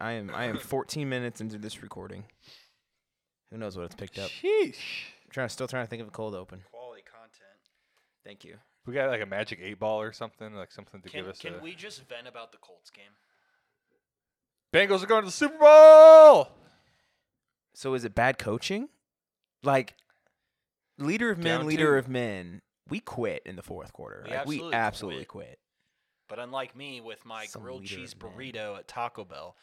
I 0.00 0.12
am 0.12 0.30
I 0.34 0.44
am 0.44 0.58
14 0.58 1.08
minutes 1.08 1.40
into 1.40 1.58
this 1.58 1.82
recording. 1.82 2.24
Who 3.50 3.58
knows 3.58 3.76
what 3.76 3.84
it's 3.86 3.94
picked 3.94 4.18
up? 4.18 4.30
Sheesh. 4.30 4.76
I'm 5.24 5.30
trying 5.30 5.48
still 5.48 5.66
trying 5.68 5.84
to 5.84 5.90
think 5.90 6.02
of 6.02 6.08
a 6.08 6.12
cold 6.12 6.34
open. 6.34 6.62
Quality 6.70 7.02
content. 7.02 7.60
Thank 8.24 8.44
you. 8.44 8.56
We 8.86 8.94
got 8.94 9.10
like 9.10 9.20
a 9.20 9.26
magic 9.26 9.58
eight 9.62 9.78
ball 9.78 10.00
or 10.00 10.12
something, 10.12 10.54
like 10.54 10.72
something 10.72 11.02
to 11.02 11.08
Can, 11.08 11.20
give 11.20 11.28
us 11.28 11.38
can 11.38 11.54
a. 11.56 11.58
we 11.58 11.74
just 11.74 12.08
vent 12.08 12.26
about 12.28 12.52
the 12.52 12.58
Colts 12.58 12.90
game? 12.90 13.12
Bengals 14.72 15.02
are 15.02 15.06
going 15.06 15.22
to 15.22 15.26
the 15.26 15.32
Super 15.32 15.58
Bowl. 15.58 16.48
So 17.74 17.94
is 17.94 18.04
it 18.04 18.14
bad 18.14 18.38
coaching? 18.38 18.88
Like 19.62 19.94
leader 20.98 21.30
of 21.30 21.38
men, 21.38 21.58
Down 21.60 21.66
leader 21.66 21.92
two. 21.94 21.98
of 21.98 22.08
men. 22.08 22.62
We 22.88 23.00
quit 23.00 23.42
in 23.44 23.56
the 23.56 23.62
fourth 23.62 23.92
quarter. 23.92 24.22
We 24.24 24.30
Like, 24.34 24.46
we 24.46 24.54
absolutely 24.56 24.74
absolutely 24.74 25.24
quit. 25.24 25.46
quit. 25.46 25.58
But 26.28 26.38
unlike 26.38 26.76
me 26.76 27.00
with 27.00 27.24
my 27.24 27.46
Some 27.46 27.62
grilled 27.62 27.82
leader 27.82 27.96
cheese 27.96 28.12
of 28.14 28.22
men. 28.22 28.32
burrito 28.32 28.78
at 28.78 28.86
Taco 28.88 29.24
Bell, 29.24 29.56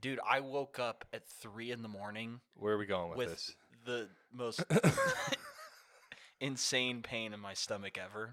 dude, 0.00 0.18
I 0.28 0.40
woke 0.40 0.78
up 0.78 1.04
at 1.12 1.26
three 1.26 1.70
in 1.70 1.82
the 1.82 1.88
morning 1.88 2.40
Where 2.56 2.74
are 2.74 2.78
we 2.78 2.86
going 2.86 3.10
with, 3.10 3.18
with 3.18 3.28
this? 3.30 3.54
the 3.84 4.08
most 4.32 4.62
insane 6.40 7.02
pain 7.02 7.32
in 7.32 7.40
my 7.40 7.54
stomach 7.54 7.98
ever. 7.98 8.32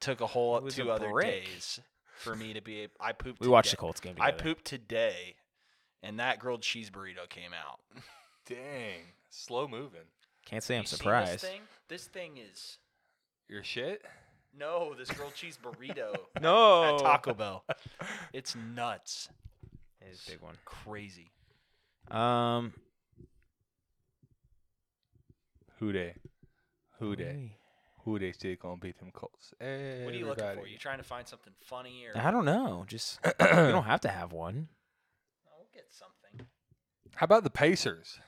Took 0.00 0.20
a 0.20 0.26
whole 0.26 0.64
It 0.66 0.70
two 0.72 0.90
a 0.90 0.94
other 0.94 1.10
brick. 1.10 1.44
days 1.46 1.80
for 2.16 2.34
me 2.34 2.52
to 2.54 2.60
be. 2.60 2.88
I 3.00 3.12
pooped. 3.12 3.40
We 3.40 3.48
watched 3.48 3.70
the. 3.70 3.76
Colts 3.76 4.00
game 4.00 4.16
I 4.20 4.32
pooped 4.32 4.64
today, 4.64 5.36
and 6.02 6.18
that 6.18 6.38
grilled 6.40 6.62
cheese 6.62 6.90
burrito 6.90 7.28
came 7.28 7.52
out. 7.52 7.80
Dang, 8.46 9.02
slow 9.30 9.68
moving. 9.68 10.00
Can't 10.44 10.62
say 10.64 10.74
I'm 10.76 10.82
You 10.82 10.88
surprised. 10.88 11.34
This 11.34 11.42
thing, 11.42 11.60
this 11.88 12.04
thing 12.06 12.32
is 12.38 12.78
Your 13.48 13.62
shit. 13.62 14.02
no, 14.58 14.92
this 14.98 15.08
grilled 15.12 15.34
cheese 15.36 15.56
burrito 15.62 16.16
No. 16.40 16.96
at 16.96 16.98
Taco 17.00 17.32
Bell. 17.34 17.64
It's 18.32 18.56
nuts, 18.56 19.28
It 20.06 20.12
is 20.12 20.22
a 20.26 20.30
big 20.32 20.40
one. 20.40 20.54
crazy. 20.64 21.30
Um 22.10 22.72
Who 25.78 25.92
they? 25.92 26.14
Who 26.98 27.16
they? 27.16 27.56
Who 28.04 28.18
they 28.18 28.32
still 28.32 28.56
gonna 28.60 28.76
beat 28.76 28.98
them 28.98 29.10
Colts? 29.12 29.54
Hey, 29.60 30.02
What 30.04 30.14
are 30.14 30.16
you 30.16 30.26
looking 30.26 30.42
for? 30.44 30.50
everybody. 30.50 30.70
You 30.72 30.78
trying 30.78 30.98
to 30.98 31.04
find 31.04 31.26
something 31.26 31.52
funny 31.64 32.04
or? 32.06 32.20
I 32.20 32.30
don't 32.30 32.44
know. 32.44 32.84
Just 32.86 33.18
you 33.24 33.32
don't 33.46 33.84
have 33.84 34.00
to 34.02 34.08
have 34.08 34.32
one. 34.32 34.68
I'll 35.46 35.66
get 35.72 35.86
something. 35.90 36.46
How 37.16 37.24
about 37.24 37.44
the 37.44 37.50
Pacers? 37.50 38.18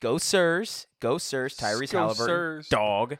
Go 0.00 0.18
Sirs. 0.18 0.86
Go 1.00 1.18
Sirs. 1.18 1.56
Tyrese 1.56 1.92
Go 1.92 2.08
Haliburton. 2.08 2.26
Sirs. 2.26 2.68
Dog. 2.68 3.16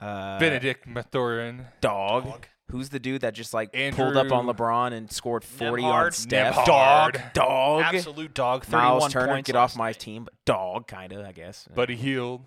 Uh, 0.00 0.38
Bennedict 0.38 0.86
Mathurin. 0.86 1.66
Dog. 1.80 2.24
Dog. 2.24 2.46
Who's 2.72 2.88
the 2.88 2.98
dude 2.98 3.20
that 3.20 3.34
just 3.34 3.52
like 3.52 3.70
pulled 3.92 4.16
up 4.16 4.32
on 4.32 4.46
LeBron 4.46 4.94
and 4.94 5.12
scored 5.12 5.44
40 5.44 5.84
on 5.84 5.90
Nembhard. 5.90 6.14
Steph? 6.14 6.54
Nembhard. 6.54 6.64
Dog. 6.64 7.20
Dog. 7.34 7.94
Absolute 7.94 8.32
dog. 8.32 8.64
Thirty-one 8.64 8.82
Miles 8.98 9.12
Turner, 9.12 9.32
points 9.34 9.46
get 9.46 9.56
off 9.56 9.76
my 9.76 9.88
night. 9.88 9.98
team. 9.98 10.24
But 10.24 10.32
dog, 10.46 10.88
kind 10.88 11.12
of, 11.12 11.26
I 11.26 11.32
guess. 11.32 11.68
Buddy 11.74 11.96
Hield. 11.96 12.46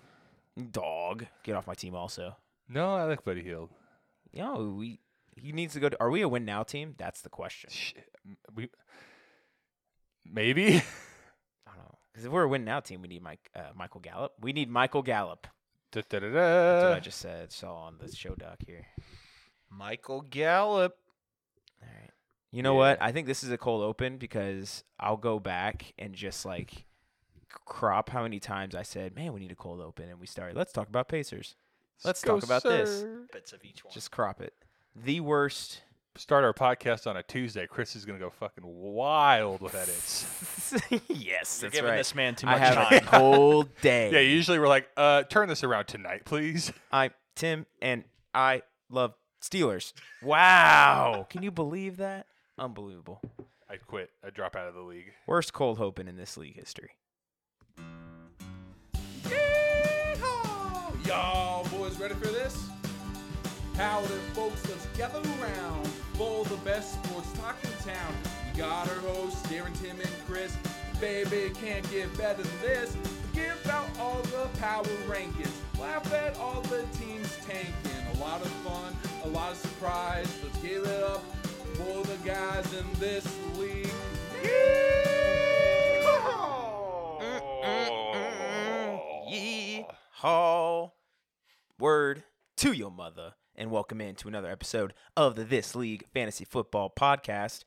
Dog, 0.72 1.26
get 1.44 1.54
off 1.54 1.68
my 1.68 1.74
team 1.74 1.94
also. 1.94 2.36
No, 2.68 2.96
I 2.96 3.04
like 3.04 3.22
Buddy 3.24 3.42
Hield. 3.44 3.70
Yo, 4.32 4.74
we 4.76 4.98
he 5.36 5.52
needs 5.52 5.74
to 5.74 5.80
go. 5.80 5.90
To, 5.90 5.96
are 6.00 6.10
we 6.10 6.22
a 6.22 6.28
win 6.28 6.44
now 6.44 6.64
team? 6.64 6.94
That's 6.98 7.20
the 7.20 7.28
question. 7.28 7.70
Shit. 7.70 8.08
We 8.52 8.68
maybe. 10.24 10.66
I 10.76 10.82
don't 11.66 11.78
know. 11.78 11.98
Because 12.12 12.24
if 12.24 12.32
we're 12.32 12.42
a 12.42 12.48
win 12.48 12.64
now 12.64 12.80
team, 12.80 13.00
we 13.00 13.06
need 13.06 13.22
Mike 13.22 13.48
uh, 13.54 13.70
Michael 13.76 14.00
Gallup. 14.00 14.32
We 14.40 14.52
need 14.52 14.68
Michael 14.68 15.02
Gallup. 15.02 15.46
Da, 15.92 16.02
da, 16.08 16.18
da, 16.18 16.30
That's 16.30 16.84
what 16.84 16.92
I 16.94 17.00
just 17.00 17.20
said. 17.20 17.52
Saw 17.52 17.74
on 17.74 17.98
the 18.00 18.14
show 18.14 18.34
doc 18.34 18.56
here. 18.66 18.86
Michael 19.70 20.22
Gallup. 20.22 20.96
All 21.82 21.88
right. 21.88 22.10
You 22.52 22.62
know 22.62 22.74
what? 22.74 23.00
I 23.00 23.12
think 23.12 23.26
this 23.26 23.44
is 23.44 23.50
a 23.50 23.58
cold 23.58 23.82
open 23.82 24.16
because 24.18 24.84
I'll 24.98 25.16
go 25.16 25.38
back 25.38 25.92
and 25.98 26.14
just 26.14 26.44
like 26.44 26.84
crop 27.64 28.10
how 28.10 28.22
many 28.22 28.38
times 28.40 28.74
I 28.74 28.82
said, 28.82 29.14
"Man, 29.14 29.32
we 29.32 29.40
need 29.40 29.52
a 29.52 29.56
cold 29.56 29.80
open," 29.80 30.08
and 30.08 30.18
we 30.20 30.26
started. 30.26 30.56
Let's 30.56 30.72
talk 30.72 30.88
about 30.88 31.08
Pacers. 31.08 31.56
Let's 32.04 32.22
Go, 32.22 32.34
talk 32.36 32.44
about 32.44 32.62
this. 32.62 33.04
Bits 33.32 33.52
of 33.52 33.64
each 33.64 33.84
one. 33.84 33.92
Just 33.92 34.10
crop 34.10 34.40
it. 34.40 34.54
The 34.94 35.20
worst. 35.20 35.82
Start 36.16 36.44
our 36.44 36.54
podcast 36.54 37.06
on 37.06 37.18
a 37.18 37.22
Tuesday. 37.22 37.66
Chris 37.66 37.94
is 37.94 38.06
gonna 38.06 38.18
go 38.18 38.30
fucking 38.30 38.64
wild 38.64 39.60
with 39.60 39.74
yes, 39.74 40.24
edits. 40.90 41.06
You're 41.10 41.38
that's 41.38 41.60
giving 41.60 41.90
right. 41.90 41.96
this 41.98 42.14
man 42.14 42.34
too 42.34 42.46
I 42.46 42.52
much 42.52 42.60
have 42.60 42.92
a 42.92 43.00
time. 43.00 43.08
cold 43.20 43.68
day. 43.82 44.10
Yeah, 44.12 44.20
usually 44.20 44.58
we're 44.58 44.68
like, 44.68 44.88
uh, 44.96 45.24
turn 45.24 45.48
this 45.50 45.62
around 45.62 45.88
tonight, 45.88 46.22
please. 46.24 46.72
I 46.90 47.10
Tim 47.34 47.66
and 47.82 48.04
I 48.32 48.62
love 48.88 49.12
Steelers. 49.46 49.92
Wow. 50.22 51.26
Can 51.30 51.42
you 51.42 51.50
believe 51.50 51.98
that? 51.98 52.26
Unbelievable. 52.58 53.20
I 53.70 53.76
quit. 53.76 54.10
I 54.24 54.30
drop 54.30 54.56
out 54.56 54.68
of 54.68 54.74
the 54.74 54.80
league. 54.80 55.12
Worst 55.26 55.52
cold 55.52 55.78
hoping 55.78 56.08
in 56.08 56.16
this 56.16 56.36
league 56.36 56.56
history. 56.56 56.90
Yeehaw! 59.24 61.06
Y'all 61.06 61.64
boys 61.68 61.98
ready 61.98 62.14
for 62.14 62.28
this? 62.28 62.68
Howdy, 63.76 64.06
folks, 64.32 64.66
let's 64.68 64.86
gather 64.96 65.18
around 65.18 65.86
for 66.14 66.44
the 66.46 66.56
best 66.58 66.94
sports 67.04 67.30
talk 67.34 67.56
in 67.62 67.70
town. 67.84 68.14
We 68.50 68.58
got 68.58 68.88
our 68.88 69.00
hosts, 69.00 69.46
Darren, 69.48 69.78
Tim, 69.80 70.00
and 70.00 70.10
Chris. 70.26 70.56
Baby, 71.00 71.52
can't 71.60 71.88
get 71.90 72.16
better 72.16 72.42
than 72.42 72.60
this. 72.62 72.96
Give 73.34 73.68
out 73.68 73.86
all 74.00 74.22
the 74.22 74.48
power 74.58 74.82
rankings. 75.06 75.52
Laugh 75.78 76.10
at 76.14 76.38
all 76.38 76.62
the 76.62 76.84
teams 76.98 77.36
tanking. 77.46 77.95
A 78.16 78.20
lot 78.20 78.40
of 78.40 78.48
fun, 78.48 78.96
a 79.24 79.28
lot 79.28 79.52
of 79.52 79.58
surprise. 79.58 80.26
Let's 80.42 80.56
give 80.62 80.84
it 80.84 81.02
up 81.04 81.22
for 81.74 82.02
the 82.04 82.16
guys 82.24 82.72
in 82.72 82.86
this 82.98 83.26
league. 83.58 83.92
Yeehaw. 90.22 90.92
Word 91.78 92.24
to 92.56 92.72
your 92.72 92.90
mother, 92.90 93.34
and 93.54 93.70
welcome 93.70 94.00
into 94.00 94.28
another 94.28 94.50
episode 94.50 94.94
of 95.14 95.34
the 95.34 95.44
This 95.44 95.76
League 95.76 96.06
Fantasy 96.14 96.46
Football 96.46 96.90
Podcast. 96.98 97.64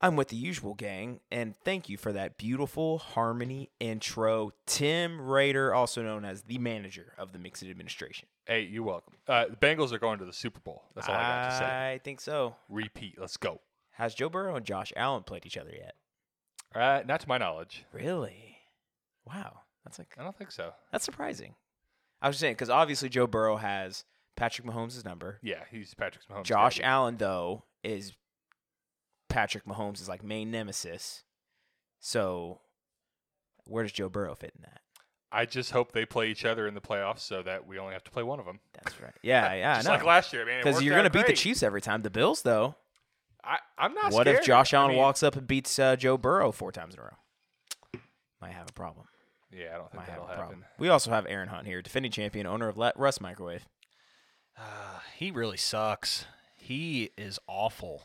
I'm 0.00 0.16
with 0.16 0.28
the 0.28 0.36
usual 0.36 0.74
gang, 0.74 1.20
and 1.30 1.54
thank 1.64 1.88
you 1.88 1.96
for 1.96 2.12
that 2.12 2.36
beautiful 2.36 2.98
harmony 2.98 3.70
intro. 3.80 4.52
Tim 4.66 5.20
Rader, 5.20 5.72
also 5.72 6.02
known 6.02 6.24
as 6.24 6.42
the 6.42 6.58
manager 6.58 7.14
of 7.16 7.32
the 7.32 7.38
Mixed 7.38 7.62
Administration. 7.62 8.28
Hey, 8.46 8.62
you're 8.62 8.82
welcome. 8.82 9.14
Uh, 9.26 9.46
the 9.46 9.56
Bengals 9.56 9.92
are 9.92 9.98
going 9.98 10.18
to 10.18 10.24
the 10.24 10.32
Super 10.32 10.60
Bowl. 10.60 10.82
That's 10.94 11.08
all 11.08 11.14
I 11.14 11.18
got 11.22 11.50
to 11.50 11.56
say. 11.58 11.64
I 11.94 12.00
think 12.04 12.20
so. 12.20 12.56
Repeat. 12.68 13.14
Let's 13.18 13.36
go. 13.36 13.60
Has 13.92 14.14
Joe 14.14 14.28
Burrow 14.28 14.56
and 14.56 14.66
Josh 14.66 14.92
Allen 14.96 15.22
played 15.22 15.46
each 15.46 15.56
other 15.56 15.72
yet? 15.72 15.94
Uh, 16.74 17.02
not 17.06 17.20
to 17.20 17.28
my 17.28 17.38
knowledge. 17.38 17.84
Really? 17.92 18.58
Wow. 19.26 19.60
That's 19.84 19.98
like 19.98 20.14
I 20.18 20.24
don't 20.24 20.36
think 20.36 20.50
so. 20.50 20.72
that's 20.90 21.04
surprising. 21.04 21.54
I 22.20 22.28
was 22.28 22.34
just 22.36 22.40
saying 22.40 22.54
because 22.54 22.70
obviously 22.70 23.08
Joe 23.08 23.26
Burrow 23.26 23.56
has 23.56 24.04
Patrick 24.34 24.66
Mahomes' 24.66 25.04
number. 25.04 25.38
Yeah, 25.42 25.62
he's 25.70 25.94
Patrick 25.94 26.24
Mahomes. 26.26 26.44
Josh 26.44 26.76
daddy. 26.76 26.84
Allen 26.84 27.16
though 27.18 27.64
is 27.82 28.14
Patrick 29.34 29.64
Mahomes' 29.66 30.00
is 30.00 30.08
like 30.08 30.22
main 30.22 30.52
nemesis. 30.52 31.24
So 31.98 32.60
where 33.66 33.82
does 33.82 33.90
Joe 33.90 34.08
Burrow 34.08 34.36
fit 34.36 34.52
in 34.54 34.62
that? 34.62 34.80
I 35.32 35.44
just 35.44 35.72
hope 35.72 35.90
they 35.90 36.06
play 36.06 36.28
each 36.30 36.44
other 36.44 36.68
in 36.68 36.74
the 36.74 36.80
playoffs 36.80 37.18
so 37.18 37.42
that 37.42 37.66
we 37.66 37.80
only 37.80 37.94
have 37.94 38.04
to 38.04 38.12
play 38.12 38.22
one 38.22 38.38
of 38.38 38.46
them. 38.46 38.60
That's 38.74 39.00
right. 39.00 39.12
Yeah, 39.22 39.52
yeah, 39.54 39.74
just 39.74 39.88
I 39.88 39.90
know. 39.90 39.96
like 39.96 40.06
last 40.06 40.32
year, 40.32 40.46
man. 40.46 40.62
Because 40.62 40.80
you're 40.80 40.94
gonna 40.96 41.10
beat 41.10 41.26
the. 41.26 41.32
Chiefs 41.32 41.64
every 41.64 41.80
time. 41.80 42.02
The 42.02 42.10
Bills 42.10 42.42
though. 42.42 42.76
I, 43.42 43.58
I'm 43.76 43.92
not. 43.94 44.12
what 44.12 44.28
if 44.28 44.36
scared. 44.36 44.46
Josh 44.46 44.72
I 44.72 44.78
Allen 44.78 44.92
mean, 44.92 44.98
walks 45.00 45.24
up 45.24 45.34
and 45.34 45.48
beats 45.48 45.76
uh, 45.80 45.96
Joe 45.96 46.16
Burrow 46.16 46.52
four 46.52 46.70
times 46.70 46.94
in 46.94 47.00
a 47.00 47.02
row? 47.02 48.00
Might 48.40 48.52
have 48.52 48.70
a 48.70 48.72
problem. 48.72 49.06
Yeah, 49.50 49.74
I 49.74 49.78
don't 49.78 49.90
think 49.90 49.94
Might 49.94 50.06
have 50.06 50.14
that'll 50.20 50.26
a 50.26 50.28
happen. 50.28 50.42
problem. 50.42 50.64
We 50.78 50.88
also 50.90 51.10
have 51.10 51.26
Aaron 51.28 51.48
Hunt 51.48 51.66
here, 51.66 51.82
defending 51.82 52.12
champion, 52.12 52.46
owner 52.46 52.68
of 52.68 52.76
Let 52.76 52.96
Russ 52.96 53.20
Microwave. 53.20 53.66
Uh, 54.56 55.00
he 55.16 55.32
really 55.32 55.56
sucks. 55.56 56.24
He 56.56 57.10
is 57.18 57.40
awful. 57.48 58.04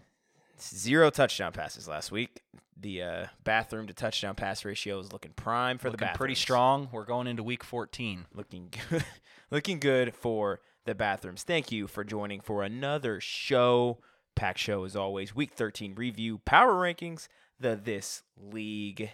Zero 0.61 1.09
touchdown 1.09 1.51
passes 1.51 1.87
last 1.87 2.11
week. 2.11 2.41
The 2.81 3.03
uh, 3.03 3.25
bathroom 3.43 3.87
to 3.87 3.93
touchdown 3.93 4.35
pass 4.35 4.63
ratio 4.63 4.99
is 4.99 5.11
looking 5.11 5.31
prime 5.33 5.77
for 5.77 5.87
Looking 5.89 5.97
the 5.97 6.05
bathrooms. 6.05 6.17
pretty 6.17 6.35
strong. 6.35 6.89
We're 6.91 7.05
going 7.05 7.27
into 7.27 7.43
week 7.43 7.63
14. 7.63 8.25
Looking 8.33 8.69
good. 8.89 9.03
looking 9.51 9.79
good 9.79 10.15
for 10.15 10.61
the 10.85 10.95
bathrooms. 10.95 11.43
Thank 11.43 11.71
you 11.71 11.87
for 11.87 12.03
joining 12.03 12.39
for 12.41 12.63
another 12.63 13.19
show. 13.19 13.99
Pack 14.35 14.57
show 14.57 14.85
as 14.85 14.95
always. 14.95 15.35
Week 15.35 15.51
13 15.51 15.95
review, 15.95 16.39
power 16.45 16.73
rankings, 16.73 17.27
the 17.59 17.75
This 17.75 18.23
League 18.37 19.11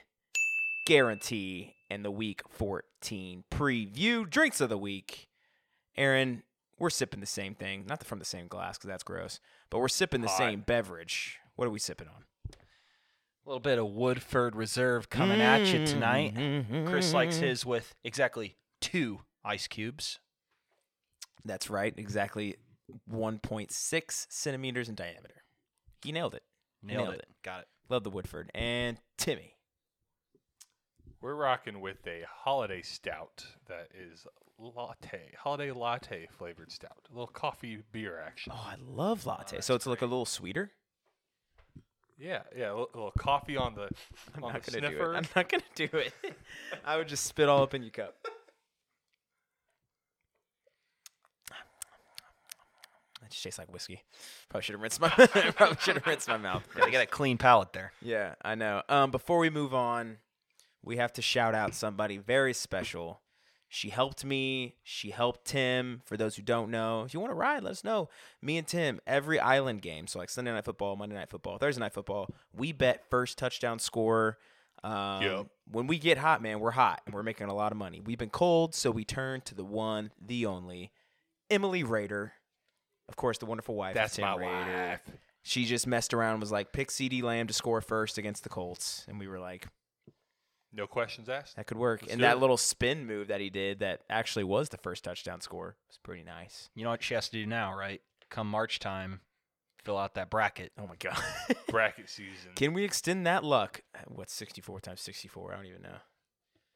guarantee, 0.85 1.73
and 1.89 2.05
the 2.05 2.11
Week 2.11 2.41
14 2.49 3.43
preview. 3.51 4.29
Drinks 4.29 4.61
of 4.61 4.69
the 4.69 4.77
week. 4.77 5.27
Aaron, 5.97 6.43
we're 6.77 6.89
sipping 6.89 7.19
the 7.19 7.25
same 7.25 7.55
thing. 7.55 7.85
Not 7.87 8.03
from 8.03 8.19
the 8.19 8.25
same 8.25 8.47
glass 8.47 8.77
because 8.77 8.87
that's 8.89 9.03
gross, 9.03 9.39
but 9.69 9.79
we're 9.79 9.87
sipping 9.87 10.21
the 10.21 10.27
Hot. 10.27 10.37
same 10.37 10.61
beverage. 10.61 11.39
What 11.55 11.65
are 11.67 11.71
we 11.71 11.79
sipping 11.79 12.07
on? 12.07 12.23
A 12.53 13.47
little 13.49 13.59
bit 13.59 13.77
of 13.77 13.87
Woodford 13.91 14.55
Reserve 14.55 15.09
coming 15.09 15.39
at 15.39 15.67
you 15.67 15.85
tonight. 15.85 16.33
Chris 16.87 17.13
likes 17.13 17.37
Mm. 17.37 17.41
his 17.41 17.65
with 17.65 17.93
exactly 18.03 18.57
two 18.81 19.21
ice 19.43 19.67
cubes. 19.67 20.19
That's 21.43 21.69
right, 21.69 21.93
exactly 21.95 22.55
1.6 23.07 24.27
centimeters 24.29 24.89
in 24.89 24.95
diameter. 24.95 25.43
He 26.03 26.11
nailed 26.11 26.33
it. 26.33 26.43
Nailed, 26.81 27.03
Nailed 27.03 27.13
it. 27.15 27.19
it. 27.21 27.27
Got 27.43 27.61
it. 27.61 27.67
Love 27.87 28.03
the 28.03 28.09
Woodford. 28.09 28.49
And 28.55 28.97
Timmy, 29.17 29.55
We're 31.21 31.35
rocking 31.35 31.81
with 31.81 32.05
a 32.07 32.23
holiday 32.43 32.81
stout 32.81 33.45
that 33.67 33.87
is 33.93 34.27
latte, 34.57 35.33
holiday 35.37 35.71
latte 35.71 36.27
flavored 36.31 36.71
stout. 36.71 37.07
A 37.09 37.13
little 37.13 37.27
coffee 37.27 37.79
beer 37.91 38.19
action. 38.25 38.53
Oh, 38.55 38.67
I 38.71 38.75
love 38.79 39.25
latte. 39.25 39.57
that's 39.57 39.67
so 39.67 39.75
it's 39.75 39.85
like 39.85 40.01
a 40.01 40.05
little 40.05 40.25
sweeter. 40.25 40.71
Yeah, 42.17 42.43
yeah, 42.57 42.69
a 42.69 42.71
little, 42.71 42.89
a 42.93 42.97
little 42.97 43.13
coffee 43.17 43.57
on 43.57 43.75
the 43.75 43.89
I'm 44.35 44.43
on 44.43 44.53
not 44.53 44.63
the 44.63 44.71
gonna 44.71 44.89
do 44.89 45.01
it. 45.01 45.15
I'm 45.15 45.25
not 45.35 45.49
gonna 45.49 45.63
do 45.75 45.89
it. 45.93 46.13
I 46.85 46.97
would 46.97 47.07
just 47.07 47.25
spit 47.25 47.49
all 47.49 47.61
up 47.63 47.73
in 47.73 47.81
your 47.81 47.91
cup. 47.91 48.15
That 53.21 53.31
just 53.31 53.43
tastes 53.43 53.57
like 53.59 53.73
whiskey. 53.73 54.03
Probably 54.49 54.63
should 54.63 54.73
have 54.73 54.81
rinsed 54.81 55.01
my 55.01 55.09
probably 55.55 55.77
should 55.79 55.95
have 55.95 56.05
rinsed 56.05 56.27
my 56.27 56.37
mouth. 56.37 56.63
I 56.75 56.79
Gotta 56.79 56.91
get 56.91 57.01
a 57.03 57.07
clean 57.07 57.37
palate 57.37 57.73
there. 57.73 57.91
Yeah, 58.01 58.35
I 58.43 58.55
know. 58.55 58.83
Um, 58.87 59.09
before 59.11 59.39
we 59.39 59.49
move 59.49 59.73
on, 59.73 60.17
we 60.83 60.97
have 60.97 61.11
to 61.13 61.21
shout 61.23 61.55
out 61.55 61.73
somebody 61.73 62.17
very 62.17 62.53
special. 62.53 63.21
She 63.67 63.89
helped 63.89 64.23
me. 64.23 64.75
She 64.83 65.09
helped 65.11 65.45
Tim. 65.45 66.01
For 66.05 66.15
those 66.17 66.35
who 66.35 66.41
don't 66.43 66.69
know, 66.71 67.03
if 67.03 67.13
you 67.13 67.19
want 67.19 67.31
to 67.31 67.35
ride, 67.35 67.63
let 67.63 67.71
us 67.71 67.83
know. 67.83 68.09
Me 68.41 68.57
and 68.57 68.65
Tim, 68.67 68.99
every 69.07 69.39
island 69.39 69.81
game, 69.81 70.07
so 70.07 70.19
like 70.19 70.29
Sunday 70.29 70.51
night 70.51 70.65
football, 70.65 70.95
Monday 70.95 71.15
night 71.15 71.29
football, 71.29 71.57
Thursday 71.57 71.79
night 71.81 71.93
football, 71.93 72.27
we 72.55 72.71
bet 72.71 73.09
first 73.09 73.37
touchdown 73.37 73.79
score. 73.79 74.37
Um, 74.83 75.21
Yep. 75.23 75.47
When 75.71 75.87
we 75.87 75.97
get 75.97 76.19
hot, 76.19 76.41
man, 76.43 76.59
we're 76.59 76.71
hot 76.71 77.01
and 77.05 77.15
we're 77.15 77.23
making 77.23 77.47
a 77.47 77.53
lot 77.55 77.71
of 77.71 77.77
money. 77.77 77.99
We've 78.05 78.19
been 78.19 78.29
cold, 78.29 78.75
so 78.75 78.91
we 78.91 79.03
turn 79.03 79.41
to 79.41 79.55
the 79.55 79.65
one, 79.65 80.11
the 80.21 80.45
only, 80.45 80.91
Emily 81.49 81.83
Rader. 81.83 82.33
Of 83.09 83.15
course, 83.15 83.39
the 83.39 83.45
wonderful 83.47 83.73
wife. 83.75 83.95
That's 83.95 84.15
Tim 84.15 84.25
my 84.25 84.35
Rader 84.35 84.51
wife. 84.51 85.01
she 85.41 85.65
just 85.65 85.87
messed 85.87 86.13
around 86.13 86.33
and 86.33 86.39
was 86.41 86.51
like, 86.51 86.71
pick 86.71 86.89
CeeDee 86.89 87.23
Lamb 87.23 87.47
to 87.47 87.53
score 87.53 87.81
first 87.81 88.17
against 88.19 88.43
the 88.43 88.49
Colts. 88.49 89.05
And 89.07 89.19
we 89.19 89.27
were 89.27 89.39
like, 89.39 89.67
No 90.75 90.87
questions 90.87 91.29
asked. 91.29 91.55
that 91.55 91.67
could 91.67 91.77
work. 91.77 92.01
Let's 92.01 92.13
and 92.13 92.23
that 92.23 92.37
it. 92.37 92.39
little 92.39 92.57
spin 92.57 93.05
move 93.07 93.27
that 93.29 93.39
he 93.39 93.49
did 93.49 93.79
that 93.79 94.01
actually 94.09 94.43
was 94.43 94.69
the 94.69 94.77
first 94.77 95.03
touchdown 95.03 95.39
score 95.41 95.77
was 95.87 95.97
pretty 96.03 96.23
nice. 96.23 96.69
You 96.75 96.83
know 96.83 96.89
what 96.89 97.01
she 97.03 97.13
has 97.13 97.29
to 97.29 97.31
do 97.31 97.45
now, 97.45 97.73
right? 97.73 98.01
Come 98.29 98.49
March 98.49 98.79
time, 98.79 99.21
fill 99.83 99.97
out 99.97 100.15
that 100.15 100.29
bracket. 100.29 100.71
Oh 100.77 100.87
my 100.87 100.95
God. 100.99 101.17
Bracket 101.69 102.09
season. 102.09 102.51
Can 102.55 102.73
we 102.73 102.83
extend 102.83 103.25
that 103.27 103.43
luck? 103.43 103.81
What's 104.07 104.33
64 104.33 104.81
times 104.81 105.01
64? 105.01 105.53
I 105.53 105.55
don't 105.55 105.65
even 105.67 105.81
know. 105.81 105.97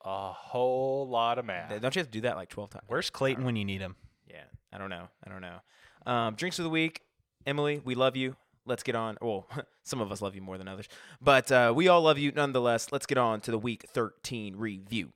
a 0.05 0.31
whole 0.31 1.07
lot 1.09 1.37
of 1.39 1.45
math. 1.45 1.69
Don't 1.81 1.95
you 1.95 1.99
have 1.99 2.07
to 2.07 2.11
do 2.11 2.21
that 2.21 2.35
like 2.37 2.49
12 2.49 2.69
times? 2.69 2.83
Where's 2.87 3.09
Clayton 3.09 3.43
when 3.43 3.55
you 3.55 3.65
need 3.65 3.81
him? 3.81 3.95
Yeah, 4.27 4.43
I 4.71 4.77
don't 4.77 4.89
know. 4.89 5.07
I 5.25 5.29
don't 5.29 5.41
know. 5.41 5.57
Um, 6.11 6.35
drinks 6.35 6.59
of 6.59 6.63
the 6.63 6.69
week, 6.69 7.01
Emily. 7.45 7.81
We 7.83 7.95
love 7.95 8.15
you. 8.15 8.35
Let's 8.69 8.83
get 8.83 8.95
on. 8.95 9.17
Well, 9.19 9.47
some 9.83 9.99
of 9.99 10.11
us 10.11 10.21
love 10.21 10.35
you 10.35 10.41
more 10.43 10.59
than 10.59 10.67
others, 10.67 10.87
but 11.19 11.51
uh, 11.51 11.73
we 11.75 11.87
all 11.87 12.03
love 12.03 12.19
you 12.19 12.31
nonetheless. 12.31 12.91
Let's 12.91 13.07
get 13.07 13.17
on 13.17 13.41
to 13.41 13.51
the 13.51 13.57
week 13.57 13.87
13 13.91 14.55
review. 14.55 15.09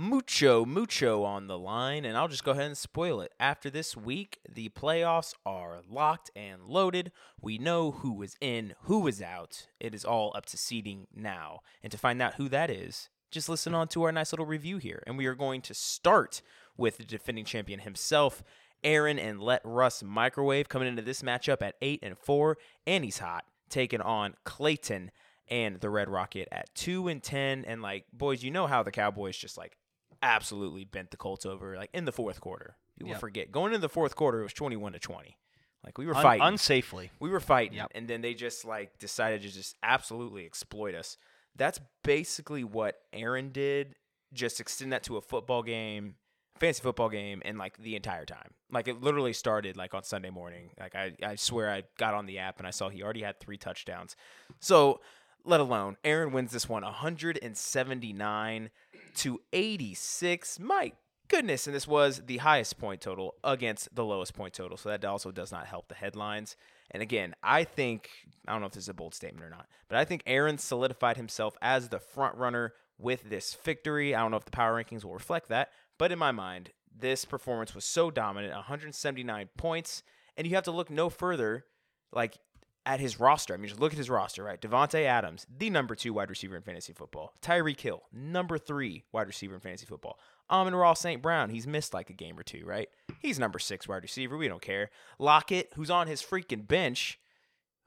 Mucho, 0.00 0.64
mucho 0.64 1.24
on 1.24 1.48
the 1.48 1.58
line, 1.58 2.04
and 2.04 2.16
I'll 2.16 2.28
just 2.28 2.44
go 2.44 2.52
ahead 2.52 2.66
and 2.66 2.78
spoil 2.78 3.20
it. 3.20 3.32
After 3.38 3.68
this 3.68 3.96
week, 3.96 4.38
the 4.48 4.68
playoffs 4.68 5.34
are 5.44 5.80
locked 5.90 6.30
and 6.36 6.62
loaded. 6.62 7.10
We 7.40 7.58
know 7.58 7.90
who 7.90 8.22
is 8.22 8.36
in, 8.40 8.74
who 8.82 9.06
is 9.08 9.20
out. 9.20 9.66
It 9.80 9.94
is 9.94 10.04
all 10.04 10.32
up 10.36 10.46
to 10.46 10.56
seeding 10.56 11.08
now. 11.12 11.60
And 11.82 11.90
to 11.90 11.98
find 11.98 12.22
out 12.22 12.34
who 12.36 12.48
that 12.48 12.70
is, 12.70 13.08
just 13.30 13.48
listen 13.48 13.74
on 13.74 13.88
to 13.88 14.04
our 14.04 14.12
nice 14.12 14.32
little 14.32 14.46
review 14.46 14.78
here. 14.78 15.02
And 15.06 15.18
we 15.18 15.26
are 15.26 15.34
going 15.34 15.60
to 15.62 15.74
start 15.74 16.42
with 16.78 16.96
the 16.96 17.04
defending 17.04 17.44
champion 17.44 17.80
himself, 17.80 18.42
Aaron 18.82 19.18
and 19.18 19.40
Let 19.42 19.60
Russ 19.64 20.02
Microwave, 20.02 20.68
coming 20.70 20.88
into 20.88 21.02
this 21.02 21.20
matchup 21.22 21.60
at 21.60 21.74
8 21.82 21.98
and 22.02 22.16
4, 22.16 22.56
and 22.86 23.04
he's 23.04 23.18
hot, 23.18 23.44
taking 23.68 24.00
on 24.00 24.34
Clayton 24.44 25.10
and 25.48 25.80
the 25.80 25.90
Red 25.90 26.08
Rocket 26.08 26.48
at 26.52 26.74
2 26.76 27.08
and 27.08 27.22
10. 27.22 27.64
And 27.66 27.82
like, 27.82 28.04
boys, 28.12 28.42
you 28.42 28.50
know 28.50 28.66
how 28.66 28.82
the 28.82 28.92
Cowboys 28.92 29.36
just 29.36 29.58
like 29.58 29.76
absolutely 30.22 30.84
bent 30.84 31.10
the 31.10 31.16
Colts 31.16 31.44
over 31.46 31.76
like 31.76 31.90
in 31.92 32.04
the 32.04 32.12
fourth 32.12 32.40
quarter. 32.40 32.76
People 32.98 33.10
Yep. 33.12 33.20
forget. 33.20 33.52
Going 33.52 33.72
into 33.72 33.80
the 33.80 33.88
fourth 33.88 34.16
quarter, 34.16 34.40
it 34.40 34.44
was 34.44 34.52
21 34.52 34.92
to 34.92 34.98
20. 34.98 35.36
Like 35.84 35.96
we 35.98 36.06
were 36.06 36.16
Un- 36.16 36.22
fighting. 36.22 36.42
unsafely. 36.46 37.10
We 37.20 37.30
were 37.30 37.40
fighting, 37.40 37.76
Yep. 37.78 37.92
and 37.94 38.08
then 38.08 38.20
they 38.20 38.34
just 38.34 38.64
like 38.64 38.98
decided 38.98 39.42
to 39.42 39.48
just 39.48 39.76
absolutely 39.82 40.44
exploit 40.44 40.94
us. 40.94 41.16
That's 41.56 41.80
basically 42.02 42.64
what 42.64 43.00
Aaron 43.12 43.50
did. 43.50 43.94
Just 44.32 44.60
extend 44.60 44.92
that 44.92 45.04
to 45.04 45.16
a 45.16 45.20
football 45.20 45.62
game, 45.62 46.16
fantasy 46.58 46.82
football 46.82 47.08
game, 47.08 47.42
and 47.44 47.58
like 47.58 47.76
the 47.78 47.96
entire 47.96 48.24
time. 48.24 48.52
Like 48.70 48.88
it 48.88 49.00
literally 49.00 49.32
started 49.32 49.76
like 49.76 49.94
on 49.94 50.02
Sunday 50.02 50.30
morning. 50.30 50.70
Like 50.78 50.94
I, 50.94 51.12
I 51.22 51.34
swear 51.36 51.70
I 51.70 51.84
got 51.96 52.14
on 52.14 52.26
the 52.26 52.38
app 52.38 52.58
and 52.58 52.66
I 52.66 52.70
saw 52.70 52.88
he 52.88 53.02
already 53.02 53.22
had 53.22 53.40
three 53.40 53.56
touchdowns. 53.56 54.16
So 54.60 55.00
let 55.44 55.60
alone 55.60 55.96
Aaron 56.04 56.32
wins 56.32 56.52
this 56.52 56.68
one 56.68 56.82
179 56.82 58.70
to 59.14 59.40
86. 59.52 60.60
My 60.60 60.92
goodness, 61.28 61.66
and 61.66 61.74
this 61.74 61.86
was 61.86 62.22
the 62.26 62.38
highest 62.38 62.78
point 62.78 63.00
total 63.00 63.34
against 63.44 63.94
the 63.94 64.04
lowest 64.04 64.34
point 64.34 64.54
total. 64.54 64.76
So 64.76 64.88
that 64.88 65.04
also 65.04 65.30
does 65.30 65.52
not 65.52 65.66
help 65.66 65.88
the 65.88 65.94
headlines. 65.94 66.56
And 66.90 67.02
again, 67.02 67.34
I 67.42 67.64
think 67.64 68.10
I 68.46 68.52
don't 68.52 68.60
know 68.60 68.66
if 68.66 68.72
this 68.72 68.84
is 68.84 68.88
a 68.88 68.94
bold 68.94 69.14
statement 69.14 69.44
or 69.44 69.50
not, 69.50 69.66
but 69.88 69.98
I 69.98 70.04
think 70.04 70.22
Aaron 70.26 70.58
solidified 70.58 71.16
himself 71.16 71.56
as 71.60 71.88
the 71.88 72.00
front 72.00 72.36
runner 72.36 72.72
with 72.98 73.28
this 73.28 73.54
victory. 73.62 74.14
I 74.14 74.20
don't 74.20 74.30
know 74.30 74.38
if 74.38 74.44
the 74.44 74.50
power 74.50 74.82
rankings 74.82 75.04
will 75.04 75.12
reflect 75.12 75.48
that, 75.48 75.70
but 75.98 76.12
in 76.12 76.18
my 76.18 76.32
mind, 76.32 76.70
this 76.96 77.24
performance 77.24 77.74
was 77.74 77.84
so 77.84 78.10
dominant, 78.10 78.54
179 78.54 79.48
points, 79.56 80.02
and 80.36 80.46
you 80.46 80.54
have 80.54 80.64
to 80.64 80.70
look 80.70 80.90
no 80.90 81.10
further 81.10 81.64
like 82.12 82.38
at 82.86 83.00
his 83.00 83.20
roster. 83.20 83.52
I 83.52 83.58
mean, 83.58 83.68
just 83.68 83.80
look 83.80 83.92
at 83.92 83.98
his 83.98 84.08
roster, 84.08 84.42
right? 84.42 84.60
Davante 84.60 85.04
Adams, 85.04 85.46
the 85.54 85.68
number 85.68 85.94
two 85.94 86.14
wide 86.14 86.30
receiver 86.30 86.56
in 86.56 86.62
fantasy 86.62 86.94
football. 86.94 87.34
Tyreek 87.42 87.80
Hill, 87.80 88.04
number 88.12 88.56
three 88.56 89.04
wide 89.12 89.26
receiver 89.26 89.54
in 89.54 89.60
fantasy 89.60 89.84
football. 89.84 90.18
Amon-Ra 90.50 90.94
St. 90.94 91.20
Brown, 91.20 91.50
he's 91.50 91.66
missed 91.66 91.92
like 91.92 92.08
a 92.08 92.14
game 92.14 92.38
or 92.38 92.42
two, 92.42 92.64
right? 92.64 92.88
He's 93.20 93.38
number 93.38 93.58
six 93.58 93.86
wide 93.86 94.02
receiver. 94.02 94.38
We 94.38 94.48
don't 94.48 94.62
care. 94.62 94.90
Lockett, 95.18 95.72
who's 95.74 95.90
on 95.90 96.06
his 96.06 96.22
freaking 96.22 96.66
bench, 96.66 97.18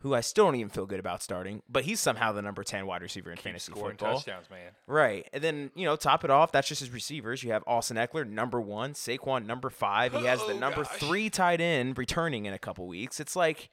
who 0.02 0.14
I 0.16 0.22
still 0.22 0.46
don't 0.46 0.56
even 0.56 0.70
feel 0.70 0.86
good 0.86 1.00
about 1.00 1.22
starting, 1.22 1.62
but 1.70 1.84
he's 1.86 2.00
somehow 2.00 2.32
the 2.32 2.42
number 2.42 2.64
10 2.64 2.86
wide 2.86 3.02
receiver 3.02 3.32
in 3.32 3.38
fantasy 3.38 3.72
Scoring 3.72 3.98
football. 3.98 4.16
touchdowns, 4.16 4.50
man. 4.50 4.72
Right. 4.88 5.28
And 5.32 5.44
then, 5.44 5.72
you 5.76 5.86
know, 5.86 5.96
top 5.96 6.24
it 6.24 6.30
off, 6.32 6.52
that's 6.52 6.68
just 6.68 6.80
his 6.82 6.90
receivers. 6.90 7.44
You 7.44 7.52
have 7.52 7.64
Austin 7.68 7.98
Ekeler, 7.98 8.28
number 8.28 8.60
one, 8.60 8.94
Saquon, 8.94 9.46
number 9.46 9.70
five. 9.70 10.14
He 10.14 10.26
has 10.26 10.40
the 10.40 10.54
Oh, 10.54 10.58
number 10.60 10.84
three 10.84 11.30
tight 11.30 11.62
end 11.62 11.98
returning 11.98 12.46
in 12.46 12.54
a 12.54 12.60
couple 12.60 12.88
weeks. 12.88 13.20
It's 13.20 13.36
like 13.36 13.70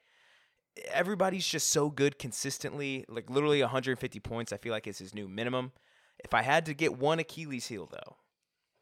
everybody's 0.92 1.46
just 1.46 1.70
so 1.70 1.90
good 1.90 2.18
consistently. 2.18 3.04
Like 3.08 3.30
literally 3.30 3.60
150 3.62 4.20
points, 4.20 4.52
I 4.52 4.56
feel 4.58 4.72
like 4.72 4.86
is 4.86 4.98
his 4.98 5.14
new 5.14 5.28
minimum. 5.28 5.72
If 6.22 6.34
I 6.34 6.42
had 6.42 6.66
to 6.66 6.74
get 6.74 6.98
one 6.98 7.18
Achilles 7.18 7.68
heel, 7.68 7.88
though, 7.90 8.16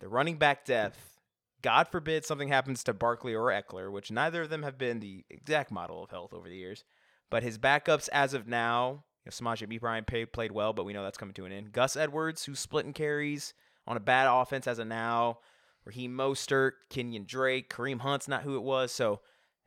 the 0.01 0.09
running 0.09 0.37
back 0.37 0.65
depth, 0.65 1.19
God 1.63 1.89
forbid 1.89 2.25
something 2.25 2.49
happens 2.49 2.83
to 2.85 2.93
Barkley 2.95 3.35
or 3.35 3.51
Ekeler, 3.51 3.91
which 3.91 4.11
neither 4.11 4.43
of 4.43 4.51
them 4.51 4.63
have 4.63 4.79
been 4.79 5.01
the 5.01 5.25
exact 5.31 5.71
model 5.71 6.03
of 6.03 6.11
health 6.11 6.33
over 6.33 6.49
the 6.49 6.57
years. 6.57 6.85
But 7.31 7.43
his 7.43 7.59
backups 7.59 8.09
as 8.13 8.35
of 8.35 8.47
now, 8.47 9.05
you 9.25 9.31
know, 9.31 9.31
Samaje 9.31 9.69
B. 9.69 9.79
Played, 9.79 10.33
played 10.33 10.53
well, 10.53 10.73
but 10.73 10.85
we 10.85 10.93
know 10.93 11.03
that's 11.03 11.19
coming 11.19 11.35
to 11.35 11.45
an 11.45 11.53
end. 11.53 11.73
Gus 11.73 11.97
Edwards, 11.97 12.45
who's 12.45 12.61
splitting 12.61 12.93
carries 12.93 13.55
on 13.87 13.97
a 13.97 14.01
bad 14.01 14.29
offense 14.29 14.67
as 14.67 14.79
of 14.79 14.87
now. 14.87 15.39
Raheem 15.85 16.13
Mostert, 16.17 16.73
Kenyan 16.91 17.27
Drake, 17.27 17.71
Kareem 17.71 18.01
Hunt's 18.01 18.29
not 18.29 18.43
who 18.43 18.57
it 18.57 18.63
was. 18.63 18.91
So 18.91 19.21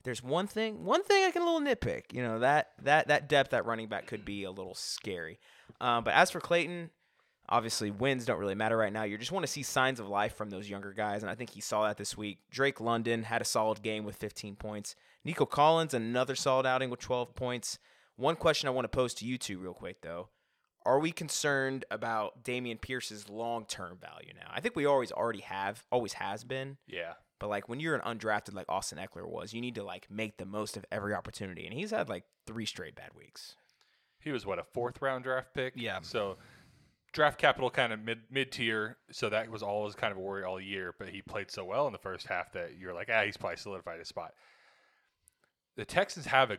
there's 0.03 0.23
one 0.23 0.47
thing, 0.47 0.83
one 0.83 1.03
thing 1.03 1.23
I 1.23 1.31
can 1.31 1.41
a 1.41 1.45
little 1.45 1.61
nitpick. 1.61 2.13
You 2.13 2.21
know 2.23 2.39
that 2.39 2.71
that 2.83 3.07
that 3.07 3.29
depth 3.29 3.53
at 3.53 3.65
running 3.65 3.87
back 3.87 4.07
could 4.07 4.25
be 4.25 4.43
a 4.43 4.51
little 4.51 4.75
scary. 4.75 5.39
Um, 5.79 6.03
but 6.03 6.13
as 6.13 6.29
for 6.29 6.39
Clayton, 6.41 6.89
obviously 7.47 7.91
wins 7.91 8.25
don't 8.25 8.39
really 8.39 8.55
matter 8.55 8.77
right 8.77 8.93
now. 8.93 9.03
You 9.03 9.17
just 9.17 9.31
want 9.31 9.45
to 9.45 9.51
see 9.51 9.63
signs 9.63 9.99
of 9.99 10.07
life 10.07 10.35
from 10.35 10.49
those 10.49 10.69
younger 10.69 10.93
guys, 10.93 11.23
and 11.23 11.29
I 11.29 11.35
think 11.35 11.51
he 11.51 11.61
saw 11.61 11.87
that 11.87 11.97
this 11.97 12.17
week. 12.17 12.39
Drake 12.51 12.79
London 12.79 13.23
had 13.23 13.41
a 13.41 13.45
solid 13.45 13.81
game 13.81 14.03
with 14.03 14.15
15 14.17 14.55
points. 14.55 14.95
Nico 15.23 15.45
Collins 15.45 15.93
another 15.93 16.35
solid 16.35 16.65
outing 16.65 16.89
with 16.89 16.99
12 16.99 17.35
points. 17.35 17.79
One 18.15 18.35
question 18.35 18.67
I 18.67 18.71
want 18.71 18.85
to 18.85 18.95
pose 18.95 19.13
to 19.15 19.25
you 19.25 19.37
two 19.37 19.59
real 19.59 19.73
quick 19.73 20.01
though. 20.01 20.29
Are 20.85 20.99
we 20.99 21.11
concerned 21.11 21.85
about 21.91 22.43
Dameon 22.43 22.81
Pierce's 22.81 23.29
long-term 23.29 23.97
value 23.97 24.33
now? 24.33 24.49
I 24.51 24.61
think 24.61 24.75
we 24.75 24.85
always 24.85 25.11
already 25.11 25.41
have, 25.41 25.83
always 25.91 26.13
has 26.13 26.43
been. 26.43 26.77
Yeah. 26.87 27.13
But 27.39 27.49
like 27.49 27.69
when 27.69 27.79
you're 27.79 27.95
an 27.95 28.17
undrafted 28.17 28.53
like 28.53 28.67
Austin 28.69 28.97
Ekeler 28.97 29.27
was, 29.27 29.53
you 29.53 29.61
need 29.61 29.75
to 29.75 29.83
like 29.83 30.09
make 30.09 30.37
the 30.37 30.45
most 30.45 30.77
of 30.77 30.85
every 30.91 31.13
opportunity. 31.13 31.65
And 31.65 31.73
he's 31.73 31.91
had 31.91 32.09
like 32.09 32.23
three 32.45 32.65
straight 32.65 32.95
bad 32.95 33.11
weeks. 33.15 33.55
He 34.19 34.31
was 34.31 34.45
what 34.45 34.59
a 34.59 34.63
fourth 34.63 35.01
round 35.01 35.23
draft 35.23 35.53
pick. 35.53 35.73
Yeah. 35.75 35.99
So 36.01 36.37
draft 37.13 37.39
capital 37.39 37.69
kind 37.69 37.93
of 37.93 38.01
mid 38.01 38.19
mid 38.29 38.51
tier. 38.51 38.97
So 39.11 39.29
that 39.29 39.49
was 39.49 39.63
always 39.63 39.95
kind 39.95 40.11
of 40.11 40.17
a 40.17 40.21
worry 40.21 40.43
all 40.43 40.59
year. 40.59 40.93
But 40.97 41.09
he 41.09 41.21
played 41.21 41.49
so 41.49 41.63
well 41.63 41.87
in 41.87 41.93
the 41.93 41.99
first 41.99 42.27
half 42.27 42.51
that 42.53 42.77
you're 42.77 42.93
like, 42.93 43.09
ah, 43.13 43.23
he's 43.23 43.37
probably 43.37 43.57
solidified 43.57 43.99
his 43.99 44.07
spot. 44.09 44.33
The 45.79 45.85
Texans 45.85 46.25
have 46.25 46.51
a 46.51 46.57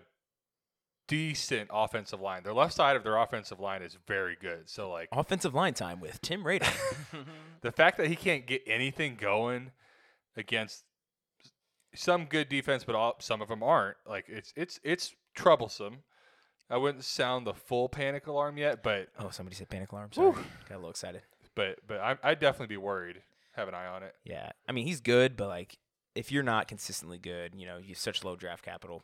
decent 1.07 1.69
offensive 1.71 2.23
line. 2.23 2.43
Their 2.43 2.55
left 2.55 2.73
side 2.73 2.97
of 2.97 3.05
their 3.05 3.19
offensive 3.19 3.61
line 3.61 3.83
is 3.83 3.99
very 4.09 4.35
good. 4.41 4.71
So 4.71 4.91
like 4.91 5.11
Offensive 5.13 5.53
line 5.55 5.75
time 5.75 6.01
with 6.01 6.23
Tim 6.23 6.43
Rader. 6.43 6.65
the 7.61 7.71
fact 7.71 7.99
that 7.99 8.07
he 8.07 8.17
can't 8.17 8.47
get 8.47 8.63
anything 8.67 9.17
going 9.21 9.73
against 10.39 10.85
some 11.95 12.25
good 12.25 12.49
defense, 12.49 12.83
but 12.83 12.95
all, 12.95 13.17
some 13.19 13.43
of 13.43 13.49
them 13.49 13.63
aren't. 13.63 13.99
Like 14.09 14.25
it's 14.27 14.55
it's 14.57 14.81
it's 14.83 15.15
troublesome. 15.35 15.99
I 16.71 16.79
wouldn't 16.79 17.05
sound 17.05 17.47
the 17.47 17.53
full 17.53 17.91
panic 17.91 18.27
alarm 18.27 18.57
yet, 18.57 18.83
but 18.83 19.09
Oh, 19.19 19.29
somebody 19.29 19.55
said 19.55 19.69
panic 19.69 19.93
alarm. 19.93 20.13
Sorry, 20.13 20.33
got 20.67 20.77
a 20.77 20.77
little 20.77 20.89
excited. 20.89 21.21
but 21.55 21.79
but 21.87 22.01
I, 22.01 22.17
I'd 22.23 22.41
definitely 22.41 22.69
be 22.75 22.79
worried. 22.79 23.21
Have 23.53 23.69
an 23.69 23.75
eye 23.75 23.87
on 23.87 24.03
it. 24.03 24.15
Yeah, 24.25 24.49
I 24.67 24.73
mean 24.73 24.87
he's 24.87 25.03
good, 25.03 25.37
but 25.37 25.49
like 25.49 25.77
if 26.15 26.33
you're 26.33 26.43
not 26.43 26.69
consistently 26.69 27.19
good, 27.19 27.55
you 27.55 27.67
know, 27.67 27.79
you 27.79 27.89
have 27.89 27.99
such 27.99 28.25
low 28.25 28.37
draft 28.37 28.65
capital. 28.65 29.03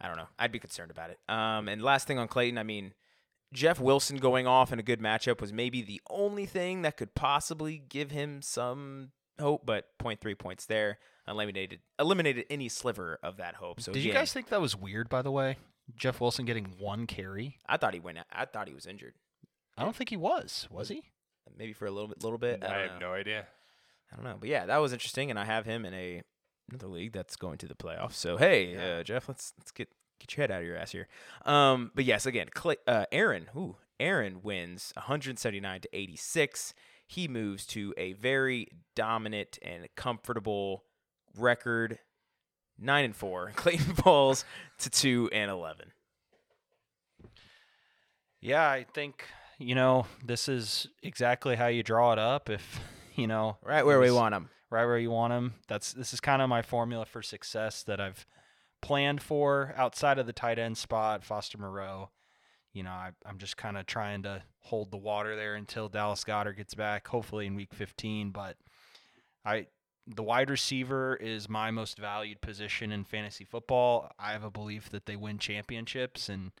I 0.00 0.08
don't 0.08 0.16
know. 0.16 0.28
I'd 0.38 0.52
be 0.52 0.58
concerned 0.58 0.90
about 0.90 1.10
it. 1.10 1.18
Um, 1.28 1.68
and 1.68 1.82
last 1.82 2.06
thing 2.06 2.18
on 2.18 2.28
Clayton, 2.28 2.58
I 2.58 2.62
mean, 2.62 2.92
Jeff 3.52 3.80
Wilson 3.80 4.18
going 4.18 4.46
off 4.46 4.72
in 4.72 4.78
a 4.78 4.82
good 4.82 5.00
matchup 5.00 5.40
was 5.40 5.52
maybe 5.52 5.82
the 5.82 6.00
only 6.10 6.46
thing 6.46 6.82
that 6.82 6.96
could 6.96 7.14
possibly 7.14 7.82
give 7.88 8.10
him 8.10 8.42
some 8.42 9.12
hope, 9.40 9.64
but 9.64 9.86
0.3 9.98 10.38
points 10.38 10.66
there 10.66 10.98
eliminated 11.28 11.80
eliminated 11.98 12.44
any 12.50 12.68
sliver 12.68 13.18
of 13.22 13.36
that 13.38 13.56
hope. 13.56 13.80
So 13.80 13.92
Did 13.92 14.04
you 14.04 14.12
guys 14.12 14.32
think 14.32 14.48
that 14.48 14.60
was 14.60 14.76
weird, 14.76 15.08
by 15.08 15.22
the 15.22 15.30
way? 15.30 15.56
Jeff 15.94 16.20
Wilson 16.20 16.44
getting 16.44 16.74
one 16.78 17.06
carry? 17.06 17.58
I 17.68 17.76
thought 17.76 17.94
he 17.94 18.00
went. 18.00 18.18
I 18.32 18.44
thought 18.44 18.68
he 18.68 18.74
was 18.74 18.86
injured. 18.86 19.14
I 19.78 19.82
don't 19.82 19.94
think 19.94 20.10
he 20.10 20.16
was. 20.16 20.66
Was 20.70 20.88
he? 20.88 21.02
Maybe 21.56 21.72
for 21.72 21.86
a 21.86 21.90
little 21.90 22.08
bit, 22.08 22.22
little 22.22 22.38
bit. 22.38 22.64
I, 22.64 22.66
I, 22.66 22.78
have 22.82 23.00
know. 23.00 23.08
no 23.08 23.12
idea. 23.12 23.46
I 24.12 24.16
don't 24.16 24.24
know, 24.24 24.36
but 24.38 24.48
yeah, 24.48 24.66
that 24.66 24.78
was 24.78 24.92
interesting, 24.92 25.30
and 25.30 25.38
I 25.38 25.44
have 25.44 25.64
him 25.64 25.84
in 25.84 25.94
a 25.94 26.22
another 26.68 26.88
league 26.88 27.12
that's 27.12 27.36
going 27.36 27.58
to 27.58 27.66
the 27.66 27.74
playoffs. 27.74 28.14
So 28.14 28.36
hey, 28.36 28.76
uh, 28.76 29.02
Jeff, 29.02 29.28
let's 29.28 29.52
let's 29.58 29.70
get 29.70 29.88
get 30.18 30.36
your 30.36 30.42
head 30.42 30.50
out 30.50 30.62
of 30.62 30.66
your 30.66 30.76
ass 30.76 30.92
here. 30.92 31.08
Um, 31.44 31.90
but 31.94 32.04
yes, 32.04 32.26
again, 32.26 32.48
Clay, 32.52 32.76
uh, 32.86 33.04
Aaron, 33.12 33.46
ooh, 33.56 33.76
Aaron 34.00 34.40
wins 34.42 34.92
179 34.96 35.80
to 35.82 35.88
86. 35.92 36.74
He 37.06 37.28
moves 37.28 37.66
to 37.66 37.94
a 37.96 38.12
very 38.14 38.68
dominant 38.94 39.58
and 39.62 39.86
comfortable 39.94 40.84
record, 41.38 41.98
nine 42.78 43.04
and 43.04 43.16
four. 43.16 43.52
Clayton 43.56 43.94
falls 43.94 44.44
to 44.78 44.90
two 44.90 45.30
and 45.32 45.50
eleven. 45.50 45.92
Yeah, 48.40 48.68
I 48.68 48.84
think 48.92 49.24
you 49.58 49.74
know 49.74 50.06
this 50.24 50.48
is 50.48 50.88
exactly 51.02 51.56
how 51.56 51.68
you 51.68 51.82
draw 51.82 52.12
it 52.12 52.18
up. 52.18 52.50
If 52.50 52.80
you 53.14 53.26
know, 53.26 53.56
Right 53.62 53.86
where 53.86 54.00
we 54.00 54.10
want 54.10 54.34
him. 54.34 54.50
Right 54.76 54.84
where 54.84 54.98
you 54.98 55.10
want 55.10 55.32
them. 55.32 55.54
That's 55.68 55.94
this 55.94 56.12
is 56.12 56.20
kind 56.20 56.42
of 56.42 56.50
my 56.50 56.60
formula 56.60 57.06
for 57.06 57.22
success 57.22 57.82
that 57.84 57.98
I've 57.98 58.26
planned 58.82 59.22
for 59.22 59.72
outside 59.74 60.18
of 60.18 60.26
the 60.26 60.34
tight 60.34 60.58
end 60.58 60.76
spot, 60.76 61.24
Foster 61.24 61.56
Moreau. 61.56 62.10
You 62.74 62.82
know, 62.82 62.90
I, 62.90 63.12
I'm 63.24 63.38
just 63.38 63.56
kind 63.56 63.78
of 63.78 63.86
trying 63.86 64.22
to 64.24 64.42
hold 64.58 64.90
the 64.90 64.98
water 64.98 65.34
there 65.34 65.54
until 65.54 65.88
Dallas 65.88 66.24
Goedert 66.24 66.58
gets 66.58 66.74
back, 66.74 67.08
hopefully 67.08 67.46
in 67.46 67.54
Week 67.54 67.72
15. 67.72 68.32
But 68.32 68.58
I, 69.46 69.68
the 70.06 70.22
wide 70.22 70.50
receiver 70.50 71.16
is 71.16 71.48
my 71.48 71.70
most 71.70 71.96
valued 71.96 72.42
position 72.42 72.92
in 72.92 73.04
fantasy 73.04 73.44
football. 73.44 74.10
I 74.18 74.32
have 74.32 74.44
a 74.44 74.50
belief 74.50 74.90
that 74.90 75.06
they 75.06 75.16
win 75.16 75.38
championships, 75.38 76.28
and 76.28 76.52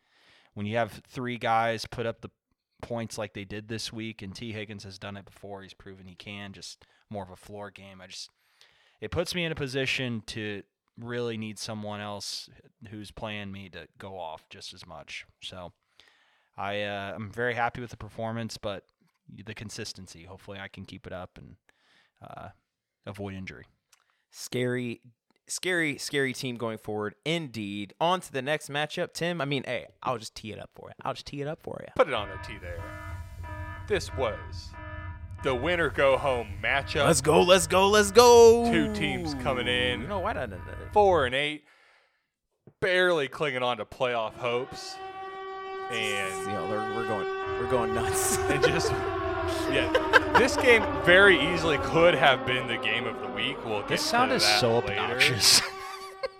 when 0.54 0.64
you 0.64 0.78
have 0.78 1.02
three 1.06 1.36
guys 1.36 1.84
put 1.84 2.06
up 2.06 2.22
the 2.22 2.30
points 2.82 3.18
like 3.18 3.34
they 3.34 3.44
did 3.44 3.68
this 3.68 3.92
week, 3.92 4.22
and 4.22 4.34
Tee 4.34 4.52
Higgins 4.52 4.84
has 4.84 4.98
done 4.98 5.16
it 5.16 5.24
before, 5.24 5.62
he's 5.62 5.74
proven 5.74 6.06
he 6.06 6.14
can. 6.14 6.52
Just 6.52 6.84
more 7.10 7.22
of 7.22 7.30
a 7.30 7.36
floor 7.36 7.70
game. 7.70 8.00
I 8.00 8.06
just 8.06 8.30
it 9.00 9.10
puts 9.10 9.34
me 9.34 9.44
in 9.44 9.52
a 9.52 9.56
position 9.56 10.22
to 10.26 10.62
really 10.98 11.36
need 11.36 11.58
someone 11.58 12.00
else 12.00 12.48
who's 12.90 13.10
playing 13.10 13.52
me 13.52 13.68
to 13.68 13.86
go 13.98 14.18
off 14.18 14.48
just 14.48 14.72
as 14.72 14.86
much. 14.86 15.26
So 15.42 15.72
I 16.56 16.82
uh, 16.82 17.12
I'm 17.14 17.30
very 17.30 17.54
happy 17.54 17.80
with 17.80 17.90
the 17.90 17.96
performance, 17.96 18.56
but 18.56 18.84
the 19.44 19.54
consistency. 19.54 20.24
Hopefully, 20.24 20.58
I 20.58 20.68
can 20.68 20.84
keep 20.84 21.06
it 21.06 21.12
up 21.12 21.38
and 21.38 21.56
uh, 22.22 22.48
avoid 23.06 23.34
injury. 23.34 23.64
Scary, 24.30 25.00
scary, 25.48 25.98
scary 25.98 26.32
team 26.32 26.56
going 26.56 26.78
forward. 26.78 27.14
Indeed. 27.24 27.94
On 28.00 28.20
to 28.20 28.32
the 28.32 28.42
next 28.42 28.70
matchup, 28.70 29.12
Tim. 29.12 29.40
I 29.40 29.44
mean, 29.44 29.64
hey, 29.64 29.86
I'll 30.02 30.18
just 30.18 30.34
tee 30.34 30.52
it 30.52 30.58
up 30.58 30.70
for 30.74 30.88
you. 30.88 30.94
I'll 31.04 31.14
just 31.14 31.26
tee 31.26 31.40
it 31.40 31.48
up 31.48 31.60
for 31.62 31.78
you. 31.80 31.92
Put 31.96 32.08
it 32.08 32.14
on 32.14 32.28
there, 32.28 32.40
T. 32.46 32.54
There. 32.60 32.82
This 33.88 34.14
was 34.16 34.70
the 35.42 35.54
winner 35.54 35.90
go 35.90 36.16
home 36.16 36.48
matchup. 36.62 37.06
Let's 37.06 37.20
go, 37.20 37.42
let's 37.42 37.66
go, 37.66 37.88
let's 37.88 38.10
go. 38.10 38.70
Two 38.70 38.92
teams 38.94 39.34
coming 39.34 39.68
in. 39.68 40.00
You 40.00 40.08
know 40.08 40.18
what? 40.18 40.36
I, 40.36 40.48
four 40.92 41.26
and 41.26 41.34
eight, 41.34 41.64
barely 42.80 43.28
clinging 43.28 43.62
on 43.62 43.76
to 43.76 43.84
playoff 43.84 44.34
hopes, 44.34 44.96
and 45.90 46.40
you 46.40 46.52
know, 46.52 46.66
we're, 46.68 46.96
we're 46.96 47.06
going, 47.06 47.26
we're 47.60 47.70
going 47.70 47.94
nuts. 47.94 48.38
and 48.38 48.62
just 48.64 48.92
yeah, 49.70 50.32
this 50.38 50.56
game 50.56 50.82
very 51.04 51.40
easily 51.52 51.78
could 51.78 52.14
have 52.14 52.46
been 52.46 52.66
the 52.66 52.76
game 52.78 53.06
of 53.06 53.20
the 53.20 53.28
week. 53.28 53.56
We'll 53.64 53.80
get 53.80 53.88
This 53.88 54.02
sound 54.02 54.32
is 54.32 54.42
so 54.44 54.78
later. 54.80 55.00
obnoxious. 55.00 55.62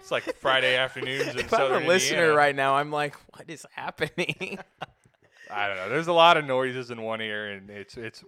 It's 0.00 0.10
like 0.12 0.22
Friday 0.36 0.76
afternoons 0.76 1.22
in 1.28 1.38
if 1.38 1.52
I'm 1.52 1.58
Southern 1.58 1.82
a 1.82 1.86
listener 1.86 2.18
Indiana. 2.18 2.36
right 2.36 2.54
now, 2.54 2.74
I'm 2.76 2.90
like, 2.92 3.16
what 3.34 3.48
is 3.50 3.66
happening? 3.74 4.58
I 5.50 5.66
don't 5.68 5.76
know. 5.76 5.88
There's 5.88 6.06
a 6.08 6.12
lot 6.12 6.36
of 6.36 6.44
noises 6.44 6.90
in 6.90 7.02
one 7.02 7.20
ear, 7.20 7.50
and 7.52 7.70
it's 7.70 7.96
it's 7.96 8.22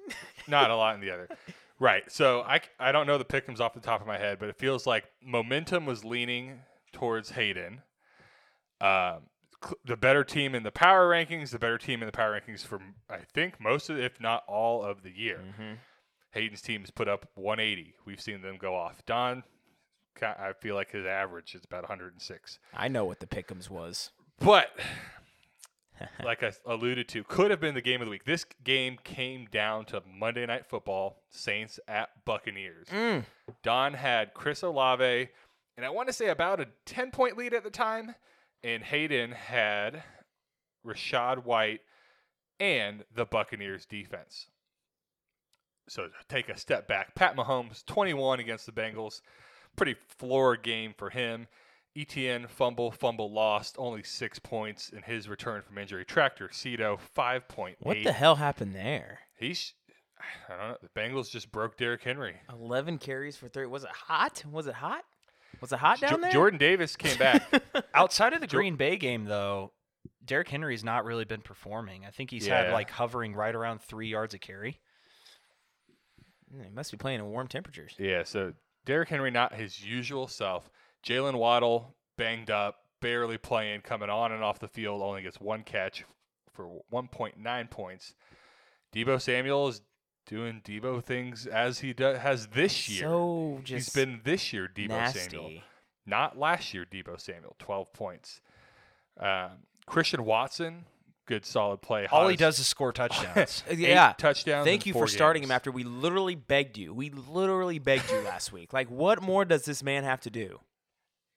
not 0.47 0.71
a 0.71 0.77
lot 0.77 0.95
in 0.95 1.01
the 1.01 1.11
other. 1.11 1.29
Right. 1.81 2.03
So 2.11 2.41
I, 2.43 2.61
I 2.81 2.91
don't 2.91 3.07
know 3.07 3.19
the 3.19 3.25
pickums 3.25 3.61
off 3.61 3.75
the 3.75 3.81
top 3.81 4.01
of 4.01 4.07
my 4.07 4.19
head, 4.19 4.39
but 4.41 4.49
it 4.49 4.57
feels 4.57 4.87
like 4.87 5.05
momentum 5.25 5.87
was 5.87 6.05
leaning 6.05 6.61
towards 6.93 7.31
Hayden. 7.31 7.83
Um, 8.81 9.23
the 9.85 9.97
better 9.97 10.25
team 10.25 10.55
in 10.55 10.63
the 10.63 10.71
power 10.71 11.09
rankings, 11.09 11.51
the 11.51 11.59
better 11.59 11.79
team 11.79 12.03
in 12.03 12.07
the 12.07 12.13
power 12.13 12.41
rankings 12.41 12.65
for 12.65 12.81
I 13.11 13.19
think 13.33 13.61
most 13.61 13.91
of, 13.91 13.99
if 13.99 14.21
not 14.21 14.45
all 14.47 14.85
of 14.85 15.03
the 15.03 15.11
year. 15.11 15.41
Hayden's 16.33 16.61
team 16.61 16.83
has 16.83 16.91
put 16.91 17.09
up 17.09 17.27
180. 17.35 17.95
We've 18.05 18.21
seen 18.21 18.43
them 18.43 18.59
go 18.59 18.75
off. 18.75 19.05
Don, 19.07 19.43
I 20.23 20.53
feel 20.61 20.75
like 20.75 20.91
his 20.91 21.07
average 21.07 21.55
is 21.55 21.65
about 21.65 21.83
106. 21.83 22.59
I 22.75 22.89
know 22.89 23.05
what 23.05 23.21
the 23.21 23.27
pickums 23.27 23.71
was. 23.71 24.11
But 24.39 24.71
like 26.25 26.43
I 26.43 26.53
alluded 26.67 27.09
to, 27.09 27.25
could 27.25 27.51
have 27.51 27.61
been 27.61 27.75
the 27.75 27.81
game 27.81 28.01
of 28.01 28.07
the 28.07 28.11
week. 28.11 28.25
This 28.25 28.45
game 28.65 28.99
came 29.05 29.47
down 29.51 29.85
to 29.87 30.03
Monday 30.07 30.47
Night 30.47 30.67
Football, 30.67 31.23
Saints 31.31 31.81
at 31.89 32.11
Buccaneers. 32.25 32.89
Mm. 32.89 33.25
Don 33.63 33.95
had 33.95 34.35
Chris 34.35 34.63
Olave, 34.63 35.29
and 35.77 35.87
I 35.87 35.91
want 35.91 36.09
to 36.09 36.13
say 36.13 36.29
about 36.29 36.61
a 36.61 36.69
10 36.87 37.11
point 37.11 37.37
lead 37.37 37.55
at 37.55 37.65
the 37.65 37.71
time, 37.71 38.15
and 38.63 38.83
Hayden 38.83 39.33
had 39.33 40.03
Rachaad 40.87 41.45
White 41.45 41.81
and 42.61 43.05
the 43.15 43.25
Buccaneers 43.25 43.87
defense. 43.87 44.47
So 45.89 46.09
take 46.29 46.49
a 46.49 46.59
step 46.59 46.87
back, 46.87 47.15
Pat 47.15 47.37
Mahomes, 47.37 47.85
21 47.87 48.41
against 48.41 48.67
the 48.67 48.73
Bengals, 48.73 49.23
pretty 49.77 49.97
floor 50.19 50.57
game 50.57 50.95
for 50.97 51.11
him. 51.11 51.49
ETN 51.97 52.49
fumble, 52.49 52.93
fumble 52.93 53.33
lost, 53.33 53.75
only 53.79 54.03
six 54.03 54.39
points 54.39 54.91
in 54.91 55.03
his 55.03 55.29
return 55.29 55.63
from 55.63 55.79
injury. 55.79 56.05
Tractor 56.05 56.49
Cedo, 56.49 56.99
5.8. 57.17 57.75
What 57.81 57.97
the 58.05 58.13
hell 58.13 58.37
happened 58.37 58.75
there? 58.75 59.21
He's, 59.37 59.73
I 60.49 60.53
don't 60.53 60.69
know. 60.69 60.77
The 60.81 61.01
Bengals 61.01 61.31
just 61.31 61.51
broke 61.51 61.77
Derrick 61.77 62.05
Henry. 62.05 62.37
11 62.53 62.99
carries 62.99 63.37
for 63.37 63.49
30. 63.49 63.69
Was 63.69 63.85
it 63.85 63.91
hot? 63.91 64.45
Was 64.49 64.67
it 64.67 64.75
hot? 64.75 65.05
Was 65.61 65.73
it 65.73 65.79
hot 65.79 66.01
down 66.01 66.11
Jo- 66.11 66.17
there? 66.21 66.31
Jordan 66.31 66.59
Davis 66.59 66.97
came 66.97 67.19
back. 67.19 67.43
Outside 67.95 68.33
of 68.33 68.41
the 68.41 68.47
Green 68.57 68.77
Bay 68.77 68.97
game, 68.97 69.25
though, 69.25 69.73
Derrick 70.25 70.49
Henry's 70.49 70.85
not 70.85 71.05
really 71.05 71.25
been 71.25 71.41
performing. 71.41 72.05
I 72.07 72.11
think 72.11 72.31
he's 72.31 72.47
Yeah. 72.47 72.65
had 72.65 72.73
like 72.73 72.91
hovering 72.91 73.35
right 73.35 73.55
around 73.55 73.81
three 73.83 74.09
yards 74.09 74.35
a 74.35 74.39
carry. 74.39 74.79
He 76.51 76.71
must 76.71 76.91
be 76.91 76.97
playing 76.97 77.21
in 77.21 77.27
warm 77.27 77.47
temperatures. 77.49 77.95
yeah, 77.99 78.23
so 78.25 78.55
Derrick 78.87 79.09
Henry, 79.11 79.31
not 79.31 79.55
his 79.55 79.85
usual 79.85 80.27
self. 80.29 80.71
Jalen 81.07 81.35
Waddle, 81.35 81.95
banged 82.17 82.51
up, 82.51 82.77
barely 83.01 83.37
playing, 83.39 83.83
coming 83.83 84.09
on 84.09 84.33
and 84.33 84.43
off 84.43 84.59
the 84.59 84.69
field, 84.69 85.03
only 85.03 85.23
gets 85.23 85.39
one 85.41 85.63
catch 85.63 86.05
for 86.55 86.81
1.9 86.93 87.71
points. 87.71 88.15
Deebo 88.95 89.21
Samuel 89.21 89.69
is 89.69 89.83
doing 90.29 90.61
Deebo 90.65 91.03
things 91.03 91.47
as 91.47 91.81
he 91.81 91.93
do- 91.93 92.05
has 92.15 92.47
this 92.49 92.89
year. 92.89 93.01
So 93.09 93.57
He's 93.61 93.69
just 93.87 93.95
been 93.95 94.21
this 94.23 94.53
year 94.53 94.71
Deebo 94.73 94.89
nasty. 94.91 95.19
Samuel. 95.31 95.51
Not 96.07 96.39
last 96.39 96.73
year, 96.73 96.87
Deebo 96.91 97.21
Samuel, 97.21 97.57
12 97.59 97.93
points. 97.93 98.41
Um, 99.19 99.51
Christian 99.87 100.25
Watson, 100.25 100.85
good 101.27 101.45
solid 101.45 101.83
play. 101.83 102.07
All 102.07 102.29
he 102.29 102.37
does 102.37 102.59
is 102.59 102.67
score 102.67 102.93
touchdowns. 102.93 103.65
Eight 103.69 103.79
Yeah. 103.81 104.13
touchdowns. 104.17 104.65
Thank 104.65 104.83
in 104.83 104.89
you 104.89 104.93
four 104.93 105.07
for 105.07 105.11
starting 105.11 105.43
him 105.43 105.51
after 105.51 105.71
we 105.73 105.83
literally 105.83 106.35
begged 106.35 106.79
you. 106.79 106.95
We 106.95 107.11
literally 107.11 107.79
begged 107.79 108.11
you 108.11 108.19
last 108.21 108.53
week. 108.53 108.73
Like, 108.73 108.89
what 108.91 109.21
more 109.23 109.45
does 109.45 109.65
this 109.65 109.83
man 109.83 110.05
have 110.05 110.21
to 110.21 110.31
do? 110.31 110.61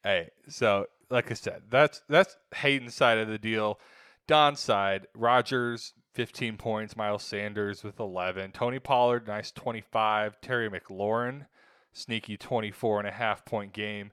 Hey, 0.03 0.29
so 0.47 0.85
like 1.09 1.31
I 1.31 1.33
said, 1.33 1.63
that's 1.69 2.01
that's 2.07 2.35
Hayden's 2.55 2.93
side 2.95 3.17
of 3.17 3.27
the 3.27 3.37
deal. 3.37 3.79
Don's 4.27 4.59
side, 4.59 5.07
Rodgers, 5.13 5.93
15 6.13 6.57
points, 6.57 6.97
Miles 6.97 7.23
Sanders 7.23 7.83
with 7.83 7.99
11, 7.99 8.51
Tony 8.51 8.79
Pollard, 8.79 9.27
nice 9.27 9.51
25, 9.51 10.41
Terry 10.41 10.69
McLaurin, 10.69 11.45
sneaky 11.93 12.37
24 12.37 12.99
and 12.99 13.07
a 13.07 13.11
half 13.11 13.45
point 13.45 13.73
game. 13.73 14.11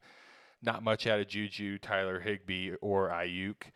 Not 0.62 0.82
much 0.82 1.06
out 1.06 1.20
of 1.20 1.28
Juju, 1.28 1.78
Tyler 1.78 2.20
Higbee, 2.20 2.72
or 2.80 3.10
Aiyuk, 3.10 3.70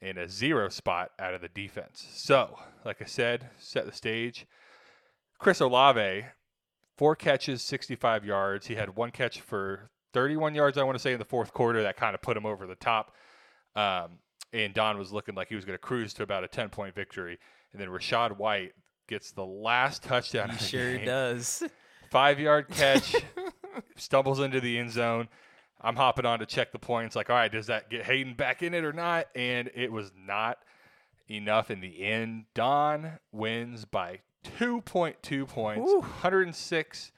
and 0.00 0.18
a 0.18 0.28
zero 0.28 0.68
spot 0.68 1.10
out 1.18 1.34
of 1.34 1.40
the 1.40 1.48
defense. 1.48 2.06
So, 2.12 2.58
like 2.84 3.02
I 3.02 3.06
said, 3.06 3.50
set 3.58 3.86
the 3.86 3.92
stage. 3.92 4.46
Chris 5.38 5.60
Olave, 5.60 6.26
four 6.96 7.16
catches, 7.16 7.62
65 7.62 8.24
yards. 8.24 8.66
He 8.66 8.76
had 8.76 8.96
one 8.96 9.10
catch 9.10 9.40
for 9.40 9.90
31 10.12 10.54
yards, 10.54 10.78
I 10.78 10.84
want 10.84 10.96
to 10.96 11.02
say, 11.02 11.12
in 11.12 11.18
the 11.18 11.24
fourth 11.24 11.52
quarter. 11.52 11.82
That 11.82 11.96
kind 11.96 12.14
of 12.14 12.22
put 12.22 12.36
him 12.36 12.46
over 12.46 12.66
the 12.66 12.76
top. 12.76 13.14
Um, 13.74 14.18
and 14.52 14.72
Don 14.74 14.98
was 14.98 15.12
looking 15.12 15.34
like 15.34 15.48
he 15.48 15.54
was 15.54 15.64
going 15.64 15.74
to 15.74 15.82
cruise 15.82 16.14
to 16.14 16.22
about 16.22 16.44
a 16.44 16.48
10 16.48 16.70
point 16.70 16.94
victory. 16.94 17.38
And 17.72 17.80
then 17.80 17.88
Rachaad 17.88 18.36
White 18.38 18.72
gets 19.08 19.32
the 19.32 19.44
last 19.44 20.02
touchdown. 20.02 20.48
He 20.48 20.54
of 20.54 20.58
the 20.60 20.64
sure 20.64 20.96
game. 20.96 21.06
does. 21.06 21.62
Five 22.10 22.40
yard 22.40 22.68
catch, 22.70 23.14
stumbles 23.96 24.40
into 24.40 24.60
the 24.60 24.78
end 24.78 24.90
zone. 24.92 25.28
I'm 25.80 25.96
hopping 25.96 26.26
on 26.26 26.40
to 26.40 26.46
check 26.46 26.72
the 26.72 26.78
points. 26.78 27.14
Like, 27.14 27.30
all 27.30 27.36
right, 27.36 27.52
does 27.52 27.66
that 27.66 27.90
get 27.90 28.04
Hayden 28.04 28.34
back 28.34 28.62
in 28.62 28.74
it 28.74 28.84
or 28.84 28.92
not? 28.92 29.26
And 29.34 29.70
it 29.74 29.92
was 29.92 30.10
not 30.16 30.58
enough 31.30 31.70
in 31.70 31.80
the 31.80 32.02
end. 32.02 32.46
Don 32.54 33.18
wins 33.32 33.84
by 33.84 34.20
2.2 34.58 35.46
points, 35.46 35.86
Woo. 35.86 36.00
106 36.00 37.12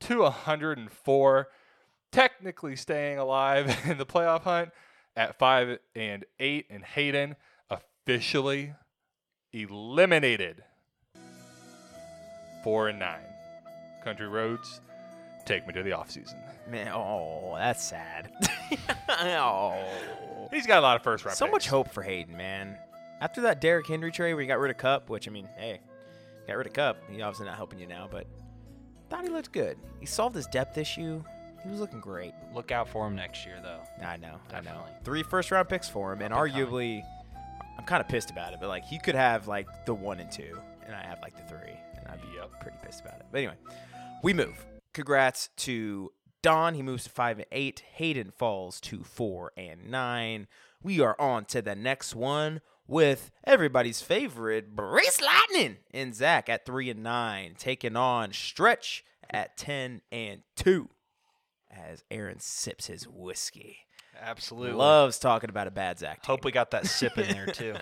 to 0.00 0.22
104. 0.22 1.48
Technically 2.10 2.76
staying 2.76 3.18
alive 3.18 3.74
in 3.86 3.98
the 3.98 4.06
playoff 4.06 4.42
hunt 4.42 4.70
at 5.16 5.38
five 5.38 5.78
and 5.94 6.24
eight, 6.38 6.66
and 6.70 6.84
Hayden 6.84 7.36
officially 7.70 8.74
eliminated. 9.52 10.62
Four 12.64 12.88
and 12.88 12.98
nine. 12.98 13.24
Country 14.04 14.28
roads, 14.28 14.80
take 15.44 15.66
me 15.66 15.72
to 15.74 15.82
the 15.82 15.90
offseason. 15.90 16.36
Man, 16.68 16.88
oh, 16.94 17.54
that's 17.56 17.82
sad. 17.84 18.32
oh. 19.08 19.84
He's 20.52 20.66
got 20.66 20.78
a 20.78 20.82
lot 20.82 20.96
of 20.96 21.02
first 21.02 21.24
round. 21.24 21.36
So 21.36 21.46
much 21.48 21.68
hope 21.68 21.90
for 21.92 22.02
Hayden, 22.02 22.36
man. 22.36 22.76
After 23.20 23.42
that 23.42 23.60
Derrick 23.60 23.86
Henry 23.86 24.10
trade 24.10 24.34
where 24.34 24.42
he 24.42 24.48
got 24.48 24.58
rid 24.58 24.70
of 24.70 24.76
Kupp, 24.78 25.08
which 25.08 25.28
I 25.28 25.30
mean, 25.30 25.48
hey, 25.56 25.80
got 26.46 26.56
rid 26.56 26.66
of 26.66 26.72
Kupp. 26.72 26.98
He 27.10 27.22
obviously 27.22 27.46
not 27.46 27.56
helping 27.56 27.78
you 27.78 27.86
now, 27.86 28.08
but 28.10 28.26
thought 29.10 29.22
he 29.22 29.28
looked 29.30 29.52
good. 29.52 29.76
He 30.00 30.06
solved 30.06 30.34
his 30.34 30.46
depth 30.46 30.78
issue. 30.78 31.22
He 31.62 31.68
was 31.70 31.78
looking 31.78 32.00
great. 32.00 32.32
Look 32.52 32.72
out 32.72 32.88
for 32.88 33.06
him 33.06 33.14
next 33.14 33.46
year, 33.46 33.56
though. 33.62 33.80
I 34.04 34.16
know, 34.16 34.36
I 34.52 34.60
know. 34.60 34.84
Three 35.04 35.22
first 35.22 35.50
round 35.52 35.68
picks 35.68 35.88
for 35.88 36.12
him, 36.12 36.22
and 36.22 36.34
Up 36.34 36.40
and 36.42 36.52
coming. 36.52 36.66
arguably, 36.66 37.02
I'm 37.82 37.86
kind 37.86 38.00
of 38.00 38.06
pissed 38.06 38.30
about 38.30 38.52
it. 38.52 38.60
But 38.60 38.68
like, 38.68 38.84
he 38.84 38.96
could 38.96 39.16
have 39.16 39.48
like 39.48 39.66
the 39.86 39.94
one 39.94 40.20
and 40.20 40.30
two, 40.30 40.56
and 40.86 40.94
I 40.94 41.02
have 41.02 41.18
like 41.20 41.34
the 41.36 41.42
three, 41.52 41.76
and 41.98 42.06
I'd 42.08 42.22
be 42.22 42.28
Yep. 42.36 42.60
pretty 42.60 42.76
pissed 42.80 43.00
about 43.00 43.18
it. 43.18 43.26
But 43.32 43.38
anyway, 43.38 43.56
we 44.22 44.32
move. 44.32 44.64
Congrats 44.94 45.48
to 45.56 46.12
Don. 46.42 46.74
He 46.74 46.82
moves 46.82 47.02
to 47.04 47.10
five 47.10 47.38
and 47.38 47.46
eight. 47.50 47.82
Hayden 47.94 48.30
falls 48.30 48.80
to 48.82 49.02
four 49.02 49.50
and 49.56 49.90
nine. 49.90 50.46
We 50.80 51.00
are 51.00 51.16
on 51.20 51.44
to 51.46 51.60
the 51.60 51.74
next 51.74 52.14
one 52.14 52.60
with 52.86 53.32
everybody's 53.42 54.00
favorite 54.00 54.76
Brace 54.76 55.20
Lightning 55.20 55.78
and 55.92 56.14
Zach 56.14 56.48
at 56.48 56.64
three 56.64 56.88
and 56.88 57.02
nine, 57.02 57.56
taking 57.58 57.96
on 57.96 58.32
Stretch 58.32 59.04
at 59.28 59.56
ten 59.56 60.02
and 60.12 60.42
two. 60.54 60.88
As 61.68 62.04
Aaron 62.12 62.38
sips 62.38 62.86
his 62.86 63.08
whiskey, 63.08 63.78
Absolutely. 64.22 64.76
loves 64.76 65.18
talking 65.18 65.50
about 65.50 65.66
a 65.66 65.72
bad 65.72 65.98
Zach. 65.98 66.24
Hope 66.24 66.44
we 66.44 66.52
got 66.52 66.70
that 66.70 66.86
sip 66.86 67.18
in 67.18 67.28
there 67.28 67.46
too. 67.46 67.74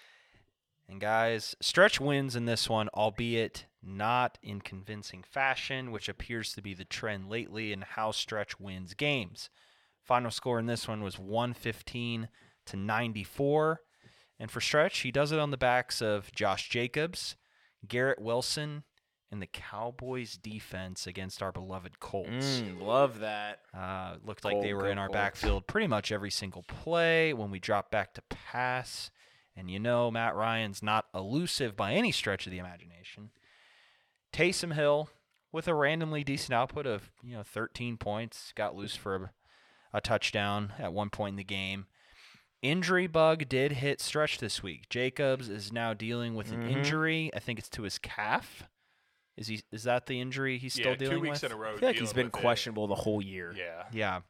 and 0.88 1.00
guys, 1.00 1.54
Stretch 1.60 2.00
wins 2.00 2.34
in 2.34 2.46
this 2.46 2.68
one, 2.68 2.88
albeit 2.94 3.66
not 3.82 4.38
in 4.42 4.60
convincing 4.60 5.22
fashion, 5.22 5.90
which 5.90 6.08
appears 6.08 6.52
to 6.54 6.62
be 6.62 6.74
the 6.74 6.84
trend 6.84 7.28
lately 7.28 7.72
in 7.72 7.82
how 7.82 8.10
Stretch 8.10 8.58
wins 8.58 8.94
games. 8.94 9.50
Final 10.02 10.30
score 10.30 10.58
in 10.58 10.66
this 10.66 10.88
one 10.88 11.02
was 11.02 11.18
115 11.18 12.28
to 12.66 12.76
94. 12.76 13.80
And 14.38 14.50
for 14.50 14.60
Stretch, 14.60 15.00
he 15.00 15.12
does 15.12 15.32
it 15.32 15.38
on 15.38 15.50
the 15.50 15.56
backs 15.56 16.00
of 16.00 16.32
Josh 16.32 16.68
Jacobs, 16.68 17.36
Garrett 17.86 18.20
Wilson, 18.20 18.84
and 19.32 19.40
the 19.40 19.46
Cowboys 19.46 20.36
defense 20.36 21.06
against 21.06 21.42
our 21.42 21.52
beloved 21.52 22.00
Colts. 22.00 22.60
Mm, 22.62 22.80
love 22.82 23.20
that. 23.20 23.60
Uh, 23.72 24.16
looked 24.24 24.44
like 24.44 24.60
they 24.60 24.74
were 24.74 24.88
in 24.90 24.98
our 24.98 25.06
cold. 25.06 25.14
backfield 25.14 25.66
pretty 25.66 25.86
much 25.86 26.10
every 26.10 26.30
single 26.30 26.62
play 26.64 27.32
when 27.32 27.50
we 27.50 27.58
dropped 27.60 27.90
back 27.92 28.12
to 28.14 28.22
pass. 28.22 29.10
And 29.56 29.70
you 29.70 29.78
know, 29.78 30.10
Matt 30.10 30.34
Ryan's 30.34 30.82
not 30.82 31.06
elusive 31.14 31.76
by 31.76 31.92
any 31.94 32.10
stretch 32.12 32.46
of 32.46 32.50
the 32.50 32.58
imagination. 32.58 33.30
Taysom 34.32 34.74
Hill, 34.74 35.10
with 35.52 35.66
a 35.68 35.74
randomly 35.74 36.24
decent 36.24 36.54
output 36.54 36.86
of 36.86 37.10
you 37.22 37.36
know 37.36 37.42
13 37.42 37.96
points, 37.96 38.52
got 38.56 38.76
loose 38.76 38.96
for 38.96 39.16
a, 39.16 39.30
a 39.94 40.00
touchdown 40.00 40.72
at 40.78 40.92
one 40.92 41.10
point 41.10 41.32
in 41.34 41.36
the 41.36 41.44
game. 41.44 41.86
Injury 42.62 43.06
bug 43.06 43.48
did 43.48 43.72
hit 43.72 44.00
Stretch 44.00 44.38
this 44.38 44.62
week. 44.62 44.88
Jacobs 44.90 45.48
is 45.48 45.72
now 45.72 45.94
dealing 45.94 46.34
with 46.34 46.52
an 46.52 46.62
Mhm. 46.64 46.70
injury. 46.70 47.30
I 47.34 47.38
think 47.38 47.58
it's 47.58 47.70
to 47.70 47.82
his 47.82 47.98
calf. 47.98 48.64
Is 49.36 49.46
he? 49.46 49.62
Is 49.72 49.84
that 49.84 50.06
the 50.06 50.20
injury 50.20 50.58
he's 50.58 50.76
yeah, 50.76 50.82
still 50.82 50.94
dealing 50.96 51.16
two 51.16 51.20
weeks 51.22 51.42
with? 51.42 51.52
in 51.52 51.56
a 51.56 51.60
row. 51.60 51.74
I 51.74 51.78
feel 51.78 51.88
like 51.88 51.96
he's 51.98 52.12
been 52.12 52.26
with 52.26 52.36
it. 52.36 52.40
questionable 52.40 52.86
the 52.86 52.94
whole 52.94 53.22
year. 53.22 53.54
Yeah. 53.56 53.84
Yeah. 53.92 54.20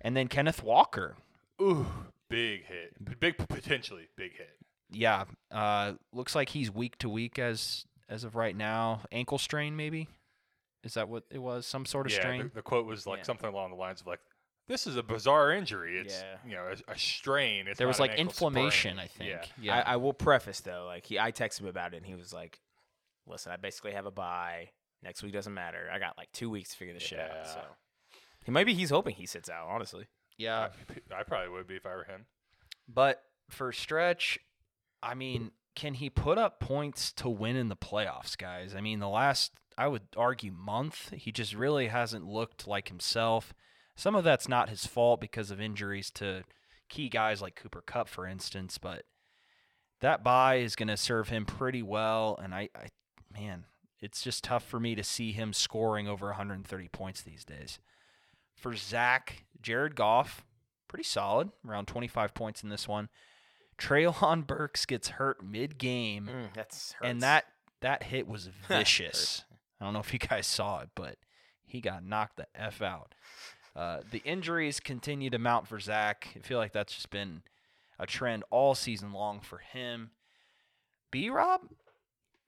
And 0.00 0.16
then 0.16 0.28
Kenneth 0.28 0.62
Walker. 0.62 1.16
Ooh, 1.60 1.86
big 2.28 2.66
hit. 2.66 3.18
Big 3.20 3.38
potentially 3.48 4.08
big 4.16 4.32
hit. 4.36 4.50
Yeah. 4.90 5.24
Uh, 5.50 5.94
looks 6.12 6.34
like 6.34 6.50
he's 6.50 6.70
week 6.70 6.98
to 6.98 7.08
week 7.08 7.38
as 7.38 7.86
as 8.08 8.24
of 8.24 8.36
right 8.36 8.54
now. 8.54 9.02
Ankle 9.10 9.38
strain, 9.38 9.74
maybe. 9.76 10.08
Is 10.84 10.94
that 10.94 11.08
what 11.08 11.24
it 11.30 11.38
was? 11.38 11.66
Some 11.66 11.86
sort 11.86 12.06
of 12.06 12.12
yeah, 12.12 12.18
strain. 12.20 12.42
The, 12.42 12.56
the 12.56 12.62
quote 12.62 12.86
was 12.86 13.06
like 13.06 13.18
Yeah. 13.18 13.24
something 13.24 13.48
along 13.48 13.70
the 13.70 13.76
lines 13.76 14.00
of 14.02 14.06
like, 14.06 14.20
"This 14.68 14.86
is 14.86 14.96
a 14.96 15.02
bizarre 15.02 15.50
injury. 15.52 15.98
It's 15.98 16.20
Yeah. 16.22 16.36
you 16.46 16.54
know 16.54 16.72
a, 16.88 16.92
a 16.92 16.98
strain. 16.98 17.66
It's 17.66 17.78
there 17.78 17.86
not 17.86 17.90
was 17.92 17.98
an 17.98 18.02
like 18.02 18.10
ankle 18.12 18.30
inflammation, 18.48 18.96
sprain." 18.96 18.98
I 18.98 19.06
think. 19.08 19.30
Yeah. 19.30 19.44
Yeah. 19.60 19.82
I, 19.84 19.94
I 19.94 19.96
will 19.96 20.12
preface 20.12 20.60
though, 20.60 20.84
like 20.86 21.06
he, 21.06 21.18
I 21.18 21.32
texted 21.32 21.60
him 21.62 21.66
about 21.68 21.94
it, 21.94 21.96
and 21.96 22.06
he 22.06 22.14
was 22.14 22.32
like, 22.32 22.60
"Listen, 23.26 23.52
I 23.52 23.56
basically 23.56 23.92
have 23.92 24.06
a 24.06 24.10
bye. 24.10 24.70
Next 25.02 25.22
week 25.22 25.32
doesn't 25.32 25.54
matter. 25.54 25.88
I 25.92 25.98
got 25.98 26.16
like 26.16 26.32
two 26.32 26.50
weeks 26.50 26.70
to 26.70 26.76
figure 26.76 26.94
this 26.94 27.02
shit 27.02 27.20
out." 27.20 27.30
Yeah. 27.32 27.44
So 27.44 27.60
he 28.44 28.50
maybe 28.50 28.74
he's 28.74 28.90
hoping 28.90 29.14
he 29.14 29.26
sits 29.26 29.48
out. 29.48 29.68
Honestly, 29.68 30.06
yeah. 30.36 30.68
I, 31.10 31.20
I 31.20 31.22
probably 31.22 31.50
would 31.50 31.66
be 31.66 31.76
if 31.76 31.86
I 31.86 31.94
were 31.94 32.04
him. 32.04 32.26
But 32.88 33.22
for 33.50 33.72
stretch, 33.72 34.38
I 35.02 35.14
mean, 35.14 35.52
can 35.74 35.94
he 35.94 36.10
put 36.10 36.38
up 36.38 36.60
points 36.60 37.12
to 37.12 37.28
win 37.28 37.56
in 37.56 37.68
the 37.68 37.76
playoffs, 37.76 38.36
guys? 38.36 38.74
I 38.74 38.80
mean, 38.80 38.98
the 38.98 39.08
last 39.08 39.52
I 39.78 39.88
would 39.88 40.02
argue 40.16 40.52
month, 40.52 41.12
he 41.14 41.30
just 41.32 41.54
really 41.54 41.88
hasn't 41.88 42.26
looked 42.26 42.66
like 42.66 42.88
himself. 42.88 43.52
Some 43.94 44.14
of 44.14 44.24
that's 44.24 44.48
not 44.48 44.68
his 44.68 44.86
fault 44.86 45.20
because 45.20 45.50
of 45.50 45.60
injuries 45.60 46.10
to 46.12 46.44
key 46.88 47.08
guys 47.08 47.42
like 47.42 47.56
Cooper 47.56 47.82
Kupp, 47.82 48.08
for 48.08 48.26
instance, 48.26 48.78
but 48.78 49.04
that 50.00 50.22
buy 50.22 50.56
is 50.56 50.76
going 50.76 50.88
to 50.88 50.96
serve 50.96 51.28
him 51.28 51.44
pretty 51.44 51.82
well. 51.82 52.38
And 52.42 52.54
I, 52.54 52.68
I, 52.74 52.88
man, 53.38 53.64
it's 54.00 54.22
just 54.22 54.44
tough 54.44 54.64
for 54.64 54.78
me 54.80 54.94
to 54.94 55.02
see 55.04 55.32
him 55.32 55.52
scoring 55.52 56.08
over 56.08 56.26
130 56.26 56.88
points 56.88 57.22
these 57.22 57.44
days. 57.44 57.78
For 58.54 58.74
Zach, 58.74 59.44
Jared 59.60 59.94
Goff, 59.96 60.44
pretty 60.88 61.04
solid, 61.04 61.50
around 61.66 61.86
25 61.86 62.34
points 62.34 62.62
in 62.62 62.68
this 62.68 62.86
one. 62.88 63.08
Treylon 63.78 64.46
Burks 64.46 64.86
gets 64.86 65.08
hurt 65.10 65.44
mid-game, 65.44 66.28
Mm, 66.32 66.54
that's 66.54 66.94
and 67.02 67.20
that 67.22 67.44
that 67.80 68.04
hit 68.04 68.26
was 68.26 68.46
vicious. 68.68 69.44
I 69.80 69.84
don't 69.84 69.92
know 69.92 70.00
if 70.00 70.12
you 70.12 70.18
guys 70.18 70.46
saw 70.46 70.80
it, 70.80 70.88
but 70.94 71.16
he 71.66 71.80
got 71.80 72.02
knocked 72.04 72.36
the 72.38 72.46
f 72.54 72.80
out. 72.80 73.14
Uh, 73.74 74.00
the 74.10 74.22
injuries 74.24 74.80
continue 74.80 75.28
to 75.28 75.38
mount 75.38 75.68
for 75.68 75.78
Zach. 75.78 76.28
I 76.34 76.38
feel 76.38 76.56
like 76.58 76.72
that's 76.72 76.94
just 76.94 77.10
been 77.10 77.42
a 77.98 78.06
trend 78.06 78.44
all 78.50 78.74
season 78.74 79.12
long 79.12 79.40
for 79.40 79.58
him. 79.58 80.12
B 81.10 81.28
Rob, 81.28 81.60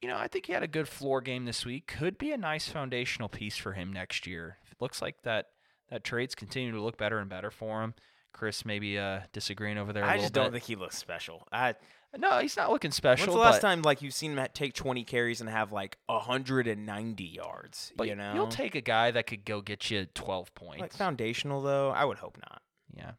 you 0.02 0.08
know, 0.08 0.16
I 0.16 0.28
think 0.28 0.46
he 0.46 0.52
had 0.52 0.62
a 0.62 0.68
good 0.68 0.88
floor 0.88 1.20
game 1.20 1.44
this 1.44 1.64
week. 1.66 1.86
Could 1.86 2.18
be 2.18 2.30
a 2.32 2.36
nice 2.38 2.68
foundational 2.68 3.28
piece 3.28 3.56
for 3.56 3.72
him 3.72 3.92
next 3.92 4.26
year. 4.26 4.58
It 4.70 4.76
looks 4.80 5.02
like 5.02 5.22
that 5.22 5.46
that 5.90 6.04
trades 6.04 6.34
continue 6.34 6.72
to 6.72 6.80
look 6.80 6.96
better 6.98 7.18
and 7.18 7.28
better 7.30 7.50
for 7.50 7.82
him. 7.82 7.94
Chris 8.32 8.64
maybe 8.64 8.98
uh, 8.98 9.20
disagreeing 9.32 9.78
over 9.78 9.92
there. 9.92 10.04
a 10.04 10.08
I 10.08 10.18
just 10.18 10.32
don't 10.32 10.46
bit. 10.46 10.52
think 10.52 10.64
he 10.64 10.76
looks 10.76 10.96
special. 10.96 11.48
I, 11.50 11.74
No, 12.16 12.38
he's 12.38 12.56
not 12.56 12.70
looking 12.70 12.90
special. 12.90 13.26
when's 13.26 13.34
the 13.34 13.40
last 13.40 13.60
time 13.60 13.82
like 13.82 14.02
you've 14.02 14.14
seen 14.14 14.38
him 14.38 14.46
take 14.54 14.74
20 14.74 15.02
carries 15.04 15.40
and 15.40 15.48
have 15.50 15.72
like 15.72 15.96
190 16.06 17.24
yards? 17.24 17.92
But 17.96 18.06
you 18.08 18.14
know, 18.14 18.34
you'll 18.34 18.48
take 18.48 18.74
a 18.74 18.80
guy 18.80 19.10
that 19.10 19.26
could 19.26 19.44
go 19.44 19.60
get 19.60 19.90
you 19.90 20.06
12 20.14 20.54
points. 20.54 20.80
like 20.80 20.92
foundational 20.92 21.62
though. 21.62 21.90
I 21.90 22.04
would 22.04 22.18
hope 22.18 22.38
not. 22.38 22.62
yeah. 22.94 23.12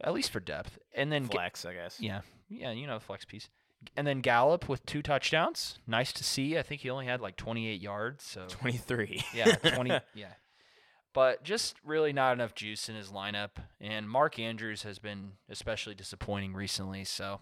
At 0.00 0.12
least 0.12 0.30
for 0.30 0.40
depth. 0.40 0.78
And 0.94 1.10
then 1.10 1.26
Flex, 1.26 1.64
I 1.64 1.72
guess. 1.72 1.98
yeah, 1.98 2.20
yeah, 2.50 2.70
you 2.70 2.86
know, 2.86 3.00
flex 3.00 3.24
piece. 3.24 3.48
And 3.96 4.06
then 4.06 4.20
Gallup 4.20 4.68
with 4.68 4.84
two 4.86 5.02
touchdowns. 5.02 5.78
Nice 5.86 6.12
to 6.14 6.24
see. 6.24 6.58
I 6.58 6.62
think 6.62 6.80
he 6.80 6.90
only 6.90 7.06
had 7.06 7.20
like 7.20 7.36
28 7.36 7.80
yards, 7.80 8.24
so 8.24 8.46
23. 8.48 9.22
yeah, 9.34 9.54
20 9.56 9.90
yeah. 10.14 10.32
But 11.12 11.42
just 11.42 11.76
really 11.84 12.12
not 12.12 12.34
enough 12.34 12.54
juice 12.54 12.88
in 12.88 12.94
his 12.94 13.10
lineup 13.10 13.52
and 13.80 14.08
Mark 14.08 14.38
Andrews 14.38 14.82
has 14.82 14.98
been 14.98 15.32
especially 15.48 15.94
disappointing 15.94 16.52
recently, 16.52 17.04
so 17.04 17.40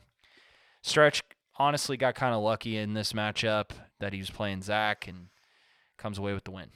Stretch 0.83 1.23
honestly 1.57 1.97
got 1.97 2.15
kind 2.15 2.35
of 2.35 2.43
lucky 2.43 2.77
in 2.77 2.95
this 2.95 3.13
matchup 3.13 3.71
that 3.99 4.13
he 4.13 4.19
was 4.21 4.31
playing 4.31 4.63
Zach 4.63 5.09
and 5.09 5.29
comes 5.97 6.19
away 6.19 6.35
with 6.35 6.45
the 6.45 6.51
win. 6.51 6.71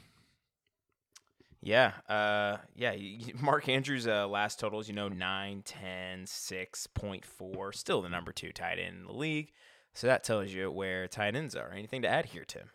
Yeah, 1.60 1.92
uh, 2.08 2.58
yeah. 2.74 2.94
Mark 3.40 3.68
Andrews' 3.68 4.06
uh, 4.06 4.28
last 4.28 4.60
totals, 4.60 4.88
you 4.88 4.94
know, 4.94 5.08
9, 5.08 5.62
10, 5.64 6.24
6.4. 6.24 7.74
Still 7.74 8.02
the 8.02 8.08
number 8.08 8.32
two 8.32 8.52
tight 8.52 8.78
end 8.78 8.96
in 9.00 9.04
the 9.06 9.12
league. 9.12 9.52
So 9.94 10.06
that 10.06 10.22
tells 10.22 10.52
you 10.52 10.70
where 10.70 11.08
tight 11.08 11.34
ends 11.34 11.56
are. 11.56 11.72
Anything 11.72 12.02
to 12.02 12.08
add 12.08 12.26
here, 12.26 12.44
Tim? 12.44 12.70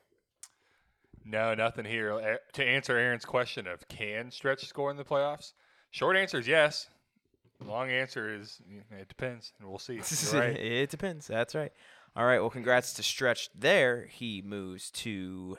No, 1.25 1.53
nothing 1.53 1.85
here. 1.85 2.39
To 2.53 2.65
answer 2.65 2.97
Aaron's 2.97 3.25
question 3.25 3.65
of 3.67 3.87
can 3.87 4.29
Stretch 4.29 4.65
score 4.67 4.91
in 4.91 4.97
the 4.97 5.05
playoffs, 5.05 5.53
short 5.91 6.17
answer 6.17 6.39
is 6.39 6.47
yes. 6.47 6.89
long 7.65 7.89
answer 7.89 8.33
is 8.33 8.59
it 8.91 9.07
depends, 9.07 9.53
and 9.59 9.69
we'll 9.69 9.79
see. 9.79 10.01
Right. 10.37 10.57
it 10.57 10.89
depends. 10.89 11.27
That's 11.27 11.55
right. 11.55 11.71
All 12.15 12.25
right. 12.25 12.41
Well, 12.41 12.49
congrats 12.49 12.93
to 12.95 13.03
Stretch 13.03 13.49
there. 13.57 14.07
He 14.07 14.41
moves 14.41 14.91
to 14.91 15.57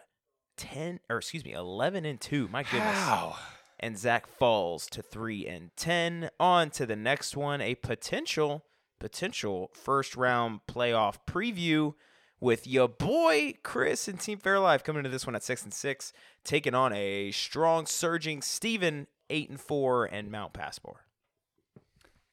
ten, 0.57 1.01
or 1.09 1.19
excuse 1.19 1.45
me, 1.45 1.53
eleven 1.53 2.05
and 2.05 2.21
two. 2.21 2.49
My 2.49 2.63
goodness. 2.63 2.83
Wow. 2.83 3.37
And 3.81 3.99
Zach 3.99 4.27
falls 4.27 4.87
to 4.87 5.03
three 5.03 5.47
and 5.47 5.71
ten. 5.77 6.31
On 6.41 6.71
to 6.71 6.87
the 6.87 6.97
next 6.97 7.37
one. 7.37 7.61
A 7.61 7.75
potential, 7.75 8.65
potential 8.99 9.71
first 9.75 10.17
round 10.17 10.61
playoff 10.67 11.17
preview 11.27 11.95
with 12.41 12.67
your 12.67 12.89
boy 12.89 13.55
Chris 13.63 14.07
and 14.09 14.21
Team 14.21 14.39
Fairlife 14.39 14.85
coming 14.85 15.01
into 15.01 15.11
this 15.11 15.27
one 15.27 15.35
at 15.35 15.43
six 15.43 15.63
and 15.63 15.73
six, 15.73 16.13
taking 16.45 16.75
on 16.75 16.93
a 16.93 17.31
strong, 17.31 17.87
surging 17.87 18.43
Steven, 18.43 19.07
eight 19.31 19.49
and 19.49 19.61
four, 19.61 20.05
and 20.05 20.31
Mount 20.31 20.53
Passmore. 20.53 21.07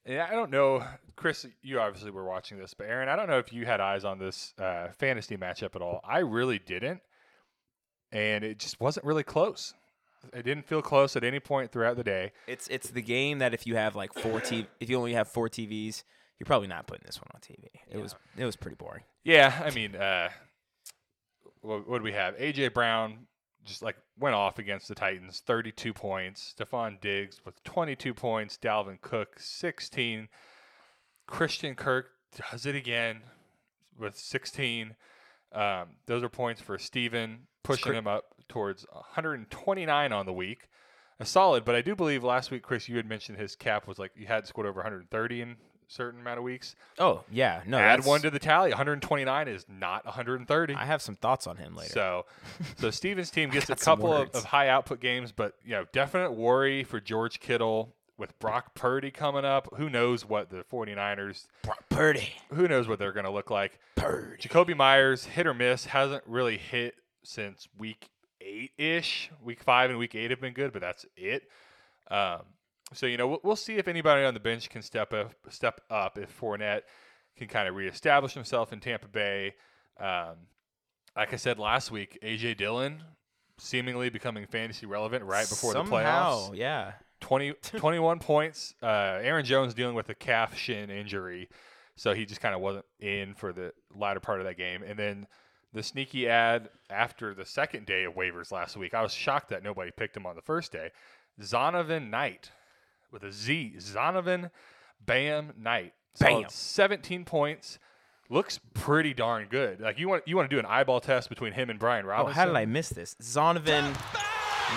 Yeah, 0.05 0.27
I 0.29 0.33
don't 0.33 0.49
know, 0.49 0.83
Chris. 1.15 1.45
You 1.61 1.79
obviously 1.79 2.11
were 2.11 2.25
watching 2.25 2.57
this, 2.57 2.73
but 2.73 2.87
Aaron, 2.87 3.07
I 3.07 3.15
don't 3.15 3.29
know 3.29 3.37
if 3.37 3.53
you 3.53 3.65
had 3.65 3.79
eyes 3.79 4.03
on 4.03 4.17
this 4.17 4.53
uh, 4.59 4.87
fantasy 4.97 5.37
matchup 5.37 5.75
at 5.75 5.81
all. 5.81 6.01
I 6.03 6.19
really 6.19 6.59
didn't, 6.59 7.01
and 8.11 8.43
it 8.43 8.59
just 8.59 8.79
wasn't 8.79 9.05
really 9.05 9.23
close. 9.23 9.73
It 10.33 10.43
didn't 10.43 10.65
feel 10.65 10.81
close 10.81 11.15
at 11.15 11.23
any 11.23 11.39
point 11.39 11.71
throughout 11.71 11.97
the 11.97 12.03
day. 12.03 12.31
It's 12.47 12.67
it's 12.67 12.89
the 12.89 13.01
game 13.01 13.39
that 13.39 13.53
if 13.53 13.65
you 13.65 13.75
have 13.75 13.95
like 13.95 14.13
four 14.13 14.39
t 14.39 14.67
if 14.79 14.89
you 14.89 14.97
only 14.97 15.13
have 15.13 15.27
four 15.27 15.49
TVs, 15.49 16.03
you're 16.39 16.45
probably 16.45 16.67
not 16.67 16.87
putting 16.87 17.03
this 17.05 17.19
one 17.19 17.29
on 17.33 17.41
TV. 17.41 17.69
It 17.89 17.99
was 17.99 18.15
it 18.37 18.45
was 18.45 18.55
pretty 18.55 18.75
boring. 18.75 19.03
Yeah, 19.23 19.61
I 19.63 19.71
mean, 19.71 19.95
uh, 19.95 20.29
what, 21.61 21.87
what 21.87 21.97
do 21.99 22.03
we 22.03 22.13
have? 22.13 22.35
AJ 22.37 22.73
Brown 22.73 23.27
just 23.63 23.81
like 23.81 23.97
went 24.19 24.35
off 24.35 24.59
against 24.59 24.87
the 24.87 24.95
Titans, 24.95 25.41
32 25.45 25.93
points. 25.93 26.53
Stefon 26.57 26.99
Diggs 26.99 27.41
with 27.45 27.63
22 27.63 28.13
points. 28.13 28.57
Dalvin 28.61 28.99
Cook 29.01 29.39
16. 29.39 30.27
Christian 31.27 31.75
Kirk 31.75 32.07
does 32.51 32.65
it 32.65 32.75
again 32.75 33.21
with 33.97 34.17
16. 34.17 34.95
Um, 35.53 35.89
those 36.05 36.23
are 36.23 36.29
points 36.29 36.61
for 36.61 36.77
Steven, 36.77 37.47
pushing 37.63 37.93
him 37.93 38.07
up 38.07 38.25
towards 38.47 38.85
129 38.91 40.11
on 40.11 40.25
the 40.25 40.33
week. 40.33 40.67
A 41.19 41.25
solid, 41.25 41.63
but 41.63 41.75
I 41.75 41.81
do 41.81 41.95
believe 41.95 42.23
last 42.23 42.49
week, 42.49 42.63
Chris, 42.63 42.89
you 42.89 42.97
had 42.97 43.07
mentioned 43.07 43.37
his 43.37 43.55
cap 43.55 43.87
was 43.87 43.99
like 43.99 44.11
you 44.15 44.25
had 44.25 44.47
scored 44.47 44.65
over 44.65 44.79
130 44.79 45.41
in 45.41 45.49
a 45.51 45.55
certain 45.87 46.19
amount 46.19 46.39
of 46.39 46.43
weeks. 46.43 46.75
Oh 46.97 47.23
yeah, 47.31 47.61
no. 47.67 47.77
Add 47.77 47.99
that's- 47.99 48.07
one 48.07 48.21
to 48.21 48.31
the 48.31 48.39
tally. 48.39 48.71
129 48.71 49.47
is 49.47 49.65
not 49.69 50.03
130. 50.05 50.73
I 50.73 50.85
have 50.85 51.01
some 51.01 51.15
thoughts 51.15 51.45
on 51.45 51.57
him 51.57 51.75
later. 51.75 51.91
So, 51.91 52.25
so 52.77 52.89
Steven's 52.89 53.29
team 53.29 53.49
gets 53.51 53.69
a 53.69 53.75
couple 53.75 54.11
of, 54.11 54.31
of 54.31 54.45
high 54.45 54.67
output 54.69 54.99
games, 54.99 55.31
but 55.31 55.55
you 55.63 55.71
know, 55.71 55.85
definite 55.91 56.31
worry 56.31 56.83
for 56.83 56.99
George 56.99 57.39
Kittle 57.39 57.93
with 58.17 58.37
Brock 58.39 58.73
Purdy 58.73 59.11
coming 59.11 59.45
up. 59.45 59.67
Who 59.77 59.89
knows 59.89 60.25
what 60.25 60.49
the 60.49 60.63
49ers, 60.71 61.47
Brock 61.63 61.83
Purdy, 61.89 62.33
who 62.53 62.67
knows 62.67 62.87
what 62.87 62.97
they're 62.99 63.11
going 63.13 63.25
to 63.25 63.31
look 63.31 63.49
like. 63.49 63.79
Purdy. 63.95 64.37
Jakobi 64.41 64.75
Meyers, 64.75 65.25
hit 65.25 65.45
or 65.45 65.53
miss, 65.53 65.85
hasn't 65.85 66.23
really 66.25 66.57
hit 66.57 66.95
since 67.23 67.67
week 67.77 68.09
eight 68.41 68.71
ish. 68.77 69.29
Week 69.43 69.61
five 69.63 69.89
and 69.89 69.99
week 69.99 70.15
eight 70.15 70.31
have 70.31 70.41
been 70.41 70.53
good, 70.53 70.73
but 70.73 70.81
that's 70.81 71.05
it. 71.15 71.43
Um, 72.09 72.41
so 72.93 73.05
you 73.05 73.17
know, 73.17 73.27
we'll, 73.27 73.39
we'll 73.43 73.55
see 73.55 73.75
if 73.75 73.87
anybody 73.87 74.25
on 74.25 74.33
the 74.33 74.39
bench 74.39 74.69
can 74.69 74.81
step 74.81 75.13
up. 75.13 75.33
Step 75.49 75.81
up 75.89 76.17
if 76.17 76.37
Fournette 76.39 76.81
can 77.37 77.47
kind 77.47 77.67
of 77.67 77.75
reestablish 77.75 78.33
himself 78.33 78.73
in 78.73 78.79
Tampa 78.79 79.07
Bay. 79.07 79.53
Um, 79.99 80.35
like 81.15 81.33
I 81.33 81.37
said 81.37 81.59
last 81.59 81.91
week, 81.91 82.17
AJ 82.23 82.57
Dillon 82.57 83.03
seemingly 83.57 84.09
becoming 84.09 84.45
fantasy 84.47 84.85
relevant 84.85 85.23
right 85.23 85.47
before 85.47 85.73
Somehow, 85.73 86.47
the 86.47 86.51
playoffs. 86.51 86.57
yeah. 86.57 86.93
20, 87.21 87.53
21 87.61 88.19
points. 88.19 88.73
Uh, 88.81 89.19
Aaron 89.21 89.45
Jones 89.45 89.73
dealing 89.73 89.95
with 89.95 90.09
a 90.09 90.15
calf 90.15 90.57
shin 90.57 90.89
injury, 90.89 91.49
so 91.95 92.13
he 92.13 92.25
just 92.25 92.41
kind 92.41 92.55
of 92.55 92.61
wasn't 92.61 92.85
in 92.99 93.35
for 93.35 93.53
the 93.53 93.71
latter 93.95 94.19
part 94.19 94.39
of 94.39 94.47
that 94.47 94.57
game. 94.57 94.81
And 94.83 94.97
then 94.97 95.27
the 95.73 95.83
sneaky 95.83 96.27
ad 96.27 96.69
after 96.89 97.33
the 97.33 97.45
second 97.45 97.85
day 97.85 98.03
of 98.03 98.13
waivers 98.15 98.51
last 98.51 98.75
week, 98.77 98.93
I 98.93 99.01
was 99.01 99.13
shocked 99.13 99.49
that 99.49 99.63
nobody 99.63 99.91
picked 99.91 100.17
him 100.17 100.25
on 100.25 100.35
the 100.35 100.41
first 100.41 100.71
day. 100.71 100.89
Zonovan 101.41 102.09
Knight 102.09 102.51
with 103.11 103.23
a 103.23 103.31
Z. 103.31 103.73
Zonovan 103.77 104.51
Bam 105.05 105.53
Knight. 105.57 105.93
Bam. 106.19 106.45
17 106.49 107.23
points. 107.25 107.79
Looks 108.29 108.59
pretty 108.73 109.13
darn 109.13 109.47
good. 109.49 109.79
Like 109.81 109.97
you 109.99 110.07
want 110.07 110.27
you 110.27 110.35
want 110.37 110.49
to 110.49 110.55
do 110.55 110.59
an 110.59 110.65
eyeball 110.65 110.99
test 111.01 111.27
between 111.29 111.51
him 111.53 111.69
and 111.69 111.77
Brian 111.79 112.05
Oh, 112.05 112.09
Robinson. 112.09 112.35
how 112.35 112.45
did 112.45 112.55
I 112.55 112.65
miss 112.65 112.89
this? 112.89 113.15
Zonovan 113.21 113.93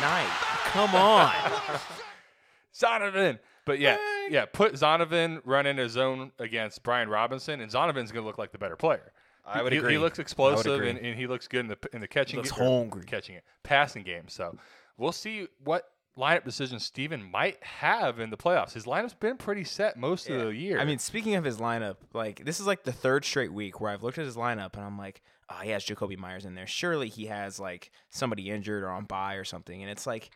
Knight. 0.01 0.29
Come 0.73 0.95
on. 0.95 1.33
Zonovan. 2.75 3.39
But 3.65 3.79
yeah, 3.79 3.97
yeah, 4.29 4.45
put 4.45 4.75
Zonovan 4.75 5.41
running 5.45 5.79
a 5.79 5.89
zone 5.89 6.33
against 6.39 6.83
Brian 6.83 7.09
Robinson, 7.09 7.61
and 7.61 7.71
Zonovan's 7.71 8.13
going 8.13 8.23
to 8.23 8.27
look 8.27 8.39
like 8.39 8.53
the 8.53 8.59
better 8.59 8.77
player. 8.77 9.13
I 9.47 9.63
would 9.63 9.73
he, 9.73 9.79
agree. 9.79 9.93
He 9.93 9.99
looks 9.99 10.19
explosive, 10.19 10.83
and, 10.83 10.99
and 10.99 11.17
he 11.19 11.27
looks 11.27 11.49
good 11.49 11.61
in 11.61 11.69
the 11.69 11.79
in 11.93 12.01
the 12.01 12.09
catching. 12.09 12.39
Looks 12.39 12.53
or 12.53 12.65
hungry. 12.65 13.05
catching 13.05 13.37
it, 13.37 13.45
passing 13.63 14.03
game. 14.03 14.29
So 14.29 14.57
we'll 14.97 15.13
see 15.13 15.49
what 15.63 15.85
lineup 16.17 16.45
decisions 16.45 16.85
Steven 16.85 17.23
might 17.31 17.63
have 17.63 18.21
in 18.21 18.31
the 18.31 18.37
playoffs. 18.37 18.73
His 18.73 18.85
lineup's 18.85 19.15
been 19.15 19.37
pretty 19.37 19.65
set 19.65 19.97
most 19.97 20.29
of 20.31 20.41
the 20.41 20.55
year. 20.55 20.79
I 20.79 20.85
mean, 20.85 20.99
speaking 20.99 21.35
of 21.35 21.45
his 21.45 21.59
lineup, 21.59 21.97
like 22.13 22.45
this 22.45 22.61
is 22.61 22.67
like 22.67 22.85
the 22.85 22.93
third 22.93 23.25
straight 23.25 23.53
week 23.53 23.81
where 23.81 23.91
I've 23.91 24.03
looked 24.03 24.19
at 24.19 24.25
his 24.25 24.37
lineup 24.37 24.75
and 24.75 24.85
I'm 24.85 24.99
like, 24.99 25.23
oh, 25.51 25.59
he 25.63 25.71
has 25.71 25.85
Jakobi 25.85 26.17
Meyers 26.17 26.45
in 26.45 26.55
there. 26.55 26.67
Surely 26.67 27.09
he 27.09 27.27
has 27.27 27.59
like 27.59 27.91
somebody 28.11 28.51
injured 28.51 28.83
or 28.83 28.91
on 28.91 29.05
bye 29.05 29.35
or 29.35 29.45
something. 29.45 29.83
And 29.83 29.91
it's 29.91 30.07
like, 30.07 30.31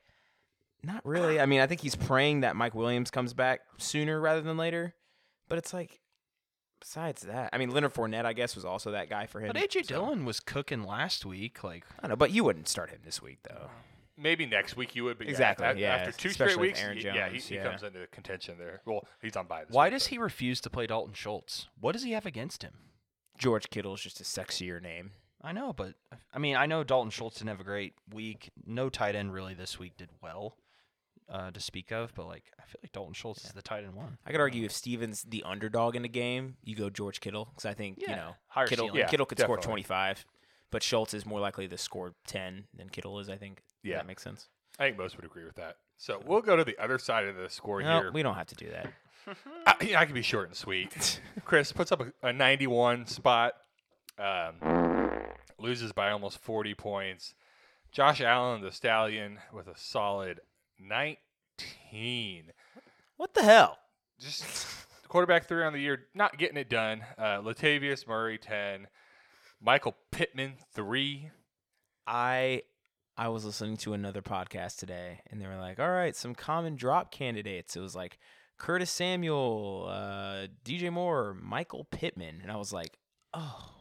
not 0.82 1.04
really. 1.04 1.40
I 1.40 1.46
mean, 1.46 1.60
I 1.60 1.66
think 1.66 1.80
he's 1.80 1.96
praying 1.96 2.40
that 2.40 2.56
Mike 2.56 2.74
Williams 2.74 3.10
comes 3.10 3.32
back 3.32 3.60
sooner 3.78 4.20
rather 4.20 4.40
than 4.40 4.56
later. 4.56 4.94
But 5.48 5.58
it's 5.58 5.72
like, 5.72 6.00
besides 6.80 7.22
that, 7.22 7.50
I 7.52 7.58
mean, 7.58 7.70
Leonard 7.70 7.94
Fournette, 7.94 8.24
I 8.24 8.32
guess, 8.32 8.54
was 8.54 8.64
also 8.64 8.90
that 8.92 9.08
guy 9.10 9.26
for 9.26 9.40
him. 9.40 9.48
But 9.52 9.56
AJ 9.62 9.84
so- 9.86 9.94
Dillon 9.94 10.24
was 10.24 10.40
cooking 10.40 10.82
last 10.84 11.24
week. 11.26 11.62
Like 11.64 11.84
I 11.98 12.02
don't 12.02 12.10
know, 12.10 12.16
but 12.16 12.30
you 12.30 12.44
wouldn't 12.44 12.68
start 12.68 12.90
him 12.90 13.00
this 13.04 13.20
week 13.22 13.38
though. 13.48 13.70
maybe 14.16 14.46
next 14.46 14.76
week 14.76 14.94
you 14.96 15.04
would, 15.04 15.18
but 15.18 15.28
Exactly, 15.28 15.66
af- 15.66 15.76
yeah, 15.78 15.96
After 15.96 16.12
two 16.12 16.28
especially 16.28 16.52
straight 16.54 16.60
weeks, 16.68 16.82
Aaron 16.82 16.96
he- 16.98 17.04
yeah, 17.04 17.28
he, 17.28 17.38
he 17.38 17.54
yeah. 17.54 17.64
comes 17.64 17.82
into 17.82 18.06
contention 18.08 18.56
there. 18.58 18.80
Well, 18.84 19.06
he's 19.22 19.36
on 19.36 19.46
bye. 19.46 19.64
This 19.64 19.74
Why 19.74 19.86
week, 19.86 19.92
does 19.94 20.04
but- 20.04 20.10
he 20.10 20.18
refuse 20.18 20.60
to 20.62 20.70
play 20.70 20.86
Dalton 20.86 21.14
Schultz? 21.14 21.68
What 21.80 21.92
does 21.92 22.02
he 22.02 22.12
have 22.12 22.26
against 22.26 22.62
him? 22.62 22.72
George 23.38 23.70
Kittle's 23.70 24.00
just 24.00 24.20
a 24.20 24.24
sexier 24.24 24.82
name. 24.82 25.12
I 25.40 25.52
know, 25.52 25.72
but 25.72 25.94
I 26.34 26.38
mean, 26.40 26.56
I 26.56 26.66
know 26.66 26.82
Dalton 26.82 27.10
Schultz 27.10 27.38
didn't 27.38 27.50
have 27.50 27.60
a 27.60 27.64
great 27.64 27.94
week. 28.12 28.50
No 28.66 28.88
tight 28.88 29.14
end 29.14 29.32
really 29.32 29.54
this 29.54 29.78
week 29.78 29.96
did 29.96 30.08
well 30.20 30.56
uh, 31.30 31.50
to 31.50 31.60
speak 31.60 31.92
of, 31.92 32.12
but 32.14 32.26
like 32.26 32.44
I 32.58 32.62
feel 32.64 32.80
like 32.82 32.92
Dalton 32.92 33.14
Schultz 33.14 33.44
is 33.44 33.52
the 33.52 33.62
tight 33.62 33.84
end 33.84 33.94
one. 33.94 34.18
I 34.26 34.30
could 34.32 34.40
argue 34.40 34.64
if 34.64 34.72
Steven's 34.72 35.22
the 35.22 35.42
underdog 35.44 35.94
in 35.96 36.04
a 36.04 36.08
game, 36.08 36.56
you 36.64 36.74
go 36.76 36.90
George 36.90 37.20
Kittle 37.20 37.46
because 37.46 37.64
I 37.66 37.74
think 37.74 37.98
you 38.00 38.08
know 38.08 38.32
higher 38.46 38.66
Kittle 38.66 38.86
ceiling. 38.86 39.00
Yeah, 39.00 39.06
Kittle 39.08 39.26
could 39.26 39.38
score 39.38 39.56
25, 39.58 40.24
but 40.70 40.82
Schultz 40.82 41.14
is 41.14 41.26
more 41.26 41.40
likely 41.40 41.68
to 41.68 41.76
score 41.78 42.14
10 42.26 42.64
than 42.74 42.88
Kittle 42.88 43.18
is. 43.20 43.28
I 43.28 43.36
think. 43.36 43.56
Does 43.56 43.90
Yeah. 43.90 43.96
that 43.98 44.06
makes 44.06 44.22
sense. 44.22 44.48
I 44.78 44.84
think 44.84 44.98
most 44.98 45.16
would 45.16 45.24
agree 45.24 45.44
with 45.44 45.56
that. 45.56 45.76
So 45.96 46.22
we'll 46.24 46.40
go 46.42 46.54
to 46.56 46.62
the 46.64 46.78
other 46.78 46.98
side 46.98 47.26
of 47.26 47.36
the 47.36 47.50
score 47.50 47.82
No, 47.82 48.00
here. 48.00 48.12
we 48.12 48.22
don't 48.22 48.36
have 48.36 48.46
to 48.46 48.54
do 48.54 48.70
that. 48.70 48.92
I, 49.66 49.74
yeah, 49.84 50.00
I 50.00 50.04
can 50.04 50.14
be 50.14 50.22
short 50.22 50.46
and 50.46 50.56
sweet. 50.56 51.20
Chris 51.44 51.72
puts 51.72 51.90
up 51.90 52.00
a, 52.22 52.28
a 52.28 52.32
91 52.32 53.06
spot, 53.06 53.54
um, 54.18 54.54
loses 55.58 55.92
by 55.92 56.10
almost 56.10 56.38
40 56.38 56.74
points. 56.74 57.34
Josh 57.90 58.20
Allen, 58.20 58.60
the 58.62 58.70
Stallion, 58.70 59.38
with 59.52 59.66
a 59.66 59.76
solid 59.76 60.40
19. 60.80 62.52
What 63.16 63.34
the 63.34 63.42
hell? 63.42 63.78
Just 64.20 64.46
quarterback 65.08 65.46
three 65.46 65.64
on 65.64 65.72
the 65.72 65.80
year, 65.80 66.06
not 66.14 66.38
getting 66.38 66.56
it 66.56 66.68
done. 66.70 67.02
Uh, 67.16 67.38
Latavius 67.40 68.06
Murray, 68.06 68.38
10. 68.38 68.88
Michael 69.60 69.96
Pittman, 70.12 70.54
3. 70.74 71.30
I 72.06 72.62
I 73.16 73.28
was 73.28 73.44
listening 73.44 73.76
to 73.78 73.92
another 73.94 74.22
podcast 74.22 74.78
today, 74.78 75.20
and 75.28 75.40
they 75.40 75.46
were 75.46 75.56
like, 75.56 75.80
"All 75.80 75.90
right, 75.90 76.14
some 76.14 76.34
common 76.34 76.76
drop 76.76 77.10
candidates." 77.10 77.76
It 77.76 77.80
was 77.80 77.96
like 77.96 78.18
Curtis 78.58 78.90
Samuel, 78.90 79.88
uh, 79.90 80.46
DJ 80.64 80.90
Moore, 80.92 81.36
Michael 81.42 81.84
Pittman, 81.90 82.38
and 82.40 82.52
I 82.52 82.56
was 82.56 82.72
like, 82.72 82.98
"Oh, 83.34 83.74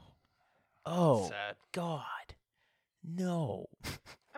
oh, 0.85 1.29
Sad. 1.29 1.55
God, 1.71 2.33
no." 3.07 3.67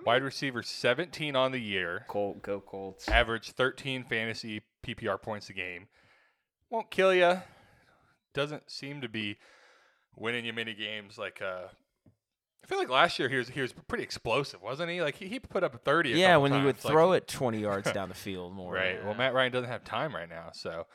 Wide 0.06 0.24
receiver, 0.24 0.64
17 0.64 1.36
on 1.36 1.52
the 1.52 1.60
year. 1.60 2.06
Colt, 2.08 2.42
go 2.42 2.62
Colts. 2.62 3.10
average 3.10 3.52
13 3.52 4.06
fantasy 4.06 4.62
PPR 4.86 5.22
points 5.22 5.50
a 5.50 5.54
game. 5.54 5.88
Won't 6.70 6.90
kill 6.90 7.14
you. 7.14 7.42
Doesn't 8.34 8.72
seem 8.72 9.02
to 9.02 9.10
be 9.10 9.38
winning 10.16 10.46
you 10.46 10.54
many 10.54 10.74
games. 10.74 11.18
Like 11.18 11.42
uh, 11.42 11.68
I 12.64 12.68
feel 12.68 12.78
like 12.78 12.90
last 12.90 13.20
year 13.20 13.28
he 13.28 13.36
was 13.36 13.50
he 13.50 13.62
was 13.62 13.74
pretty 13.74 14.04
explosive, 14.06 14.62
wasn't 14.62 14.90
he? 14.90 15.02
Like 15.02 15.16
he, 15.16 15.28
he 15.28 15.40
put 15.40 15.64
up 15.64 15.76
a 15.76 15.80
30. 15.80 16.12
Yeah, 16.12 16.28
couple 16.28 16.42
when 16.44 16.54
he 16.54 16.62
would 16.66 16.76
times, 16.76 16.86
like- 16.86 16.94
throw 16.94 17.12
it 17.12 17.28
20 17.28 17.60
yards 17.60 17.92
down 17.92 18.08
the 18.08 18.16
field 18.16 18.54
more. 18.54 18.74
Right. 18.74 19.04
Well, 19.04 19.16
Matt 19.16 19.34
Ryan 19.34 19.52
doesn't 19.52 19.70
have 19.70 19.84
time 19.84 20.16
right 20.16 20.30
now, 20.30 20.52
so 20.54 20.86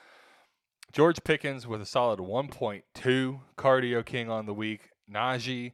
George 0.93 1.23
Pickens 1.25 1.67
with 1.67 1.83
a 1.83 1.87
solid 1.87 2.21
1.2 2.21 3.41
cardio 3.59 4.05
king 4.05 4.31
on 4.31 4.47
the 4.47 4.55
week. 4.55 4.91
Najee 5.13 5.73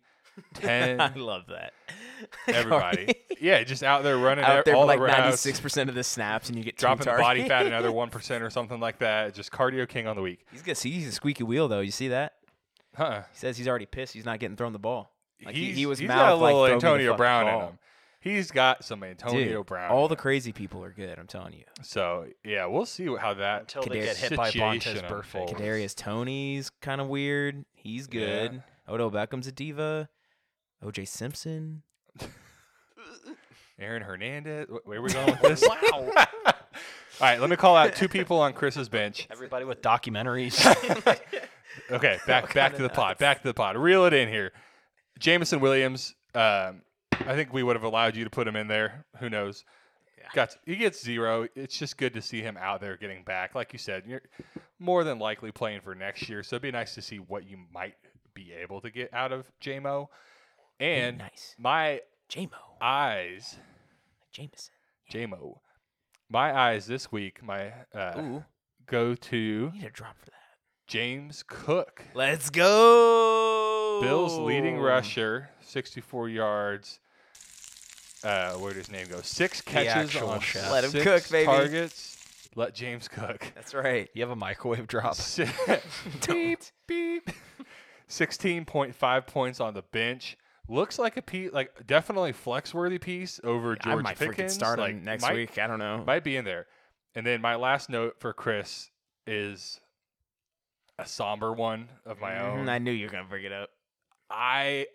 10, 0.55 1.01
I 1.01 1.15
love 1.15 1.45
that. 1.49 1.73
everybody. 2.49 3.15
yeah, 3.41 3.63
just 3.65 3.83
out 3.83 4.03
there 4.03 4.17
running 4.19 4.45
out 4.45 4.65
there 4.65 4.75
all 4.77 4.87
like 4.87 4.99
the 4.99 5.05
routes, 5.05 5.19
ninety 5.19 5.37
six 5.37 5.59
percent 5.61 5.89
of 5.89 5.95
the 5.97 6.05
snaps, 6.05 6.49
and 6.49 6.59
you 6.59 6.65
get 6.65 6.77
two 6.77 6.83
dropping 6.83 7.07
the 7.07 7.13
body 7.19 7.49
fat 7.49 7.67
another 7.67 7.89
1% 7.91 8.41
or 8.43 8.51
something 8.51 8.79
like 8.81 8.99
that. 8.99 9.35
Just 9.35 9.51
cardio 9.51 9.89
king 9.89 10.07
on 10.07 10.17
the 10.17 10.23
week. 10.23 10.45
He's 10.53 10.63
good. 10.63 10.77
See, 10.77 10.91
he's 10.91 11.09
a 11.09 11.13
squeaky 11.13 11.45
wheel 11.45 11.69
though. 11.69 11.81
You 11.81 11.91
see 11.91 12.09
that? 12.09 12.35
Huh. 12.97 13.23
He 13.33 13.39
says 13.39 13.57
he's 13.57 13.69
already 13.69 13.87
pissed. 13.87 14.13
He's 14.13 14.25
not 14.27 14.39
getting 14.39 14.57
thrown 14.57 14.73
the 14.73 14.79
ball. 14.79 15.13
Like 15.45 15.55
he, 15.55 15.67
he's, 15.67 15.77
he 15.77 15.87
was 15.87 15.99
he's 15.99 16.09
mouthed 16.09 16.21
got 16.21 16.33
a 16.33 16.37
little 16.37 16.59
"Throw 16.59 16.65
me 16.65 16.69
the 16.69 16.75
Antonio 16.75 17.11
fucking 17.13 17.17
Brown 17.19 17.49
in 17.49 17.61
him. 17.69 17.79
He's 18.21 18.51
got 18.51 18.85
some 18.85 19.03
Antonio 19.03 19.59
Dude, 19.59 19.67
Brown. 19.67 19.91
all 19.91 20.07
the 20.07 20.17
crazy 20.17 20.53
people 20.53 20.85
are 20.85 20.93
good. 20.93 21.19
I'm 21.19 21.27
telling 21.27 21.55
you. 21.55 21.65
So 21.81 22.27
yeah, 22.45 22.67
we'll 22.67 22.85
see 22.85 23.07
how 23.17 23.33
that 23.33 23.61
Until 23.63 23.83
they 23.85 24.01
Kadarius- 24.01 24.05
get 24.05 24.17
hit 24.19 24.37
by 24.37 24.51
situation 24.51 24.97
Vontaze 24.99 25.09
Burfict. 25.09 25.55
Kadarius 25.55 25.95
Toney's 25.95 26.69
kind 26.83 27.01
of 27.01 27.07
weird. 27.09 27.65
He's 27.73 28.07
Yeah. 28.13 28.21
good. 28.49 28.63
Odo 28.87 29.09
Beckham's 29.09 29.47
a 29.47 29.53
diva. 29.53 30.11
OJ 30.85 31.07
Simpson. 31.09 31.83
Aaron 33.79 34.03
Hernandez. 34.03 34.69
wh- 34.69 34.87
Where 34.87 34.99
are 34.99 35.03
we 35.03 35.13
going 35.13 35.27
with 35.27 35.41
this? 35.43 35.63
wow. 35.69 35.77
All 36.45 37.27
right, 37.27 37.41
let 37.41 37.51
me 37.51 37.57
call 37.57 37.77
out 37.77 37.95
two 37.95 38.09
people 38.09 38.39
on 38.41 38.53
Chris's 38.55 38.89
bench. 38.89 39.27
Everybody 39.31 39.65
with 39.67 39.83
documentaries. 39.83 40.59
Okay, 41.91 42.19
back 42.27 42.55
back 42.55 42.75
to 42.77 42.83
the 42.83 42.89
pod. 42.89 43.19
Back 43.19 43.43
to 43.43 43.49
the 43.49 43.55
pod. 43.55 43.77
Reel 43.77 44.07
it 44.07 44.13
in 44.15 44.29
here. 44.29 44.53
Jameson 45.19 45.61
Williams. 45.61 46.15
Um, 46.35 46.83
I 47.13 47.35
think 47.35 47.53
we 47.53 47.63
would 47.63 47.77
have 47.77 47.83
allowed 47.85 48.17
you 48.17 48.25
to 48.25 48.31
put 48.31 48.49
him 48.49 48.57
in 48.57 48.69
there. 48.69 49.05
Who 49.19 49.29
knows? 49.29 49.65
Got 50.33 50.57
he 50.65 50.77
gets 50.77 51.03
zero. 51.03 51.47
It's 51.55 51.77
just 51.79 51.97
good 51.99 52.15
to 52.15 52.23
see 52.23 52.41
him 52.41 52.57
out 52.57 52.81
there 52.81 52.97
getting 52.97 53.23
back. 53.25 53.55
Like 53.55 53.73
you 53.73 53.79
said, 53.79 54.05
you're 54.07 54.23
more 54.79 55.05
than 55.05 55.19
likely 55.19 55.53
playing 55.53 55.81
for 55.83 55.95
next 55.95 56.29
year. 56.29 56.43
So 56.43 56.57
it'd 56.57 56.63
be 56.63 56.71
nice 56.71 56.95
to 56.95 57.03
see 57.03 57.19
what 57.19 57.45
you 57.49 57.59
might 57.75 57.95
be 58.33 58.53
able 58.53 58.81
to 58.81 58.91
get 58.91 59.13
out 59.13 59.33
of 59.33 59.51
JMO. 59.61 60.09
And 60.81 61.19
nice. 61.19 61.55
my 61.59 62.01
JMO. 62.31 62.49
eyes, 62.81 63.57
Jameson. 64.33 64.73
JMO, 65.13 65.59
my 66.31 66.57
eyes 66.59 66.87
this 66.87 67.13
week, 67.13 67.43
my 67.43 67.73
uh, 67.95 68.15
Ooh, 68.19 68.45
go 68.87 69.15
to 69.15 69.71
need 69.75 69.85
a 69.85 69.91
drop 69.91 70.17
for 70.19 70.27
that. 70.27 70.35
James 70.87 71.45
Cook. 71.47 72.03
Let's 72.15 72.51
go. 72.51 73.99
Bills 74.01 74.39
leading 74.39 74.79
rusher, 74.79 75.51
64 75.61 76.29
yards. 76.31 76.99
Uh, 78.25 78.55
where 78.55 78.73
did 78.73 78.79
his 78.79 78.91
name 78.91 79.07
go? 79.09 79.21
Six 79.21 79.61
catches 79.61 80.17
on 80.17 80.41
chef. 80.41 80.71
Let 80.71 80.85
him 80.85 80.91
six 80.91 81.05
cook, 81.05 81.31
baby. 81.31 81.47
targets. 81.47 82.17
Let 82.57 82.75
James 82.75 83.07
cook. 83.07 83.53
That's 83.55 83.75
right. 83.75 84.09
you 84.15 84.23
have 84.23 84.31
a 84.31 84.37
microwave 84.37 84.87
drop. 84.87 85.17
Don't. 86.21 86.73
beep. 86.87 87.31
16.5 88.09 89.27
points 89.29 89.61
on 89.61 89.75
the 89.75 89.83
bench. 89.83 90.37
Looks 90.71 90.99
like 90.99 91.17
a 91.17 91.23
piece, 91.23 91.53
like 91.53 91.87
definitely 91.87 92.33
flex 92.33 92.73
worthy 92.73 92.99
piece 92.99 93.41
over 93.43 93.73
I 93.81 93.85
George 93.85 94.05
might 94.05 94.19
Pickens. 94.19 94.37
freaking 94.37 94.51
start 94.55 94.79
like, 94.79 94.93
him 94.93 95.05
next 95.05 95.23
might, 95.23 95.35
week. 95.35 95.59
I 95.59 95.67
don't 95.67 95.79
know. 95.81 96.05
Might 96.07 96.23
be 96.23 96.37
in 96.37 96.45
there. 96.45 96.67
And 97.15 97.27
then 97.27 97.41
my 97.41 97.57
last 97.57 97.91
note 97.91 98.21
for 98.21 98.33
Chris 98.33 98.91
is 99.27 99.81
a 100.99 101.05
somber 101.07 101.53
one 101.53 101.89
of 102.07 102.21
my 102.21 102.31
Mhm, 102.33 102.41
own. 102.45 102.69
I 102.69 102.79
knew 102.79 102.93
you 102.93 103.07
were 103.07 103.13
gonna 103.13 103.25
bring 103.29 103.45
it 103.45 103.53
up. 103.53 103.71
I 104.31 104.87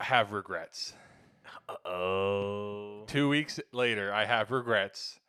have 0.00 0.32
regrets. 0.32 0.94
Oh. 1.84 3.04
Two 3.06 3.28
weeks 3.28 3.60
later, 3.72 4.12
I 4.12 4.24
have 4.24 4.50
regrets 4.50 5.20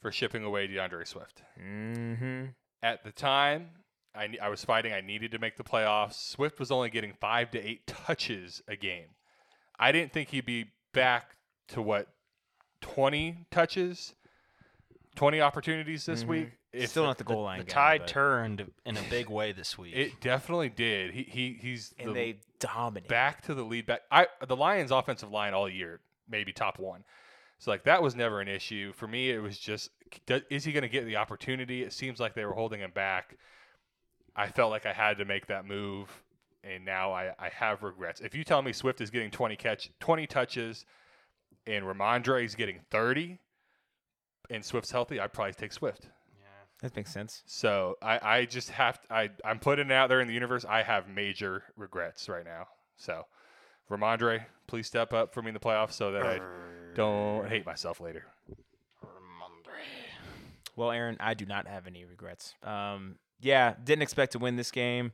for 0.00 0.12
shipping 0.12 0.44
away 0.44 0.66
D'Andre 0.66 1.04
Swift. 1.04 1.42
Mm-hmm. 1.58 2.46
At 2.82 3.04
the 3.04 3.12
time, 3.12 3.70
I, 4.14 4.28
I 4.42 4.48
was 4.48 4.64
fighting. 4.64 4.92
I 4.92 5.00
needed 5.00 5.30
to 5.32 5.38
make 5.38 5.56
the 5.56 5.64
playoffs. 5.64 6.14
Swift 6.14 6.58
was 6.58 6.70
only 6.70 6.90
getting 6.90 7.12
five 7.20 7.50
to 7.52 7.58
eight 7.64 7.86
touches 7.86 8.62
a 8.68 8.76
game. 8.76 9.08
I 9.78 9.92
didn't 9.92 10.12
think 10.12 10.30
he'd 10.30 10.46
be 10.46 10.66
back 10.92 11.36
to 11.68 11.80
what, 11.80 12.08
20 12.80 13.46
touches, 13.50 14.14
20 15.16 15.40
opportunities 15.40 16.06
this 16.06 16.24
Mhm. 16.24 16.28
week. 16.28 16.50
If 16.72 16.90
Still 16.90 17.04
not 17.04 17.18
the 17.18 17.24
goal 17.24 17.42
line. 17.42 17.58
The 17.58 17.64
guy, 17.64 17.98
tide 17.98 18.06
turned 18.08 18.72
in 18.86 18.96
a 18.96 19.02
big 19.10 19.28
way 19.28 19.50
this 19.52 19.76
week. 19.76 19.94
It 19.96 20.20
definitely 20.20 20.68
did. 20.68 21.12
He, 21.12 21.24
he 21.24 21.58
he's 21.60 21.92
and 21.98 22.10
the 22.10 22.14
they 22.14 22.40
dominate. 22.60 23.08
back 23.08 23.42
to 23.42 23.54
the 23.54 23.64
lead 23.64 23.86
back. 23.86 24.02
I 24.10 24.28
the 24.46 24.54
Lions' 24.56 24.92
offensive 24.92 25.30
line 25.32 25.52
all 25.52 25.68
year, 25.68 26.00
maybe 26.28 26.52
top 26.52 26.78
one. 26.78 27.04
So 27.58 27.72
like 27.72 27.82
that 27.84 28.02
was 28.02 28.14
never 28.14 28.40
an 28.40 28.46
issue 28.46 28.92
for 28.92 29.08
me. 29.08 29.30
It 29.30 29.40
was 29.40 29.58
just, 29.58 29.90
is 30.48 30.64
he 30.64 30.72
going 30.72 30.82
to 30.82 30.88
get 30.88 31.06
the 31.06 31.16
opportunity? 31.16 31.82
It 31.82 31.92
seems 31.92 32.20
like 32.20 32.34
they 32.34 32.44
were 32.44 32.54
holding 32.54 32.80
him 32.80 32.92
back. 32.92 33.36
I 34.36 34.48
felt 34.48 34.70
like 34.70 34.86
I 34.86 34.92
had 34.92 35.18
to 35.18 35.24
make 35.24 35.46
that 35.46 35.66
move, 35.66 36.08
and 36.64 36.84
now 36.84 37.12
I, 37.12 37.34
I 37.38 37.48
have 37.48 37.82
regrets. 37.82 38.20
If 38.20 38.34
you 38.34 38.44
tell 38.44 38.62
me 38.62 38.72
Swift 38.72 39.00
is 39.00 39.10
getting 39.10 39.30
twenty 39.30 39.56
catch, 39.56 39.90
twenty 40.00 40.26
touches, 40.26 40.86
and 41.66 41.84
Rhamondre 41.84 42.44
is 42.44 42.54
getting 42.54 42.80
thirty, 42.90 43.38
and 44.48 44.64
Swift's 44.64 44.90
healthy, 44.90 45.20
I'd 45.20 45.32
probably 45.32 45.54
take 45.54 45.72
Swift. 45.72 46.08
Yeah, 46.38 46.46
that 46.82 46.96
makes 46.96 47.12
sense. 47.12 47.42
So 47.46 47.96
I, 48.00 48.20
I 48.22 48.44
just 48.44 48.70
have 48.70 49.00
to, 49.02 49.12
I, 49.12 49.30
I'm 49.44 49.58
putting 49.58 49.86
it 49.86 49.92
out 49.92 50.08
there 50.08 50.20
in 50.20 50.28
the 50.28 50.34
universe. 50.34 50.64
I 50.68 50.82
have 50.82 51.08
major 51.08 51.64
regrets 51.76 52.28
right 52.28 52.44
now. 52.44 52.68
So 52.96 53.26
Rhamondre, 53.90 54.44
please 54.66 54.86
step 54.86 55.12
up 55.12 55.34
for 55.34 55.42
me 55.42 55.48
in 55.48 55.54
the 55.54 55.60
playoffs 55.60 55.92
so 55.92 56.12
that 56.12 56.24
I 56.24 56.40
don't 56.94 57.48
hate 57.48 57.66
myself 57.66 58.00
later. 58.00 58.24
Rhamondre. 59.02 59.80
Well, 60.76 60.92
Aaron, 60.92 61.16
I 61.18 61.34
do 61.34 61.44
not 61.46 61.66
have 61.66 61.86
any 61.86 62.04
regrets. 62.04 62.54
Um, 62.62 63.16
yeah, 63.40 63.74
didn't 63.82 64.02
expect 64.02 64.32
to 64.32 64.38
win 64.38 64.56
this 64.56 64.70
game. 64.70 65.12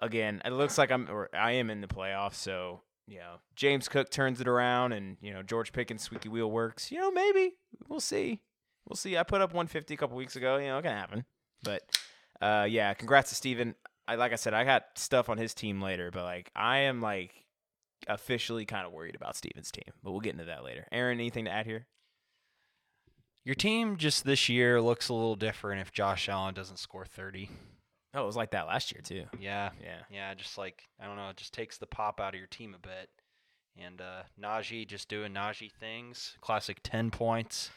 Again, 0.00 0.40
it 0.44 0.52
looks 0.52 0.78
like 0.78 0.90
I'm 0.90 1.08
or 1.10 1.28
I 1.34 1.52
am 1.52 1.70
in 1.70 1.80
the 1.80 1.86
playoffs, 1.86 2.34
so 2.34 2.80
you 3.10 3.18
know, 3.18 3.40
James 3.56 3.88
Cook 3.88 4.08
turns 4.08 4.40
it 4.40 4.46
around 4.46 4.92
and, 4.92 5.16
you 5.20 5.32
know, 5.32 5.42
George 5.42 5.72
Pickens 5.72 6.02
squeaky 6.02 6.28
wheel 6.28 6.48
works. 6.48 6.92
You 6.92 7.00
know, 7.00 7.10
maybe. 7.10 7.56
We'll 7.88 7.98
see. 8.00 8.40
We'll 8.88 8.96
see. 8.96 9.18
I 9.18 9.24
put 9.24 9.40
up 9.40 9.50
150 9.50 9.92
a 9.92 9.96
couple 9.96 10.16
weeks 10.16 10.36
ago, 10.36 10.58
you 10.58 10.68
know, 10.68 10.78
it 10.78 10.82
can 10.82 10.96
happen. 10.96 11.24
But 11.62 11.82
uh 12.40 12.66
yeah, 12.70 12.94
congrats 12.94 13.30
to 13.30 13.34
Steven. 13.34 13.74
I 14.06 14.14
like 14.14 14.32
I 14.32 14.36
said, 14.36 14.54
I 14.54 14.64
got 14.64 14.84
stuff 14.94 15.28
on 15.28 15.38
his 15.38 15.54
team 15.54 15.82
later, 15.82 16.10
but 16.12 16.22
like 16.22 16.50
I 16.54 16.78
am 16.78 17.00
like 17.00 17.32
officially 18.06 18.64
kind 18.64 18.86
of 18.86 18.92
worried 18.92 19.16
about 19.16 19.36
Steven's 19.36 19.72
team. 19.72 19.92
But 20.02 20.12
we'll 20.12 20.20
get 20.20 20.32
into 20.32 20.46
that 20.46 20.64
later. 20.64 20.86
Aaron, 20.92 21.18
anything 21.18 21.46
to 21.46 21.50
add 21.50 21.66
here? 21.66 21.86
Your 23.44 23.54
team 23.54 23.96
just 23.96 24.24
this 24.24 24.48
year 24.48 24.80
looks 24.80 25.08
a 25.08 25.14
little 25.14 25.36
different 25.36 25.80
if 25.80 25.92
Josh 25.92 26.28
Allen 26.28 26.54
doesn't 26.54 26.78
score 26.78 27.06
30. 27.06 27.48
Oh, 28.12 28.22
it 28.22 28.26
was 28.26 28.36
like 28.36 28.50
that 28.50 28.66
last 28.66 28.92
year 28.92 29.00
too. 29.02 29.24
Yeah. 29.40 29.70
Yeah. 29.82 30.00
Yeah, 30.10 30.34
just 30.34 30.58
like 30.58 30.82
I 31.00 31.06
don't 31.06 31.16
know, 31.16 31.28
it 31.30 31.36
just 31.36 31.54
takes 31.54 31.78
the 31.78 31.86
pop 31.86 32.20
out 32.20 32.34
of 32.34 32.38
your 32.38 32.48
team 32.48 32.74
a 32.74 32.78
bit. 32.78 33.08
And 33.82 34.00
uh 34.00 34.22
Najee 34.40 34.86
just 34.86 35.08
doing 35.08 35.32
Najee 35.32 35.72
things. 35.72 36.36
Classic 36.40 36.78
10 36.82 37.10
points. 37.10 37.70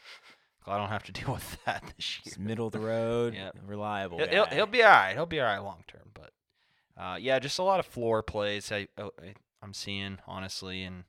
Glad 0.64 0.76
I 0.76 0.78
don't 0.80 0.88
have 0.88 1.04
to 1.04 1.12
deal 1.20 1.32
with 1.32 1.58
that 1.64 1.84
this 1.96 2.20
year. 2.24 2.34
middle 2.38 2.66
of 2.66 2.72
the 2.72 2.80
road, 2.80 3.34
Yep. 3.36 3.56
reliable. 3.66 4.18
He'll, 4.18 4.28
he'll, 4.28 4.46
he'll 4.46 4.66
be 4.66 4.82
all 4.82 4.90
right. 4.90 5.14
He'll 5.14 5.26
be 5.26 5.40
all 5.40 5.46
right 5.46 5.58
long 5.58 5.84
term, 5.86 6.10
but 6.14 6.32
uh, 7.00 7.16
yeah, 7.16 7.38
just 7.38 7.58
a 7.58 7.62
lot 7.62 7.80
of 7.80 7.86
floor 7.86 8.22
plays 8.22 8.70
I, 8.70 8.88
oh, 8.98 9.10
I 9.22 9.34
I'm 9.62 9.72
seeing 9.74 10.18
honestly, 10.26 10.82
and 10.84 11.04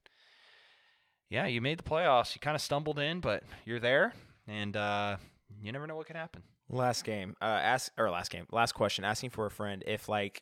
yeah, 1.29 1.45
you 1.47 1.59
made 1.61 1.77
the 1.79 1.83
playoffs. 1.83 2.35
You 2.35 2.39
kind 2.39 2.55
of 2.55 2.61
stumbled 2.61 2.99
in, 2.99 3.19
but 3.19 3.43
you're 3.65 3.79
there, 3.79 4.13
and 4.47 4.75
uh, 4.75 5.17
you 5.61 5.71
never 5.71 5.87
know 5.87 5.95
what 5.95 6.07
could 6.07 6.15
happen. 6.15 6.43
Last 6.69 7.03
game. 7.03 7.35
Uh, 7.41 7.45
ask 7.45 7.91
or 7.97 8.09
last 8.09 8.31
game. 8.31 8.45
Last 8.51 8.73
question. 8.73 9.03
Asking 9.05 9.29
for 9.29 9.45
a 9.45 9.51
friend 9.51 9.83
if 9.85 10.09
like, 10.09 10.41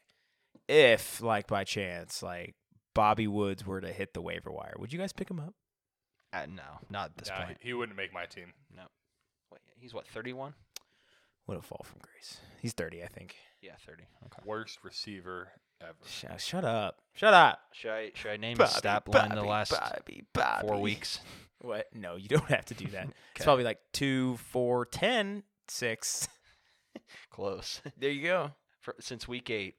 if 0.68 1.22
like 1.22 1.48
by 1.48 1.64
chance 1.64 2.24
like 2.24 2.56
Bobby 2.96 3.28
Woods 3.28 3.66
were 3.66 3.82
to 3.82 3.92
hit 3.92 4.14
the 4.14 4.22
waiver 4.22 4.52
wire, 4.52 4.74
would 4.78 4.94
you 4.94 5.00
guys 5.00 5.12
pick 5.14 5.30
him 5.30 5.40
up? 5.40 5.54
Uh, 6.32 6.46
no, 6.48 6.64
not 6.90 7.12
at 7.12 7.18
this 7.18 7.30
Nah, 7.30 7.46
point. 7.46 7.58
he, 7.62 7.70
he 7.70 7.74
wouldn't 7.74 7.98
make 7.98 8.14
my 8.14 8.26
team. 8.26 8.54
Wait, 9.52 9.62
he's 9.76 9.94
what 9.94 10.08
31? 10.08 10.54
What 11.46 11.58
a 11.58 11.62
fall 11.62 11.86
from 11.86 12.00
grace. 12.02 12.38
He's 12.62 12.74
thirty, 12.74 13.04
I 13.04 13.08
think. 13.08 13.36
Yeah, 13.62 13.74
30. 13.86 14.04
Okay. 14.26 14.42
Worst 14.46 14.80
receiver 14.84 15.50
ever. 15.82 15.94
Sh- 16.06 16.26
uh, 16.30 16.38
shut 16.38 16.66
up. 16.66 17.00
Shut 17.14 17.34
up. 17.34 17.60
Should 17.74 17.92
I 17.92 18.12
should 18.14 18.32
I 18.32 18.38
name 18.38 18.58
his 18.58 18.70
stat 18.72 19.08
line 19.08 19.30
the 19.36 19.44
last 19.44 19.72
Bobby, 19.72 20.24
Bobby. 20.34 20.68
four 20.68 20.80
weeks? 20.80 21.20
What? 21.62 21.88
No, 21.94 22.18
you 22.18 22.28
don't 22.28 22.44
have 22.50 22.66
to 22.66 22.74
do 22.74 22.88
that. 22.88 23.08
It's 23.38 23.46
probably 23.46 23.64
like 23.64 23.80
two, 23.94 24.36
four, 24.52 24.86
ten, 24.86 25.44
six. 25.70 26.28
Close. 27.30 27.82
There 27.98 28.10
you 28.10 28.22
go. 28.24 28.52
For, 28.82 28.96
since 29.00 29.30
week 29.30 29.50
eight, 29.50 29.76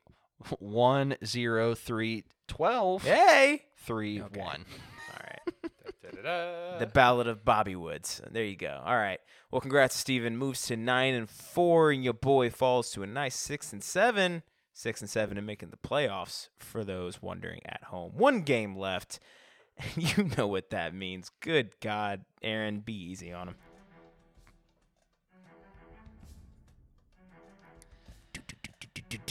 one 0.59 1.17
zero 1.23 1.75
three 1.75 2.25
twelve 2.49 3.03
Hey. 3.03 3.65
three 3.85 4.23
Okay. 4.23 4.41
one. 4.41 4.65
All 5.13 5.21
right. 5.29 6.79
The 6.79 6.87
Ballad 6.87 7.27
of 7.29 7.45
Bobby 7.45 7.77
Woods. 7.77 8.23
There 8.31 8.45
you 8.45 8.57
go. 8.57 8.81
All 8.85 8.97
right. 8.97 9.21
Well, 9.51 9.61
congrats 9.61 9.95
Steven. 9.95 10.37
Moves 10.39 10.63
to 10.69 10.77
nine 10.79 11.13
and 11.15 11.29
four, 11.29 11.91
and 11.91 12.03
your 12.03 12.15
boy 12.15 12.49
falls 12.49 12.91
to 12.93 13.03
a 13.03 13.07
nice 13.07 13.37
six 13.37 13.73
and 13.75 13.83
seven. 13.85 14.43
Six 14.77 15.01
and 15.01 15.09
seven 15.09 15.39
and 15.39 15.47
making 15.47 15.71
the 15.71 15.77
playoffs 15.77 16.49
for 16.59 16.83
those 16.83 17.23
wondering 17.23 17.61
at 17.65 17.85
home. 17.85 18.11
One 18.17 18.43
game 18.43 18.77
left. 18.77 19.21
You 19.97 20.31
know 20.37 20.47
what 20.47 20.71
that 20.71 20.95
means. 20.95 21.33
Good 21.41 21.71
God, 21.81 22.25
Aaron, 22.43 22.79
be 22.79 22.95
easy 22.95 23.33
on 23.33 23.49
him. 23.49 23.55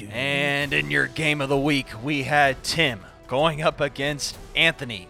And 0.09 0.73
in 0.73 0.91
your 0.91 1.07
game 1.07 1.39
of 1.39 1.47
the 1.47 1.57
week, 1.57 1.87
we 2.03 2.23
had 2.23 2.61
Tim 2.63 2.99
going 3.27 3.61
up 3.61 3.79
against 3.79 4.37
Anthony. 4.55 5.07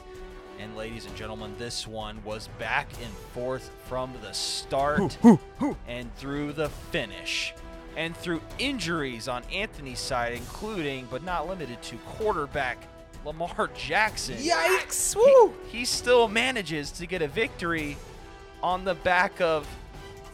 And 0.60 0.78
ladies 0.78 1.06
and 1.06 1.16
gentlemen, 1.16 1.56
this 1.58 1.88
one 1.88 2.24
was 2.24 2.48
back 2.60 2.88
and 3.04 3.14
forth 3.34 3.72
from 3.86 4.14
the 4.22 4.34
start 4.34 5.18
and 5.88 6.16
through 6.16 6.54
the 6.54 6.70
finish. 6.70 7.54
And 7.96 8.16
through 8.18 8.42
injuries 8.60 9.28
on 9.28 9.44
Anthony's 9.54 10.00
side, 10.00 10.34
including 10.34 11.08
but 11.12 11.24
not 11.24 11.48
limited 11.48 11.82
to 11.84 11.98
quarterback 11.98 12.88
Lamar 13.26 13.70
Jackson. 13.76 14.36
Yikes! 14.38 15.14
he- 15.14 15.20
Woo! 15.20 15.54
he 15.68 15.86
still 15.86 16.28
manages 16.28 16.92
to 16.94 17.06
get 17.06 17.22
a 17.22 17.28
victory 17.28 17.98
on 18.62 18.84
the 18.84 18.96
back 18.96 19.40
of 19.42 19.68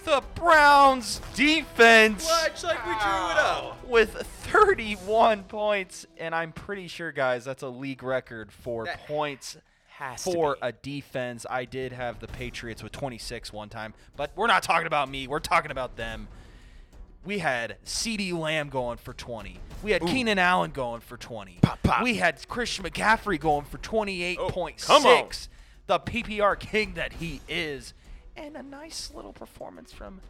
the 0.05 0.23
Browns 0.35 1.19
defense 1.35 2.25
Watch 2.25 2.63
like 2.63 2.83
we 2.85 2.93
drew 2.93 3.31
it 3.31 3.37
up. 3.37 3.85
with 3.85 4.13
31 4.51 5.43
points. 5.43 6.05
And 6.17 6.33
I'm 6.33 6.51
pretty 6.51 6.87
sure, 6.87 7.11
guys, 7.11 7.43
that's 7.45 7.63
a 7.63 7.67
league 7.67 8.01
record 8.03 8.51
for 8.51 8.85
That 8.85 9.05
points 9.07 9.57
Has 9.89 10.23
for 10.23 10.57
a 10.61 10.71
defense. 10.71 11.45
I 11.49 11.65
did 11.65 11.91
have 11.91 12.19
the 12.19 12.27
Patriots 12.27 12.81
with 12.81 12.91
26 12.93 13.51
one 13.51 13.69
time, 13.69 13.93
but 14.15 14.31
we're 14.35 14.47
not 14.47 14.63
talking 14.63 14.87
about 14.87 15.09
me. 15.09 15.27
We're 15.27 15.39
talking 15.39 15.71
about 15.71 15.95
them. 15.97 16.27
We 17.25 17.39
had 17.39 17.77
CeeDee 17.85 18.33
Lamb 18.33 18.69
going 18.69 18.97
for 18.97 19.13
20. 19.13 19.59
We 19.83 19.91
had 19.91 20.01
Keenan 20.05 20.39
Allen 20.39 20.71
going 20.71 21.01
for 21.01 21.17
20. 21.17 21.59
Pop, 21.61 21.81
pop. 21.83 22.03
We 22.03 22.15
had 22.15 22.47
Christian 22.47 22.85
McCaffrey 22.85 23.39
going 23.39 23.65
for 23.65 23.77
28.6. 23.77 24.85
come 24.85 25.05
on. 25.05 25.29
The 25.87 25.99
PPR 25.99 26.59
king 26.59 26.93
that 26.95 27.13
he 27.13 27.41
is. 27.49 27.93
And 28.37 28.55
a 28.55 28.63
nice 28.63 29.11
little 29.13 29.33
performance 29.33 29.91
from 29.91 30.21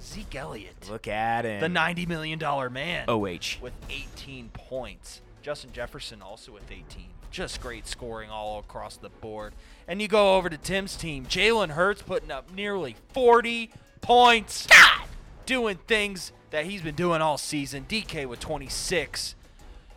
Zeke 0.00 0.34
Elliott, 0.36 0.88
Look 0.90 1.08
at 1.08 1.44
him. 1.44 1.60
the 1.60 1.68
$90 1.80 2.06
million 2.06 2.38
man 2.72 3.06
OH. 3.08 3.60
with 3.60 3.72
18 3.90 4.50
points. 4.52 5.22
Justin 5.42 5.72
Jefferson 5.72 6.22
also 6.22 6.52
with 6.52 6.70
18. 6.70 6.84
Just 7.30 7.60
great 7.60 7.86
scoring 7.86 8.30
all 8.30 8.58
across 8.58 8.96
the 8.96 9.08
board. 9.08 9.52
And 9.88 10.00
you 10.00 10.08
go 10.08 10.36
over 10.36 10.48
to 10.48 10.56
Tim's 10.56 10.96
team. 10.96 11.26
Jalen 11.26 11.70
Hurts 11.70 12.02
putting 12.02 12.30
up 12.30 12.52
nearly 12.52 12.96
40 13.12 13.70
points. 14.00 14.66
God! 14.66 15.02
Doing 15.44 15.78
things 15.86 16.32
that 16.50 16.64
he's 16.66 16.82
been 16.82 16.94
doing 16.94 17.20
all 17.22 17.38
season. 17.38 17.84
DK 17.88 18.26
with 18.26 18.40
26. 18.40 19.34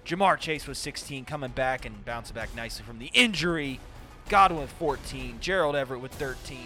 Ja'Marr 0.05 0.39
Chase 0.39 0.67
with 0.67 0.77
16, 0.77 1.25
coming 1.25 1.51
back 1.51 1.85
and 1.85 2.03
bouncing 2.05 2.33
back 2.33 2.55
nicely 2.55 2.83
from 2.83 2.99
the 2.99 3.11
injury. 3.13 3.79
Godwin 4.29 4.61
with 4.61 4.71
14. 4.73 5.37
Gerald 5.39 5.75
Everett 5.75 6.01
with 6.01 6.13
13. 6.13 6.57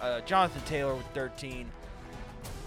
Uh, 0.00 0.20
Jonathan 0.22 0.62
Taylor 0.66 0.94
with 0.94 1.06
13. 1.14 1.66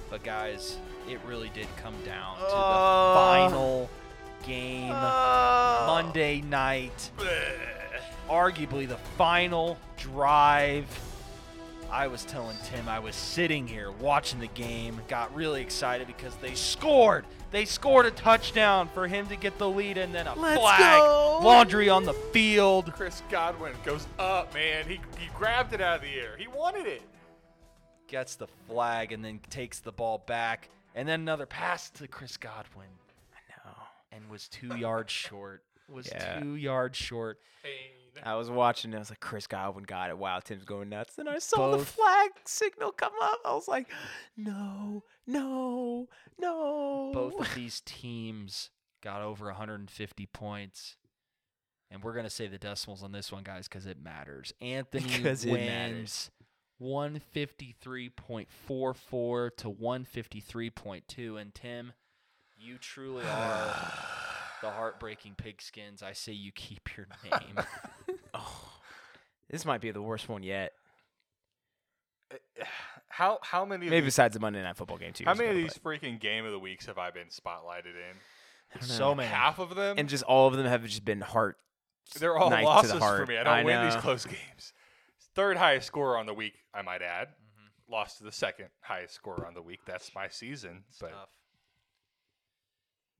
But 0.09 0.23
guys, 0.23 0.77
it 1.09 1.19
really 1.25 1.49
did 1.53 1.67
come 1.81 1.95
down 2.05 2.35
to 2.35 2.41
the 2.41 2.47
Oh. 2.51 3.13
final 3.15 3.89
game 4.45 4.91
Oh. 4.93 5.83
Monday 5.87 6.41
night. 6.41 7.11
Arguably 8.29 8.87
the 8.87 8.97
final 9.17 9.77
drive. 9.97 10.85
I 11.93 12.07
was 12.07 12.25
telling 12.25 12.57
Tim 12.65 12.89
I 12.89 12.97
was 12.97 13.15
sitting 13.15 13.67
here 13.67 13.91
watching 13.91 14.39
the 14.39 14.47
game, 14.47 14.99
got 15.07 15.33
really 15.35 15.61
excited 15.61 16.07
because 16.07 16.35
they 16.37 16.55
scored. 16.55 17.23
They 17.51 17.65
scored 17.65 18.07
a 18.07 18.11
touchdown 18.11 18.89
for 18.95 19.07
him 19.07 19.27
to 19.27 19.35
get 19.35 19.59
the 19.59 19.69
lead 19.69 19.99
and 19.99 20.11
then 20.13 20.25
a 20.25 20.33
Let's 20.33 20.59
flag. 20.59 20.79
go. 20.79 21.39
Laundry 21.43 21.89
on 21.89 22.03
the 22.03 22.13
field. 22.13 22.91
Chris 22.93 23.21
Godwin 23.29 23.73
goes 23.85 24.07
up, 24.17 24.51
man. 24.55 24.85
He, 24.87 24.95
he 25.19 25.29
grabbed 25.35 25.73
it 25.73 25.81
out 25.81 25.97
of 25.97 26.01
the 26.01 26.15
air. 26.15 26.35
He 26.35 26.47
wanted 26.47 26.87
it. 26.87 27.03
Gets 28.07 28.37
the 28.37 28.47
flag 28.67 29.11
and 29.11 29.23
then 29.23 29.39
takes 29.51 29.79
the 29.79 29.91
ball 29.91 30.17
back. 30.25 30.69
And 30.95 31.07
then 31.07 31.21
another 31.21 31.45
pass 31.45 31.91
to 31.91 32.07
Chris 32.07 32.37
Godwin. 32.37 32.87
I 33.35 33.39
know. 33.67 33.75
and 34.11 34.27
was 34.31 34.47
two 34.47 34.75
yards 34.77 35.11
short. 35.11 35.63
Was 35.87 36.07
Yeah. 36.11 36.39
two 36.39 36.55
yards 36.55 36.97
short. 36.97 37.39
I 38.23 38.35
was 38.35 38.49
watching. 38.49 38.91
and 38.91 38.97
I 38.97 38.99
was 38.99 39.09
like, 39.09 39.19
Chris 39.19 39.47
Godwin 39.47 39.85
got 39.85 40.09
it. 40.09 40.17
Wow, 40.17 40.39
Tim's 40.39 40.65
going 40.65 40.89
nuts. 40.89 41.17
And 41.17 41.29
I 41.29 41.39
saw 41.39 41.75
the 41.75 41.83
flag 41.83 42.31
signal 42.45 42.91
come 42.91 43.13
up. 43.21 43.39
I 43.45 43.53
was 43.53 43.67
like, 43.67 43.87
no, 44.37 45.03
no, 45.25 46.07
no. 46.39 47.11
Both 47.13 47.39
of 47.39 47.55
these 47.55 47.81
teams 47.85 48.69
got 49.01 49.21
over 49.21 49.45
150 49.45 50.25
points. 50.27 50.97
And 51.91 52.03
we're 52.03 52.13
going 52.13 52.25
to 52.25 52.29
say 52.29 52.47
the 52.47 52.57
decimals 52.57 53.03
on 53.03 53.11
this 53.11 53.31
one, 53.31 53.43
guys, 53.43 53.67
because 53.67 53.85
it 53.85 54.01
matters. 54.01 54.53
Anthony 54.61 55.05
matters. 55.23 55.45
wins 55.45 56.31
153.44 56.81 59.49
to 59.57 59.69
153.2. 59.69 61.41
And 61.41 61.53
Tim, 61.53 61.93
you 62.57 62.77
truly 62.77 63.25
are 63.25 63.91
the 64.63 64.71
heartbreaking 64.71 65.35
pigskins. 65.35 66.01
I 66.01 66.13
say 66.13 66.31
you 66.31 66.51
keep 66.51 66.95
your 66.97 67.07
name. 67.23 67.65
oh, 68.33 68.69
this 69.49 69.65
might 69.65 69.81
be 69.81 69.91
the 69.91 70.01
worst 70.01 70.27
one 70.29 70.41
yet. 70.41 70.73
How 73.09 73.37
how 73.43 73.63
many 73.63 73.85
of 73.85 73.91
Maybe 73.91 74.05
these, 74.05 74.13
besides 74.13 74.33
the 74.33 74.39
Monday 74.39 74.63
Night 74.63 74.75
Football 74.75 74.97
game 74.97 75.13
too. 75.13 75.25
how 75.25 75.35
many 75.35 75.49
of 75.49 75.55
these 75.55 75.77
freaking 75.77 76.19
game 76.19 76.45
of 76.45 76.51
the 76.51 76.57
weeks 76.57 76.87
have 76.87 76.97
I 76.97 77.11
been 77.11 77.27
spotlighted 77.27 77.93
in? 77.93 78.81
so 78.81 79.13
many. 79.13 79.29
Half 79.29 79.59
of 79.59 79.75
them. 79.75 79.99
And 79.99 80.09
just 80.09 80.23
all 80.23 80.47
of 80.47 80.55
them 80.55 80.65
have 80.65 80.83
just 80.83 81.05
been 81.05 81.21
heart. 81.21 81.57
They're 82.19 82.35
all 82.35 82.49
knife 82.49 82.61
to 82.61 82.65
losses 82.65 82.91
the 82.93 82.99
for 82.99 83.25
me. 83.27 83.37
I 83.37 83.43
don't 83.43 83.65
win 83.65 83.83
these 83.85 83.95
close 83.95 84.25
games. 84.25 84.73
Third 85.35 85.57
highest 85.57 85.87
scorer 85.87 86.17
on 86.17 86.25
the 86.25 86.33
week, 86.33 86.53
I 86.73 86.81
might 86.81 87.01
add. 87.01 87.27
Mm-hmm. 87.27 87.93
Lost 87.93 88.17
to 88.17 88.23
the 88.23 88.31
second 88.31 88.67
highest 88.81 89.13
scorer 89.13 89.45
on 89.45 89.53
the 89.53 89.61
week. 89.61 89.81
That's 89.85 90.13
my 90.15 90.27
season. 90.27 90.83
But 90.99 91.11
Tough. 91.11 91.29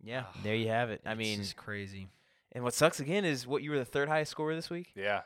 Yeah, 0.04 0.24
ah, 0.28 0.38
there 0.44 0.56
you 0.56 0.68
have 0.70 0.90
it. 0.90 1.02
I 1.06 1.12
It's 1.12 1.18
mean, 1.18 1.40
just 1.40 1.56
crazy. 1.56 2.10
and 2.52 2.64
what 2.64 2.74
sucks 2.74 3.00
again 3.00 3.24
is 3.26 3.48
what 3.48 3.64
you 3.64 3.72
were 3.72 3.80
the 3.80 3.86
third 3.86 4.10
highest 4.10 4.32
scorer 4.32 4.54
this 4.56 4.70
week. 4.70 4.92
yeah, 4.96 5.22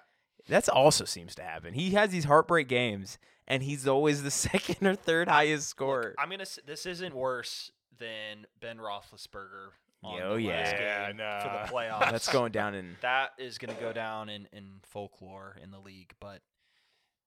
That's 0.48 0.70
also 0.70 1.04
seems 1.06 1.34
to 1.36 1.42
happen. 1.44 1.74
He 1.74 1.92
has 1.92 2.12
these 2.12 2.26
heartbreak 2.26 2.68
games, 2.68 3.18
and 3.48 3.64
he's 3.64 3.88
always 3.88 4.24
the 4.24 4.32
second 4.50 4.86
or 4.88 4.96
third 4.96 5.28
highest 5.28 5.68
scorer. 5.70 6.14
I'm 6.20 6.30
gonna. 6.30 6.46
This 6.66 6.86
isn't 6.86 7.16
worse 7.16 7.72
than 7.98 8.46
Ben 8.60 8.78
Roethlisberger. 8.78 9.70
On 10.04 10.22
Oh, 10.22 10.36
the 10.36 10.44
yeah. 10.44 10.50
last 10.60 10.72
Yeah, 10.74 11.08
game 11.08 11.18
nah. 11.18 11.40
for 11.40 11.50
the 11.68 11.74
playoffs. 11.74 12.12
That's 12.12 12.32
going 12.32 12.52
down 12.52 12.76
in. 12.76 12.98
That 13.02 13.32
is 13.40 13.58
gonna 13.58 13.74
go 13.80 13.92
down 13.92 14.30
in 14.30 14.48
in 14.54 14.74
folklore 14.84 15.58
in 15.62 15.72
the 15.72 15.80
league. 15.80 16.14
But 16.20 16.42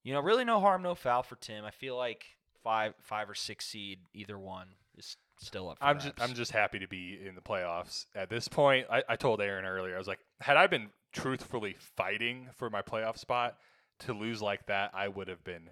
you 0.04 0.12
know, 0.14 0.20
really 0.20 0.44
no 0.44 0.60
harm, 0.60 0.80
no 0.82 0.94
foul 0.94 1.24
for 1.24 1.34
Tim. 1.34 1.64
I 1.64 1.72
feel 1.72 1.96
like 1.96 2.26
five 2.62 2.94
five 3.02 3.28
or 3.28 3.34
six 3.34 3.66
seed, 3.66 3.98
either 4.14 4.38
one 4.38 4.68
is 4.96 5.16
still 5.40 5.70
up. 5.70 5.78
For 5.78 5.84
I'm 5.84 5.98
just. 5.98 6.20
I'm 6.20 6.34
just 6.34 6.52
happy 6.52 6.78
to 6.78 6.88
be 6.88 7.18
in 7.26 7.34
the 7.34 7.40
playoffs 7.40 8.06
at 8.14 8.30
this 8.30 8.48
point. 8.48 8.86
I, 8.90 9.02
I 9.08 9.16
told 9.16 9.40
Aaron 9.40 9.64
earlier. 9.64 9.94
I 9.94 9.98
was 9.98 10.08
like, 10.08 10.20
had 10.40 10.56
I 10.56 10.66
been 10.66 10.88
truthfully 11.12 11.76
fighting 11.96 12.48
for 12.56 12.70
my 12.70 12.82
playoff 12.82 13.18
spot 13.18 13.56
to 14.00 14.12
lose 14.12 14.40
like 14.40 14.66
that, 14.66 14.92
I 14.94 15.08
would 15.08 15.28
have 15.28 15.42
been 15.44 15.70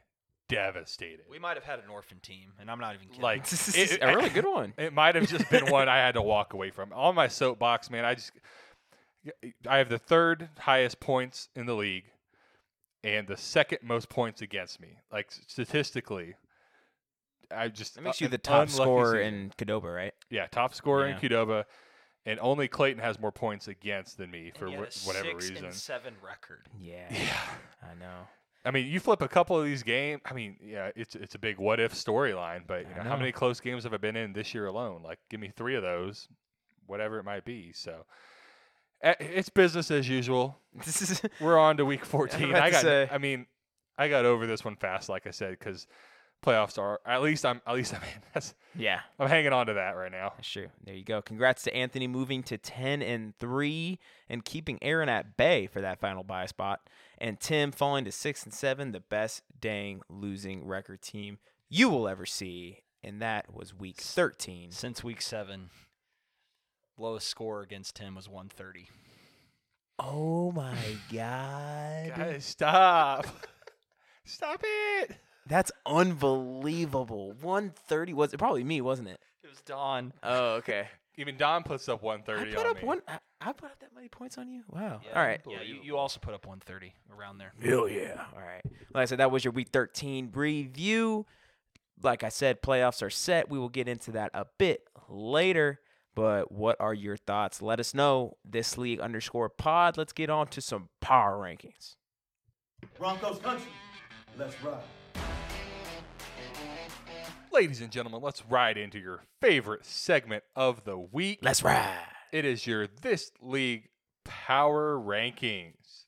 devastated. 0.48 1.20
We 1.30 1.38
might 1.38 1.56
have 1.56 1.64
had 1.64 1.78
an 1.78 1.88
orphan 1.90 2.18
team, 2.20 2.52
and 2.58 2.70
I'm 2.70 2.80
not 2.80 2.94
even 2.94 3.08
kidding. 3.08 3.22
Like 3.22 3.46
This 3.48 3.68
it- 3.76 3.90
is 3.92 3.98
a 4.00 4.06
really 4.16 4.30
good 4.30 4.46
one. 4.46 4.72
It 4.78 4.92
might 4.92 5.14
have 5.14 5.28
just 5.28 5.48
been 5.50 5.66
one 5.70 5.88
I 5.88 5.98
had 5.98 6.14
to 6.14 6.22
walk 6.22 6.52
away 6.54 6.70
from. 6.70 6.92
On 6.92 7.14
my 7.14 7.28
soapbox, 7.28 7.90
man, 7.90 8.04
I 8.04 8.14
just 8.14 8.32
I 9.68 9.78
have 9.78 9.88
the 9.88 9.98
third 9.98 10.48
highest 10.58 11.00
points 11.00 11.48
in 11.54 11.66
the 11.66 11.74
league 11.74 12.04
and 13.04 13.26
the 13.28 13.36
second 13.36 13.78
most 13.82 14.08
points 14.08 14.40
against 14.40 14.80
me. 14.80 14.96
Like 15.12 15.30
statistically, 15.30 16.34
I 17.54 17.68
just 17.68 17.94
That 17.94 18.02
makes 18.02 18.20
uh, 18.20 18.24
you 18.26 18.28
the 18.28 18.38
top 18.38 18.68
scorer 18.68 19.16
season. 19.22 19.34
in 19.34 19.52
Cadoba, 19.58 19.94
right? 19.94 20.14
yeah, 20.30 20.46
top 20.50 20.74
scorer 20.74 21.08
Yeah. 21.08 21.14
in 21.14 21.20
Qdoba, 21.20 21.64
and 22.26 22.38
only 22.40 22.68
Clayton 22.68 23.02
has 23.02 23.18
more 23.18 23.32
points 23.32 23.68
against 23.68 24.18
than 24.18 24.30
me 24.30 24.52
for 24.56 24.66
he 24.68 24.74
wh- 24.74 24.78
a 24.80 25.06
whatever 25.06 25.28
six 25.40 25.48
reason. 25.50 25.64
And 25.66 25.74
seven 25.74 26.14
record. 26.22 26.66
Yeah, 26.80 27.06
Yeah. 27.10 27.40
I 27.82 27.94
know. 27.98 28.28
I 28.64 28.70
mean, 28.70 28.86
you 28.86 29.00
flip 29.00 29.22
a 29.22 29.28
couple 29.28 29.58
of 29.58 29.64
these 29.64 29.82
games. 29.82 30.20
I 30.26 30.34
mean, 30.34 30.56
yeah, 30.62 30.90
it's 30.94 31.14
it's 31.14 31.34
a 31.34 31.38
big 31.38 31.58
what 31.58 31.80
if 31.80 31.94
storyline, 31.94 32.66
but 32.66 32.82
you 32.82 32.94
I 33.00 33.04
know, 33.04 33.10
how 33.10 33.16
many 33.16 33.32
close 33.32 33.60
games 33.60 33.84
have 33.84 33.94
I 33.94 33.98
been 33.98 34.16
in 34.16 34.32
this 34.34 34.52
year 34.52 34.66
alone? 34.66 35.02
Like, 35.02 35.20
give 35.30 35.40
me 35.40 35.50
three 35.56 35.74
of 35.76 35.82
those, 35.82 36.28
whatever 36.86 37.18
it 37.18 37.24
might 37.24 37.44
be. 37.46 37.72
So, 37.72 38.04
eh, 39.02 39.14
it's 39.20 39.48
business 39.48 39.90
as 39.90 40.06
usual. 40.08 40.58
We're 41.40 41.58
on 41.58 41.78
to 41.78 41.84
week 41.86 42.04
14. 42.04 42.50
about 42.50 42.62
I 42.62 42.70
got. 42.70 42.82
say. 42.82 43.08
I 43.10 43.16
mean, 43.16 43.46
I 43.96 44.08
got 44.08 44.26
over 44.26 44.46
this 44.46 44.64
one 44.64 44.76
fast, 44.76 45.08
like 45.08 45.26
I 45.26 45.30
said, 45.30 45.52
because 45.58 45.86
playoffs 46.44 46.78
are. 46.78 47.00
At 47.06 47.22
least 47.22 47.44
I'm. 47.44 47.60
At 47.66 47.74
least 47.74 47.94
I'm. 47.94 48.02
in. 48.02 48.08
That's. 48.34 48.54
yeah. 48.76 49.00
I'm 49.18 49.28
hanging 49.28 49.52
on 49.52 49.66
to 49.66 49.74
that 49.74 49.96
right 49.96 50.12
now. 50.12 50.32
That's 50.36 50.48
true. 50.48 50.68
There 50.84 50.94
you 50.94 51.04
go. 51.04 51.22
Congrats 51.22 51.62
to 51.64 51.74
Anthony 51.74 52.06
moving 52.06 52.42
to 52.44 52.58
10 52.58 53.02
and 53.02 53.36
3 53.38 53.98
and 54.28 54.44
keeping 54.44 54.78
Aaron 54.82 55.08
at 55.08 55.36
bay 55.36 55.66
for 55.66 55.80
that 55.80 56.00
final 56.00 56.22
buy 56.22 56.46
spot. 56.46 56.80
And 57.18 57.40
Tim 57.40 57.72
falling 57.72 58.04
to 58.04 58.12
6 58.12 58.44
and 58.44 58.54
7, 58.54 58.92
the 58.92 59.00
best 59.00 59.42
dang 59.60 60.02
losing 60.08 60.66
record 60.66 61.02
team 61.02 61.38
you 61.68 61.88
will 61.88 62.08
ever 62.08 62.26
see. 62.26 62.78
And 63.02 63.22
that 63.22 63.54
was 63.54 63.74
week 63.74 64.00
13. 64.00 64.72
Since 64.72 65.04
week 65.04 65.22
seven, 65.22 65.70
lowest 66.96 67.28
score 67.28 67.62
against 67.62 67.98
him 67.98 68.16
was 68.16 68.28
130. 68.28 68.88
Oh 69.98 70.52
my 70.52 70.76
God. 71.12 72.12
Guys, 72.16 72.44
stop. 72.44 73.26
stop 74.24 74.62
it. 74.64 75.16
That's 75.48 75.72
unbelievable. 75.86 77.32
130 77.40 78.12
was 78.12 78.32
it 78.32 78.38
probably 78.38 78.64
me, 78.64 78.80
wasn't 78.80 79.08
it? 79.08 79.20
It 79.42 79.48
was 79.48 79.58
was 79.58 79.62
Don. 79.62 80.12
Oh, 80.22 80.54
okay. 80.56 80.88
Even 81.16 81.36
Don 81.36 81.64
puts 81.64 81.88
up 81.88 82.02
130 82.02 82.54
I 82.54 82.56
130 82.56 82.56
put 82.56 82.64
on 82.64 82.70
up 82.70 82.82
me. 82.82 82.86
one. 82.86 83.02
I, 83.08 83.48
I 83.48 83.52
put 83.52 83.70
up 83.70 83.80
that 83.80 83.92
many 83.94 84.08
points 84.08 84.38
on 84.38 84.48
you. 84.48 84.62
Wow. 84.68 85.00
Yeah, 85.04 85.18
All 85.18 85.26
right. 85.26 85.40
Yeah, 85.48 85.62
you, 85.62 85.80
you 85.82 85.96
also 85.96 86.20
put 86.20 86.32
up 86.32 86.46
130 86.46 86.92
around 87.16 87.38
there. 87.38 87.52
Hell 87.60 87.88
yeah. 87.88 88.24
All 88.34 88.40
right. 88.40 88.62
Like 88.94 89.02
I 89.02 89.04
said, 89.06 89.18
that 89.18 89.30
was 89.30 89.44
your 89.44 89.52
week 89.52 89.68
13 89.72 90.30
review. 90.32 91.26
Like 92.02 92.22
I 92.22 92.28
said, 92.28 92.62
playoffs 92.62 93.02
are 93.02 93.10
set. 93.10 93.50
We 93.50 93.58
will 93.58 93.68
get 93.68 93.88
into 93.88 94.12
that 94.12 94.30
a 94.32 94.46
bit 94.58 94.84
later. 95.08 95.80
But 96.14 96.52
what 96.52 96.76
are 96.80 96.94
your 96.94 97.16
thoughts? 97.16 97.60
Let 97.62 97.80
us 97.80 97.94
know. 97.94 98.36
This 98.44 98.78
league 98.78 99.00
underscore 99.00 99.48
pod. 99.48 99.96
Let's 99.96 100.12
get 100.12 100.30
on 100.30 100.46
to 100.48 100.60
some 100.60 100.88
power 101.00 101.36
rankings. 101.36 101.96
Broncos 102.96 103.40
country. 103.40 103.70
Let's 104.36 104.60
ride. 104.62 104.78
Ladies 107.58 107.80
and 107.80 107.90
gentlemen, 107.90 108.20
let's 108.22 108.44
ride 108.48 108.78
into 108.78 109.00
your 109.00 109.24
favorite 109.40 109.84
segment 109.84 110.44
of 110.54 110.84
the 110.84 110.96
week. 110.96 111.40
Let's 111.42 111.60
ride. 111.64 111.98
It 112.30 112.44
is 112.44 112.68
your 112.68 112.86
This 112.86 113.32
League 113.42 113.88
Power 114.24 114.96
Rankings. 114.96 116.04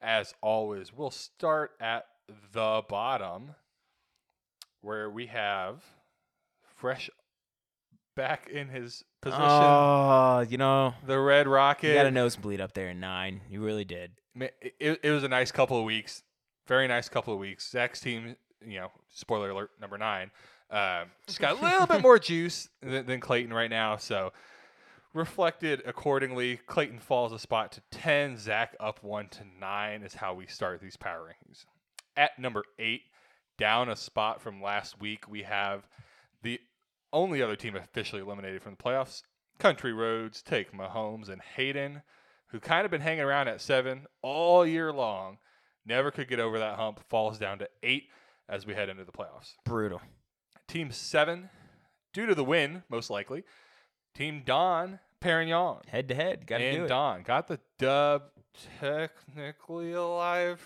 As 0.00 0.32
always, 0.40 0.92
we'll 0.92 1.10
start 1.10 1.72
at 1.80 2.06
the 2.52 2.82
bottom 2.88 3.56
where 4.80 5.10
we 5.10 5.26
have 5.26 5.82
Fresh 6.76 7.10
back 8.14 8.48
in 8.48 8.68
his 8.68 9.02
position. 9.20 9.42
Oh, 9.44 10.46
you 10.48 10.56
know, 10.56 10.94
the 11.04 11.18
Red 11.18 11.48
Rocket. 11.48 11.88
you 11.88 11.94
got 11.94 12.06
a 12.06 12.12
nosebleed 12.12 12.60
up 12.60 12.74
there 12.74 12.90
in 12.90 13.00
nine. 13.00 13.40
You 13.50 13.60
really 13.60 13.84
did. 13.84 14.12
Ma- 14.36 14.46
It, 14.78 15.00
it 15.02 15.10
was 15.10 15.24
a 15.24 15.28
nice 15.28 15.50
couple 15.50 15.76
of 15.80 15.84
weeks. 15.84 16.22
Very 16.68 16.86
nice 16.86 17.08
couple 17.08 17.34
of 17.34 17.40
weeks. 17.40 17.68
Zach's 17.68 17.98
team, 17.98 18.36
you 18.64 18.78
know, 18.78 18.92
spoiler 19.12 19.50
alert, 19.50 19.72
number 19.80 19.98
nine, 19.98 20.30
um, 20.70 21.10
just 21.26 21.40
got 21.40 21.58
a 21.58 21.62
little 21.62 21.86
bit 21.86 22.02
more 22.02 22.18
juice 22.18 22.68
than, 22.82 23.06
than 23.06 23.20
Clayton 23.20 23.52
right 23.52 23.70
now. 23.70 23.96
So 23.96 24.32
reflected 25.12 25.82
accordingly. 25.84 26.60
Clayton 26.66 26.98
falls 26.98 27.32
a 27.32 27.38
spot 27.38 27.72
to 27.72 27.82
10. 27.90 28.36
Zach 28.36 28.76
up 28.80 29.02
one 29.02 29.28
to 29.28 29.42
nine 29.58 30.02
is 30.02 30.14
how 30.14 30.34
we 30.34 30.46
start 30.46 30.80
these 30.80 30.96
power 30.96 31.28
rankings. 31.28 31.64
At 32.16 32.38
number 32.38 32.64
eight, 32.78 33.02
down 33.58 33.88
a 33.88 33.96
spot 33.96 34.40
from 34.40 34.62
last 34.62 35.00
week, 35.00 35.28
we 35.28 35.42
have 35.42 35.86
the 36.42 36.60
only 37.12 37.42
other 37.42 37.56
team 37.56 37.76
officially 37.76 38.22
eliminated 38.22 38.62
from 38.62 38.72
the 38.72 38.82
playoffs. 38.82 39.22
Country 39.58 39.92
Roads 39.92 40.42
take 40.42 40.72
Mahomes 40.72 41.28
and 41.28 41.42
Hayden, 41.56 42.02
who 42.48 42.60
kind 42.60 42.84
of 42.84 42.90
been 42.90 43.02
hanging 43.02 43.22
around 43.22 43.48
at 43.48 43.60
seven 43.60 44.06
all 44.22 44.66
year 44.66 44.92
long. 44.92 45.38
Never 45.84 46.10
could 46.10 46.28
get 46.28 46.40
over 46.40 46.58
that 46.58 46.76
hump. 46.76 47.00
Falls 47.08 47.38
down 47.38 47.58
to 47.58 47.68
eight 47.82 48.04
as 48.48 48.66
we 48.66 48.74
head 48.74 48.88
into 48.88 49.04
the 49.04 49.12
playoffs. 49.12 49.54
Brutal. 49.64 50.00
Team 50.70 50.92
seven, 50.92 51.50
due 52.12 52.26
to 52.26 52.34
the 52.34 52.44
win, 52.44 52.84
most 52.88 53.10
likely. 53.10 53.42
Team 54.14 54.42
Don 54.44 55.00
Perignon 55.20 55.84
Head 55.88 56.06
to 56.08 56.14
head. 56.14 56.46
Got 56.46 56.58
to 56.58 56.70
do 56.70 56.76
and 56.76 56.84
it. 56.84 56.88
Don 56.88 57.22
got 57.22 57.48
the 57.48 57.58
dub. 57.76 58.22
Technically 58.78 59.92
alive. 59.92 60.64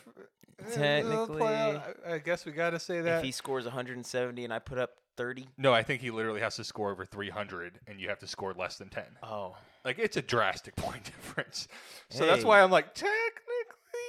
Technically. 0.75 1.43
I 1.43 1.81
I 2.07 2.19
guess 2.19 2.45
we 2.45 2.53
got 2.53 2.71
to 2.71 2.79
say 2.79 3.01
that. 3.01 3.19
If 3.19 3.25
he 3.25 3.33
scores 3.33 3.65
170 3.65 4.45
and 4.45 4.53
I 4.53 4.59
put 4.59 4.77
up 4.77 4.91
30. 5.17 5.49
no, 5.57 5.73
I 5.73 5.83
think 5.83 6.03
he 6.03 6.11
literally 6.11 6.41
has 6.41 6.57
to 6.57 6.65
score 6.65 6.91
over 6.91 7.07
300, 7.07 7.81
and 7.87 7.99
you 7.99 8.09
have 8.09 8.19
to 8.19 8.27
score 8.27 8.53
less 8.53 8.77
than 8.77 8.91
10. 8.91 9.05
Oh. 9.23 9.57
Like 9.87 9.99
it's 9.99 10.19
a 10.19 10.23
drastic 10.23 10.77
point 10.77 11.05
difference. 11.05 11.67
So 12.11 12.27
that's 12.27 12.45
why 12.45 12.61
I'm 12.61 12.71
like 12.71 12.95
technically. 12.95 13.15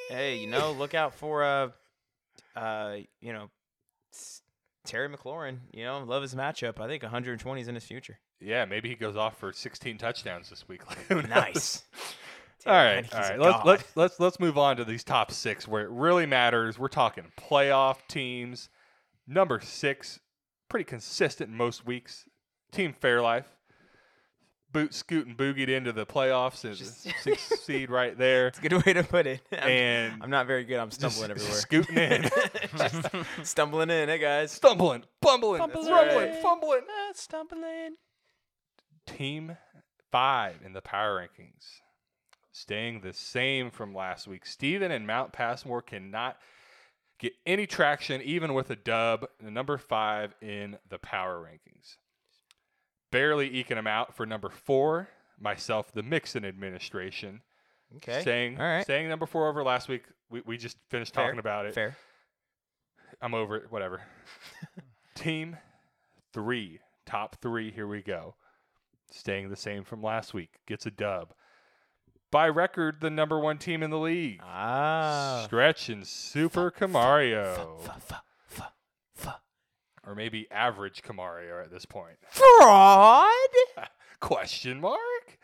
Hey, 0.09 0.39
you 0.39 0.47
know, 0.47 0.73
look 0.73 0.93
out 0.93 1.13
for 1.13 1.41
uh, 1.43 1.69
uh, 2.55 2.97
you 3.21 3.31
know, 3.31 3.49
Terry 4.85 5.09
McLaurin. 5.09 5.59
You 5.73 5.83
know, 5.83 6.03
love 6.03 6.21
his 6.21 6.35
matchup. 6.35 6.79
I 6.79 6.87
think 6.87 7.03
120 7.03 7.61
is 7.61 7.67
in 7.67 7.75
his 7.75 7.83
future. 7.83 8.19
Yeah, 8.39 8.65
maybe 8.65 8.89
he 8.89 8.95
goes 8.95 9.15
off 9.15 9.37
for 9.37 9.51
16 9.51 9.97
touchdowns 9.97 10.49
this 10.49 10.67
week. 10.67 10.81
Like, 10.87 10.99
who 11.07 11.15
knows? 11.15 11.29
Nice. 11.29 11.83
All 12.65 12.73
Taylor 12.73 12.95
right, 12.95 13.13
all 13.13 13.19
right. 13.21 13.39
Let's 13.39 13.65
let's 13.65 13.95
let's 13.95 14.19
let's 14.19 14.39
move 14.39 14.57
on 14.57 14.77
to 14.77 14.85
these 14.85 15.03
top 15.03 15.31
six 15.31 15.67
where 15.67 15.83
it 15.83 15.89
really 15.91 16.25
matters. 16.25 16.79
We're 16.79 16.87
talking 16.87 17.25
playoff 17.39 17.97
teams. 18.07 18.69
Number 19.27 19.59
six, 19.59 20.19
pretty 20.67 20.85
consistent 20.85 21.51
most 21.51 21.85
weeks. 21.85 22.27
Team 22.71 22.95
Fairlife. 22.99 23.45
Boot 24.75 24.93
scoot 24.93 25.25
and 25.25 25.37
boogied 25.37 25.69
into 25.69 25.91
the 25.93 26.05
playoffs 26.05 26.65
and 26.65 26.75
Just- 26.75 27.07
six 27.23 27.41
seed 27.63 27.89
right 27.89 28.17
there. 28.17 28.47
It's 28.47 28.59
a 28.59 28.61
good 28.61 28.85
way 28.85 28.91
to 28.93 29.03
put 29.03 29.25
it. 29.25 29.39
I'm, 29.53 29.59
And 29.69 30.23
I'm 30.23 30.29
not 30.29 30.47
very 30.47 30.65
good. 30.65 30.77
I'm 30.79 30.89
just 30.89 30.99
stumbling 30.99 31.31
everywhere. 31.31 31.53
Scooting 31.53 31.97
in. 31.97 32.29
Stumbling 33.43 33.89
in, 33.89 34.09
hey 34.09 34.17
guys. 34.17 34.51
Stumbling, 34.51 35.03
bumbling, 35.21 35.59
Fumbling. 35.59 35.89
rumbling, 35.91 36.41
fumbling. 36.41 36.81
Ah, 36.89 37.11
stumbling. 37.13 37.95
Team 39.07 39.55
five 40.11 40.55
in 40.65 40.73
the 40.73 40.81
power 40.81 41.19
rankings. 41.21 41.65
Staying 42.51 43.01
the 43.01 43.13
same 43.13 43.71
from 43.71 43.93
last 43.93 44.27
week. 44.27 44.45
Steven 44.45 44.91
and 44.91 45.05
Mount 45.07 45.31
Passmore 45.33 45.81
cannot 45.81 46.37
get 47.19 47.33
any 47.45 47.65
traction, 47.67 48.21
even 48.21 48.53
with 48.53 48.69
a 48.69 48.75
dub. 48.75 49.25
The 49.41 49.51
number 49.51 49.77
five 49.77 50.33
in 50.41 50.77
the 50.89 50.97
power 50.97 51.39
rankings. 51.41 51.95
Barely 53.11 53.47
eking 53.49 53.75
them 53.75 53.87
out 53.87 54.15
for 54.15 54.25
number 54.25 54.49
four. 54.49 55.09
Myself, 55.39 55.91
the 55.91 56.03
Mixon 56.03 56.45
administration. 56.45 57.41
Okay. 57.97 58.23
Saying 58.23 58.57
All 58.59 58.65
right. 58.65 58.83
staying 58.83 59.09
number 59.09 59.25
four 59.25 59.47
over 59.49 59.63
last 59.63 59.87
week. 59.87 60.03
We, 60.29 60.41
we 60.45 60.57
just 60.57 60.77
finished 60.89 61.13
Fair. 61.13 61.25
talking 61.25 61.39
about 61.39 61.65
it. 61.65 61.73
Fair. 61.73 61.95
I'm 63.21 63.33
over 63.33 63.55
it. 63.57 63.71
Whatever. 63.71 64.01
Team 65.15 65.57
three, 66.33 66.79
top 67.05 67.37
three. 67.41 67.71
Here 67.71 67.87
we 67.87 68.01
go. 68.01 68.35
Staying 69.11 69.49
the 69.49 69.55
same 69.55 69.83
from 69.83 70.01
last 70.01 70.33
week. 70.33 70.49
Gets 70.67 70.85
a 70.85 70.91
dub. 70.91 71.33
By 72.31 72.49
record, 72.49 72.97
the 72.99 73.09
number 73.09 73.39
one 73.39 73.57
team 73.59 73.81
in 73.83 73.91
the 73.91 73.99
league. 73.99 74.41
Ah. 74.43 75.43
Stretch 75.45 75.87
and 75.89 76.05
Super. 76.05 76.73
F- 76.75 76.81
f- 76.81 78.11
f- 78.11 78.21
Or 80.05 80.15
maybe 80.15 80.49
average 80.51 81.01
Camario 81.01 81.63
at 81.63 81.71
this 81.71 81.85
point. 81.85 82.17
Fraud? 82.29 83.39
Question 84.19 84.79
mark? 84.79 85.39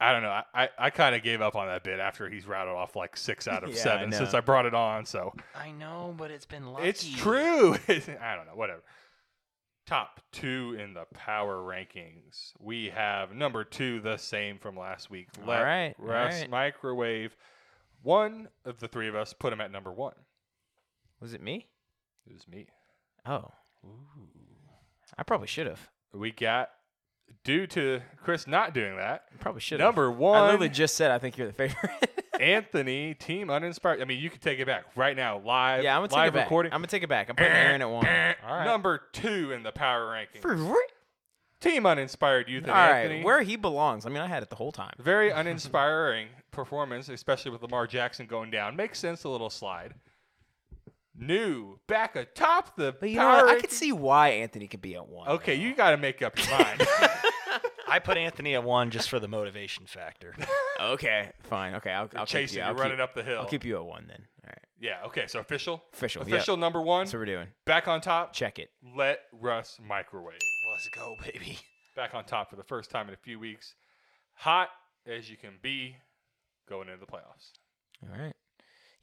I 0.00 0.12
don't 0.12 0.22
know. 0.22 0.30
I, 0.30 0.44
I, 0.54 0.68
I 0.78 0.90
kind 0.90 1.14
of 1.14 1.22
gave 1.22 1.42
up 1.42 1.54
on 1.54 1.66
that 1.66 1.84
bit 1.84 2.00
after 2.00 2.28
he's 2.28 2.46
rattled 2.46 2.76
off 2.76 2.96
like 2.96 3.16
six 3.16 3.46
out 3.46 3.62
of 3.62 3.70
Yeah, 3.70 3.76
I 3.76 3.78
seven 3.78 4.12
since. 4.12 4.32
I 4.32 4.40
brought 4.40 4.64
it 4.64 4.74
on. 4.74 5.04
So 5.04 5.34
I 5.54 5.72
know, 5.72 6.14
but 6.16 6.30
it's 6.30 6.46
been 6.46 6.72
lucky. 6.72 6.88
It's 6.88 7.06
true. 7.06 7.74
I 7.88 8.34
don't 8.34 8.46
know. 8.46 8.54
Whatever. 8.54 8.82
Top 9.86 10.20
two 10.32 10.76
in 10.80 10.94
the 10.94 11.04
power 11.12 11.56
rankings. 11.58 12.52
We 12.58 12.90
have 12.90 13.34
number 13.34 13.62
two, 13.64 14.00
the 14.00 14.16
same 14.16 14.58
from 14.58 14.76
last 14.78 15.10
week. 15.10 15.28
All 15.46 15.52
right, 15.52 15.94
all 15.98 16.06
Russ 16.06 16.40
right. 16.40 16.50
Microwave. 16.50 17.36
One 18.02 18.48
of 18.64 18.78
the 18.78 18.88
three 18.88 19.08
of 19.08 19.14
us 19.14 19.34
put 19.34 19.52
him 19.52 19.60
at 19.60 19.70
number 19.70 19.92
one. 19.92 20.14
Was 21.20 21.34
it 21.34 21.42
me? 21.42 21.66
It 22.26 22.32
was 22.32 22.48
me. 22.48 22.68
Oh. 23.26 23.50
I 25.18 25.22
probably 25.22 25.46
should 25.46 25.66
have. 25.66 25.90
We 26.12 26.32
got, 26.32 26.70
due 27.44 27.66
to 27.68 28.00
Chris 28.22 28.46
not 28.46 28.74
doing 28.74 28.96
that, 28.96 29.24
Probably 29.38 29.60
should 29.60 29.80
have. 29.80 29.88
number 29.88 30.10
one. 30.10 30.40
I 30.40 30.46
literally 30.46 30.68
just 30.68 30.94
said 30.96 31.10
I 31.10 31.18
think 31.18 31.36
you're 31.36 31.46
the 31.46 31.52
favorite. 31.52 31.90
Anthony, 32.40 33.12
team 33.14 33.50
uninspired. 33.50 34.00
I 34.00 34.06
mean, 34.06 34.18
you 34.18 34.30
can 34.30 34.40
take 34.40 34.58
it 34.60 34.66
back 34.66 34.84
right 34.96 35.14
now, 35.14 35.38
live. 35.44 35.84
yeah, 35.84 35.94
I'm 35.94 36.00
gonna 36.00 36.08
take 36.08 36.16
live 36.16 36.28
it 36.28 36.38
back. 36.38 36.44
recording. 36.46 36.72
I'm 36.72 36.78
gonna 36.78 36.86
take 36.86 37.02
it 37.02 37.08
back. 37.08 37.28
I'm 37.28 37.36
putting 37.36 37.52
Aaron 37.52 37.82
at 37.82 37.90
one. 37.90 38.06
All 38.48 38.56
right. 38.56 38.64
Number 38.64 39.02
two 39.12 39.52
in 39.52 39.62
the 39.62 39.72
power 39.72 40.06
rankings. 40.06 40.74
Team 41.60 41.84
uninspired 41.84 42.48
youth 42.48 42.62
and 42.64 42.72
right, 42.72 43.00
Anthony. 43.02 43.22
where 43.22 43.42
he 43.42 43.56
belongs. 43.56 44.06
I 44.06 44.08
mean, 44.08 44.22
I 44.22 44.26
had 44.26 44.42
it 44.42 44.48
the 44.48 44.56
whole 44.56 44.72
time. 44.72 44.94
Very 44.98 45.30
uninspiring 45.34 46.28
performance, 46.50 47.10
especially 47.10 47.50
with 47.50 47.60
Lamar 47.60 47.86
Jackson 47.86 48.24
going 48.24 48.50
down. 48.50 48.74
Makes 48.76 48.98
sense, 48.98 49.24
a 49.24 49.28
little 49.28 49.50
slide. 49.50 49.92
New, 51.20 51.78
back 51.86 52.16
atop 52.16 52.76
the 52.76 52.94
But 52.98 53.10
you 53.10 53.16
know 53.16 53.22
power 53.22 53.36
what? 53.36 53.44
I 53.44 53.48
rank- 53.52 53.60
could 53.60 53.72
see 53.72 53.92
why 53.92 54.28
Anthony 54.30 54.66
could 54.68 54.80
be 54.80 54.94
at 54.94 55.06
one. 55.08 55.28
Okay, 55.28 55.54
though. 55.56 55.62
you 55.62 55.74
got 55.74 55.90
to 55.90 55.96
make 55.98 56.22
up 56.22 56.38
your 56.38 56.50
mind. 56.58 56.86
I 57.88 57.98
put 57.98 58.16
Anthony 58.16 58.54
at 58.54 58.64
one 58.64 58.90
just 58.90 59.10
for 59.10 59.20
the 59.20 59.28
motivation 59.28 59.86
factor. 59.86 60.34
Okay, 60.80 61.30
fine. 61.42 61.74
Okay, 61.74 61.90
I'll, 61.90 62.08
I'll 62.16 62.24
keep 62.24 62.28
Chasing 62.28 62.56
you. 62.56 62.62
you, 62.64 62.68
I'll 62.70 62.74
running 62.74 62.92
keep, 62.96 63.02
up 63.04 63.14
the 63.14 63.22
hill. 63.22 63.40
I'll 63.40 63.46
keep 63.46 63.66
you 63.66 63.76
at 63.76 63.84
one 63.84 64.06
then. 64.08 64.22
All 64.44 64.48
right. 64.48 64.58
yeah, 64.80 65.06
okay, 65.08 65.26
so 65.26 65.38
official? 65.40 65.84
Official. 65.92 66.22
yep. 66.22 66.36
Official 66.38 66.56
number 66.56 66.80
one. 66.80 67.02
That's 67.04 67.12
what 67.12 67.18
we're 67.18 67.26
doing. 67.26 67.48
Back 67.66 67.86
on 67.86 68.00
top. 68.00 68.32
Check 68.32 68.58
it. 68.58 68.70
Let 68.96 69.18
Russ 69.30 69.78
microwave. 69.86 70.38
Let's 70.72 70.88
go, 70.96 71.16
baby. 71.22 71.58
Back 71.96 72.14
on 72.14 72.24
top 72.24 72.48
for 72.48 72.56
the 72.56 72.62
first 72.64 72.90
time 72.90 73.08
in 73.08 73.12
a 73.14 73.18
few 73.18 73.38
weeks. 73.38 73.74
Hot 74.36 74.70
as 75.06 75.28
you 75.28 75.36
can 75.36 75.58
be 75.60 75.96
going 76.66 76.88
into 76.88 76.98
the 77.00 77.04
playoffs. 77.12 77.50
All 78.02 78.18
right. 78.18 78.32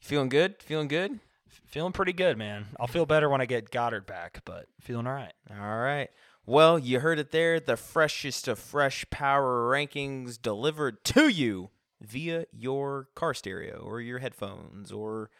feeling 0.00 0.30
good? 0.30 0.56
Feeling 0.60 0.88
good? 0.88 1.20
F- 1.50 1.60
Feeling 1.66 1.92
pretty 1.92 2.12
good, 2.12 2.36
man. 2.38 2.66
I'll 2.78 2.86
feel 2.86 3.06
better 3.06 3.28
when 3.28 3.40
I 3.40 3.46
get 3.46 3.70
Goedert 3.70 4.06
back, 4.06 4.42
but 4.44 4.66
feeling 4.80 5.06
all 5.06 5.14
right. 5.14 5.32
All 5.50 5.78
right. 5.78 6.08
Well, 6.46 6.78
you 6.78 7.00
heard 7.00 7.18
it 7.18 7.30
there. 7.30 7.60
The 7.60 7.76
freshest 7.76 8.48
of 8.48 8.58
fresh 8.58 9.04
power 9.10 9.70
rankings 9.70 10.40
delivered 10.40 11.04
to 11.06 11.28
you 11.28 11.70
via 12.00 12.46
your 12.52 13.08
car 13.14 13.34
stereo 13.34 13.82
or 13.84 14.00
your 14.00 14.18
headphones 14.20 14.90
or 14.92 15.30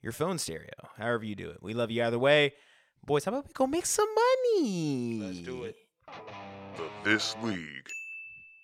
your 0.00 0.12
phone 0.12 0.38
stereo, 0.38 0.68
however 0.96 1.24
you 1.24 1.34
do 1.34 1.50
it. 1.50 1.58
We 1.62 1.74
love 1.74 1.90
you 1.90 2.02
either 2.04 2.18
way. 2.18 2.52
Boys, 3.04 3.24
how 3.24 3.32
about 3.32 3.46
we 3.46 3.52
go 3.52 3.66
make 3.66 3.84
some 3.86 4.08
money? 4.14 5.20
Let's 5.22 5.38
do 5.40 5.64
it. 5.64 5.76
The 6.76 6.88
This 7.04 7.36
League 7.42 7.88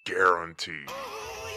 Guarantee. 0.07 0.85
Oh, 0.89 1.49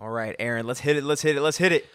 All 0.00 0.10
right, 0.10 0.36
Aaron, 0.38 0.66
let's 0.66 0.80
hit 0.80 0.96
it. 0.96 1.04
Let's 1.04 1.22
hit 1.22 1.36
it. 1.36 1.42
Let's 1.42 1.58
hit 1.58 1.72
it. 1.72 1.86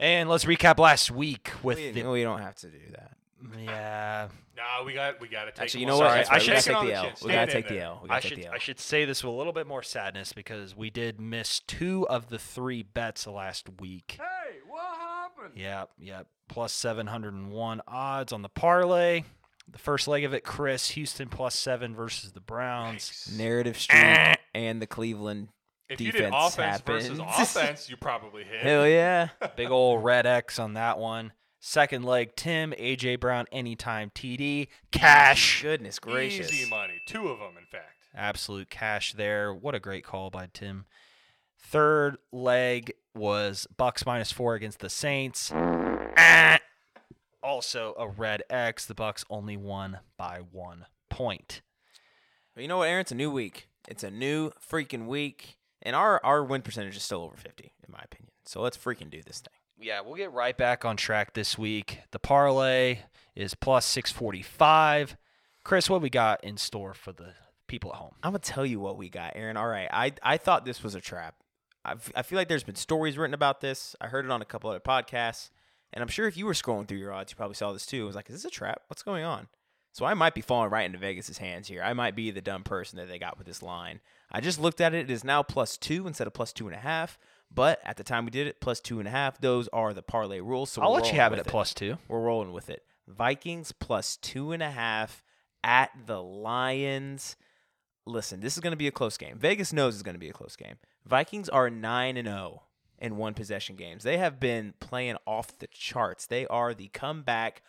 And 0.00 0.28
let's 0.28 0.44
recap 0.44 0.78
last 0.78 1.10
week 1.10 1.50
with 1.62 1.76
We, 1.78 1.90
the 1.90 2.08
we 2.08 2.22
don't 2.22 2.40
have 2.40 2.54
to 2.56 2.68
do 2.68 2.78
that. 2.92 3.16
yeah. 3.58 4.28
No, 4.56 4.84
we 4.84 4.94
got 4.94 5.20
we 5.20 5.28
got 5.28 5.44
to 5.44 5.52
take. 5.52 5.62
Actually, 5.62 5.80
you 5.82 5.86
know 5.86 5.98
what? 5.98 6.08
Sorry, 6.08 6.18
That's 6.18 6.30
I 6.30 6.38
should 6.38 6.54
take 6.54 6.64
take 6.64 6.80
the 6.80 6.86
the 6.86 6.94
L. 6.94 7.12
We 7.24 7.32
gotta 7.32 7.52
take 7.52 7.68
the 7.68 7.74
there. 7.74 7.82
L. 7.84 8.00
We 8.02 8.08
I 8.08 8.14
gotta 8.14 8.22
take 8.22 8.28
should 8.30 8.38
the 8.38 8.46
L. 8.46 8.52
I 8.54 8.58
should 8.58 8.80
say 8.80 9.04
this 9.04 9.22
with 9.22 9.32
a 9.32 9.36
little 9.36 9.52
bit 9.52 9.66
more 9.66 9.82
sadness 9.82 10.32
because 10.32 10.74
we 10.76 10.90
did 10.90 11.20
miss 11.20 11.60
two 11.60 12.08
of 12.08 12.28
the 12.28 12.38
three 12.38 12.82
bets 12.82 13.26
last 13.26 13.68
week. 13.80 14.18
Hey, 14.18 14.58
what 14.66 14.98
happened? 14.98 15.52
Yep, 15.56 15.90
yep. 15.98 16.26
Plus 16.48 16.72
701 16.72 17.82
odds 17.86 18.32
on 18.32 18.42
the 18.42 18.48
parlay. 18.48 19.22
The 19.70 19.78
first 19.78 20.08
leg 20.08 20.24
of 20.24 20.32
it, 20.32 20.44
Chris, 20.44 20.90
Houston 20.90 21.28
plus 21.28 21.54
seven 21.54 21.94
versus 21.94 22.32
the 22.32 22.40
Browns. 22.40 23.30
Narrative 23.36 23.78
Street 23.78 23.98
eh. 23.98 24.34
and 24.54 24.80
the 24.80 24.86
Cleveland 24.86 25.48
If 25.88 26.00
you 26.00 26.12
did 26.12 26.30
defense 26.30 26.54
offense 26.54 26.80
versus 26.82 27.18
offense, 27.18 27.90
you 27.90 27.96
probably 27.96 28.44
hit. 28.44 28.60
Hell 28.60 28.86
yeah. 28.86 29.28
Big 29.56 29.70
old 29.70 30.04
red 30.04 30.26
X 30.26 30.58
on 30.58 30.74
that 30.74 30.98
one. 30.98 31.32
Second 31.60 32.04
leg, 32.04 32.36
Tim, 32.36 32.72
AJ 32.78 33.18
Brown, 33.20 33.46
anytime 33.50 34.10
TD. 34.14 34.68
Cash. 34.92 35.62
Goodness 35.62 35.98
gracious. 35.98 36.52
Easy 36.52 36.68
money. 36.70 37.00
Two 37.06 37.28
of 37.28 37.38
them, 37.38 37.56
in 37.58 37.64
fact. 37.66 37.94
Absolute 38.14 38.70
cash 38.70 39.12
there. 39.14 39.52
What 39.52 39.74
a 39.74 39.80
great 39.80 40.04
call 40.04 40.30
by 40.30 40.48
Tim. 40.52 40.86
Third 41.60 42.18
leg 42.32 42.92
was 43.14 43.66
Bucks 43.76 44.06
minus 44.06 44.30
four 44.30 44.54
against 44.54 44.80
the 44.80 44.88
Saints. 44.88 45.50
Ah. 45.54 46.58
Also 47.42 47.94
a 47.98 48.08
red 48.08 48.42
X. 48.48 48.86
The 48.86 48.94
Bucks 48.94 49.24
only 49.28 49.56
won 49.56 49.98
by 50.16 50.40
one 50.52 50.86
point. 51.10 51.60
But 52.54 52.62
you 52.62 52.68
know 52.68 52.78
what, 52.78 52.88
Aaron? 52.88 53.00
It's 53.00 53.12
a 53.12 53.16
new 53.16 53.30
week. 53.30 53.68
It's 53.88 54.04
a 54.04 54.10
new 54.10 54.50
freaking 54.50 55.06
week. 55.06 55.57
And 55.82 55.94
our, 55.94 56.20
our 56.24 56.44
win 56.44 56.62
percentage 56.62 56.96
is 56.96 57.02
still 57.02 57.22
over 57.22 57.36
50, 57.36 57.72
in 57.86 57.92
my 57.92 58.00
opinion. 58.04 58.32
So 58.44 58.60
let's 58.60 58.76
freaking 58.76 59.10
do 59.10 59.22
this 59.22 59.40
thing. 59.40 59.54
Yeah, 59.80 60.00
we'll 60.00 60.16
get 60.16 60.32
right 60.32 60.56
back 60.56 60.84
on 60.84 60.96
track 60.96 61.34
this 61.34 61.56
week. 61.56 62.00
The 62.10 62.18
parlay 62.18 63.00
is 63.36 63.54
plus 63.54 63.86
645. 63.86 65.16
Chris, 65.62 65.88
what 65.88 66.02
we 66.02 66.10
got 66.10 66.42
in 66.42 66.56
store 66.56 66.94
for 66.94 67.12
the 67.12 67.34
people 67.68 67.90
at 67.92 67.96
home? 67.96 68.14
I'm 68.22 68.32
going 68.32 68.40
to 68.40 68.50
tell 68.50 68.66
you 68.66 68.80
what 68.80 68.96
we 68.96 69.08
got, 69.08 69.34
Aaron. 69.36 69.56
All 69.56 69.68
right. 69.68 69.88
I, 69.92 70.12
I 70.22 70.36
thought 70.36 70.64
this 70.64 70.82
was 70.82 70.94
a 70.94 71.00
trap. 71.00 71.36
I 71.84 71.94
I 72.16 72.22
feel 72.22 72.38
like 72.38 72.48
there's 72.48 72.64
been 72.64 72.74
stories 72.74 73.16
written 73.16 73.34
about 73.34 73.60
this. 73.60 73.94
I 74.00 74.08
heard 74.08 74.24
it 74.24 74.30
on 74.30 74.42
a 74.42 74.44
couple 74.44 74.70
other 74.70 74.80
podcasts. 74.80 75.50
And 75.92 76.02
I'm 76.02 76.08
sure 76.08 76.26
if 76.26 76.36
you 76.36 76.44
were 76.44 76.52
scrolling 76.52 76.86
through 76.86 76.98
your 76.98 77.12
odds, 77.12 77.32
you 77.32 77.36
probably 77.36 77.54
saw 77.54 77.72
this 77.72 77.86
too. 77.86 78.02
It 78.02 78.06
was 78.06 78.16
like, 78.16 78.28
is 78.28 78.42
this 78.42 78.44
a 78.44 78.50
trap? 78.50 78.82
What's 78.88 79.02
going 79.02 79.24
on? 79.24 79.48
So 79.98 80.04
I 80.04 80.14
might 80.14 80.32
be 80.32 80.42
falling 80.42 80.70
right 80.70 80.86
into 80.86 80.96
Vegas's 80.96 81.38
hands 81.38 81.66
here. 81.66 81.82
I 81.82 81.92
might 81.92 82.14
be 82.14 82.30
the 82.30 82.40
dumb 82.40 82.62
person 82.62 82.98
that 82.98 83.08
they 83.08 83.18
got 83.18 83.36
with 83.36 83.48
this 83.48 83.64
line. 83.64 83.98
I 84.30 84.40
just 84.40 84.60
looked 84.60 84.80
at 84.80 84.94
it. 84.94 85.10
It 85.10 85.12
is 85.12 85.24
now 85.24 85.42
plus 85.42 85.76
two 85.76 86.06
instead 86.06 86.28
of 86.28 86.34
plus 86.34 86.52
two 86.52 86.68
and 86.68 86.76
a 86.76 86.78
half. 86.78 87.18
But 87.52 87.80
at 87.84 87.96
the 87.96 88.04
time 88.04 88.24
we 88.24 88.30
did 88.30 88.46
it, 88.46 88.60
plus 88.60 88.78
two 88.78 89.00
and 89.00 89.08
a 89.08 89.10
half. 89.10 89.40
Those 89.40 89.66
are 89.72 89.92
the 89.92 90.02
parlay 90.02 90.38
rules. 90.38 90.70
So 90.70 90.82
I'll 90.82 90.92
let 90.92 91.10
you 91.10 91.18
have 91.18 91.32
it 91.32 91.40
at 91.40 91.48
plus 91.48 91.74
two. 91.74 91.98
We're 92.06 92.20
rolling 92.20 92.52
with 92.52 92.70
it. 92.70 92.84
Vikings 93.08 93.72
plus 93.72 94.16
two 94.16 94.52
and 94.52 94.62
a 94.62 94.70
half 94.70 95.24
at 95.64 95.90
the 96.06 96.22
Lions. 96.22 97.34
Listen, 98.06 98.38
this 98.38 98.54
is 98.54 98.60
going 98.60 98.70
to 98.70 98.76
be 98.76 98.86
a 98.86 98.92
close 98.92 99.16
game. 99.16 99.36
Vegas 99.36 99.72
knows 99.72 99.94
it's 99.94 100.04
going 100.04 100.14
to 100.14 100.20
be 100.20 100.30
a 100.30 100.32
close 100.32 100.54
game. 100.54 100.76
Vikings 101.06 101.48
are 101.48 101.70
9 101.70 102.16
and 102.16 102.28
0 102.28 102.62
in 103.00 103.16
one 103.16 103.34
possession 103.34 103.74
games. 103.74 104.04
They 104.04 104.18
have 104.18 104.38
been 104.38 104.74
playing 104.78 105.16
off 105.26 105.58
the 105.58 105.66
charts. 105.66 106.26
They 106.26 106.46
are 106.46 106.72
the 106.72 106.86
comeback, 106.86 107.62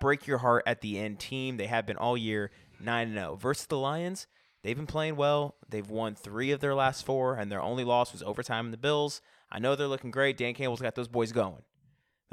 break 0.00 0.26
your 0.26 0.38
heart 0.38 0.64
at 0.66 0.80
the 0.80 0.98
end 0.98 1.18
team. 1.18 1.56
They 1.56 1.66
have 1.66 1.86
been 1.86 1.96
all 1.96 2.16
year 2.16 2.50
9 2.80 3.08
and 3.08 3.16
0. 3.16 3.36
Versus 3.36 3.66
the 3.66 3.78
Lions, 3.78 4.26
they've 4.62 4.76
been 4.76 4.86
playing 4.86 5.16
well. 5.16 5.56
They've 5.68 5.88
won 5.88 6.14
three 6.14 6.50
of 6.50 6.60
their 6.60 6.74
last 6.74 7.04
four, 7.04 7.36
and 7.36 7.50
their 7.50 7.62
only 7.62 7.84
loss 7.84 8.12
was 8.12 8.22
overtime 8.22 8.66
in 8.66 8.70
the 8.70 8.76
Bills. 8.76 9.20
I 9.50 9.58
know 9.58 9.74
they're 9.74 9.86
looking 9.86 10.10
great. 10.10 10.36
Dan 10.36 10.54
Campbell's 10.54 10.80
got 10.80 10.94
those 10.94 11.08
boys 11.08 11.32
going. 11.32 11.62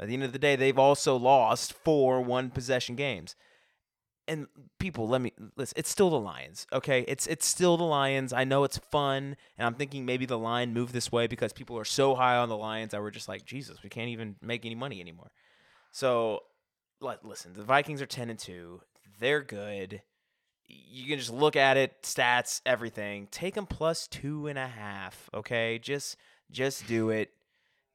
At 0.00 0.08
the 0.08 0.14
end 0.14 0.24
of 0.24 0.32
the 0.32 0.38
day, 0.38 0.56
they've 0.56 0.78
also 0.78 1.16
lost 1.16 1.72
four 1.72 2.20
one 2.20 2.50
possession 2.50 2.96
games. 2.96 3.36
And 4.26 4.46
people, 4.78 5.06
let 5.06 5.20
me 5.20 5.32
listen. 5.56 5.74
It's 5.76 5.90
still 5.90 6.08
the 6.08 6.18
Lions, 6.18 6.66
okay? 6.72 7.04
It's 7.06 7.26
it's 7.26 7.46
still 7.46 7.76
the 7.76 7.84
Lions. 7.84 8.32
I 8.32 8.44
know 8.44 8.64
it's 8.64 8.78
fun, 8.78 9.36
and 9.58 9.66
I'm 9.66 9.74
thinking 9.74 10.06
maybe 10.06 10.24
the 10.24 10.38
line 10.38 10.72
moved 10.72 10.94
this 10.94 11.12
way 11.12 11.26
because 11.26 11.52
people 11.52 11.78
are 11.78 11.84
so 11.84 12.14
high 12.14 12.36
on 12.36 12.48
the 12.48 12.56
Lions 12.56 12.92
that 12.92 13.02
we're 13.02 13.10
just 13.10 13.28
like, 13.28 13.44
Jesus, 13.44 13.82
we 13.82 13.90
can't 13.90 14.08
even 14.08 14.36
make 14.40 14.64
any 14.64 14.74
money 14.74 15.00
anymore. 15.00 15.30
So, 15.92 16.40
listen. 17.22 17.52
The 17.54 17.62
Vikings 17.62 18.02
are 18.02 18.06
ten 18.06 18.30
and 18.30 18.38
two. 18.38 18.80
They're 19.20 19.42
good. 19.42 20.02
You 20.66 21.06
can 21.08 21.18
just 21.18 21.32
look 21.32 21.56
at 21.56 21.76
it, 21.76 22.02
stats, 22.02 22.60
everything. 22.64 23.28
Take 23.30 23.54
them 23.54 23.66
plus 23.66 24.08
two 24.08 24.46
and 24.46 24.58
a 24.58 24.66
half, 24.66 25.28
okay? 25.34 25.78
Just 25.78 26.16
just 26.50 26.86
do 26.86 27.10
it. 27.10 27.30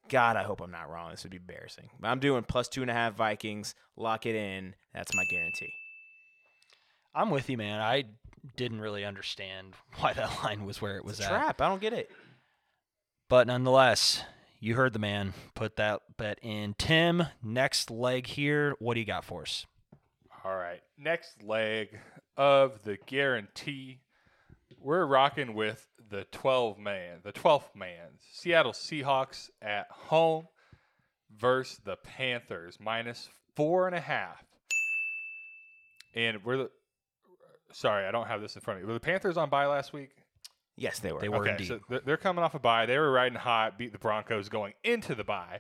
God, 0.08 0.38
I 0.38 0.44
hope 0.44 0.62
I'm 0.62 0.72
not 0.72 0.90
wrong. 0.90 1.12
This 1.12 1.24
would 1.24 1.32
be 1.32 1.38
embarrassing. 1.38 1.90
But 2.00 2.08
I'm 2.10 2.20
doing 2.20 2.44
plus 2.44 2.68
two 2.68 2.82
and 2.82 2.90
a 2.90 2.94
half 2.94 3.14
Vikings. 3.16 3.76
Lock 3.96 4.26
it 4.26 4.36
in. 4.36 4.76
That's 4.94 5.14
my 5.14 5.24
guarantee. 5.26 5.72
I'm 7.14 7.30
with 7.30 7.50
you, 7.50 7.58
man. 7.58 7.80
I 7.82 8.06
didn't 8.56 8.82
really 8.82 9.04
understand 9.06 9.74
why 10.00 10.14
that 10.14 10.44
line 10.44 10.66
was 10.66 10.82
where 10.82 10.98
it 10.98 11.06
was 11.06 11.20
It's 11.20 11.28
a 11.28 11.32
at. 11.34 11.38
trap. 11.42 11.62
I 11.62 11.68
don't 11.68 11.82
get 11.82 11.94
it. 11.94 12.10
But 13.30 13.46
nonetheless, 13.48 14.24
you 14.60 14.76
heard 14.76 14.94
the 14.94 15.00
man. 15.00 15.34
Put 15.56 15.78
that 15.78 16.02
bet 16.18 16.40
in. 16.42 16.76
Tim, 16.78 17.24
next 17.44 17.90
leg 17.90 18.28
here. 18.28 18.76
What 18.80 18.94
do 18.94 19.00
you 19.00 19.06
got 19.06 19.26
for 19.26 19.44
us? 19.44 19.66
All 20.44 20.56
right. 20.56 20.82
Next 20.98 21.44
leg 21.44 22.00
of 22.38 22.84
the 22.84 22.98
guarantee. 23.06 24.00
We're 24.82 25.06
rocking 25.06 25.56
with 25.56 25.88
the 26.10 26.26
12 26.32 26.78
man, 26.78 27.20
the 27.24 27.32
12th 27.32 27.76
man. 27.76 28.18
Seattle 28.32 28.72
Seahawks 28.72 29.50
at 29.62 29.88
home 29.90 30.48
versus 31.38 31.80
the 31.84 31.98
Panthers, 31.98 32.78
minus 32.80 33.30
four 33.56 33.88
and 33.88 33.96
a 33.96 34.02
half. 34.02 34.44
And 36.16 36.44
we're 36.44 36.58
the. 36.58 36.70
Sorry, 37.72 38.06
I 38.06 38.12
don't 38.12 38.28
have 38.28 38.42
this 38.42 38.56
in 38.56 38.62
front 38.62 38.80
of 38.80 38.84
me. 38.84 38.88
Were 38.88 38.94
the 38.94 39.00
Panthers 39.00 39.38
on 39.38 39.50
bye 39.50 39.68
last 39.68 39.94
week? 39.94 40.10
Yes, 40.80 41.00
they 41.00 41.12
were. 41.12 41.20
They 41.20 41.30
were 41.30 41.38
okay, 41.42 41.52
indeed. 41.52 41.68
so 41.68 41.80
they're- 41.90 42.02
they're 42.06 42.18
coming 42.18 42.44
off 42.44 42.56
a 42.56 42.60
bye. 42.60 42.86
They 42.86 42.98
were 42.98 43.12
riding 43.12 43.38
hot, 43.38 43.78
beat 43.78 43.92
the 43.92 44.00
Broncos 44.00 44.50
going 44.50 44.74
into 44.84 45.14
the 45.16 45.24
bye. 45.24 45.60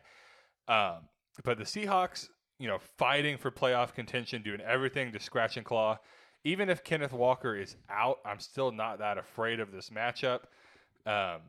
Um, 0.68 1.10
but 1.44 1.58
the 1.58 1.64
Seahawks, 1.66 2.30
you 2.58 2.68
know, 2.68 2.80
fighting 2.98 3.38
for 3.38 3.52
playoff 3.52 3.94
contention, 3.94 4.42
doing 4.42 4.62
everything 4.62 5.12
to 5.12 5.20
scratch 5.20 5.58
and 5.58 5.66
claw. 5.66 5.98
Even 6.44 6.70
if 6.70 6.84
Kenneth 6.84 7.12
Walker 7.12 7.56
is 7.56 7.76
out, 7.90 8.20
I'm 8.26 8.40
still 8.40 8.72
not 8.72 9.00
that 9.00 9.18
afraid 9.18 9.60
of 9.60 9.72
this 9.72 9.90
matchup. 9.90 10.44
Um, 11.06 11.42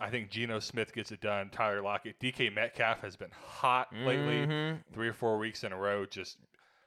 I 0.00 0.10
think 0.10 0.30
Geno 0.30 0.58
Smith 0.58 0.92
gets 0.92 1.12
it 1.12 1.20
done. 1.20 1.50
Tyler 1.50 1.80
Lockett, 1.82 2.18
DK 2.18 2.50
Metcalf 2.52 3.00
has 3.02 3.14
been 3.14 3.30
hot 3.30 3.92
lately, 3.94 4.46
Mhm. 4.46 4.82
three 4.92 5.08
or 5.08 5.12
four 5.12 5.38
weeks 5.38 5.62
in 5.64 5.72
a 5.72 5.76
row, 5.76 6.06
just 6.06 6.38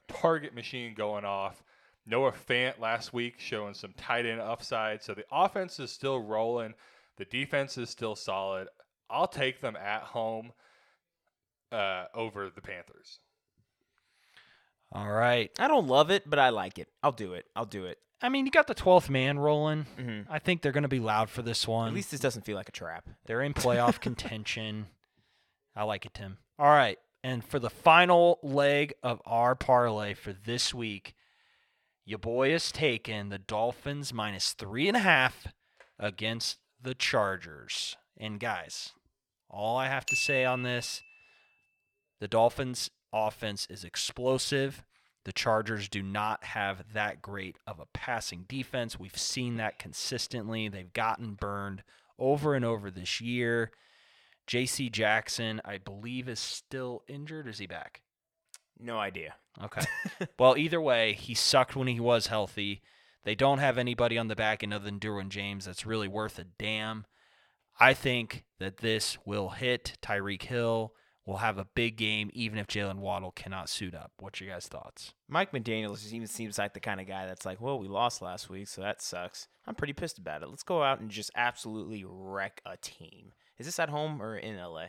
target 0.08 0.54
machine 0.54 0.94
going 0.96 1.24
off. 1.24 1.64
Noah 2.06 2.32
Fant 2.34 2.80
last 2.80 3.14
week 3.14 3.36
showing 3.40 3.74
some 3.74 3.94
tight 3.98 4.26
end 4.26 4.40
upside. 4.42 5.02
So 5.04 5.14
the 5.14 5.26
offense 5.32 5.80
is 5.80 5.92
still 5.92 6.20
rolling. 6.20 6.74
The 7.18 7.26
defense 7.26 7.78
is 7.78 7.90
still 7.90 8.16
solid. 8.16 8.68
I'll 9.10 9.28
take 9.28 9.62
them 9.62 9.76
at 9.76 10.02
home 10.04 10.52
uh, 11.72 12.06
over 12.14 12.50
the 12.54 12.62
Panthers. 12.62 13.20
All 14.92 15.12
right. 15.12 15.52
I 15.60 15.68
don't 15.68 15.88
love 15.88 16.12
it, 16.12 16.30
but 16.30 16.40
I 16.40 16.50
like 16.50 16.78
it. 16.80 16.88
I'll 17.04 17.12
do 17.12 17.34
it. 17.34 17.46
I'll 17.56 17.66
do 17.66 17.86
it. 17.86 17.98
I 18.22 18.30
mean, 18.30 18.46
you 18.46 18.52
got 18.52 18.68
the 18.68 18.76
12th 18.76 19.10
man 19.10 19.38
rolling. 19.38 19.86
Mhm. 19.98 20.26
I 20.30 20.40
think 20.40 20.62
they're 20.62 20.72
going 20.72 20.84
to 20.84 20.88
be 20.88 21.00
loud 21.00 21.30
for 21.30 21.42
this 21.42 21.68
one. 21.68 21.90
At 21.90 21.94
least 21.94 22.12
this 22.12 22.20
doesn't 22.22 22.46
feel 22.46 22.56
like 22.56 22.70
a 22.70 22.74
trap. 22.74 23.10
They're 23.26 23.42
in 23.42 23.54
playoff 23.54 24.00
contention. 24.02 24.88
I 25.76 25.84
like 25.84 26.06
it, 26.06 26.14
Tim. 26.14 26.38
All 26.58 26.68
right. 26.70 26.98
And 27.24 27.44
for 27.44 27.60
the 27.60 27.70
final 27.70 28.40
leg 28.42 28.94
of 29.04 29.22
our 29.26 29.56
parlay 29.56 30.14
for 30.14 30.32
this 30.32 30.74
week, 30.74 31.16
your 32.06 32.20
boy 32.20 32.54
is 32.54 32.72
taking 32.72 33.30
the 33.30 33.40
Dolphins 33.40 34.14
minus 34.14 34.54
three 34.54 34.88
and 34.88 34.96
a 34.96 35.02
half 35.02 35.48
against 36.00 36.60
the 36.82 36.94
Chargers. 36.94 37.98
And 38.16 38.40
guys, 38.40 38.92
all 39.50 39.78
I 39.78 39.88
have 39.88 40.06
to 40.08 40.16
say 40.16 40.46
on 40.46 40.64
this 40.64 41.02
the 42.20 42.28
Dolphins' 42.28 42.90
offense 43.12 43.68
is 43.70 43.84
explosive. 43.84 44.84
The 45.26 45.34
Chargers 45.34 45.90
do 45.90 46.04
not 46.04 46.44
have 46.44 46.94
that 46.94 47.22
great 47.22 47.58
of 47.66 47.80
a 47.80 47.88
passing 47.94 48.46
defense. 48.48 49.00
We've 49.00 49.18
seen 49.18 49.58
that 49.58 49.80
consistently. 49.80 50.70
They've 50.70 50.94
gotten 50.94 51.34
burned 51.34 51.84
over 52.20 52.54
and 52.54 52.64
over 52.64 52.92
this 52.92 53.20
year. 53.20 53.72
JC 54.48 54.92
Jackson, 54.92 55.60
I 55.66 55.80
believe, 55.80 56.30
is 56.30 56.40
still 56.40 57.04
injured. 57.08 57.48
Is 57.48 57.58
he 57.58 57.66
back? 57.66 58.02
No 58.80 59.00
idea. 59.00 59.36
Okay. 59.64 59.82
well, 60.40 60.58
either 60.58 60.82
way, 60.82 61.14
he 61.14 61.34
sucked 61.34 61.76
when 61.76 61.88
he 61.88 62.00
was 62.00 62.28
healthy. 62.28 62.82
They 63.24 63.36
don't 63.36 63.60
have 63.60 63.78
anybody 63.78 64.18
on 64.18 64.28
the 64.28 64.36
back 64.36 64.64
end 64.64 64.74
other 64.74 64.86
than 64.86 65.00
Derwin 65.00 65.30
James 65.30 65.66
that's 65.66 65.86
really 65.86 66.08
worth 66.08 66.38
a 66.38 66.44
damn. 66.44 67.06
I 67.80 67.94
think 67.94 68.46
that 68.60 68.78
this 68.78 69.18
will 69.26 69.50
hit. 69.50 69.98
Tyreek 70.02 70.44
Hill 70.44 70.94
will 71.26 71.38
have 71.38 71.58
a 71.58 71.66
big 71.66 71.98
game, 71.98 72.30
even 72.34 72.60
if 72.60 72.68
Jaylen 72.68 73.00
Waddle 73.00 73.32
cannot 73.32 73.68
suit 73.68 73.96
up. 73.96 74.12
What's 74.20 74.40
your 74.40 74.52
guys' 74.52 74.68
thoughts? 74.68 75.14
Mike 75.28 75.52
McDaniels 75.52 76.12
even 76.14 76.28
seems 76.28 76.58
like 76.58 76.74
the 76.74 76.80
kind 76.80 77.02
of 77.02 77.08
guy 77.08 77.26
that's 77.26 77.46
like, 77.46 77.60
well, 77.60 77.80
we 77.80 77.88
lost 77.88 78.22
last 78.22 78.50
week, 78.50 78.68
so 78.68 78.82
that 78.82 79.02
sucks. 79.02 79.48
I'm 79.66 79.76
pretty 79.76 79.94
pissed 79.94 80.20
about 80.20 80.44
it. 80.44 80.50
Let's 80.50 80.64
go 80.64 80.84
out 80.84 81.00
and 81.00 81.10
just 81.10 81.32
absolutely 81.36 82.06
wreck 82.08 82.62
a 82.66 82.78
team. 82.78 83.34
Is 83.58 83.66
this 83.66 83.80
at 83.80 83.90
home 83.90 84.22
or 84.22 84.38
in 84.38 84.58
LA? 84.58 84.88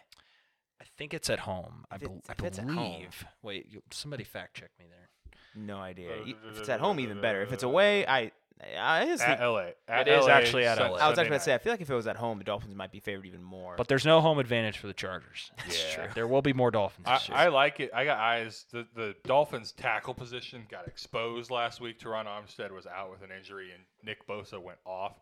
I 0.80 0.84
think 0.98 1.14
it's 1.14 1.30
at 1.30 1.40
home. 1.40 1.84
I, 1.90 1.96
If 1.96 2.02
it's- 2.02 2.20
I 2.28 2.32
if 2.32 2.44
it's 2.44 2.58
at 2.58 2.64
home. 2.68 2.92
believe. 2.92 3.24
Wait, 3.42 3.66
you, 3.70 3.82
somebody 3.90 4.24
fact 4.24 4.56
check 4.56 4.70
me 4.78 4.86
there. 4.88 5.08
No 5.54 5.78
idea. 5.78 6.10
If 6.26 6.58
it's 6.58 6.68
at 6.68 6.80
home, 6.80 7.00
even 7.00 7.20
better. 7.20 7.40
If 7.42 7.52
it's 7.52 7.62
away, 7.62 8.06
I, 8.06 8.30
I 8.78 9.04
it's 9.04 9.22
At 9.22 9.40
LA. 9.40 9.68
At 9.88 10.06
It 10.08 10.18
is 10.18 10.24
LA, 10.26 10.30
actually 10.32 10.66
at 10.66 10.78
Sun- 10.78 10.90
LA. 10.92 10.96
I 10.98 11.08
was 11.08 11.16
Sunday 11.16 11.20
actually 11.22 11.26
about 11.28 11.38
to 11.38 11.44
say, 11.44 11.54
I 11.54 11.58
feel 11.58 11.72
like 11.72 11.80
if 11.80 11.90
it 11.90 11.94
was 11.94 12.06
at 12.06 12.16
home, 12.16 12.38
the 12.38 12.44
Dolphins 12.44 12.74
might 12.74 12.92
be 12.92 13.00
favored 13.00 13.26
even 13.26 13.42
more. 13.42 13.74
But 13.76 13.88
there's 13.88 14.04
no 14.06 14.20
home 14.20 14.38
advantage 14.38 14.78
for 14.78 14.86
the 14.86 14.92
Chargers. 14.94 15.50
That's 15.58 15.94
true. 15.94 16.04
There 16.14 16.26
will 16.26 16.42
be 16.42 16.52
more 16.52 16.70
Dolphins. 16.70 17.06
I, 17.08 17.14
this 17.18 17.28
year. 17.30 17.38
I 17.38 17.48
like 17.48 17.80
it. 17.80 17.90
I 17.94 18.04
got 18.04 18.18
eyes. 18.18 18.64
The 18.70 18.86
the 18.94 19.14
Dolphins 19.24 19.72
tackle 19.72 20.12
position 20.14 20.66
got 20.70 20.86
exposed 20.86 21.50
last 21.50 21.80
week. 21.80 21.98
Terron 22.00 22.26
Armstead 22.26 22.70
was 22.70 22.86
out 22.86 23.10
with 23.10 23.22
an 23.22 23.30
injury, 23.36 23.70
and 23.72 23.82
Nick 24.04 24.26
Bosa 24.26 24.60
went 24.62 24.78
off. 24.86 25.18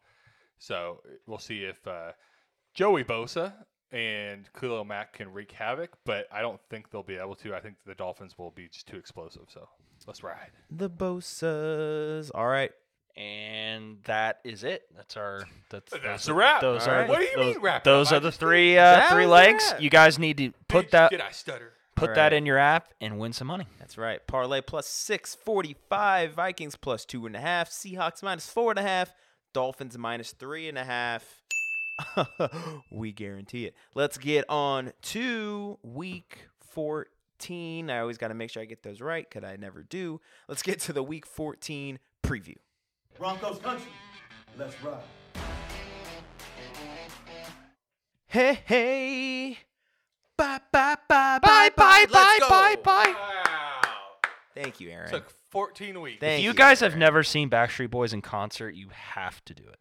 So 0.58 1.00
we'll 1.26 1.38
see 1.38 1.64
if 1.64 1.84
uh, 1.86 2.12
Joey 2.74 3.04
Bosa 3.04 3.52
and 3.94 4.48
Khalil 4.58 4.84
Mack 4.84 5.14
can 5.14 5.32
wreak 5.32 5.52
havoc. 5.52 5.90
But 6.04 6.26
I 6.32 6.40
don't 6.42 6.60
think 6.68 6.90
they'll 6.90 7.02
be 7.02 7.16
able 7.16 7.36
to. 7.36 7.54
I 7.54 7.60
think 7.60 7.76
the 7.86 7.94
Dolphins 7.94 8.36
will 8.38 8.50
be 8.50 8.68
just 8.68 8.86
too 8.86 8.96
explosive. 8.96 9.42
So 9.48 9.68
let's 10.06 10.22
ride. 10.22 10.50
the 10.70 10.90
Bosas. 10.90 12.30
All 12.34 12.46
right. 12.46 12.72
and 13.16 13.98
that 14.04 14.40
is 14.44 14.64
it. 14.64 14.82
That's 14.96 15.16
our. 15.16 15.44
That's 15.70 15.92
That's 15.92 16.02
those 16.24 16.28
a 16.28 16.34
wrap. 16.34 16.60
Those 16.60 16.86
All 16.86 16.92
are 16.94 16.96
right. 16.98 17.06
the, 17.06 17.12
What 17.12 17.18
do 17.20 17.24
you 17.26 17.36
those, 17.36 17.54
mean 17.54 17.62
wrap 17.62 17.84
Those 17.84 18.10
up? 18.12 18.16
Are 18.16 18.20
the 18.20 18.32
three 18.32 18.76
uh, 18.76 19.08
three 19.12 19.26
legs. 19.26 19.64
wrap. 19.70 19.80
You 19.82 19.90
guys 19.90 20.18
need 20.18 20.36
to 20.38 20.52
put 20.68 20.88
Bitch, 20.88 20.90
that 20.90 21.10
Did 21.10 21.20
I 21.20 21.30
stutter? 21.30 21.72
put 21.96 22.10
All 22.10 22.16
that 22.16 22.32
in 22.32 22.44
your 22.44 22.58
app 22.58 22.88
and 23.00 23.18
win 23.20 23.32
some 23.32 23.46
money. 23.46 23.66
That's 23.78 23.96
right. 23.96 24.26
Parlay 24.26 24.60
plus 24.62 24.88
645. 24.88 26.32
Vikings 26.34 26.74
plus 26.76 27.04
two 27.04 27.24
and 27.26 27.36
a 27.36 27.40
half. 27.40 27.70
Seahawks 27.70 28.20
minus 28.22 28.48
four 28.50 28.70
and 28.72 28.78
a 28.80 28.82
half. 28.82 29.14
Dolphins 29.52 29.96
minus 29.96 30.32
three 30.32 30.68
and 30.68 30.76
a 30.76 30.82
half. 30.84 31.43
we 32.90 33.12
guarantee 33.12 33.66
it. 33.66 33.74
Let's 33.94 34.18
get 34.18 34.44
on 34.48 34.92
to 35.02 35.78
week 35.82 36.48
14. 36.72 37.90
I 37.90 37.98
always 38.00 38.18
got 38.18 38.28
to 38.28 38.34
make 38.34 38.50
sure 38.50 38.62
I 38.62 38.66
get 38.66 38.82
those 38.82 39.00
right 39.00 39.28
because 39.28 39.48
I 39.48 39.56
never 39.56 39.82
do. 39.82 40.20
Let's 40.48 40.62
get 40.62 40.80
to 40.80 40.92
the 40.92 41.02
week 41.02 41.26
14 41.26 41.98
preview. 42.22 42.56
Broncos 43.18 43.58
country. 43.58 43.90
Let's 44.58 44.74
ride. 44.82 44.98
Hey, 48.26 48.58
hey. 48.64 49.58
Bye, 50.36 50.60
bye, 50.72 50.96
bye, 51.08 51.38
Bye, 51.40 51.70
bye, 51.76 52.06
Let's 52.10 52.12
bye, 52.12 52.48
bye, 52.48 52.76
bye. 52.82 53.14
Wow. 53.16 53.80
Thank 54.54 54.80
you, 54.80 54.90
Aaron. 54.90 55.10
Took 55.10 55.30
14 55.50 56.00
weeks. 56.00 56.20
Thank 56.20 56.38
If 56.40 56.44
you 56.44 56.50
you, 56.50 56.54
guys 56.54 56.80
have 56.80 56.96
never 56.96 57.22
seen 57.22 57.48
Backstreet 57.48 57.90
Boys 57.90 58.12
in 58.12 58.22
concert, 58.22 58.74
you 58.74 58.88
have 58.90 59.44
to 59.44 59.54
do 59.54 59.62
it. 59.62 59.78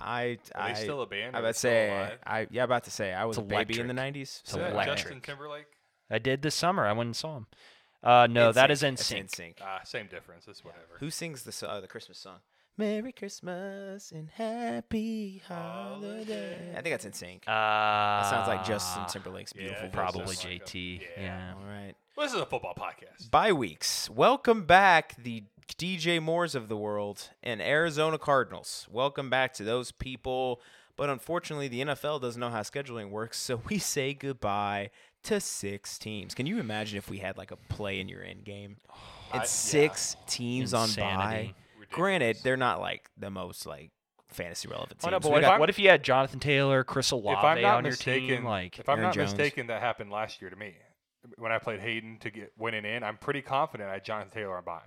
I, 0.00 0.38
Are 0.54 0.62
I, 0.62 0.72
they 0.74 0.80
still 0.82 1.02
a 1.02 1.06
band? 1.06 1.34
I 1.34 1.38
Are 1.38 1.42
about 1.42 1.48
they 1.48 1.52
to 1.52 1.58
still 1.58 1.70
say, 1.70 1.88
alive? 1.90 2.18
I 2.26 2.46
yeah, 2.50 2.64
about 2.64 2.84
to 2.84 2.90
say, 2.90 3.12
I 3.12 3.24
was 3.24 3.38
It's 3.38 3.44
a 3.44 3.48
baby 3.48 3.80
in 3.80 3.86
the 3.88 3.94
'90s. 3.94 4.16
It's 4.22 4.42
Is 4.46 4.54
that 4.54 4.72
electric. 4.72 4.96
Justin 4.98 5.20
Timberlake? 5.20 5.66
I 6.10 6.18
did 6.18 6.42
this 6.42 6.54
summer. 6.54 6.86
I 6.86 6.92
went 6.92 7.08
and 7.08 7.16
saw 7.16 7.36
him. 7.38 7.46
Uh, 8.02 8.26
no, 8.30 8.52
that 8.52 8.70
is 8.70 8.82
in 8.82 8.94
That's 8.94 9.06
sync. 9.06 9.30
NSYNC. 9.30 9.54
Ah, 9.62 9.80
same 9.84 10.06
difference. 10.06 10.46
It's 10.46 10.64
whatever. 10.64 10.98
Who 11.00 11.10
sings 11.10 11.42
the 11.42 11.50
so- 11.52 11.66
uh, 11.66 11.80
the 11.80 11.88
Christmas 11.88 12.18
song? 12.18 12.38
Merry 12.78 13.10
Christmas 13.10 14.12
and 14.12 14.28
Happy 14.30 15.42
Holiday. 15.48 16.74
I 16.76 16.82
think 16.82 16.92
that's 17.00 17.06
NSYNC. 17.06 17.36
Uh, 17.46 18.20
that 18.22 18.30
sounds 18.30 18.48
like 18.48 18.64
Justin 18.66 19.04
Timberlake's 19.08 19.52
yeah, 19.56 19.62
beautiful 19.62 19.86
it 19.86 19.92
voice. 19.92 19.94
Probably 19.94 20.34
Sounds 20.34 20.44
like 20.44 20.52
a- 20.60 20.64
JT. 20.64 21.00
yeah. 21.00 21.22
yeah. 21.22 21.52
All 21.58 21.66
right. 21.66 21.94
Well, 22.16 22.26
this 22.26 22.34
is 22.34 22.40
a 22.40 22.46
football 22.46 22.74
podcast. 22.74 23.30
Bye 23.30 23.52
weeks. 23.52 24.08
Welcome 24.10 24.64
back, 24.64 25.16
the 25.22 25.44
DJ 25.68 26.22
Moores 26.22 26.54
of 26.54 26.68
the 26.68 26.76
world 26.76 27.30
and 27.42 27.60
Arizona 27.60 28.18
Cardinals. 28.18 28.86
Welcome 28.90 29.28
back 29.30 29.52
to 29.54 29.64
those 29.64 29.92
people. 29.92 30.60
But 30.96 31.10
unfortunately, 31.10 31.68
the 31.68 31.80
NFL 31.82 32.22
doesn't 32.22 32.40
know 32.40 32.48
how 32.48 32.60
scheduling 32.62 33.10
works, 33.10 33.38
so 33.38 33.60
we 33.68 33.78
say 33.94 34.14
goodbye 34.14 34.90
to 35.24 35.40
six 35.40 35.98
teams. 35.98 36.34
Can 36.34 36.46
you 36.46 36.58
imagine 36.58 36.96
if 36.96 37.10
we 37.10 37.18
had 37.18 37.36
like 37.36 37.50
a 37.50 37.56
play 37.56 38.00
in 38.00 38.08
your 38.08 38.22
end 38.22 38.44
game? 38.44 38.76
I- 39.32 39.38
It's 39.42 39.50
six 39.50 40.16
teams 40.26 40.72
on 40.72 40.84
Insanity. 40.84 41.48
bye. 41.48 41.86
Granted, 41.92 42.38
they're 42.42 42.56
not 42.56 42.80
like 42.80 43.10
the 43.18 43.30
most 43.30 43.66
like 43.66 43.90
fantasy 44.28 44.68
relevant 44.68 45.00
Oh, 45.04 45.10
no, 45.10 45.20
but 45.20 45.30
what, 45.30 45.40
got- 45.42 45.54
if, 45.54 45.60
what 45.60 45.68
if 45.70 45.78
you 45.78 45.88
had 45.90 46.02
Jonathan 46.02 46.40
Taylor, 46.40 46.82
Chris 46.84 47.10
Olave 47.10 47.38
if 47.38 47.44
I'm 47.44 47.60
not 47.62 47.76
on 47.78 47.84
your 47.84 47.92
mistaken, 47.92 48.28
team? 48.38 48.44
Like, 48.44 48.78
if 48.78 48.88
I'm 48.88 48.94
Aaron 48.98 49.08
not 49.08 49.14
Jones. 49.14 49.32
mistaken, 49.32 49.66
that 49.66 49.80
happened 49.82 50.10
last 50.10 50.40
year 50.40 50.48
to 50.50 50.56
me 50.56 50.74
when 51.38 51.52
I 51.52 51.58
played 51.58 51.80
Hayden 51.80 52.18
to 52.20 52.30
get 52.30 52.52
winning 52.56 52.84
in. 52.84 53.02
I'm 53.02 53.16
pretty 53.18 53.42
confident 53.42 53.88
I 53.90 53.94
had 53.94 54.04
Jonathan 54.04 54.30
Taylor 54.32 54.56
on 54.56 54.64
bye 54.64 54.80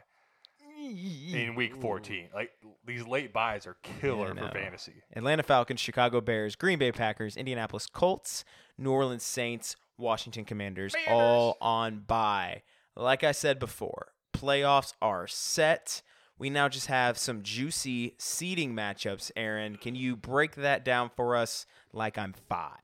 in 0.80 1.56
Week 1.56 1.76
14. 1.76 2.30
Like 2.34 2.52
these 2.86 3.06
late 3.06 3.34
buys 3.34 3.68
are 3.68 3.78
killer 4.02 4.34
for 4.34 4.50
fantasy. 4.50 5.04
Atlanta 5.16 5.44
Falcons, 5.44 5.80
Chicago 5.80 6.22
Bears, 6.22 6.56
Green 6.56 6.80
Bay 6.80 6.92
Packers, 6.92 7.38
Indianapolis 7.38 7.88
Colts, 7.88 8.44
New 8.78 8.92
Orleans 8.92 9.24
Saints, 9.24 9.76
Washington 9.98 10.46
Commanders, 10.46 10.96
all 11.08 11.58
on 11.62 12.00
bye. 12.00 12.64
Like 12.96 13.24
I 13.24 13.32
said 13.32 13.60
before, 13.60 14.14
playoffs 14.34 14.94
are 15.02 15.28
set. 15.28 16.02
We 16.38 16.50
now 16.50 16.70
just 16.70 16.88
have 16.88 17.18
some 17.18 17.44
juicy 17.44 18.16
seeding 18.18 18.74
matchups. 18.74 19.32
Aaron, 19.36 19.76
can 19.76 19.96
you 19.96 20.16
break 20.16 20.56
that 20.56 20.86
down 20.86 21.12
for 21.16 21.36
us 21.36 21.66
like 21.92 22.18
I'm 22.18 22.34
five? 22.48 22.80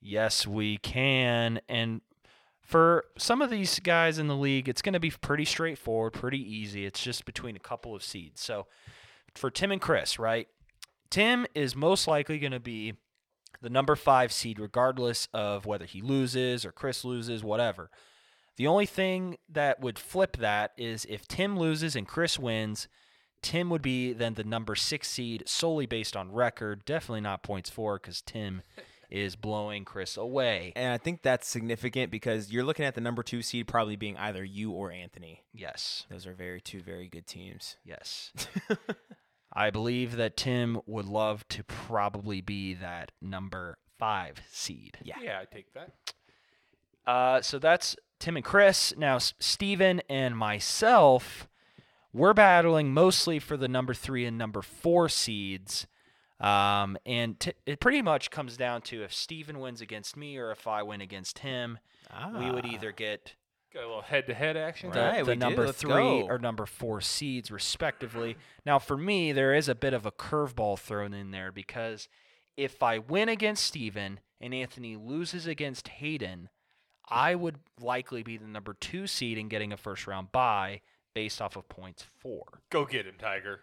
Yes, 0.00 0.46
we 0.46 0.78
can. 0.78 1.60
And 1.68 2.00
for 2.70 3.06
some 3.18 3.42
of 3.42 3.50
these 3.50 3.80
guys 3.80 4.20
in 4.20 4.28
the 4.28 4.36
league, 4.36 4.68
it's 4.68 4.80
going 4.80 4.92
to 4.92 5.00
be 5.00 5.10
pretty 5.10 5.44
straightforward, 5.44 6.12
pretty 6.12 6.38
easy. 6.38 6.86
It's 6.86 7.02
just 7.02 7.24
between 7.24 7.56
a 7.56 7.60
couple 7.60 7.96
of 7.96 8.04
seeds. 8.04 8.40
So 8.40 8.68
for 9.34 9.50
Tim 9.50 9.72
and 9.72 9.80
Chris, 9.80 10.20
right? 10.20 10.46
Tim 11.10 11.46
is 11.52 11.74
most 11.74 12.06
likely 12.06 12.38
going 12.38 12.52
to 12.52 12.60
be 12.60 12.94
the 13.60 13.70
number 13.70 13.96
five 13.96 14.32
seed, 14.32 14.60
regardless 14.60 15.26
of 15.34 15.66
whether 15.66 15.84
he 15.84 16.00
loses 16.00 16.64
or 16.64 16.70
Chris 16.70 17.04
loses, 17.04 17.42
whatever. 17.42 17.90
The 18.56 18.68
only 18.68 18.86
thing 18.86 19.38
that 19.48 19.80
would 19.80 19.98
flip 19.98 20.36
that 20.36 20.70
is 20.76 21.04
if 21.08 21.26
Tim 21.26 21.58
loses 21.58 21.96
and 21.96 22.06
Chris 22.06 22.38
wins, 22.38 22.86
Tim 23.42 23.68
would 23.70 23.82
be 23.82 24.12
then 24.12 24.34
the 24.34 24.44
number 24.44 24.76
six 24.76 25.08
seed 25.08 25.42
solely 25.44 25.86
based 25.86 26.16
on 26.16 26.30
record. 26.30 26.84
Definitely 26.84 27.22
not 27.22 27.42
points 27.42 27.68
for 27.68 27.98
because 27.98 28.22
Tim 28.22 28.62
is 29.10 29.36
blowing 29.36 29.84
Chris 29.84 30.16
away. 30.16 30.72
And 30.76 30.92
I 30.92 30.98
think 30.98 31.22
that's 31.22 31.48
significant 31.48 32.10
because 32.10 32.52
you're 32.52 32.64
looking 32.64 32.84
at 32.84 32.94
the 32.94 33.00
number 33.00 33.22
two 33.22 33.42
seed 33.42 33.66
probably 33.66 33.96
being 33.96 34.16
either 34.16 34.44
you 34.44 34.70
or 34.72 34.92
Anthony. 34.92 35.42
Yes. 35.52 36.06
Those 36.10 36.26
are 36.26 36.34
very 36.34 36.60
two 36.60 36.80
very 36.80 37.08
good 37.08 37.26
teams. 37.26 37.76
Yes. 37.84 38.32
I 39.52 39.70
believe 39.70 40.16
that 40.16 40.36
Tim 40.36 40.80
would 40.86 41.06
love 41.06 41.46
to 41.48 41.64
probably 41.64 42.40
be 42.40 42.74
that 42.74 43.12
number 43.20 43.78
five 43.98 44.40
seed. 44.50 44.98
Yeah. 45.02 45.16
Yeah, 45.22 45.40
I 45.40 45.44
take 45.44 45.72
that. 45.74 45.92
Uh, 47.06 47.42
so 47.42 47.58
that's 47.58 47.96
Tim 48.20 48.36
and 48.36 48.44
Chris. 48.44 48.94
Now, 48.96 49.16
S- 49.16 49.34
Steven 49.40 50.02
and 50.08 50.36
myself, 50.36 51.48
we're 52.12 52.34
battling 52.34 52.94
mostly 52.94 53.38
for 53.38 53.56
the 53.56 53.68
number 53.68 53.94
three 53.94 54.24
and 54.24 54.38
number 54.38 54.62
four 54.62 55.08
seeds. 55.08 55.86
Um, 56.40 56.96
and 57.04 57.38
t- 57.38 57.52
it 57.66 57.80
pretty 57.80 58.00
much 58.02 58.30
comes 58.30 58.56
down 58.56 58.80
to 58.82 59.02
if 59.02 59.12
Steven 59.12 59.58
wins 59.60 59.80
against 59.80 60.16
me 60.16 60.38
or 60.38 60.50
if 60.50 60.66
I 60.66 60.82
win 60.82 61.00
against 61.00 61.40
him, 61.40 61.78
we 62.38 62.50
would 62.50 62.64
Ah. 62.64 62.70
either 62.70 62.92
get 62.92 63.34
Got 63.72 63.84
a 63.84 63.86
little 63.86 64.02
head-to-head 64.02 64.56
action. 64.56 64.90
the, 64.90 64.98
Right, 65.00 65.24
the 65.24 65.32
we 65.32 65.36
number 65.36 65.66
Let's 65.66 65.80
three 65.80 65.90
go. 65.90 66.26
or 66.26 66.38
number 66.38 66.66
four 66.66 67.00
seeds, 67.00 67.50
respectively. 67.52 68.36
Now, 68.66 68.78
for 68.80 68.96
me, 68.96 69.30
there 69.32 69.54
is 69.54 69.68
a 69.68 69.74
bit 69.76 69.92
of 69.94 70.06
a 70.06 70.10
curveball 70.10 70.78
thrown 70.78 71.12
in 71.14 71.30
there 71.30 71.52
because 71.52 72.08
if 72.56 72.82
I 72.82 72.98
win 72.98 73.28
against 73.28 73.64
Steven 73.64 74.18
and 74.40 74.52
Anthony 74.54 74.96
loses 74.96 75.46
against 75.46 75.86
Hayden, 75.88 76.48
I 77.08 77.34
would 77.36 77.60
likely 77.78 78.22
be 78.24 78.36
the 78.38 78.46
number 78.48 78.74
two 78.74 79.06
seed 79.06 79.38
and 79.38 79.48
getting 79.50 79.72
a 79.72 79.76
first 79.76 80.06
round 80.06 80.32
bye 80.32 80.80
based 81.14 81.40
off 81.42 81.54
of 81.56 81.68
points 81.68 82.02
four, 82.02 82.62
Go 82.70 82.84
get 82.86 83.06
him, 83.06 83.16
Tiger. 83.18 83.60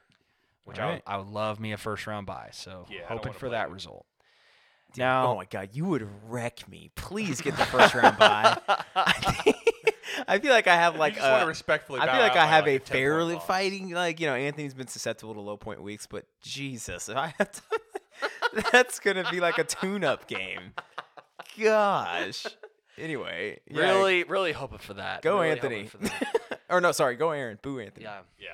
Which 0.68 0.78
Alright. 0.80 1.02
I, 1.08 1.18
would, 1.18 1.22
I 1.22 1.26
would 1.26 1.34
love 1.34 1.60
me 1.60 1.72
a 1.72 1.78
first 1.78 2.06
round 2.06 2.28
buy. 2.28 2.50
So 2.52 2.86
Yeah, 2.92 3.00
hoping 3.08 3.34
for 3.34 3.50
that 3.50 3.70
you. 3.70 3.74
result. 3.74 4.06
Dude, 4.94 5.00
Now- 5.00 5.28
oh 5.32 5.36
my 5.36 5.46
god, 5.46 5.70
you 5.74 5.86
would 5.86 6.08
wreck 6.28 6.68
me. 6.70 6.92
Please 6.96 7.42
get 7.42 7.56
the 7.58 7.66
first 7.66 7.94
round 7.96 8.18
buy. 8.18 8.58
I, 10.28 10.40
feel 10.40 10.52
like 10.52 10.68
I 10.68 10.76
have 10.76 10.96
like 10.98 11.14
you 11.14 11.20
just 11.20 11.28
want 11.30 11.36
a- 11.36 11.40
to 11.40 11.46
uh, 11.46 11.48
respectfully. 11.48 12.00
I 12.02 12.06
feel 12.12 12.22
like 12.22 12.36
I 12.36 12.46
have 12.46 12.66
like, 12.66 12.76
a 12.76 12.80
10-point 12.80 12.88
fairly 12.90 13.40
fighting 13.40 13.90
like 13.92 14.20
you 14.20 14.28
know 14.28 14.34
Anthony's 14.36 14.74
been 14.74 14.88
susceptible 14.88 15.34
to 15.36 15.42
low 15.42 15.58
point 15.58 15.82
weeks, 15.82 16.06
but 16.08 16.26
Jesus, 16.42 17.10
if 17.10 17.16
I 17.18 17.34
have 17.38 17.52
to, 17.52 17.62
that's 18.72 19.00
gonna 19.00 19.30
be 19.32 19.40
like 19.40 19.58
a 19.58 19.64
tune-up 19.64 20.28
game. 20.28 20.74
Gosh. 21.60 22.46
Anyway, 22.98 23.60
yeah, 23.70 23.80
Really, 23.80 24.24
really 24.24 24.52
hoping 24.54 24.80
for 24.80 24.96
that. 24.96 25.22
go 25.22 25.40
Really 25.42 25.52
Anthony. 25.52 25.90
that. 26.02 26.60
or 26.70 26.82
no, 26.82 26.92
sorry, 26.92 27.16
go 27.16 27.30
Aaron. 27.32 27.60
Boo 27.62 27.80
Anthony. 27.80 28.06
yeah. 28.06 28.20
Yeah. 28.40 28.48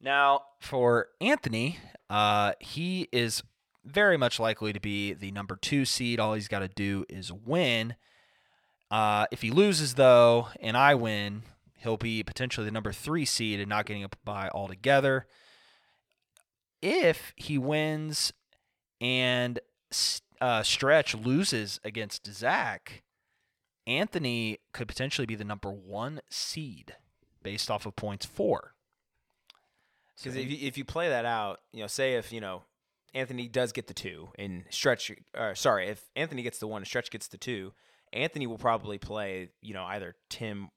Now, 0.00 0.42
for 0.60 1.08
Anthony, 1.20 1.78
uh, 2.08 2.52
he 2.60 3.08
is 3.12 3.42
very 3.84 4.16
much 4.16 4.38
likely 4.38 4.72
to 4.72 4.80
be 4.80 5.12
the 5.12 5.32
number 5.32 5.56
two 5.56 5.84
seed. 5.84 6.20
All 6.20 6.34
he's 6.34 6.48
got 6.48 6.60
to 6.60 6.68
do 6.68 7.04
is 7.08 7.32
win. 7.32 7.96
Uh, 8.90 9.26
if 9.30 9.42
he 9.42 9.50
loses 9.50 9.94
though, 9.94 10.48
and 10.60 10.76
I 10.76 10.94
win, 10.94 11.42
he'll 11.78 11.96
be 11.96 12.22
potentially 12.22 12.64
the 12.64 12.72
number 12.72 12.92
three 12.92 13.24
seed 13.24 13.60
and 13.60 13.68
not 13.68 13.86
getting 13.86 14.04
a 14.04 14.10
bye 14.24 14.50
altogether. 14.54 15.26
If 16.80 17.32
he 17.36 17.58
wins 17.58 18.32
and 19.00 19.58
uh, 20.40 20.62
Stretch 20.62 21.14
loses 21.14 21.80
against 21.84 22.26
Zach, 22.32 23.02
Anthony 23.86 24.58
could 24.72 24.86
potentially 24.86 25.26
be 25.26 25.34
the 25.34 25.44
number 25.44 25.70
one 25.70 26.20
seed 26.30 26.94
based 27.42 27.70
off 27.70 27.86
of 27.86 27.96
points 27.96 28.26
four. 28.26 28.74
Because 30.18 30.36
if 30.36 30.50
you, 30.50 30.58
if 30.66 30.76
you 30.78 30.84
play 30.84 31.08
that 31.08 31.24
out, 31.24 31.60
you 31.72 31.80
know, 31.80 31.86
say 31.86 32.14
if 32.14 32.32
you 32.32 32.40
know 32.40 32.62
Anthony 33.14 33.48
does 33.48 33.72
get 33.72 33.86
the 33.86 33.94
two 33.94 34.28
and 34.38 34.64
Stretch, 34.70 35.10
or 35.36 35.54
sorry, 35.54 35.88
if 35.88 36.02
Anthony 36.16 36.42
gets 36.42 36.58
the 36.58 36.66
one 36.66 36.82
and 36.82 36.86
Stretch 36.86 37.10
gets 37.10 37.28
the 37.28 37.38
two, 37.38 37.72
Anthony 38.12 38.46
will 38.46 38.58
probably 38.58 38.98
play, 38.98 39.50
you 39.62 39.74
know, 39.74 39.84
either 39.84 40.16
Tim, 40.28 40.68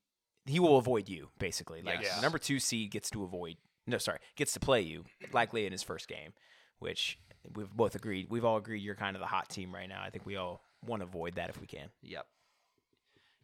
he 0.46 0.60
will 0.60 0.78
avoid 0.78 1.10
you 1.10 1.30
basically. 1.40 1.82
Like 1.82 2.02
Yes. 2.02 2.16
the 2.16 2.22
number 2.22 2.38
two 2.38 2.60
seed 2.60 2.92
gets 2.92 3.10
to 3.12 3.24
avoid, 3.24 3.58
no, 3.88 3.98
sorry, 3.98 4.20
gets 4.36 4.54
to 4.54 4.60
play 4.60 4.82
you 4.82 5.06
likely 5.34 5.66
in 5.66 5.72
his 5.72 5.84
first 5.84 6.08
game, 6.08 6.34
which 6.80 7.18
we've 7.56 7.72
both 7.72 7.96
agreed. 7.96 8.28
We've 8.30 8.46
all 8.46 8.58
agreed 8.58 8.82
you're 8.84 8.96
kind 8.96 9.16
of 9.16 9.20
the 9.22 9.28
hot 9.28 9.50
team 9.50 9.74
right 9.74 9.90
now. 9.90 10.02
I 10.04 10.10
think 10.10 10.26
we 10.26 10.36
all 10.36 10.62
want 10.86 11.02
to 11.02 11.08
avoid 11.08 11.36
that 11.36 11.50
if 11.50 11.60
we 11.60 11.68
can. 11.68 11.90
Yep. 12.04 12.26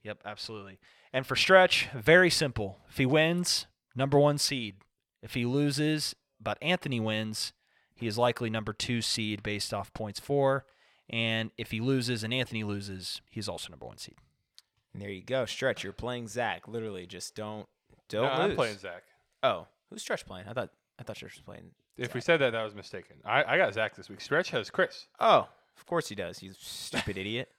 Yep, 0.04 0.20
absolutely. 0.26 0.80
And 1.12 1.26
for 1.26 1.36
Stretch, 1.36 1.90
very 1.94 2.30
simple. 2.30 2.78
If 2.90 2.98
he 2.98 3.06
wins, 3.06 3.66
number 3.96 4.20
one 4.20 4.38
seed. 4.38 4.76
If 5.22 5.34
he 5.34 5.46
loses, 5.46 6.16
but 6.40 6.58
Anthony 6.62 7.00
wins, 7.00 7.54
he 7.96 8.08
is 8.08 8.18
likely 8.18 8.50
number 8.50 8.74
two 8.74 9.02
seed 9.02 9.44
based 9.44 9.74
off 9.74 9.94
points 9.94 10.20
four. 10.20 10.66
And 11.10 11.52
if 11.58 11.72
he 11.72 11.80
loses 11.80 12.24
and 12.24 12.34
Anthony 12.34 12.64
loses, 12.64 13.22
he's 13.30 13.48
also 13.48 13.70
number 13.70 13.86
one 13.86 13.98
seed. 13.98 14.16
And 14.94 15.02
there 15.02 15.10
you 15.10 15.24
go, 15.24 15.46
Stretch. 15.46 15.84
You're 15.84 15.94
playing 15.94 16.28
Zach. 16.28 16.68
Literally, 16.68 17.06
just 17.06 17.36
don't 17.36 17.68
don't 18.10 18.24
No, 18.24 18.30
lose. 18.44 18.52
I'm 18.52 18.56
playing 18.56 18.78
Zach. 18.78 19.04
Oh, 19.44 19.68
who's 19.90 20.02
Stretch 20.02 20.26
playing? 20.26 20.48
I 20.48 20.54
thought 20.54 20.70
I 21.00 21.04
thought 21.04 21.16
Stretch 21.16 21.36
was 21.36 21.42
playing. 21.42 21.72
If 21.98 22.14
we 22.14 22.22
said 22.22 22.42
that, 22.42 22.52
that 22.52 22.64
was 22.64 22.76
mistaken. 22.76 23.18
I, 23.26 23.44
I 23.44 23.58
got 23.58 23.74
Zach 23.74 23.96
this 23.96 24.08
week. 24.10 24.22
Stretch 24.22 24.52
has 24.52 24.70
Chris. 24.70 25.08
Oh, 25.20 25.48
of 25.78 25.86
course 25.88 26.10
he 26.10 26.16
does. 26.16 26.44
You 26.44 26.52
stupid 26.60 27.18
idiot. 27.18 27.50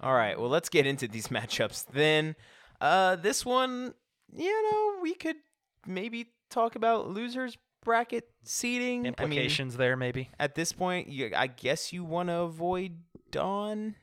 All 0.00 0.14
right, 0.14 0.38
well 0.38 0.48
let's 0.50 0.68
get 0.68 0.86
into 0.86 1.08
these 1.08 1.26
matchups 1.28 1.86
then. 1.92 2.36
Uh, 2.80 3.16
this 3.16 3.44
one, 3.44 3.94
you 4.32 4.70
know, 4.70 5.02
we 5.02 5.14
could 5.14 5.36
maybe 5.86 6.28
talk 6.50 6.76
about 6.76 7.08
losers 7.08 7.56
bracket 7.84 8.28
seating. 8.42 9.00
I 9.00 9.02
mean, 9.02 9.06
Implications 9.18 9.76
there, 9.76 9.96
maybe? 9.96 10.30
at 10.38 10.54
this 10.54 10.72
point, 10.72 11.08
you, 11.08 11.30
I 11.36 11.46
guess 11.46 11.92
you 11.92 12.04
want 12.04 12.28
to 12.28 12.36
avoid 12.40 12.98
Don. 13.30 13.94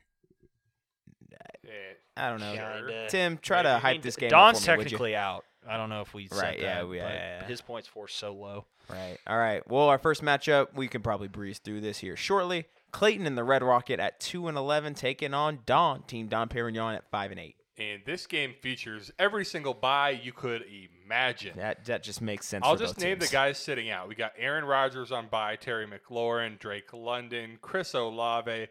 Eh, 1.64 1.68
I 2.16 2.30
don't 2.30 2.40
know. 2.40 2.52
Kinda. 2.54 3.06
Tim, 3.08 3.38
try 3.38 3.62
to 3.62 3.68
Maybe. 3.68 3.74
I 3.76 3.78
hype 3.78 3.92
mean, 3.96 4.00
this 4.02 4.16
game. 4.16 4.30
Don's 4.30 4.58
up 4.58 4.64
for 4.64 4.70
me, 4.78 4.84
technically 4.84 5.16
out. 5.16 5.44
I 5.68 5.76
don't 5.76 5.88
know 5.88 6.00
if 6.00 6.14
we 6.14 6.28
said 6.28 6.38
Right, 6.40 6.58
yeah, 6.60 6.76
that, 6.76 6.88
we- 6.88 6.98
but 6.98 7.04
yeah, 7.08 7.40
yeah. 7.40 7.46
his 7.46 7.60
points 7.60 7.88
for 7.88 8.06
so 8.08 8.32
low. 8.32 8.66
Right. 8.88 9.18
All 9.26 9.36
right. 9.36 9.68
Well, 9.68 9.88
our 9.88 9.98
first 9.98 10.22
matchup, 10.22 10.68
we 10.74 10.86
can 10.86 11.02
probably 11.02 11.26
breeze 11.26 11.58
through 11.58 11.80
this 11.80 11.98
here 11.98 12.16
shortly. 12.16 12.66
Clayton 12.92 13.26
and 13.26 13.36
the 13.36 13.42
Red 13.42 13.64
Rocket 13.64 13.98
at 13.98 14.20
two 14.20 14.46
and 14.46 14.56
eleven, 14.56 14.94
taking 14.94 15.34
on 15.34 15.58
Don 15.66 16.02
Team 16.04 16.28
Don 16.28 16.48
Perignon 16.48 16.94
at 16.94 17.10
five 17.10 17.32
and 17.32 17.40
eight. 17.40 17.56
And 17.76 18.02
this 18.06 18.26
game 18.28 18.54
features 18.62 19.10
every 19.18 19.44
single 19.44 19.74
buy 19.74 20.10
you 20.10 20.32
could 20.32 20.62
imagine. 21.06 21.56
That 21.56 21.84
that 21.86 22.02
just 22.02 22.20
makes 22.20 22.46
sense. 22.46 22.64
I'll 22.64 22.74
for 22.74 22.82
just 22.82 22.96
both 22.96 23.04
name 23.04 23.18
the 23.18 23.28
guys 23.28 23.58
sitting 23.58 23.90
out. 23.90 24.08
We 24.08 24.14
got 24.14 24.32
Aaron 24.36 24.64
Rodgers 24.64 25.12
on 25.12 25.28
bye, 25.28 25.56
Terry 25.56 25.86
McLaurin, 25.86 26.58
Drake 26.58 26.92
London, 26.92 27.58
Chris 27.60 27.94
Olave, 27.94 28.68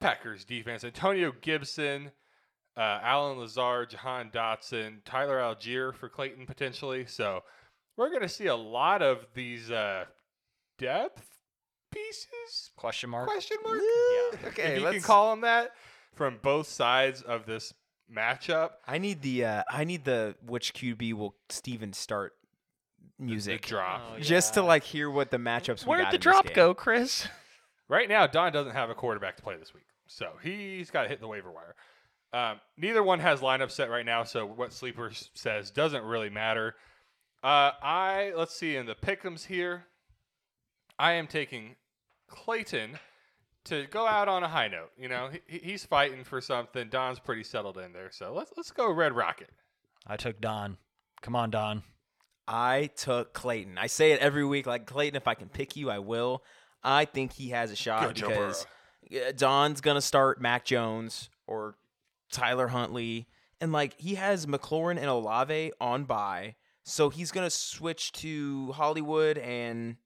Packers 0.00 0.44
defense, 0.44 0.84
Antonio 0.84 1.32
Gibson, 1.40 2.12
uh, 2.76 3.00
Allen 3.02 3.38
Lazard, 3.38 3.90
Jahan 3.90 4.30
Dotson, 4.30 4.98
Tyler 5.04 5.38
Allgeier 5.38 5.94
for 5.94 6.08
Clayton 6.08 6.46
potentially. 6.46 7.04
So 7.06 7.42
we're 7.96 8.10
going 8.10 8.22
to 8.22 8.28
see 8.28 8.46
a 8.46 8.56
lot 8.56 9.02
of 9.02 9.26
these 9.34 9.70
uh, 9.70 10.04
depth 10.78 11.26
pieces. 11.92 12.70
Question 12.76 13.10
mark? 13.10 13.28
Question 13.28 13.56
mark. 13.64 13.80
Yeah. 13.80 14.48
Okay. 14.48 14.62
if 14.74 14.78
you 14.78 14.84
let's- 14.84 15.04
call 15.04 15.30
them 15.30 15.40
that 15.42 15.72
from 16.14 16.38
both 16.42 16.68
sides 16.68 17.22
of 17.22 17.46
this 17.46 17.72
matchup. 18.14 18.70
I 18.86 18.98
need 18.98 19.22
the 19.22 19.44
uh, 19.44 19.62
I 19.70 19.84
need 19.84 20.04
the 20.04 20.36
which 20.46 20.74
QB 20.74 21.14
will 21.14 21.34
Steven 21.48 21.92
start 21.92 22.34
music 23.18 23.62
The 23.62 23.68
drop. 23.68 24.02
Oh, 24.16 24.20
just 24.20 24.54
to 24.54 24.62
like 24.62 24.84
hear 24.84 25.10
what 25.10 25.30
the 25.30 25.38
matchups. 25.38 25.84
we 25.84 25.90
Where'd 25.90 26.04
got 26.04 26.10
the 26.10 26.16
in 26.16 26.20
this 26.20 26.22
drop 26.22 26.46
game. 26.46 26.54
go, 26.54 26.74
Chris? 26.74 27.26
Right 27.90 28.06
now, 28.06 28.26
Don 28.26 28.52
doesn't 28.52 28.74
have 28.74 28.90
a 28.90 28.94
quarterback 28.94 29.38
to 29.38 29.42
play 29.42 29.56
this 29.56 29.72
week, 29.72 29.86
so 30.06 30.32
he's 30.42 30.90
got 30.90 31.04
to 31.04 31.08
hit 31.08 31.20
the 31.20 31.26
waiver 31.26 31.50
wire. 31.50 31.74
Um, 32.34 32.60
neither 32.76 33.02
one 33.02 33.18
has 33.20 33.40
lineup 33.40 33.70
set 33.70 33.88
right 33.88 34.04
now, 34.04 34.24
so 34.24 34.44
what 34.44 34.74
Sleeper 34.74 35.10
says 35.32 35.70
doesn't 35.70 36.04
really 36.04 36.28
matter. 36.28 36.74
Uh, 37.42 37.70
I 37.82 38.32
let's 38.36 38.54
see 38.54 38.76
in 38.76 38.84
the 38.84 38.94
pickums 38.94 39.46
here. 39.46 39.86
I 40.98 41.12
am 41.12 41.26
taking 41.26 41.76
Clayton 42.28 42.98
to 43.64 43.86
go 43.86 44.06
out 44.06 44.28
on 44.28 44.42
a 44.42 44.48
high 44.48 44.68
note. 44.68 44.90
You 44.96 45.08
know, 45.08 45.30
he, 45.46 45.58
he's 45.58 45.84
fighting 45.84 46.24
for 46.24 46.40
something. 46.40 46.88
Don's 46.88 47.18
pretty 47.18 47.44
settled 47.44 47.78
in 47.78 47.92
there, 47.92 48.10
so 48.10 48.32
let's 48.32 48.52
let's 48.56 48.70
go 48.70 48.90
Red 48.90 49.14
Rocket. 49.14 49.50
I 50.06 50.16
took 50.16 50.40
Don. 50.40 50.78
Come 51.22 51.36
on, 51.36 51.50
Don. 51.50 51.82
I 52.46 52.90
took 52.96 53.34
Clayton. 53.34 53.76
I 53.76 53.88
say 53.88 54.12
it 54.12 54.20
every 54.20 54.44
week. 54.44 54.66
Like 54.66 54.86
Clayton, 54.86 55.16
if 55.16 55.28
I 55.28 55.34
can 55.34 55.48
pick 55.48 55.76
you, 55.76 55.90
I 55.90 55.98
will. 55.98 56.42
I 56.82 57.04
think 57.04 57.32
he 57.32 57.50
has 57.50 57.70
a 57.70 57.76
shot 57.76 58.02
Go, 58.02 58.12
Joe 58.12 58.28
because 58.28 58.66
yeah, 59.10 59.32
Don's 59.36 59.80
gonna 59.80 60.00
start 60.00 60.40
Mac 60.40 60.64
Jones 60.64 61.28
or 61.46 61.76
Tyler 62.32 62.68
Huntley, 62.68 63.28
and 63.60 63.72
like 63.72 63.98
he 63.98 64.14
has 64.14 64.46
McLaurin 64.46 64.96
and 64.96 65.06
Olave 65.06 65.72
on 65.80 66.04
by, 66.04 66.56
so 66.84 67.10
he's 67.10 67.30
gonna 67.30 67.50
switch 67.50 68.12
to 68.12 68.72
Hollywood 68.72 69.38
and 69.38 69.96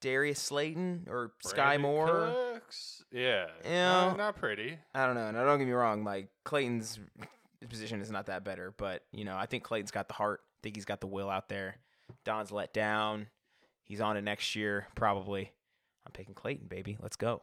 Darius 0.00 0.38
Slayton 0.40 1.06
or 1.08 1.32
Sky 1.42 1.76
Brandin 1.76 1.80
Moore. 1.80 2.34
Cooks. 2.54 3.04
Yeah, 3.12 3.46
Yeah. 3.64 3.88
not, 4.08 4.16
not 4.18 4.36
pretty. 4.36 4.78
I 4.94 5.06
don't 5.06 5.14
know. 5.14 5.30
Now, 5.30 5.42
uh, 5.42 5.44
don't 5.44 5.58
get 5.58 5.66
me 5.66 5.72
wrong. 5.72 6.04
Like 6.04 6.28
Clayton's 6.44 6.98
position 7.68 8.00
is 8.00 8.10
not 8.10 8.26
that 8.26 8.44
better, 8.44 8.72
but 8.76 9.02
you 9.12 9.24
know, 9.24 9.36
I 9.36 9.46
think 9.46 9.64
Clayton's 9.64 9.90
got 9.90 10.08
the 10.08 10.14
heart. 10.14 10.40
I 10.42 10.58
think 10.62 10.76
he's 10.76 10.84
got 10.84 11.00
the 11.00 11.06
will 11.06 11.28
out 11.30 11.48
there. 11.48 11.76
Don's 12.24 12.50
let 12.50 12.72
down. 12.72 13.26
He's 13.84 14.00
on 14.00 14.16
it 14.16 14.22
next 14.22 14.54
year, 14.54 14.86
probably. 14.94 15.52
I'm 16.06 16.12
picking 16.12 16.34
Clayton, 16.34 16.68
baby. 16.68 16.96
Let's 17.00 17.16
go. 17.16 17.42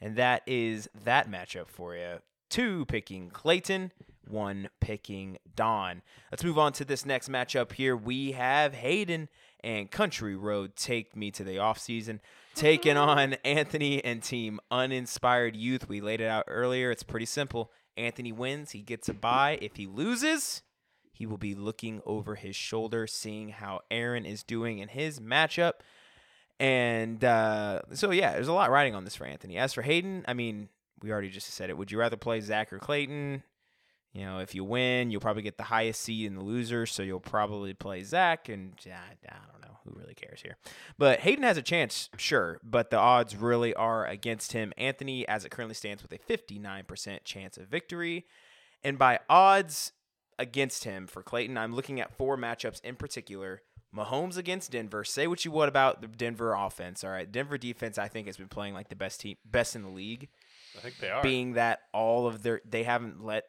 And 0.00 0.16
that 0.16 0.42
is 0.46 0.88
that 1.04 1.30
matchup 1.30 1.68
for 1.68 1.94
you. 1.96 2.18
Two 2.50 2.84
picking 2.86 3.30
Clayton, 3.30 3.92
one 4.26 4.68
picking 4.80 5.38
Don. 5.54 6.02
Let's 6.30 6.44
move 6.44 6.58
on 6.58 6.72
to 6.74 6.84
this 6.84 7.04
next 7.04 7.28
matchup 7.28 7.72
here. 7.72 7.96
We 7.96 8.32
have 8.32 8.74
Hayden 8.74 9.28
and 9.64 9.90
Country 9.90 10.36
Road 10.36 10.76
Take 10.76 11.16
Me 11.16 11.30
to 11.32 11.44
the 11.44 11.56
Offseason 11.56 12.20
taking 12.54 12.96
on 12.96 13.34
Anthony 13.44 14.04
and 14.04 14.22
Team 14.22 14.60
Uninspired 14.70 15.56
Youth. 15.56 15.88
We 15.88 16.00
laid 16.00 16.20
it 16.20 16.28
out 16.28 16.44
earlier. 16.48 16.90
It's 16.90 17.02
pretty 17.02 17.26
simple. 17.26 17.70
Anthony 17.96 18.32
wins, 18.32 18.72
he 18.72 18.80
gets 18.80 19.08
a 19.08 19.14
bye. 19.14 19.58
If 19.60 19.76
he 19.76 19.86
loses, 19.86 20.62
he 21.12 21.26
will 21.26 21.38
be 21.38 21.54
looking 21.54 22.00
over 22.06 22.36
his 22.36 22.54
shoulder, 22.54 23.06
seeing 23.06 23.50
how 23.50 23.80
Aaron 23.90 24.24
is 24.24 24.42
doing 24.42 24.78
in 24.78 24.88
his 24.88 25.18
matchup. 25.20 25.74
And 26.60 27.24
uh, 27.24 27.82
so, 27.92 28.10
yeah, 28.10 28.32
there's 28.32 28.48
a 28.48 28.52
lot 28.52 28.70
riding 28.70 28.94
on 28.94 29.04
this 29.04 29.16
for 29.16 29.24
Anthony. 29.24 29.58
As 29.58 29.74
for 29.74 29.82
Hayden, 29.82 30.24
I 30.26 30.34
mean, 30.34 30.68
we 31.02 31.12
already 31.12 31.30
just 31.30 31.48
said 31.48 31.70
it. 31.70 31.78
Would 31.78 31.92
you 31.92 31.98
rather 31.98 32.16
play 32.16 32.40
Zach 32.40 32.72
or 32.72 32.78
Clayton? 32.78 33.42
You 34.12 34.24
know, 34.24 34.38
if 34.38 34.54
you 34.54 34.64
win, 34.64 35.10
you'll 35.10 35.20
probably 35.20 35.42
get 35.42 35.58
the 35.58 35.64
highest 35.64 36.00
seed 36.00 36.26
in 36.26 36.34
the 36.34 36.42
loser, 36.42 36.86
so 36.86 37.02
you'll 37.02 37.20
probably 37.20 37.74
play 37.74 38.02
Zach. 38.02 38.48
And 38.48 38.72
yeah, 38.84 39.00
I 39.28 39.34
don't 39.52 39.62
know 39.62 39.78
who 39.84 39.98
really 39.98 40.14
cares 40.14 40.40
here. 40.40 40.56
But 40.96 41.20
Hayden 41.20 41.44
has 41.44 41.56
a 41.56 41.62
chance, 41.62 42.08
sure, 42.16 42.58
but 42.62 42.90
the 42.90 42.96
odds 42.96 43.36
really 43.36 43.74
are 43.74 44.06
against 44.06 44.52
him. 44.52 44.72
Anthony, 44.76 45.28
as 45.28 45.44
it 45.44 45.50
currently 45.50 45.74
stands, 45.74 46.02
with 46.02 46.12
a 46.12 46.18
59% 46.18 47.24
chance 47.24 47.56
of 47.58 47.68
victory. 47.68 48.26
And 48.82 48.98
by 48.98 49.20
odds 49.28 49.92
against 50.38 50.84
him 50.84 51.06
for 51.06 51.22
Clayton, 51.22 51.58
I'm 51.58 51.74
looking 51.74 52.00
at 52.00 52.16
four 52.16 52.36
matchups 52.36 52.82
in 52.82 52.96
particular. 52.96 53.62
Mahomes 53.94 54.36
against 54.36 54.72
Denver. 54.72 55.02
Say 55.02 55.26
what 55.26 55.44
you 55.44 55.50
would 55.50 55.68
about 55.68 56.02
the 56.02 56.08
Denver 56.08 56.54
offense. 56.54 57.02
All 57.02 57.10
right, 57.10 57.30
Denver 57.30 57.56
defense, 57.56 57.98
I 57.98 58.08
think, 58.08 58.26
has 58.26 58.36
been 58.36 58.48
playing 58.48 58.74
like 58.74 58.88
the 58.88 58.96
best 58.96 59.20
team, 59.20 59.36
best 59.44 59.74
in 59.74 59.82
the 59.82 59.88
league 59.88 60.28
I 60.76 60.80
think 60.80 60.98
they 60.98 61.10
are. 61.10 61.22
being 61.22 61.54
that 61.54 61.80
all 61.94 62.26
of 62.26 62.42
their 62.42 62.60
they 62.68 62.82
haven't 62.82 63.24
let 63.24 63.44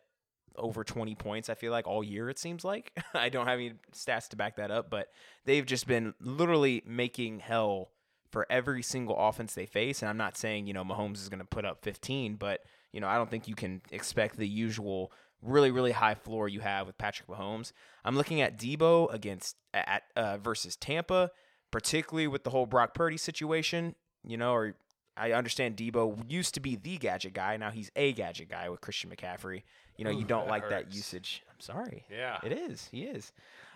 over 0.59 0.83
20 0.83 1.15
points 1.15 1.49
i 1.49 1.53
feel 1.53 1.71
like 1.71 1.87
all 1.87 2.03
year 2.03 2.29
it 2.29 2.39
seems 2.39 2.63
like 2.63 2.97
i 3.13 3.29
don't 3.29 3.47
have 3.47 3.59
any 3.59 3.73
stats 3.93 4.27
to 4.27 4.35
back 4.35 4.55
that 4.57 4.71
up 4.71 4.89
but 4.89 5.09
they've 5.45 5.65
just 5.65 5.87
been 5.87 6.13
literally 6.21 6.83
making 6.85 7.39
hell 7.39 7.91
for 8.31 8.45
every 8.49 8.83
single 8.83 9.17
offense 9.17 9.53
they 9.53 9.65
face 9.65 10.01
and 10.01 10.09
i'm 10.09 10.17
not 10.17 10.37
saying 10.37 10.67
you 10.67 10.73
know 10.73 10.83
mahomes 10.83 11.15
is 11.17 11.29
going 11.29 11.39
to 11.39 11.45
put 11.45 11.65
up 11.65 11.83
15 11.83 12.35
but 12.35 12.61
you 12.91 12.99
know 12.99 13.07
i 13.07 13.15
don't 13.15 13.29
think 13.29 13.47
you 13.47 13.55
can 13.55 13.81
expect 13.91 14.37
the 14.37 14.47
usual 14.47 15.11
really 15.41 15.71
really 15.71 15.91
high 15.91 16.15
floor 16.15 16.47
you 16.47 16.59
have 16.59 16.85
with 16.85 16.97
patrick 16.97 17.27
mahomes 17.27 17.71
i'm 18.03 18.15
looking 18.15 18.41
at 18.41 18.57
Deebo 18.57 19.11
against 19.13 19.55
at 19.73 20.03
uh, 20.15 20.37
versus 20.37 20.75
tampa 20.75 21.31
particularly 21.71 22.27
with 22.27 22.43
the 22.43 22.49
whole 22.49 22.65
brock 22.65 22.93
purdy 22.93 23.17
situation 23.17 23.95
you 24.23 24.37
know 24.37 24.51
or 24.51 24.75
I 25.19 25.33
understand 25.33 25.75
Deebo 25.75 26.23
used 26.31 26.53
to 26.53 26.61
be 26.61 26.77
the 26.77 26.97
gadget 26.97 27.33
guy. 27.33 27.57
Now 27.57 27.71
he's 27.71 27.91
a 27.95 28.13
gadget 28.13 28.49
guy 28.49 28.69
with 28.69 28.79
Christian 28.79 29.09
McCaffrey. 29.09 29.63
You 29.99 30.05
know, 30.05 30.11
you 30.11 30.23
don't 30.23 30.47
like 30.47 30.69
that 30.69 30.93
usage. 30.93 31.43
I'm 31.49 31.59
sorry. 31.59 32.05
Yeah. 32.09 32.37
It 32.41 32.53
is. 32.53 32.87
He 32.89 33.03
is. 33.03 33.33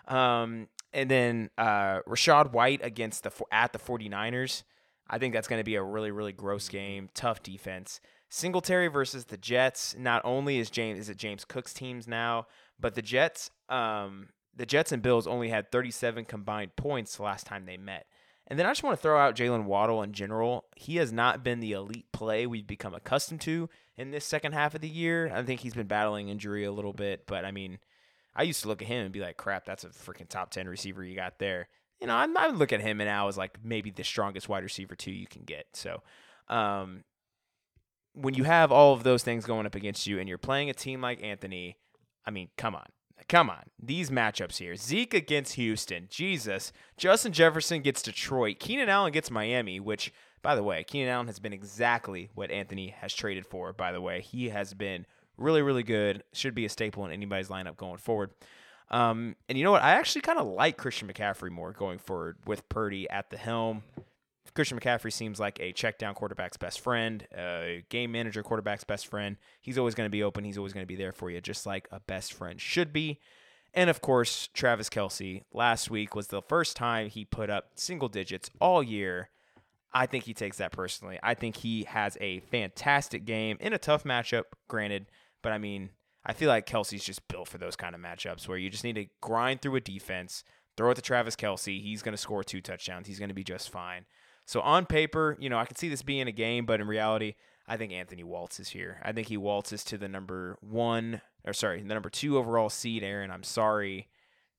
Um, 0.08 0.70
and 0.94 1.12
then 1.12 1.50
uh, 1.58 2.00
Rachaad 2.08 2.54
White 2.54 2.80
against 2.84 3.24
the 3.24 3.32
at 3.52 3.74
the 3.74 3.80
49ers. 3.80 4.64
I 5.10 5.18
think 5.18 5.34
that's 5.34 5.50
going 5.50 5.60
to 5.60 5.66
be 5.66 5.76
a 5.76 5.84
really 5.84 6.12
really 6.12 6.32
gross 6.32 6.70
game. 6.70 7.10
Tough 7.14 7.44
defense. 7.44 8.00
Singletary 8.30 8.88
versus 8.88 9.26
the 9.26 9.38
Jets. 9.38 9.96
Not 10.00 10.22
only 10.24 10.60
is 10.60 10.70
James 10.70 10.98
is 10.98 11.10
it 11.10 11.18
James 11.18 11.44
Cook's 11.44 11.74
teams 11.74 12.08
now, 12.08 12.48
but 12.80 12.96
the 12.96 13.02
Jets 13.02 13.52
um 13.68 14.30
the 14.56 14.66
Jets 14.66 14.92
and 14.92 15.02
Bills 15.02 15.28
only 15.28 15.50
had 15.50 15.72
37 15.72 16.26
combined 16.26 16.76
points 16.76 17.18
the 17.18 17.24
last 17.24 17.46
time 17.46 17.66
they 17.66 17.78
met. 17.78 18.06
And 18.48 18.60
then 18.60 18.66
I 18.66 18.72
just 18.72 18.84
want 18.84 18.98
to 18.98 19.02
throw 19.02 19.18
out 19.18 19.36
Jaylen 19.36 19.64
Waddle 19.64 20.02
in 20.02 20.12
general. 20.12 20.66
He 20.76 20.98
has 20.98 21.14
not 21.14 21.44
been 21.44 21.60
the 21.60 21.72
elite 21.72 22.12
play 22.12 22.46
we've 22.46 22.68
become 22.68 22.94
accustomed 22.94 23.42
to 23.42 23.70
in 23.98 24.12
this 24.12 24.26
second 24.26 24.52
half 24.52 24.76
of 24.76 24.82
the 24.82 24.90
year. 24.90 25.32
I 25.34 25.44
think 25.44 25.62
he's 25.62 25.74
been 25.74 25.88
battling 25.88 26.30
injury 26.30 26.66
a 26.66 26.72
little 26.72 26.94
bit, 26.94 27.26
but 27.26 27.46
I 27.46 27.52
mean, 27.52 27.80
I 28.36 28.44
used 28.44 28.62
to 28.64 28.68
look 28.68 28.82
at 28.82 28.88
him 28.88 29.06
and 29.06 29.14
be 29.14 29.22
like, 29.22 29.38
crap, 29.38 29.66
that's 29.66 29.84
a 29.84 29.90
freaking 29.90 30.28
top 30.28 30.52
10 30.52 30.68
receiver 30.68 31.04
you 31.04 31.16
got 31.16 31.40
there. 31.40 31.70
You 32.02 32.08
know, 32.08 32.16
I 32.16 32.48
would 32.48 32.58
look 32.58 32.74
at 32.74 32.82
him 32.82 33.00
and 33.00 33.08
now 33.08 33.30
as 33.30 33.38
like 33.38 33.60
maybe 33.64 33.92
the 33.92 34.04
strongest 34.04 34.50
wide 34.50 34.64
receiver 34.64 34.96
two 34.96 35.12
you 35.12 35.28
can 35.28 35.44
get. 35.44 35.68
So, 35.74 36.02
um, 36.50 37.06
when 38.14 38.34
you 38.34 38.44
have 38.44 38.72
all 38.72 38.94
of 38.94 39.04
those 39.04 39.24
things 39.24 39.46
going 39.46 39.66
up 39.66 39.76
against 39.76 40.06
you 40.06 40.20
and 40.20 40.28
you're 40.28 40.38
playing 40.38 40.70
a 40.70 40.74
team 40.74 41.02
like 41.02 41.24
Anthony, 41.24 41.78
I 42.26 42.32
mean, 42.32 42.50
come 42.58 42.76
on. 42.76 42.86
Come 43.28 43.50
on. 43.50 43.64
These 43.82 44.10
matchups 44.10 44.58
here. 44.58 44.76
Zeke 44.76 45.14
against 45.14 45.54
Houston. 45.54 46.08
Jesus. 46.10 46.72
Justin 46.98 47.32
Jefferson 47.32 47.82
gets 47.82 48.02
Detroit. 48.02 48.60
Keenan 48.60 48.90
Allen 48.90 49.12
gets 49.12 49.32
Miami, 49.32 49.80
which, 49.80 50.14
by 50.42 50.56
the 50.56 50.64
way, 50.64 50.84
Keenan 50.84 51.10
Allen 51.10 51.28
has 51.28 51.40
been 51.40 51.54
exactly 51.54 52.30
what 52.36 52.52
Anthony 52.52 52.90
has 52.90 53.14
traded 53.14 53.46
for, 53.46 53.74
by 53.74 53.92
the 53.92 54.02
way. 54.02 54.22
He 54.22 54.50
has 54.50 54.74
been 54.74 55.06
really, 55.38 55.62
really 55.62 55.84
good. 55.84 56.24
Should 56.34 56.56
be 56.56 56.66
a 56.66 56.70
staple 56.70 57.06
in 57.06 57.12
anybody's 57.12 57.50
lineup 57.50 57.78
going 57.78 57.98
forward. 57.98 58.32
Um, 58.90 59.36
and 59.50 59.58
you 59.58 59.64
know 59.64 59.72
what? 59.72 59.82
I 59.82 59.92
actually 59.92 60.22
kind 60.22 60.40
of 60.40 60.48
like 60.48 60.78
Christian 60.78 61.08
McCaffrey 61.08 61.50
more 61.50 61.72
going 61.72 61.98
forward 61.98 62.38
with 62.46 62.68
Purdy 62.70 63.10
at 63.10 63.30
the 63.30 63.38
helm. 63.38 63.84
Christian 64.56 64.80
McCaffrey 64.80 65.12
seems 65.12 65.40
like 65.40 65.60
a 65.60 65.72
check 65.72 65.98
down 65.98 66.14
quarterback's 66.14 66.58
best 66.58 66.80
friend, 66.80 67.28
a 67.36 67.84
game 67.90 68.12
manager 68.12 68.44
quarterback's 68.44 68.84
best 68.84 69.08
friend. 69.08 69.38
He's 69.62 69.78
always 69.78 69.96
going 69.96 70.08
to 70.08 70.12
be 70.12 70.24
open. 70.24 70.44
He's 70.44 70.58
always 70.58 70.74
going 70.74 70.84
to 70.84 70.88
be 70.88 70.96
there 70.96 71.12
for 71.12 71.32
you, 71.32 71.42
just 71.42 71.66
like 71.66 71.88
a 71.92 72.00
best 72.00 72.34
friend 72.34 72.62
should 72.62 72.94
be. 72.94 73.20
And 73.74 73.90
of 73.90 74.02
course, 74.02 74.50
Travis 74.54 74.90
Kelce 74.90 75.44
last 75.52 75.90
week 75.90 76.16
was 76.16 76.28
the 76.28 76.44
first 76.44 76.76
time 76.76 77.10
he 77.10 77.26
put 77.26 77.50
up 77.50 77.72
single 77.76 78.10
digits 78.10 78.50
all 78.62 78.84
year. 78.84 79.30
I 79.92 80.06
think 80.06 80.26
he 80.26 80.34
takes 80.34 80.58
that 80.58 80.72
personally. 80.72 81.20
I 81.24 81.34
think 81.34 81.58
he 81.58 81.84
has 81.86 82.18
a 82.22 82.40
fantastic 82.42 83.26
game 83.26 83.58
in 83.60 83.74
a 83.74 83.78
tough 83.80 84.04
matchup, 84.04 84.44
granted, 84.68 85.08
but 85.42 85.52
I 85.52 85.58
mean, 85.58 85.90
I 86.26 86.34
feel 86.34 86.50
like 86.50 86.68
Kelce's 86.68 87.04
just 87.04 87.28
built 87.28 87.48
for 87.48 87.58
those 87.58 87.76
kind 87.76 87.96
of 87.96 88.02
matchups 88.02 88.48
where 88.48 88.58
you 88.58 88.70
just 88.70 88.84
need 88.84 88.96
to 88.96 89.08
grind 89.22 89.62
through 89.62 89.76
a 89.76 89.82
defense, 89.82 90.44
throw 90.78 90.92
it 90.92 90.96
to 90.96 91.02
Travis 91.02 91.36
Kelce. 91.36 91.82
He's 91.82 92.02
going 92.02 92.14
to 92.14 92.22
score 92.22 92.44
two 92.44 92.62
touchdowns. 92.62 93.08
He's 93.08 93.20
going 93.20 93.30
to 93.30 93.36
be 93.36 93.44
just 93.44 93.70
fine. 93.70 94.06
So 94.46 94.62
on 94.62 94.86
paper, 94.86 95.38
you 95.40 95.50
know, 95.50 95.58
I 95.58 95.66
can 95.66 95.76
see 95.76 95.90
this 95.90 96.02
being 96.02 96.28
a 96.28 96.32
game, 96.32 96.66
but 96.66 96.82
in 96.82 96.88
reality, 96.88 97.36
I 97.68 97.78
think 97.78 97.94
Anthony 97.94 98.24
waltzes 98.24 98.70
here. 98.70 99.00
I 99.04 99.12
think 99.14 99.28
he 99.28 99.38
waltzes 99.38 99.84
to 99.86 99.98
the 99.98 100.10
number 100.10 100.58
one, 100.62 101.22
or 101.46 101.54
sorry, 101.54 101.82
the 101.82 101.94
number 101.94 102.10
two 102.10 102.38
overall 102.38 102.70
seed. 102.70 103.04
Aaron, 103.04 103.32
I'm 103.32 103.44
sorry. 103.44 104.10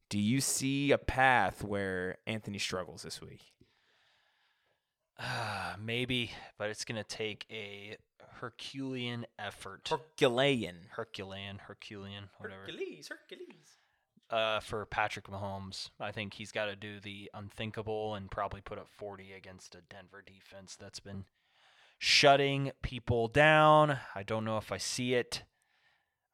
Do 0.09 0.19
you 0.19 0.41
see 0.41 0.91
a 0.91 0.99
path 0.99 1.63
where 1.63 2.19
Anthony 2.27 2.59
struggles 2.59 3.03
this 3.03 3.21
week? 3.21 3.53
Uh, 5.19 5.75
maybe, 5.83 6.33
but 6.59 6.71
it's 6.71 6.85
going 6.85 7.03
to 7.03 7.09
take 7.09 7.47
a 7.51 7.97
Herculean 8.41 9.27
effort. 9.39 9.89
Herculean. 9.89 10.77
Herculean, 10.91 11.59
Herculean, 11.59 12.25
whatever. 12.39 12.63
Hercules, 12.63 13.09
Hercules. 13.09 13.74
Uh, 14.35 14.59
for 14.59 14.85
Patrick 14.87 15.29
Mahomes, 15.29 15.91
I 16.01 16.11
think 16.11 16.35
he's 16.35 16.51
got 16.51 16.65
to 16.65 16.75
do 16.75 16.99
the 16.99 17.31
unthinkable 17.35 18.17
and 18.17 18.29
probably 18.29 18.61
put 18.61 18.81
up 18.81 18.89
40 18.89 19.33
against 19.33 19.77
a 19.77 19.83
Denver 19.89 20.25
defense 20.27 20.75
that's 20.75 20.99
been 20.99 21.25
shutting 22.01 22.73
people 22.83 23.29
down. 23.29 23.97
I 24.13 24.25
don't 24.25 24.45
know 24.45 24.57
if 24.57 24.73
I 24.73 24.79
see 24.79 25.15
it. 25.15 25.45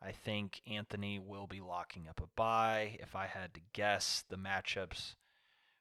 I 0.03 0.13
think 0.13 0.63
Anthony 0.67 1.19
will 1.19 1.47
be 1.47 1.61
locking 1.61 2.09
up 2.09 2.23
a 2.23 2.29
bye. 2.37 2.97
If 3.01 3.15
I 3.15 3.27
had 3.27 3.53
to 3.53 3.61
guess, 3.75 4.25
the 4.31 4.37
matchups 4.37 5.17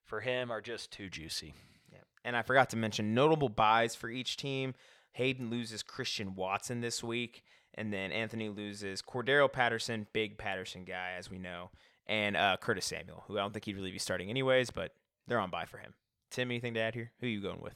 for 0.03 0.19
him 0.19 0.51
are 0.51 0.59
just 0.59 0.91
too 0.91 1.09
juicy. 1.09 1.53
Yeah. 1.89 1.99
And 2.25 2.35
I 2.35 2.41
forgot 2.41 2.69
to 2.71 2.77
mention 2.77 3.13
notable 3.13 3.47
buys 3.47 3.95
for 3.95 4.09
each 4.09 4.35
team. 4.35 4.73
Hayden 5.13 5.49
loses 5.49 5.83
Christian 5.83 6.35
Watson 6.35 6.81
this 6.81 7.01
week, 7.01 7.43
and 7.75 7.93
then 7.93 8.11
Anthony 8.11 8.49
loses 8.49 9.01
Cordarrelle 9.01 9.53
Patterson, 9.53 10.05
big 10.11 10.37
Patterson 10.37 10.83
guy, 10.83 11.13
as 11.17 11.31
we 11.31 11.39
know, 11.39 11.71
and 12.09 12.35
uh, 12.35 12.57
Curtis 12.59 12.87
Samuel, 12.87 13.23
who 13.27 13.37
I 13.37 13.41
don't 13.41 13.53
think 13.53 13.65
he'd 13.65 13.75
really 13.75 13.91
be 13.91 13.99
starting 13.99 14.29
anyways, 14.29 14.71
but 14.71 14.91
they're 15.27 15.39
on 15.39 15.51
buy 15.51 15.65
for 15.65 15.77
him. 15.77 15.93
Tim, 16.31 16.49
anything 16.49 16.73
to 16.73 16.79
add 16.79 16.95
here? 16.95 17.11
Who 17.21 17.27
are 17.27 17.29
you 17.29 17.41
going 17.41 17.61
with? 17.61 17.75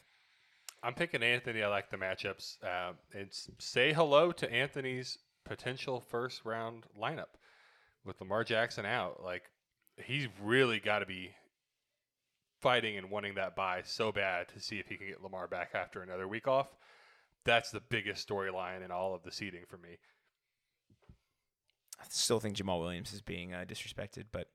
I'm 0.82 0.96
picking 0.96 1.24
Anthony. 1.24 1.64
I 1.64 1.68
like 1.68 1.90
the 1.90 1.98
matchups. 1.98 2.58
Uh, 2.62 2.94
it's 3.12 3.50
say 3.60 3.94
hello 3.94 4.32
to 4.34 4.52
Anthony's 4.52 5.20
potential 5.46 6.02
first 6.02 6.44
round 6.44 6.86
lineup 7.00 7.38
with 8.04 8.20
Lamar 8.20 8.44
Jackson 8.44 8.86
out. 8.86 9.24
Like 9.24 9.44
he's 10.04 10.28
really 10.42 10.80
got 10.80 11.00
to 11.00 11.06
be 11.06 11.32
fighting 12.60 12.98
and 12.98 13.12
wanting 13.12 13.36
that 13.36 13.56
buy 13.56 13.82
so 13.86 14.12
bad 14.12 14.48
to 14.50 14.60
see 14.60 14.80
if 14.80 14.88
he 14.88 14.98
can 14.98 15.08
get 15.08 15.22
Lamar 15.22 15.48
back 15.48 15.72
after 15.74 16.02
another 16.02 16.28
week 16.28 16.48
off. 16.48 16.68
That's 17.46 17.72
the 17.72 17.82
biggest 17.90 18.28
storyline 18.28 18.84
in 18.84 18.90
all 18.90 19.14
of 19.14 19.24
the 19.24 19.32
seeding 19.32 19.64
for 19.68 19.78
me. 19.78 19.98
I 22.04 22.06
still 22.10 22.40
think 22.40 22.58
Jamaal 22.58 22.80
Williams 22.80 23.14
is 23.14 23.22
being 23.22 23.54
uh, 23.54 23.66
disrespected, 23.68 24.26
but 24.32 24.48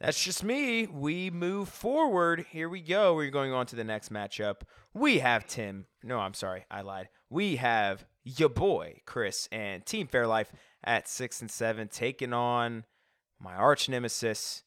that's 0.00 0.22
just 0.22 0.44
me. 0.44 0.86
We 0.86 1.30
move 1.30 1.68
forward. 1.68 2.46
Here 2.50 2.68
we 2.68 2.80
go. 2.80 3.14
We're 3.14 3.30
going 3.30 3.52
on 3.52 3.66
to 3.66 3.76
the 3.76 3.84
next 3.84 4.12
matchup. 4.12 4.62
We 4.94 5.18
have 5.18 5.46
Tim. 5.46 5.86
No, 6.02 6.18
I'm 6.18 6.34
sorry. 6.34 6.64
I 6.70 6.82
lied. 6.82 7.08
We 7.28 7.56
have 7.56 8.04
your 8.24 8.48
boy, 8.48 9.00
Chris, 9.06 9.48
and 9.50 9.84
Team 9.84 10.06
Fairlife 10.06 10.48
at 10.84 11.08
six 11.08 11.40
and 11.40 11.50
seven, 11.50 11.88
taking 11.88 12.32
on 12.32 12.84
my 13.40 13.54
arch 13.54 13.88
nemesis. 13.88 14.62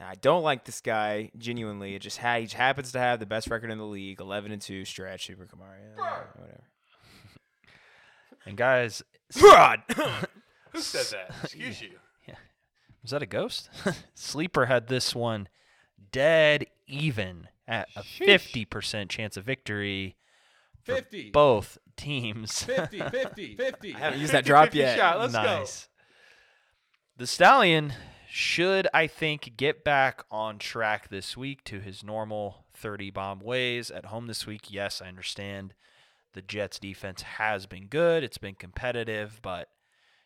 I 0.00 0.16
don't 0.16 0.42
like 0.42 0.64
this 0.64 0.80
guy 0.80 1.30
genuinely. 1.38 1.94
It 1.94 2.02
just 2.02 2.18
ha- 2.18 2.40
he 2.40 2.48
happens 2.48 2.90
to 2.92 2.98
have 2.98 3.20
the 3.20 3.26
best 3.26 3.48
record 3.48 3.70
in 3.70 3.78
the 3.78 3.86
league, 3.86 4.20
eleven 4.20 4.50
and 4.50 4.60
two 4.60 4.84
stretch. 4.84 5.26
Super 5.26 5.46
Kamara, 5.46 5.78
yeah, 5.96 6.20
whatever. 6.34 6.64
And 8.44 8.56
guys, 8.56 9.02
Fraud. 9.30 9.82
Who 10.74 10.80
said 10.80 11.06
that? 11.28 11.34
Excuse 11.44 11.80
you. 11.80 11.90
Yeah. 12.28 12.34
Was 13.02 13.10
that 13.12 13.22
a 13.22 13.26
ghost? 13.26 13.70
Sleeper 14.14 14.66
had 14.66 14.88
this 14.88 15.14
one 15.14 15.48
dead 16.12 16.66
even 16.86 17.48
at 17.66 17.88
a 17.96 18.02
fifty 18.02 18.64
percent 18.64 19.10
chance 19.10 19.36
of 19.36 19.44
victory. 19.44 20.16
for 20.82 20.96
50. 20.96 21.30
Both 21.30 21.78
teams. 21.96 22.62
50, 22.64 22.98
50, 23.10 23.56
50. 23.56 23.94
I 23.94 23.98
haven't 23.98 24.20
used 24.20 24.32
that 24.32 24.44
drop 24.44 24.64
50 24.66 24.78
yet. 24.78 24.98
shot. 24.98 25.18
Let's 25.18 25.32
go. 25.32 25.42
nice. 25.42 25.88
The 27.16 27.26
Stallion 27.26 27.92
should, 28.28 28.88
I 28.92 29.06
think, 29.06 29.52
get 29.56 29.84
back 29.84 30.24
on 30.30 30.58
track 30.58 31.08
this 31.08 31.36
week 31.36 31.62
to 31.64 31.78
his 31.80 32.02
normal 32.02 32.64
30 32.74 33.10
bomb 33.10 33.38
ways. 33.40 33.90
At 33.90 34.06
home 34.06 34.26
this 34.26 34.46
week, 34.46 34.62
yes, 34.72 35.00
I 35.00 35.06
understand 35.08 35.74
the 36.32 36.42
Jets 36.42 36.80
defense 36.80 37.22
has 37.22 37.66
been 37.66 37.86
good. 37.86 38.24
It's 38.24 38.38
been 38.38 38.56
competitive, 38.56 39.38
but 39.42 39.68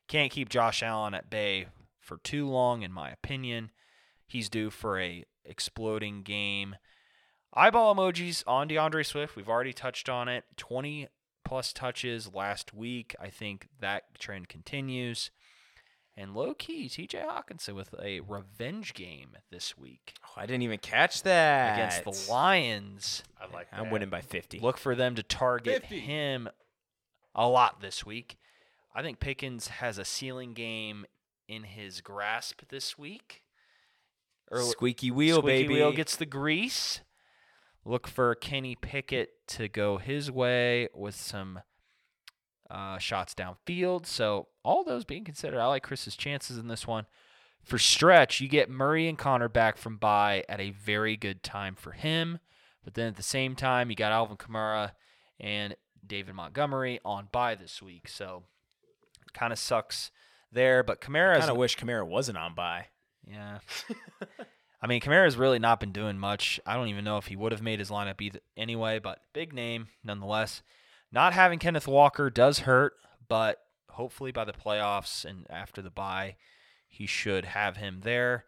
can't 0.08 0.32
keep 0.32 0.48
Josh 0.48 0.82
Allen 0.82 1.14
at 1.14 1.30
bay 1.30 1.66
for 2.00 2.18
too 2.18 2.48
long, 2.48 2.82
in 2.82 2.92
my 2.92 3.10
opinion. 3.10 3.70
He's 4.26 4.48
due 4.48 4.70
for 4.70 4.98
a 5.00 5.24
exploding 5.44 6.22
game. 6.22 6.76
Eyeball 7.54 7.94
emojis 7.94 8.42
on 8.46 8.68
D'Andre 8.68 9.02
Swift. 9.02 9.36
We've 9.36 9.48
already 9.48 9.72
touched 9.72 10.08
on 10.08 10.28
it. 10.28 10.44
20 10.56 11.08
plus 11.44 11.72
touches 11.72 12.32
last 12.34 12.74
week. 12.74 13.14
I 13.20 13.28
think 13.28 13.68
that 13.80 14.18
trend 14.18 14.48
continues. 14.48 15.30
And 16.16 16.34
low 16.34 16.52
key, 16.52 16.88
TJ 16.88 17.24
Hockenson 17.24 17.74
with 17.74 17.94
a 18.02 18.20
revenge 18.20 18.92
game 18.92 19.36
this 19.52 19.78
week 19.78 20.14
Oh, 20.24 20.32
I 20.36 20.46
didn't 20.46 20.62
even 20.62 20.78
catch 20.78 21.22
that 21.22 21.74
against 21.74 22.04
the 22.26 22.32
Lions. 22.32 23.22
I 23.40 23.44
like 23.54 23.70
that. 23.70 23.80
I'm 23.80 23.90
winning 23.90 24.10
by 24.10 24.20
50. 24.20 24.58
Look 24.58 24.78
for 24.78 24.94
them 24.96 25.14
to 25.14 25.22
target 25.22 25.82
50. 25.82 26.00
him 26.00 26.48
a 27.34 27.48
lot 27.48 27.80
this 27.80 28.04
week. 28.04 28.36
I 28.94 29.02
think 29.02 29.20
Pickens 29.20 29.68
has 29.68 29.98
a 29.98 30.04
ceiling 30.04 30.54
game 30.54 31.04
in 31.46 31.64
his 31.64 32.00
grasp 32.00 32.62
this 32.68 32.98
week. 32.98 33.42
Early- 34.50 34.70
Squeaky 34.70 35.10
wheel, 35.10 35.38
Squeaky 35.38 35.62
baby. 35.64 35.74
wheel 35.74 35.92
gets 35.92 36.16
the 36.16 36.26
grease. 36.26 37.00
Look 37.84 38.06
for 38.06 38.34
Kenny 38.34 38.74
Pickett 38.74 39.30
to 39.48 39.68
go 39.68 39.98
his 39.98 40.30
way 40.30 40.88
with 40.94 41.14
some 41.14 41.60
uh, 42.70 42.98
shots 42.98 43.34
downfield. 43.34 44.04
So 44.06 44.48
all 44.62 44.84
those 44.84 45.04
being 45.04 45.24
considered, 45.24 45.60
I 45.60 45.66
like 45.66 45.82
Chris's 45.82 46.16
chances 46.16 46.58
in 46.58 46.68
this 46.68 46.86
one. 46.86 47.06
For 47.62 47.78
stretch, 47.78 48.40
you 48.40 48.48
get 48.48 48.68
Murray 48.70 49.08
and 49.08 49.16
Conner 49.18 49.48
back 49.48 49.76
from 49.76 49.96
bye 49.96 50.44
at 50.48 50.60
a 50.60 50.70
very 50.70 51.16
good 51.16 51.42
time 51.42 51.74
for 51.74 51.92
him. 51.92 52.38
But 52.84 52.94
then 52.94 53.08
at 53.08 53.16
the 53.16 53.22
same 53.22 53.54
time, 53.56 53.90
you 53.90 53.96
got 53.96 54.12
Alvin 54.12 54.36
Kamara 54.36 54.92
and 55.40 55.74
David 56.06 56.34
Montgomery 56.34 57.00
on 57.04 57.28
bye 57.32 57.54
this 57.54 57.82
week. 57.82 58.08
So 58.08 58.44
kind 59.32 59.52
of 59.52 59.58
sucks 59.58 60.10
there. 60.52 60.82
But 60.82 61.00
Kamara 61.00 61.36
I 61.36 61.38
Kind 61.38 61.50
of 61.50 61.56
wish 61.56 61.76
Kamara 61.76 62.06
wasn't 62.06 62.38
on 62.38 62.54
by. 62.54 62.86
Yeah. 63.26 63.58
I 64.80 64.86
mean, 64.86 65.00
Kamara's 65.00 65.36
really 65.36 65.58
not 65.58 65.80
been 65.80 65.92
doing 65.92 66.18
much. 66.18 66.60
I 66.64 66.74
don't 66.74 66.88
even 66.88 67.04
know 67.04 67.18
if 67.18 67.26
he 67.26 67.36
would 67.36 67.52
have 67.52 67.62
made 67.62 67.80
his 67.80 67.90
lineup 67.90 68.20
either 68.20 68.40
anyway, 68.56 69.00
but 69.00 69.20
big 69.32 69.52
name 69.52 69.88
nonetheless. 70.04 70.62
Not 71.10 71.32
having 71.32 71.58
Kenneth 71.58 71.88
Walker 71.88 72.30
does 72.30 72.60
hurt, 72.60 72.94
but 73.28 73.58
hopefully 73.90 74.30
by 74.30 74.44
the 74.44 74.52
playoffs 74.52 75.24
and 75.24 75.46
after 75.50 75.82
the 75.82 75.90
bye, 75.90 76.36
he 76.86 77.06
should 77.06 77.44
have 77.44 77.76
him 77.76 78.00
there. 78.02 78.44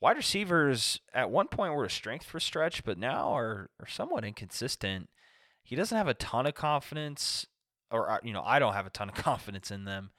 Wide 0.00 0.18
receivers 0.18 1.00
at 1.14 1.30
one 1.30 1.48
point 1.48 1.72
were 1.74 1.86
a 1.86 1.90
strength 1.90 2.26
for 2.26 2.38
stretch, 2.38 2.84
but 2.84 2.98
now 2.98 3.32
are, 3.32 3.70
are 3.80 3.88
somewhat 3.88 4.24
inconsistent. 4.24 5.08
He 5.62 5.74
doesn't 5.74 5.96
have 5.96 6.06
a 6.08 6.14
ton 6.14 6.46
of 6.46 6.54
confidence, 6.54 7.46
or 7.96 8.10
uh, 8.10 8.18
you 8.22 8.32
know, 8.32 8.42
I 8.44 8.58
don't 8.58 8.74
have 8.74 8.86
a 8.86 8.90
ton 8.90 9.08
of 9.08 9.14
confidence 9.16 9.70
in 9.70 9.84
them 9.84 10.10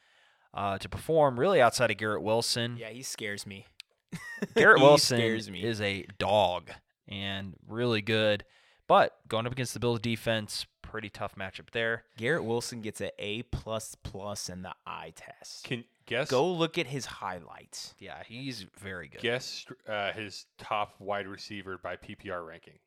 uh, 0.54 0.78
to 0.80 0.90
perform. 0.90 1.40
Really, 1.40 1.62
outside 1.62 1.92
of 1.92 1.98
Garrett 1.98 2.22
Wilson, 2.24 2.78
Yeah, 2.78 2.90
he 2.90 3.04
scares 3.04 3.46
me. 3.46 3.66
Garrett 4.56 4.82
Wilson 4.82 5.18
scares 5.18 5.50
me. 5.50 5.64
is 5.64 5.82
a 5.82 6.06
dog 6.18 6.72
and 7.08 7.54
really 7.68 8.02
good, 8.02 8.44
but 8.88 9.18
going 9.28 9.46
up 9.46 9.52
against 9.52 9.74
the 9.74 9.80
Bills 9.80 10.00
defense, 10.00 10.66
pretty 10.82 11.10
tough 11.10 11.36
matchup 11.36 11.70
there. 11.72 12.04
Garrett 12.18 12.44
Wilson 12.46 12.82
gets 12.82 13.02
an 13.02 13.10
A 13.20 13.44
plus 13.44 13.96
plus 14.04 14.50
in 14.50 14.62
the 14.62 14.74
eye 14.86 15.14
test. 15.16 15.64
Can 15.66 15.84
guess 16.06 16.30
Go 16.30 16.50
look 16.52 16.78
at 16.78 16.88
his 16.88 17.06
highlights. 17.06 17.94
Yeah, 18.00 18.24
he's 18.26 18.66
very 18.80 19.10
good. 19.10 19.22
guess 19.22 19.66
uh, 19.88 20.12
his 20.14 20.46
top 20.58 20.96
wide 21.00 21.28
receiver 21.28 21.78
by 21.82 21.98
PPR 21.98 22.46
ranking 22.48 22.80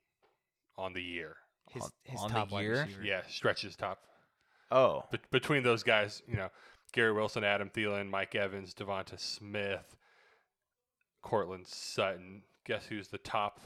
on 0.79 0.95
the 0.95 1.03
year. 1.03 1.37
His, 1.71 1.85
his 2.05 2.19
on 2.21 2.29
the 2.31 2.35
top 2.35 2.51
wide 2.51 2.63
year? 2.63 2.83
receiver. 2.83 3.05
Yeah, 3.05 3.21
stretches 3.29 3.77
top. 3.77 4.01
Oh, 4.71 5.05
But 5.11 5.29
between 5.31 5.63
those 5.63 5.83
guys, 5.83 6.23
you 6.29 6.37
know, 6.37 6.49
Gary 6.93 7.13
Wilson, 7.13 7.45
Adam 7.45 7.71
Thielen, 7.71 8.09
Mike 8.09 8.35
Evans, 8.35 8.75
Devonta 8.75 9.19
Smith, 9.19 9.97
Courtland 11.23 11.67
Sutton. 11.67 12.43
Guess 12.67 12.87
who's 12.87 13.09
the 13.09 13.19
top 13.19 13.61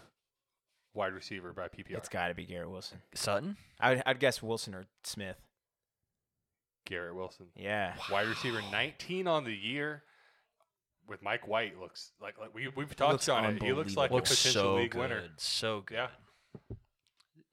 wide 0.95 1.13
receiver 1.13 1.53
by 1.53 1.69
PPR? 1.69 1.97
it's 1.97 2.09
got 2.09 2.29
to 2.29 2.35
be 2.35 2.45
Garrett 2.47 2.71
Wilson. 2.71 2.99
Sutton. 3.15 3.57
I 3.81 3.91
would, 3.95 4.03
I'd 4.07 4.21
guess 4.21 4.43
Wilson 4.43 4.75
or 4.75 4.85
Smith. 5.03 5.37
Garrett 6.87 7.15
Wilson. 7.15 7.47
Yeah. 7.57 7.95
Wide 8.11 8.29
receiver 8.29 8.61
19 8.73 9.27
on 9.27 9.45
the 9.45 9.55
year. 9.55 10.03
With 11.07 11.23
Mike 11.23 11.47
White 11.47 11.79
looks 11.79 12.13
like 12.19 12.39
like 12.41 12.55
we 12.55 12.69
we've 12.75 12.97
talked 12.97 13.13
looks 13.13 13.29
on 13.29 13.45
it. 13.45 13.63
He 13.63 13.75
looks 13.75 13.95
like 13.95 14.11
a 14.11 14.15
potential 14.15 14.53
so 14.53 14.75
league 14.77 14.93
good. 14.93 15.01
winner. 15.01 15.23
So 15.37 15.83
good. 15.85 15.97
Yeah. 15.97 16.09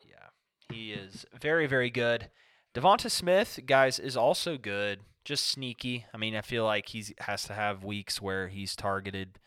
Yeah. 0.08 0.74
He 0.74 0.93
is 0.93 1.26
very, 1.41 1.68
very 1.68 1.89
good. 1.89 2.30
Devonta 2.74 3.11
Smith, 3.11 3.59
guys, 3.65 3.99
is 3.99 4.15
also 4.15 4.57
good. 4.57 5.01
Just 5.26 5.47
sneaky. 5.47 6.05
I 6.13 6.17
mean, 6.17 6.36
I 6.36 6.41
feel 6.41 6.63
like 6.63 6.89
he 6.89 7.05
has 7.19 7.43
to 7.45 7.53
have 7.53 7.84
weeks 7.84 8.22
where 8.22 8.47
he's 8.47 8.76
targeted, 8.76 9.39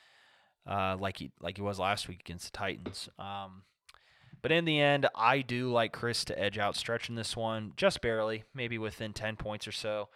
uh, 0.66 0.96
like 0.98 1.18
he 1.18 1.32
like 1.40 1.56
he 1.56 1.62
was 1.62 1.78
last 1.78 2.06
week 2.06 2.20
against 2.20 2.52
the 2.52 2.58
Titans. 2.58 3.08
Um, 3.18 3.62
but 4.40 4.52
in 4.52 4.66
the 4.66 4.78
end, 4.78 5.08
I 5.16 5.40
do 5.40 5.72
like 5.72 5.92
Chris 5.92 6.24
to 6.26 6.38
edge 6.38 6.58
out 6.58 6.76
Stretch 6.76 7.08
in 7.08 7.14
this 7.14 7.36
one, 7.36 7.72
just 7.76 8.00
barely, 8.02 8.44
maybe 8.54 8.78
within 8.78 9.12
ten 9.12 9.36
points 9.36 9.66
or 9.66 9.72
so. 9.72 10.10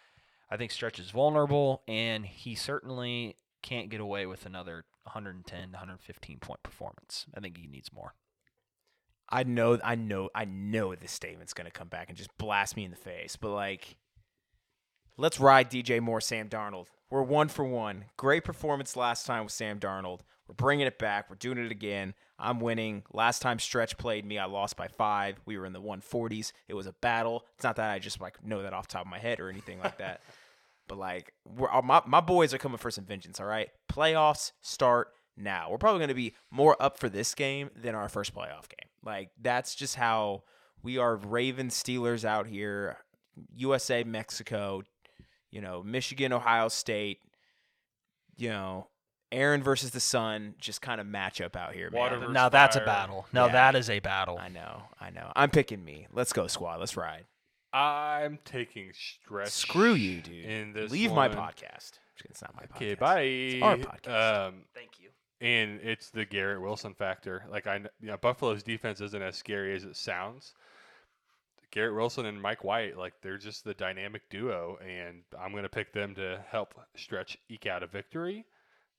I 0.51 0.57
think 0.57 0.71
Stretch 0.71 0.99
is 0.99 1.11
vulnerable, 1.11 1.83
and 1.89 2.25
he 2.25 2.55
certainly 2.55 3.37
can't 3.63 3.91
get 3.91 4.01
away 4.01 4.27
with 4.27 4.47
another 4.47 4.85
110, 5.05 5.73
115 5.73 6.39
point 6.39 6.63
performance. 6.63 7.27
I 7.35 7.41
think 7.41 7.57
he 7.59 7.67
needs 7.67 7.93
more. 7.93 8.15
I 9.31 9.45
know, 9.45 9.79
I 9.85 9.95
know, 9.95 10.31
I 10.35 10.45
know 10.45 10.95
this 10.95 11.13
statement's 11.13 11.53
gonna 11.53 11.71
come 11.71 11.89
back 11.89 12.09
and 12.09 12.17
just 12.17 12.37
blast 12.39 12.77
me 12.77 12.85
in 12.85 12.91
the 12.91 12.97
face. 12.97 13.37
But 13.37 13.51
like, 13.51 13.97
let's 15.17 15.41
ride 15.41 15.71
DJ 15.71 16.01
Moore, 16.01 16.21
Sam 16.21 16.49
Darnold. 16.49 16.87
We're 17.11 17.23
one 17.23 17.49
for 17.49 17.65
one. 17.65 18.07
Great 18.17 18.45
performance 18.45 18.97
last 18.97 19.27
time 19.27 19.45
with 19.45 19.53
Sam 19.53 19.79
Darnold. 19.79 20.21
We're 20.47 20.55
bringing 20.55 20.87
it 20.87 20.99
back. 20.99 21.29
We're 21.29 21.37
doing 21.37 21.59
it 21.59 21.71
again. 21.71 22.15
I'm 22.39 22.61
winning. 22.61 23.03
Last 23.13 23.43
time 23.43 23.59
Stretch 23.59 23.99
played 23.99 24.25
me, 24.25 24.39
I 24.39 24.47
lost 24.47 24.77
by 24.77 24.89
five. 24.89 25.41
We 25.45 25.59
were 25.59 25.67
in 25.67 25.73
the 25.73 25.81
140s. 25.81 26.53
It 26.69 26.75
was 26.75 26.87
a 26.87 26.93
battle. 26.93 27.45
It's 27.57 27.65
not 27.65 27.77
that 27.77 27.91
I 27.91 27.99
just 27.99 28.21
like 28.21 28.43
know 28.45 28.63
that 28.63 28.73
off 28.73 28.89
the 28.89 28.93
top 28.93 29.03
of 29.05 29.11
my 29.11 29.19
head 29.19 29.41
or 29.41 29.51
anything 29.51 29.79
like 29.81 29.99
that. 29.99 30.21
But 30.89 30.97
like, 30.97 31.35
we're, 31.45 31.71
uh, 31.71 31.83
my 31.83 32.01
my 32.07 32.23
boys 32.23 32.55
are 32.55 32.59
coming 32.59 32.79
for 32.79 32.91
some 32.91 33.05
vengeance. 33.05 33.39
All 33.39 33.47
right, 33.47 33.69
playoffs 33.93 34.53
start 34.63 35.09
now. 35.37 35.69
We're 35.71 35.77
probably 35.77 35.99
going 35.99 36.09
to 36.09 36.15
be 36.15 36.35
more 36.51 36.77
up 36.81 36.99
for 36.99 37.11
this 37.11 37.35
game 37.35 37.69
than 37.77 37.95
our 37.95 38.09
first 38.09 38.35
playoff 38.35 38.71
game. 38.71 38.88
Like 39.09 39.31
that's 39.41 39.75
just 39.75 39.97
how 39.97 40.43
we 40.83 40.99
are. 40.99 41.17
Ravens 41.17 41.75
Steelers 41.83 42.25
out 42.25 42.47
here, 42.47 42.99
USA 43.57 44.05
Mexico, 44.05 44.83
you 45.51 45.61
know 45.61 45.83
Michigan 45.83 46.33
Ohio 46.33 46.69
State, 46.69 47.21
you 48.37 48.51
know 48.51 48.89
Aaron 49.33 49.63
versus 49.63 49.91
the 49.91 50.01
Sun, 50.01 50.55
just 50.59 50.81
kind 50.83 51.01
of 51.01 51.07
matchup 51.07 51.57
out 51.57 51.75
here, 51.75 51.91
man. 51.91 52.01
Water 52.01 52.19
versus 52.19 52.35
Now 52.35 52.49
that's 52.49 52.77
a 52.77 52.81
battle. 52.81 53.27
Now 53.33 53.47
Yeah. 53.47 53.53
that 53.53 53.77
is 53.77 53.91
a 53.91 53.99
battle. 54.01 54.39
I 54.39 54.49
know, 54.49 54.83
I 55.01 55.11
know. 55.11 55.33
I'm 55.35 55.51
picking 55.51 55.85
me. 55.85 56.07
Let's 56.13 56.33
go, 56.33 56.47
squad. 56.47 56.81
Let's 56.81 56.97
ride. 56.97 57.25
I'm 57.73 58.39
taking 58.45 58.93
stretch. 58.95 59.51
Screw 59.51 59.93
you, 59.93 60.23
dude. 60.23 60.45
In 60.45 60.73
this 60.73 60.91
Leave 60.91 61.13
my 61.13 61.29
podcast. 61.29 61.99
It's 62.25 62.41
not 62.43 62.55
my 62.57 62.63
podcast. 62.63 62.77
Okay, 62.77 62.95
bye. 62.95 63.21
It's 63.21 63.63
our 63.63 63.77
podcast. 63.77 64.47
Um, 64.49 64.55
Thank 64.75 64.99
you. 65.01 65.11
And 65.41 65.81
it's 65.83 66.11
the 66.11 66.25
Garrett 66.25 66.61
Wilson 66.61 66.95
factor. 66.95 67.45
Like 67.51 67.67
I, 67.67 67.77
you 67.77 68.09
know, 68.09 68.17
Buffalo's 68.17 68.63
defense 68.63 69.01
isn't 69.01 69.23
as 69.23 69.37
scary 69.37 69.75
as 69.75 69.85
it 69.85 69.97
sounds. 69.97 70.55
Garrett 71.71 71.95
Wilson 71.95 72.27
and 72.27 72.41
Mike 72.41 72.65
White, 72.65 72.97
like 72.97 73.13
they're 73.23 73.39
just 73.39 73.65
the 73.65 73.75
dynamic 73.75 74.23
duo, 74.31 74.79
and 74.81 75.23
I'm 75.39 75.53
going 75.53 75.65
to 75.65 75.69
pick 75.69 75.93
them 75.93 76.15
to 76.15 76.43
help 76.49 76.75
stretch 76.97 77.37
eke 77.51 77.67
out 77.67 77.83
a 77.83 77.87
victory, 77.87 78.47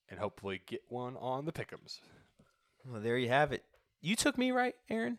and 0.10 0.20
hopefully 0.20 0.62
get 0.68 0.82
one 0.88 1.18
on 1.18 1.46
the 1.46 1.52
pick'ems. 1.52 2.00
Well, 2.86 3.02
there 3.02 3.18
you 3.18 3.30
have 3.30 3.52
it. 3.52 3.64
You 4.02 4.16
took 4.16 4.38
me 4.38 4.52
right, 4.52 4.76
Aaron. 4.90 5.18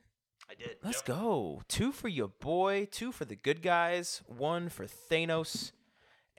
I 0.49 0.55
did. 0.55 0.77
Let's 0.83 1.03
go. 1.03 1.63
Two 1.69 1.93
for 1.93 2.09
your 2.09 2.29
boy, 2.29 2.89
two 2.91 3.13
for 3.13 3.25
the 3.25 3.37
good 3.37 3.63
guys, 3.63 4.23
one 4.27 4.69
for 4.69 4.87
Thanos. 4.87 5.73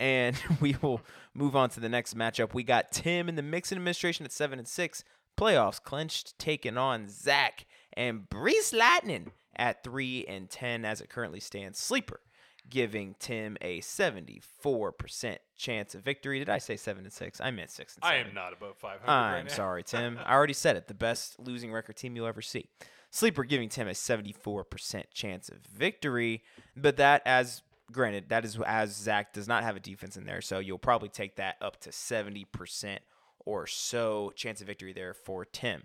And 0.01 0.35
we 0.59 0.75
will 0.81 1.01
move 1.35 1.55
on 1.55 1.69
to 1.69 1.79
the 1.79 1.87
next 1.87 2.17
matchup. 2.17 2.53
We 2.55 2.63
got 2.63 2.91
Tim 2.91 3.29
in 3.29 3.35
the 3.35 3.43
Mixon 3.43 3.77
administration 3.77 4.25
at 4.25 4.31
seven 4.31 4.57
and 4.57 4.67
six. 4.67 5.03
Playoffs 5.39 5.81
clinched, 5.81 6.37
taking 6.39 6.77
on 6.77 7.07
Zach 7.07 7.65
and 7.93 8.27
Brees 8.29 8.73
Lightning 8.73 9.31
at 9.55 9.83
three 9.83 10.25
and 10.27 10.49
ten 10.49 10.83
as 10.83 11.01
it 11.01 11.09
currently 11.09 11.39
stands. 11.39 11.77
Sleeper 11.77 12.19
giving 12.67 13.15
Tim 13.19 13.57
a 13.61 13.79
seventy-four 13.81 14.91
percent 14.93 15.39
chance 15.55 15.93
of 15.93 16.03
victory. 16.03 16.39
Did 16.39 16.49
I 16.49 16.57
say 16.57 16.77
seven 16.77 17.03
and 17.03 17.13
six? 17.13 17.39
I 17.39 17.51
meant 17.51 17.69
six 17.69 17.95
and 17.95 18.03
I 18.03 18.15
am 18.15 18.33
not 18.33 18.53
above 18.53 18.77
500. 18.77 19.07
I'm 19.07 19.33
right 19.33 19.45
now. 19.45 19.53
sorry, 19.53 19.83
Tim. 19.83 20.17
I 20.25 20.33
already 20.33 20.53
said 20.53 20.75
it. 20.75 20.87
The 20.87 20.93
best 20.95 21.39
losing 21.39 21.71
record 21.71 21.95
team 21.95 22.15
you'll 22.15 22.25
ever 22.25 22.41
see. 22.41 22.65
Sleeper 23.11 23.43
giving 23.43 23.67
Tim 23.69 23.87
a 23.87 23.91
74% 23.91 25.03
chance 25.13 25.49
of 25.49 25.57
victory, 25.57 26.43
but 26.77 26.95
that, 26.95 27.21
as 27.25 27.61
granted, 27.91 28.29
that 28.29 28.45
is 28.45 28.59
as 28.65 28.95
Zach 28.95 29.33
does 29.33 29.47
not 29.47 29.63
have 29.63 29.75
a 29.75 29.79
defense 29.79 30.17
in 30.17 30.25
there, 30.25 30.41
so 30.41 30.59
you'll 30.59 30.77
probably 30.77 31.09
take 31.09 31.35
that 31.35 31.55
up 31.61 31.79
to 31.81 31.89
70% 31.89 32.99
or 33.45 33.67
so 33.67 34.31
chance 34.35 34.61
of 34.61 34.67
victory 34.67 34.93
there 34.93 35.13
for 35.13 35.45
Tim. 35.45 35.83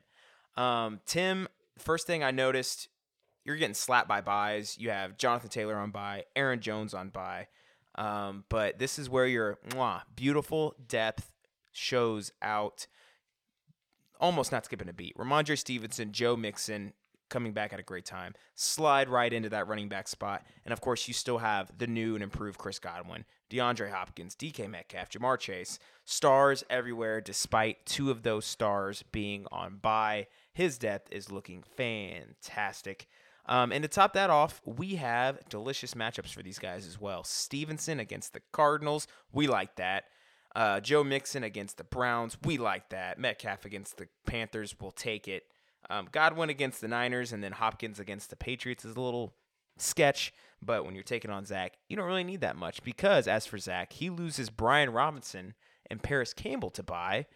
Um, 0.57 1.01
Tim, 1.07 1.49
first 1.79 2.07
thing 2.07 2.23
I 2.23 2.31
noticed, 2.31 2.89
you're 3.45 3.57
getting 3.57 3.75
slapped 3.75 4.09
by 4.09 4.21
buys. 4.21 4.77
You 4.79 4.91
have 4.91 5.17
Jonathan 5.17 5.51
Taylor 5.51 5.77
on 5.77 5.91
buy, 5.91 6.25
Aaron 6.35 6.61
Jones 6.61 6.95
on 6.95 7.11
buy. 7.11 7.49
Um, 7.95 8.45
but 8.49 8.79
this 8.79 8.99
is 8.99 9.09
where 9.09 9.27
your 9.27 9.59
mwah, 9.71 10.03
beautiful 10.15 10.75
depth 10.87 11.33
shows 11.73 12.33
out. 12.43 12.87
Almost 14.21 14.53
not 14.53 14.65
skipping 14.65 14.89
a 14.89 14.93
beat. 14.93 15.17
Rhamondre 15.17 15.59
Stevenson, 15.59 16.13
Joe 16.13 16.37
Mixon 16.37 16.93
coming 17.29 17.53
back 17.53 17.73
at 17.73 17.81
a 17.81 17.83
great 17.83 18.05
time. 18.05 18.35
Slide 18.55 19.09
right 19.09 19.33
into 19.33 19.49
that 19.51 19.69
running 19.69 19.89
back 19.89 20.09
spot. 20.09 20.45
And 20.65 20.73
of 20.73 20.81
course, 20.81 21.09
you 21.09 21.15
still 21.15 21.39
have 21.39 21.77
the 21.77 21.87
new 21.87 22.15
and 22.15 22.23
improved 22.23 22.59
Chris 22.59 22.79
Godwin, 22.79 23.25
DeAndre 23.51 23.91
Hopkins, 23.91 24.35
DK 24.35 24.69
Metcalf, 24.69 25.11
Ja'Marr 25.11 25.39
Chase. 25.39 25.79
Stars 26.05 26.65
everywhere, 26.71 27.21
despite 27.21 27.85
two 27.87 28.11
of 28.11 28.23
those 28.23 28.45
stars 28.45 29.05
being 29.13 29.47
on 29.51 29.77
bye. 29.77 30.27
His 30.53 30.79
depth 30.79 31.13
is 31.13 31.31
looking 31.31 31.63
fantastic. 31.63 33.07
Um, 33.49 33.73
and 33.73 33.83
to 33.83 33.89
top 33.89 34.13
that 34.15 34.31
off, 34.31 34.61
we 34.65 34.97
have 34.97 35.49
delicious 35.49 35.95
matchups 35.95 36.33
for 36.33 36.43
these 36.43 36.59
guys 36.59 36.87
as 36.87 37.01
well. 37.01 37.23
Stevenson 37.23 38.01
against 38.01 38.33
the 38.33 38.41
Cardinals. 38.53 39.07
We 39.33 39.47
like 39.47 39.77
that. 39.77 40.05
Uh, 40.55 40.81
Joe 40.81 41.05
Mixon 41.05 41.45
against 41.45 41.77
the 41.77 41.85
Browns. 41.85 42.39
We 42.43 42.57
like 42.57 42.89
that. 42.89 43.19
Metcalf 43.19 43.65
against 43.65 43.99
the 43.99 44.09
Panthers. 44.25 44.75
We'll 44.81 44.91
take 44.91 45.29
it. 45.29 45.45
Um, 45.91 46.09
Godwin 46.11 46.51
against 46.51 46.81
the 46.81 46.89
Niners 46.89 47.33
and 47.33 47.43
then 47.43 47.53
Hopkins 47.53 48.01
against 48.01 48.31
the 48.31 48.37
Patriots 48.37 48.85
is 48.85 48.97
a 48.97 49.01
little 49.01 49.35
sketch. 49.79 50.33
But 50.63 50.85
when 50.85 50.95
you're 50.95 51.05
taking 51.05 51.31
on 51.31 51.45
Zach, 51.45 51.75
you 51.89 51.97
don't 51.97 52.07
really 52.07 52.25
need 52.25 52.41
that 52.41 52.57
much 52.57 52.83
because, 52.83 53.29
as 53.29 53.47
for 53.47 53.59
Zach, 53.59 53.93
he 53.93 54.11
loses 54.11 54.51
Brian 54.51 54.91
Robinson 54.91 55.55
and 55.91 56.03
Parris 56.03 56.33
Campbell 56.33 56.71
to 56.71 56.83
buy. 56.83 57.27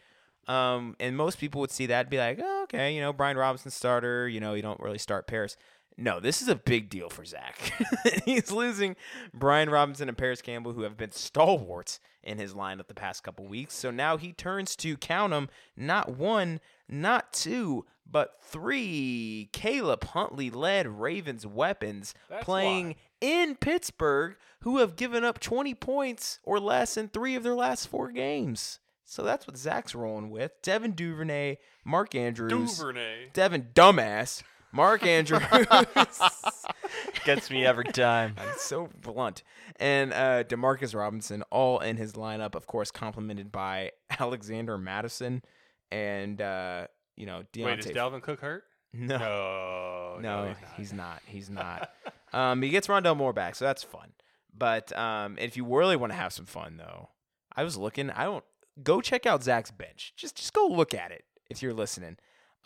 Um, 0.49 0.97
and 0.99 1.17
most 1.17 1.39
people 1.39 1.61
would 1.61 1.71
see 1.71 1.87
that 1.87 2.01
and 2.01 2.11
be 2.11 2.19
like, 2.19 2.41
oh, 2.43 2.63
okay, 2.65 2.95
you 2.95 3.01
know, 3.01 3.13
Brian 3.13 3.37
Robinson 3.37 3.71
starter, 3.71 4.29
you 4.29 4.41
know, 4.41 4.55
you 4.55 4.63
don't 4.63 4.81
really 4.81 4.99
start 4.99 5.27
Parris. 5.27 5.57
No, 5.97 6.19
this 6.21 6.41
is 6.41 6.49
a 6.49 6.55
big 6.55 6.89
deal 6.89 7.11
for 7.11 7.25
Zach. 7.25 7.59
He's 8.25 8.51
losing 8.51 8.97
Brian 9.35 9.69
Robinson 9.69 10.09
and 10.09 10.17
Parris 10.17 10.41
Campbell, 10.41 10.73
who 10.73 10.83
have 10.83 10.97
been 10.97 11.11
stalwarts 11.13 12.01
in 12.23 12.39
his 12.39 12.55
lineup 12.55 12.87
the 12.87 12.95
past 12.95 13.23
couple 13.23 13.47
weeks. 13.47 13.75
So 13.75 13.91
now 13.91 14.17
he 14.17 14.33
turns 14.33 14.77
to 14.77 14.97
count 14.97 15.33
them, 15.33 15.49
not 15.77 16.17
one, 16.17 16.61
not 16.89 17.33
two, 17.33 17.85
but 18.11 18.37
three 18.43 19.51
Caleb 19.53 20.05
Huntley 20.05 20.51
led 20.51 20.87
Ravens 20.87 21.47
weapons 21.47 22.15
That's 22.29 22.45
playing 22.45 22.89
why. 22.89 22.95
in 23.21 23.57
Pittsburgh, 23.57 24.37
who 24.61 24.79
have 24.79 24.97
given 24.97 25.25
up 25.25 25.39
20 25.39 25.75
points 25.75 26.39
or 26.43 26.59
less 26.59 26.97
in 26.97 27.09
three 27.09 27.35
of 27.35 27.43
their 27.43 27.55
last 27.55 27.89
four 27.89 28.11
games. 28.11 28.79
So 29.05 29.23
that's 29.23 29.47
what 29.47 29.57
Zach's 29.57 29.95
rolling 29.95 30.31
with. 30.31 30.53
Devin 30.63 30.93
Duvernay, 30.93 31.57
Mark 31.85 32.15
Andrews. 32.15 32.79
Duvernay. 32.79 33.31
Devin 33.33 33.69
Dumbass, 33.75 34.43
Mark 34.73 35.05
Andrews. 35.05 35.43
Gets 37.25 37.51
me 37.51 37.65
every 37.67 37.85
time. 37.85 38.35
I'm 38.39 38.55
so 38.59 38.89
blunt. 39.03 39.43
And 39.77 40.13
uh, 40.13 40.45
Demarcus 40.45 40.95
Robinson, 40.95 41.43
all 41.51 41.79
in 41.81 41.97
his 41.97 42.13
lineup, 42.13 42.55
of 42.55 42.67
course, 42.67 42.91
complemented 42.91 43.51
by 43.53 43.93
Alexander 44.19 44.79
Mattison 44.79 45.43
and 45.91 46.41
uh, 46.41 46.87
you 47.17 47.27
know 47.27 47.43
Deontay. 47.53 47.65
Wait, 47.65 47.79
is 47.81 47.87
Dalvin 47.87 48.23
Cook 48.23 48.41
hurt? 48.41 48.65
no, 48.93 50.19
No, 50.21 50.45
no, 50.45 50.55
he's 50.55 50.61
not. 50.63 50.73
he's 50.77 50.93
not. 50.93 51.23
He's 51.27 51.51
not. 51.51 51.91
um, 52.33 52.63
he 52.63 52.71
gets 52.71 52.87
Rondale 52.89 53.17
Moore 53.17 53.33
back, 53.33 53.55
so 53.55 53.65
that's 53.65 53.83
fun. 53.83 54.13
But 54.57 54.97
um, 54.99 55.37
if 55.39 55.57
you 55.57 55.65
really 55.65 55.97
want 55.97 56.13
to 56.13 56.17
have 56.19 56.33
some 56.33 56.47
fun, 56.47 56.77
though, 56.77 57.11
I 57.55 57.63
was 57.65 57.77
looking. 57.77 58.11
I 58.11 58.25
don't 58.25 58.45
go 58.83 59.01
check 59.01 59.27
out 59.27 59.43
Zach's 59.45 59.71
bench. 59.71 60.13
Just 60.17 60.37
just 60.37 60.53
go 60.53 60.67
look 60.67 60.93
at 60.95 61.13
it 61.13 61.25
if 61.49 61.63
you're 61.63 61.73
listening. 61.75 62.17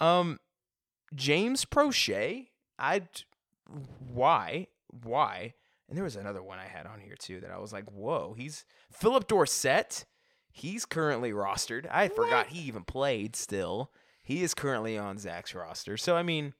Um, 0.00 0.38
James 1.14 1.64
Proche. 1.64 2.46
I 2.78 3.02
why 4.12 4.68
why? 5.02 5.54
And 5.88 5.96
there 5.96 6.04
was 6.04 6.16
another 6.16 6.42
one 6.42 6.58
I 6.58 6.66
had 6.66 6.86
on 6.86 7.00
here 7.00 7.16
too 7.18 7.40
that 7.40 7.50
I 7.50 7.58
was 7.58 7.72
like, 7.72 7.90
whoa. 7.90 8.34
He's 8.36 8.64
Phillip 8.90 9.28
Dorsett. 9.28 10.06
He's 10.50 10.84
currently 10.84 11.32
rostered. 11.32 11.86
I 11.90 12.08
forgot 12.08 12.48
he 12.48 12.60
even 12.60 12.84
played. 12.84 13.36
Still, 13.36 13.90
he 14.22 14.42
is 14.42 14.54
currently 14.54 14.96
on 14.96 15.18
Zach's 15.18 15.54
roster. 15.54 15.96
So 15.96 16.16
I 16.16 16.22
mean, 16.22 16.54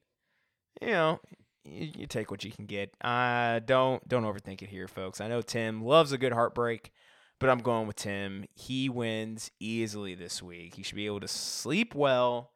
you 0.81 0.89
know, 0.89 1.19
you, 1.63 1.91
you 1.97 2.07
take 2.07 2.29
what 2.29 2.43
you 2.43 2.51
can 2.51 2.65
get. 2.65 2.93
Uh, 3.01 3.59
don't 3.59 4.07
don't 4.07 4.23
overthink 4.23 4.61
it 4.61 4.69
here, 4.69 4.87
folks. 4.87 5.21
I 5.21 5.27
know 5.27 5.41
Tim 5.41 5.83
loves 5.83 6.11
a 6.11 6.17
good 6.17 6.33
heartbreak, 6.33 6.91
but 7.39 7.49
I'm 7.49 7.59
going 7.59 7.87
with 7.87 7.95
Tim. 7.95 8.45
He 8.53 8.89
wins 8.89 9.49
easily 9.59 10.13
this 10.13 10.43
week. 10.43 10.75
He 10.75 10.83
should 10.83 10.95
be 10.95 11.07
able 11.07 11.21
to 11.21 11.27
sleep 11.27 11.95
well 11.95 12.51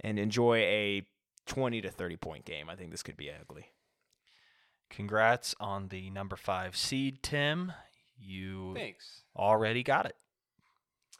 and 0.00 0.18
enjoy 0.18 0.56
a 0.56 1.06
20 1.46 1.80
to 1.82 1.90
30 1.90 2.16
point 2.16 2.44
game. 2.44 2.68
I 2.68 2.76
think 2.76 2.90
this 2.90 3.02
could 3.02 3.16
be 3.16 3.30
ugly. 3.30 3.66
Congrats 4.90 5.54
on 5.58 5.88
the 5.88 6.10
number 6.10 6.36
five 6.36 6.76
seed, 6.76 7.22
Tim. 7.22 7.72
You 8.18 8.74
Thanks. 8.74 9.22
already 9.36 9.82
got 9.82 10.06
it. 10.06 10.16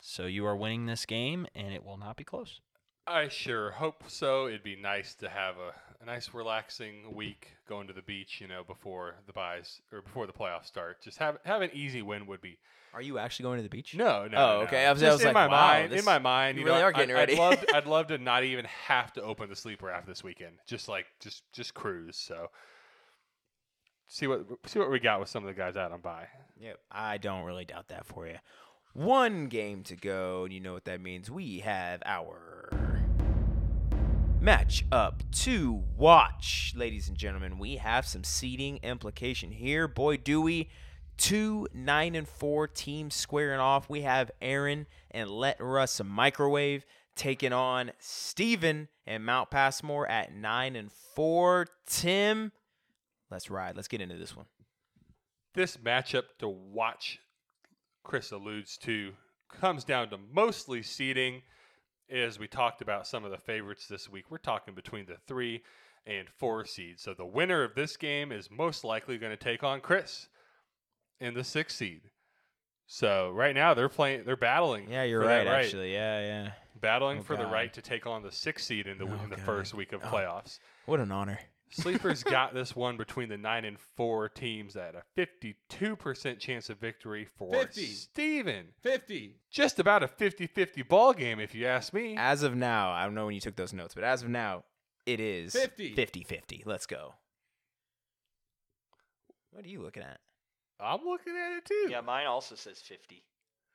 So 0.01 0.27
you 0.27 0.45
are 0.47 0.57
winning 0.57 0.87
this 0.87 1.07
game, 1.07 1.47
and 1.55 1.73
it 1.73 1.85
will 1.85 1.97
not 1.97 2.17
be 2.17 2.25
close. 2.25 2.61
I 3.07 3.29
sure 3.29 3.71
hope 3.73 4.05
so. 4.09 4.47
It'd 4.47 4.63
be 4.63 4.77
nice 4.77 5.15
to 5.17 5.29
have 5.29 5.57
a, 5.57 5.73
a 6.03 6.07
nice 6.07 6.35
relaxing 6.35 7.15
week 7.15 7.49
going 7.69 7.87
to 7.87 7.93
the 7.93 8.03
beach, 8.03 8.41
you 8.41 8.49
know, 8.49 8.65
before 8.65 9.15
the 9.27 9.33
buys 9.33 9.81
or 9.93 10.03
before 10.03 10.27
the 10.27 10.33
playoffs 10.33 10.67
start. 10.67 11.01
Just 11.01 11.19
have 11.19 11.39
have 11.45 11.63
an 11.63 11.71
easy 11.73 12.03
win 12.03 12.27
would 12.27 12.41
be. 12.41 12.59
Are 12.95 13.01
you 13.01 13.19
actually 13.19 13.45
going 13.45 13.59
to 13.59 13.63
the 13.63 13.69
beach? 13.71 13.95
No, 13.95 14.27
no. 14.27 14.37
Oh, 14.37 14.59
no. 14.59 14.67
okay. 14.67 14.85
I 14.85 14.93
was- 14.93 15.03
I 15.03 15.13
was 15.13 15.21
in 15.21 15.29
like, 15.29 15.35
my 15.35 15.47
wow, 15.47 15.67
mind. 15.69 15.93
in 15.93 16.05
my 16.05 16.19
mind, 16.19 16.59
you 16.59 16.63
you, 16.63 16.67
really 16.67 16.81
know, 16.81 16.87
are 16.87 16.93
getting 16.93 17.15
I, 17.15 17.19
ready. 17.19 17.33
I'd 17.35 17.39
love, 17.39 17.65
I'd 17.75 17.87
love 17.87 18.07
to 18.09 18.19
not 18.19 18.45
even 18.45 18.67
have 18.67 19.15
to 19.15 19.23
open 19.23 19.49
the 19.49 19.57
sleeper 19.57 19.91
after 19.91 20.11
this 20.11 20.23
weekend. 20.23 20.57
Just 20.67 20.89
like, 20.89 21.07
just, 21.19 21.43
just 21.55 21.73
cruise. 21.73 22.17
So, 22.17 22.51
see 24.09 24.27
what, 24.27 24.45
see 24.67 24.79
what 24.79 24.91
we 24.91 24.99
got 24.99 25.21
with 25.21 25.31
some 25.31 25.43
of 25.43 25.47
the 25.47 25.59
guys 25.59 25.75
out 25.75 25.91
on 25.91 26.03
buy. 26.03 26.27
Yep. 26.61 26.81
I 26.91 27.17
don't 27.17 27.45
really 27.45 27.65
doubt 27.65 27.89
that 27.89 28.05
for 28.05 28.27
you. 28.27 28.37
One 28.93 29.47
game 29.47 29.85
to 29.85 29.97
go, 29.97 30.45
and 30.45 30.53
you 30.53 30.61
know 30.61 30.75
what 30.75 30.85
that 30.85 31.01
means. 31.01 31.31
We 31.31 31.61
have 31.61 32.03
our 32.05 32.92
match 34.43 34.85
up 34.91 35.23
to 35.31 35.85
watch. 35.97 36.75
Ladies 36.77 37.07
and 37.07 37.17
gentlemen, 37.17 37.61
we 37.61 37.77
have 37.77 38.05
some 38.05 38.25
seeding 38.25 38.79
implication 38.79 39.53
here. 39.53 39.87
Boy, 39.87 40.17
do 40.17 40.41
we. 40.41 40.69
Two 41.17 41.69
nine 41.73 42.17
and 42.17 42.27
four 42.27 42.67
teams 42.67 43.15
squaring 43.15 43.61
off. 43.61 43.89
We 43.89 44.01
have 44.01 44.33
Aaron 44.41 44.89
and 45.13 45.31
Let 45.31 45.61
Russ 45.61 46.01
Microwave 46.05 46.85
taking 47.15 47.53
on 47.53 47.93
Steven 48.01 48.89
and 49.07 49.25
Mount 49.25 49.49
Passmore 49.49 50.09
at 50.09 50.35
nine 50.35 50.75
and 50.75 50.91
four. 50.91 51.69
Tim, 51.87 52.51
let's 53.31 53.49
ride. 53.49 53.77
Let's 53.77 53.87
get 53.87 54.01
into 54.01 54.17
this 54.17 54.37
one. 54.37 54.47
This 55.55 55.77
matchup 55.77 56.25
to 56.41 56.49
watch, 56.49 57.21
Chris 58.03 58.33
alludes 58.33 58.77
to, 58.79 59.13
comes 59.49 59.85
down 59.85 60.11
to 60.11 60.19
mostly 60.33 60.83
seeding. 60.83 61.43
As 62.13 62.39
we 62.39 62.47
talked 62.47 62.83
about 62.83 63.07
some 63.07 63.25
of 63.25 63.31
the 63.31 63.39
favorites 63.39 63.87
this 63.89 64.09
week, 64.09 64.31
we're 64.31 64.37
talking 64.39 64.75
between 64.75 65.07
the 65.07 65.17
three 65.27 65.63
and 66.07 66.29
four 66.29 66.65
seeds. 66.67 67.03
So 67.03 67.15
the 67.15 67.25
winner 67.25 67.63
of 67.63 67.75
this 67.75 67.97
game 67.97 68.33
is 68.33 68.51
most 68.51 68.85
likely 68.85 69.17
going 69.17 69.33
to 69.33 69.43
take 69.43 69.63
on 69.65 69.81
Chris 69.81 70.29
in 71.21 71.33
the 71.33 71.43
sixth 71.45 71.77
seed. 71.79 72.03
So 72.87 73.31
right 73.31 73.55
now 73.55 73.73
they're 73.73 73.89
playing, 73.89 74.25
they're 74.25 74.37
battling. 74.37 74.91
Yeah, 74.91 75.05
you're 75.05 75.23
for 75.23 75.29
right, 75.29 75.47
actually. 75.47 75.95
Yeah, 75.95 76.21
yeah. 76.21 76.51
battling 76.79 77.21
Oh, 77.21 77.23
for 77.23 77.37
the 77.37 77.47
right 77.47 77.73
to 77.73 77.81
take 77.81 78.07
on 78.07 78.23
the 78.23 78.33
sixth 78.33 78.67
seed 78.67 78.87
in 78.87 78.99
the 78.99 79.05
Oh, 79.07 79.23
in 79.25 79.31
the 79.31 79.37
God. 79.37 79.47
first 79.47 79.73
week 79.73 79.93
of 79.95 80.03
Oh. 80.05 80.09
playoffs. 80.09 80.59
What 80.85 81.01
an 81.01 81.13
honor. 81.13 81.39
Sleepers 81.73 82.23
got 82.23 82.55
this 82.55 82.77
one 82.77 82.97
between 82.97 83.29
the 83.29 83.37
nine 83.39 83.65
and 83.65 83.79
four 83.79 84.29
teams 84.29 84.77
at 84.77 84.95
a 84.95 85.03
52% 85.19 86.39
chance 86.39 86.71
of 86.71 86.79
victory 86.79 87.25
for 87.25 87.53
50. 87.53 87.87
Steven. 87.87 88.67
50. 88.83 89.37
Just 89.51 89.79
about 89.79 90.03
a 90.03 90.09
50 90.09 90.47
50 90.47 90.83
ball 90.83 91.13
game, 91.13 91.41
if 91.41 91.55
you 91.55 91.67
ask 91.67 91.93
me. 91.93 92.15
As 92.17 92.43
of 92.43 92.55
now, 92.55 92.91
I 92.93 93.05
don't 93.05 93.15
know 93.15 93.27
when 93.27 93.35
you 93.35 93.41
took 93.41 93.57
those 93.57 93.73
notes, 93.73 93.95
but 93.95 94.05
as 94.05 94.23
of 94.23 94.29
now, 94.29 94.65
it 95.07 95.19
is 95.21 95.53
50. 95.53 95.95
50 95.95 96.25
50. 96.25 96.63
Let's 96.67 96.87
go. 96.87 97.15
What 99.51 99.65
are 99.65 99.69
you 99.69 99.83
looking 99.83 100.03
at? 100.03 100.19
I'm 100.81 101.05
looking 101.05 101.35
at 101.37 101.57
it 101.59 101.65
too. 101.65 101.89
Yeah, 101.91 102.01
mine 102.01 102.27
also 102.27 102.55
says 102.55 102.79
50. 102.81 103.23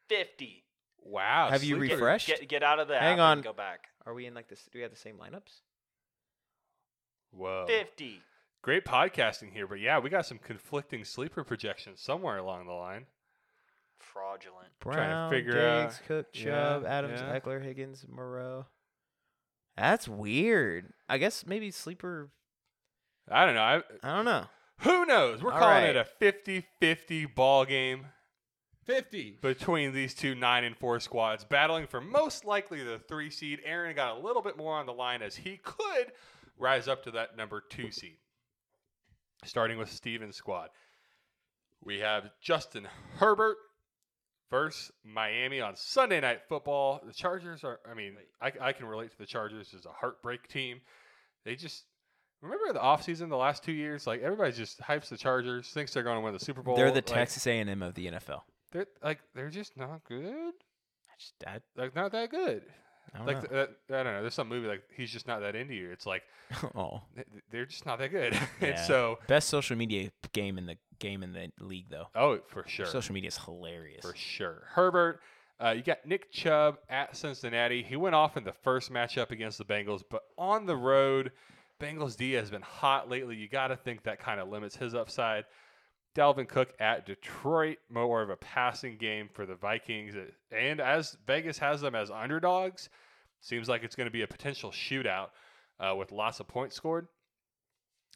50. 0.09 0.63
Wow. 1.03 1.49
Have 1.51 1.63
you 1.63 1.77
refreshed? 1.77 2.27
Get 2.27 2.47
get 2.49 2.63
out 2.63 2.79
of 2.79 2.87
the 2.87 2.97
Hang 2.97 3.19
app 3.19 3.25
on. 3.25 3.37
and 3.37 3.43
go 3.43 3.53
back. 3.53 3.87
Are 4.05 4.13
we 4.13 4.25
in 4.25 4.33
like 4.33 4.47
this? 4.49 4.67
Do 4.71 4.79
we 4.79 4.81
have 4.83 4.91
the 4.91 4.97
same 4.97 5.15
lineups? 5.15 5.61
Whoa. 7.31 7.65
50. 7.67 8.21
Great 8.61 8.85
podcasting 8.85 9.53
here, 9.53 9.67
but 9.67 9.79
yeah, 9.79 9.99
we 9.99 10.09
got 10.09 10.25
some 10.25 10.39
conflicting 10.39 11.03
sleeper 11.05 11.43
projections 11.43 12.01
somewhere 12.01 12.37
along 12.37 12.65
the 12.67 12.73
line. 12.73 13.05
Fraudulent. 13.99 14.67
Trying 14.81 14.95
to 14.95 15.01
Brown, 15.01 15.29
figure 15.31 15.51
Diggs, 15.53 15.95
out- 15.95 16.01
Cook, 16.07 16.25
yeah, 16.33 16.43
Chubb, 16.43 16.85
Adams, 16.85 17.21
yeah. 17.21 17.39
Ekeler, 17.39 17.63
Higgins, 17.63 18.05
Moreau. 18.09 18.65
That's 19.77 20.07
weird. 20.07 20.91
I 21.07 21.17
guess 21.17 21.45
maybe 21.45 21.71
sleeper. 21.71 22.29
I 23.29 23.45
don't 23.45 23.55
know. 23.55 23.61
I, 23.61 23.75
I 24.03 24.15
don't 24.15 24.25
know. 24.25 24.45
who 24.79 25.05
knows? 25.05 25.41
We're 25.43 25.51
All 25.53 25.59
calling 25.59 25.83
right. 25.83 25.89
it 25.89 25.97
a 25.97 26.05
50 26.05 26.65
50 26.79 27.25
ball 27.27 27.65
game. 27.65 28.07
50. 28.85 29.39
between 29.41 29.93
these 29.93 30.13
two 30.13 30.33
nine 30.33 30.63
and 30.63 30.75
four 30.77 30.99
squads 31.01 31.43
battling 31.43 31.87
for 31.87 31.99
most 31.99 32.45
likely 32.45 32.81
the 32.83 32.97
three 32.97 33.29
seed. 33.29 33.59
Aaron 33.65 33.93
got 33.95 34.17
a 34.17 34.19
little 34.21 34.41
bit 34.41 34.55
more 34.55 34.75
on 34.75 34.85
the 34.85 34.93
line 34.93 35.21
as 35.21 35.35
he 35.35 35.59
could 35.61 36.11
rise 36.59 36.87
up 36.87 37.03
to 37.03 37.11
that 37.11 37.37
number 37.37 37.61
two 37.69 37.91
seed. 37.91 38.17
Starting 39.45 39.77
with 39.77 39.91
Steven's 39.91 40.35
squad, 40.35 40.69
we 41.83 41.99
have 41.99 42.29
Justin 42.41 42.87
Herbert 43.17 43.57
versus 44.49 44.91
Miami 45.03 45.61
on 45.61 45.75
Sunday 45.75 46.19
Night 46.19 46.39
Football. 46.49 47.01
The 47.05 47.13
Chargers 47.13 47.63
are, 47.63 47.79
I 47.89 47.93
mean, 47.93 48.15
I, 48.41 48.51
I 48.59 48.73
can 48.73 48.87
relate 48.87 49.11
to 49.11 49.17
the 49.17 49.25
Chargers 49.25 49.73
as 49.77 49.85
a 49.85 49.91
heartbreak 49.91 50.47
team. 50.47 50.81
They 51.45 51.55
just. 51.55 51.85
Remember 52.41 52.71
the 52.71 52.79
offseason 52.79 53.29
the 53.29 53.35
last 53.37 53.63
two 53.63 53.71
years? 53.71 54.05
Like 54.05 54.21
everybody 54.21 54.51
just 54.51 54.79
hypes 54.79 55.09
the 55.09 55.17
Chargers, 55.17 55.69
thinks 55.69 55.91
they're 55.91 56.03
going 56.03 56.17
to 56.17 56.21
win 56.21 56.33
the 56.33 56.39
Super 56.39 56.61
Bowl. 56.61 56.75
They're 56.75 56.91
the 56.91 56.97
Like, 56.97 57.05
Texas 57.05 57.47
A&M 57.47 57.81
of 57.81 57.95
the 57.95 58.07
NFL. 58.11 58.41
They're 58.71 58.85
like 59.03 59.19
they're 59.33 59.49
just 59.49 59.75
not 59.75 60.03
good. 60.07 60.53
I 60.53 61.13
just, 61.19 61.33
I, 61.47 61.59
Like 61.75 61.95
not 61.95 62.11
that 62.11 62.29
good. 62.29 62.61
I 63.15 63.23
Like 63.23 63.43
know. 63.43 63.49
th- 63.65 63.69
that, 63.89 63.99
I 63.99 64.03
don't 64.03 64.13
know. 64.13 64.21
There's 64.21 64.33
some 64.33 64.47
movie 64.49 64.67
like 64.67 64.83
he's 64.95 65.11
just 65.11 65.27
not 65.27 65.39
that 65.41 65.55
into 65.55 65.73
you. 65.73 65.89
It's 65.91 66.05
like 66.05 66.23
oh, 66.75 67.01
th- 67.15 67.27
th- 67.31 67.43
they're 67.51 67.65
just 67.65 67.85
not 67.85 67.99
that 67.99 68.11
good. 68.11 68.37
and 68.61 68.77
so 68.79 69.19
best 69.27 69.49
social 69.49 69.75
media 69.77 70.11
game 70.33 70.57
in 70.57 70.65
the 70.65 70.77
game 70.99 71.23
in 71.23 71.33
the 71.33 71.49
league 71.59 71.89
though. 71.89 72.07
oh 72.15 72.39
for 72.47 72.63
sure, 72.67 72.85
Social 72.85 73.13
media 73.13 73.27
is 73.29 73.37
hilarious. 73.37 74.01
for 74.05 74.15
sure. 74.15 74.63
Herbert, 74.71 75.19
uh, 75.63 75.69
you 75.71 75.83
got 75.83 76.05
Nick 76.05 76.31
Chubb 76.31 76.77
at 76.89 77.15
Cincinnati. 77.15 77.83
He 77.83 77.95
went 77.95 78.15
off 78.15 78.37
in 78.37 78.43
the 78.43 78.53
first 78.53 78.91
matchup 78.91 79.31
against 79.31 79.57
the 79.57 79.65
Bengals, 79.65 80.03
but 80.09 80.23
on 80.37 80.65
the 80.65 80.75
road, 80.75 81.31
Bengals 81.79 82.17
D 82.17 82.31
has 82.33 82.49
been 82.49 82.61
hot 82.63 83.09
lately. 83.09 83.35
You 83.35 83.47
got 83.47 83.67
to 83.67 83.75
think 83.75 84.03
that 84.03 84.19
kind 84.19 84.39
of 84.39 84.49
limits 84.49 84.75
his 84.75 84.95
upside. 84.95 85.45
Dalvin 86.17 86.47
Cook 86.47 86.73
at 86.79 87.05
Detroit, 87.05 87.77
more 87.89 88.23
of 88.23 88.29
a 88.31 88.35
passing 88.35 88.97
game 88.97 89.29
for 89.31 89.45
the 89.45 89.55
Vikings. 89.55 90.15
And 90.51 90.81
as 90.81 91.15
Vegas 91.27 91.59
has 91.59 91.79
them 91.79 91.93
as 91.93 92.09
underdogs, 92.09 92.89
seems 93.39 93.69
like 93.69 93.83
it's 93.83 93.95
going 93.95 94.07
to 94.07 94.11
be 94.11 94.23
a 94.23 94.27
potential 94.27 94.71
shootout 94.71 95.27
uh, 95.79 95.95
with 95.95 96.11
lots 96.11 96.39
of 96.39 96.47
points 96.47 96.75
scored. 96.75 97.07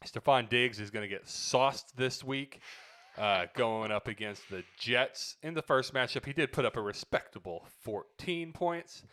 Stefon 0.04 0.48
Diggs 0.48 0.80
is 0.80 0.90
going 0.90 1.04
to 1.04 1.08
get 1.08 1.28
sauced 1.28 1.96
this 1.96 2.24
week, 2.24 2.60
uh, 3.16 3.46
going 3.54 3.92
up 3.92 4.08
against 4.08 4.50
the 4.50 4.64
Jets. 4.78 5.36
In 5.42 5.54
the 5.54 5.62
first 5.62 5.94
matchup, 5.94 6.26
he 6.26 6.32
did 6.32 6.50
put 6.50 6.64
up 6.64 6.76
a 6.76 6.80
respectable 6.80 7.68
14 7.82 8.52
points. 8.52 9.04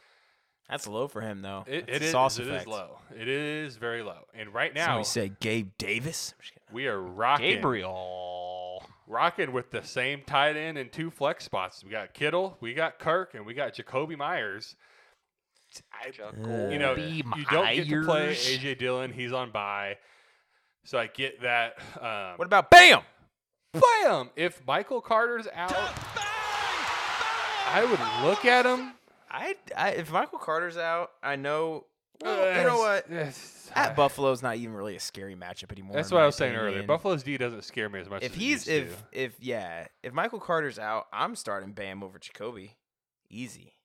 That's 0.70 0.88
low 0.88 1.08
for 1.08 1.22
him 1.22 1.42
though. 1.42 1.64
It, 1.68 1.86
it 1.88 2.04
is 2.04 2.14
it 2.14 2.48
is 2.48 2.68
low. 2.68 3.00
It 3.16 3.28
is 3.28 3.78
very 3.78 4.04
low. 4.04 4.20
And 4.36 4.54
right 4.54 4.74
Now 4.74 4.88
now, 4.88 4.98
we 5.00 5.04
say 5.04 5.32
Gabe 5.40 5.72
Davis. 5.80 6.34
I'm 6.38 6.42
just 6.42 6.54
kidding. 6.54 6.68
we 6.72 6.88
are 6.88 7.02
rocking 7.02 7.56
Gabriel. 7.56 7.92
Rocking 9.10 9.52
with 9.54 9.72
the 9.72 9.82
same 9.84 10.22
tight 10.28 10.56
end 10.56 10.78
and 10.78 10.92
two 10.92 11.10
flex 11.10 11.44
spots. 11.44 11.84
We 11.84 11.90
got 11.90 12.14
Kittle, 12.14 12.58
we 12.62 12.76
got 12.76 13.00
Kirk, 13.00 13.34
and 13.34 13.44
we 13.44 13.56
got 13.56 13.74
Jakobi 13.74 14.16
Meyers. 14.16 14.76
I, 15.92 16.12
Jakobi 16.12 16.72
you 16.74 16.78
know, 16.78 16.96
you 16.96 17.24
don't 17.50 17.74
get 17.74 17.90
to 17.90 18.06
play 18.06 18.36
AJ 18.36 18.78
Dillon. 18.78 19.12
He's 19.12 19.34
on 19.34 19.50
bye, 19.50 19.98
so 20.86 21.00
I 21.00 21.08
get 21.08 21.42
that. 21.42 21.80
Um, 22.00 22.38
What 22.38 22.46
about 22.46 22.70
Bam? 22.70 23.02
bam? 23.74 24.30
If 24.36 24.62
Michael 24.68 25.02
Carter's 25.02 25.48
out, 25.56 25.72
I 27.72 27.86
would 27.90 28.30
look 28.30 28.46
at 28.46 28.66
him. 28.66 28.94
I, 29.32 29.56
I 29.76 29.90
if 29.92 30.12
Michael 30.12 30.40
Carter's 30.40 30.78
out, 30.78 31.12
I 31.24 31.36
know. 31.36 31.86
Well, 32.22 32.58
you 32.58 32.68
know 32.68 32.78
what? 32.78 33.06
yes, 33.10 33.72
At 33.76 33.96
Buffalo's 33.96 34.44
not 34.44 34.58
even 34.58 34.74
really 34.74 34.96
a 34.96 35.00
scary 35.00 35.36
matchup 35.36 35.72
anymore. 35.72 35.96
That's 35.96 36.12
in 36.12 36.16
what 36.16 36.24
I 36.24 36.26
was 36.26 36.36
saying 36.36 36.56
earlier. 36.56 36.84
Buffalo's 36.84 37.24
D 37.24 37.38
doesn't 37.38 37.64
scare 37.64 37.90
me 37.90 38.00
as 38.00 38.10
much. 38.10 38.24
If 38.24 38.32
as 38.32 38.38
it 38.38 38.40
he's 38.40 38.68
used 38.68 38.70
if 38.70 39.12
to. 39.12 39.24
if 39.24 39.36
yeah, 39.40 39.88
if 40.04 40.14
Michael 40.14 40.40
Carter's 40.40 40.80
out, 40.80 41.06
I'm 41.14 41.36
starting 41.36 41.72
Bam 41.72 42.04
over 42.04 42.20
Jakobi. 42.20 42.72
Easy. 43.30 43.76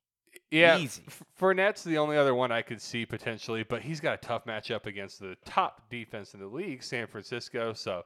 Yeah, 0.50 0.78
Easy. 0.78 1.02
Fournette's 1.40 1.84
the 1.84 1.98
only 1.98 2.16
other 2.16 2.34
one 2.34 2.52
I 2.52 2.62
could 2.62 2.80
see 2.80 3.06
potentially, 3.06 3.64
but 3.64 3.82
he's 3.82 4.00
got 4.00 4.14
a 4.14 4.16
tough 4.18 4.44
matchup 4.46 4.86
against 4.86 5.20
the 5.20 5.36
top 5.44 5.82
defense 5.90 6.34
in 6.34 6.40
the 6.40 6.46
league, 6.46 6.82
San 6.82 7.06
Francisco. 7.06 7.72
So, 7.72 8.02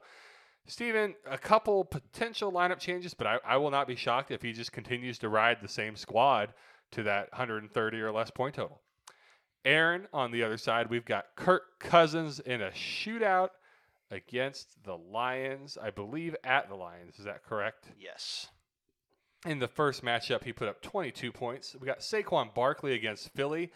Steven, 0.67 1.15
a 1.29 1.37
couple 1.37 1.85
potential 1.85 2.51
lineup 2.51 2.79
changes, 2.79 3.13
but 3.13 3.27
I, 3.27 3.39
I 3.45 3.57
will 3.57 3.71
not 3.71 3.87
be 3.87 3.95
shocked 3.95 4.31
if 4.31 4.41
he 4.41 4.51
just 4.51 4.71
continues 4.71 5.17
to 5.19 5.29
ride 5.29 5.57
the 5.61 5.67
same 5.67 5.95
squad 5.95 6.53
to 6.91 7.03
that 7.03 7.31
130 7.31 8.01
or 8.01 8.11
less 8.11 8.31
point 8.31 8.55
total. 8.55 8.81
Aaron, 9.69 10.07
on 10.11 10.31
the 10.31 10.41
other 10.41 10.57
side, 10.57 10.89
we've 10.89 11.05
got 11.05 11.35
Kirk 11.35 11.77
Cousins 11.77 12.39
in 12.39 12.59
a 12.59 12.71
shootout 12.71 13.49
against 14.09 14.83
the 14.83 14.97
Lions, 14.97 15.77
I 15.79 15.91
believe 15.91 16.35
at 16.43 16.69
the 16.69 16.75
Lions. 16.75 17.19
Is 17.19 17.25
that 17.25 17.45
correct? 17.45 17.91
Yes. 17.99 18.47
In 19.45 19.59
the 19.59 19.67
first 19.67 20.03
matchup, 20.03 20.43
he 20.43 20.53
put 20.53 20.67
up 20.67 20.81
22 20.81 21.31
points. 21.31 21.75
We 21.79 21.85
got 21.85 21.99
Saquon 21.99 22.51
Barkley 22.51 22.95
against 22.95 23.29
Philly, 23.35 23.71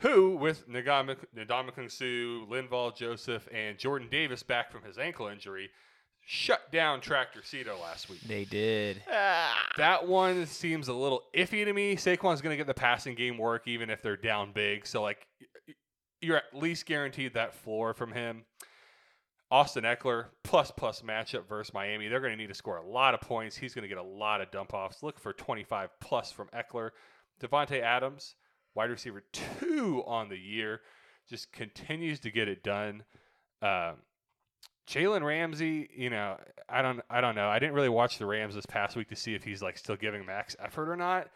who, 0.00 0.36
with 0.36 0.68
Ndamukong 0.68 1.90
Suh, 1.90 2.46
Linval 2.46 2.94
Joseph, 2.94 3.48
and 3.50 3.78
Jordan 3.78 4.08
Davis 4.10 4.42
back 4.42 4.70
from 4.70 4.82
his 4.82 4.98
ankle 4.98 5.26
injury, 5.26 5.70
shut 6.24 6.70
down 6.70 7.00
Tractor 7.00 7.42
Cito 7.42 7.78
last 7.80 8.08
week. 8.08 8.20
They 8.20 8.44
did. 8.44 9.02
That 9.76 10.06
one 10.06 10.46
seems 10.46 10.88
a 10.88 10.92
little 10.92 11.22
iffy 11.34 11.64
to 11.64 11.72
me. 11.72 11.96
Saquon's 11.96 12.40
going 12.40 12.52
to 12.52 12.56
get 12.56 12.66
the 12.66 12.74
passing 12.74 13.14
game 13.14 13.38
work 13.38 13.66
even 13.66 13.90
if 13.90 14.02
they're 14.02 14.16
down 14.16 14.52
big. 14.52 14.86
So, 14.86 15.02
like, 15.02 15.26
you're 16.20 16.36
at 16.36 16.54
least 16.54 16.86
guaranteed 16.86 17.34
that 17.34 17.54
floor 17.54 17.94
from 17.94 18.12
him. 18.12 18.44
Austin 19.50 19.82
Ekeler, 19.82 20.26
plus 20.44 20.70
plus 20.70 21.02
matchup 21.02 21.48
versus 21.48 21.74
Miami. 21.74 22.06
They're 22.06 22.20
going 22.20 22.32
to 22.32 22.36
need 22.36 22.48
to 22.48 22.54
score 22.54 22.76
a 22.76 22.86
lot 22.86 23.14
of 23.14 23.20
points. 23.20 23.56
He's 23.56 23.74
going 23.74 23.82
to 23.82 23.88
get 23.88 23.98
a 23.98 24.02
lot 24.02 24.40
of 24.40 24.50
dump 24.52 24.72
offs. 24.72 25.02
Look 25.02 25.18
for 25.18 25.32
25 25.32 25.90
plus 26.00 26.30
from 26.30 26.48
Ekeler. 26.48 26.90
Davante 27.42 27.80
Adams, 27.80 28.36
wide 28.76 28.90
receiver 28.90 29.24
two 29.32 30.04
on 30.06 30.28
the 30.28 30.38
year, 30.38 30.82
just 31.28 31.52
continues 31.52 32.20
to 32.20 32.30
get 32.30 32.48
it 32.48 32.62
done. 32.62 33.02
Um, 33.62 33.96
Jalen 34.90 35.22
Ramsey, 35.22 35.88
you 35.94 36.10
know, 36.10 36.36
I 36.68 36.82
don't, 36.82 37.00
I 37.08 37.20
don't 37.20 37.34
know. 37.34 37.48
I 37.48 37.58
didn't 37.58 37.74
really 37.74 37.88
watch 37.88 38.18
the 38.18 38.26
Rams 38.26 38.54
this 38.54 38.66
past 38.66 38.96
week 38.96 39.08
to 39.08 39.16
see 39.16 39.34
if 39.34 39.44
he's 39.44 39.62
like 39.62 39.78
still 39.78 39.96
giving 39.96 40.26
max 40.26 40.56
effort 40.58 40.90
or 40.90 40.96
not. 40.96 41.28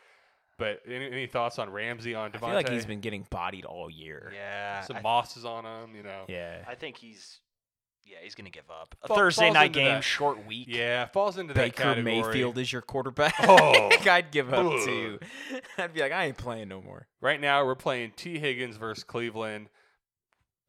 But 0.59 0.81
any, 0.87 1.07
any 1.07 1.27
thoughts 1.27 1.59
on 1.59 1.71
Ramsey 1.71 2.15
on 2.15 2.31
Devon. 2.31 2.49
I 2.49 2.53
feel 2.53 2.57
like 2.57 2.69
he's 2.69 2.87
been 2.87 3.01
getting 3.01 3.27
bodied 3.31 3.65
all 3.65 3.91
year. 3.91 4.33
Yeah. 4.35 4.83
some 4.83 4.97
I, 4.97 5.01
mosses 5.03 5.45
on 5.45 5.65
him, 5.65 5.97
you 5.97 6.03
know. 6.03 6.25
Yeah. 6.29 6.59
I 6.69 6.75
think 6.75 6.97
he's. 6.97 7.41
Yeah, 8.07 8.19
he's 8.23 8.35
gonna 8.35 8.51
give 8.51 8.71
up. 8.71 8.95
A 9.03 9.09
Fall- 9.09 9.17
Thursday 9.17 9.51
night 9.51 9.73
game, 9.73 9.87
that. 9.87 10.05
short 10.05 10.47
week. 10.47 10.67
Yeah, 10.69 11.07
falls 11.07 11.39
into 11.39 11.55
that 11.55 11.61
Baker 11.61 11.85
category. 11.85 12.21
Mayfield 12.21 12.59
is 12.59 12.71
your 12.71 12.83
quarterback. 12.83 13.35
Oh. 13.41 13.91
I'd 14.11 14.31
give 14.31 14.53
up 14.53 14.67
Ugh. 14.67 14.85
too. 14.85 15.19
I'd 15.79 15.95
be 15.95 16.01
like, 16.01 16.13
I 16.13 16.27
ain't 16.27 16.37
playing 16.37 16.69
no 16.69 16.83
more. 16.83 17.07
Right 17.23 17.41
now, 17.41 17.65
we're 17.65 17.75
playing 17.75 18.13
T. 18.15 18.39
Higgins 18.39 18.77
versus 18.77 19.05
Cleveland. 19.05 19.71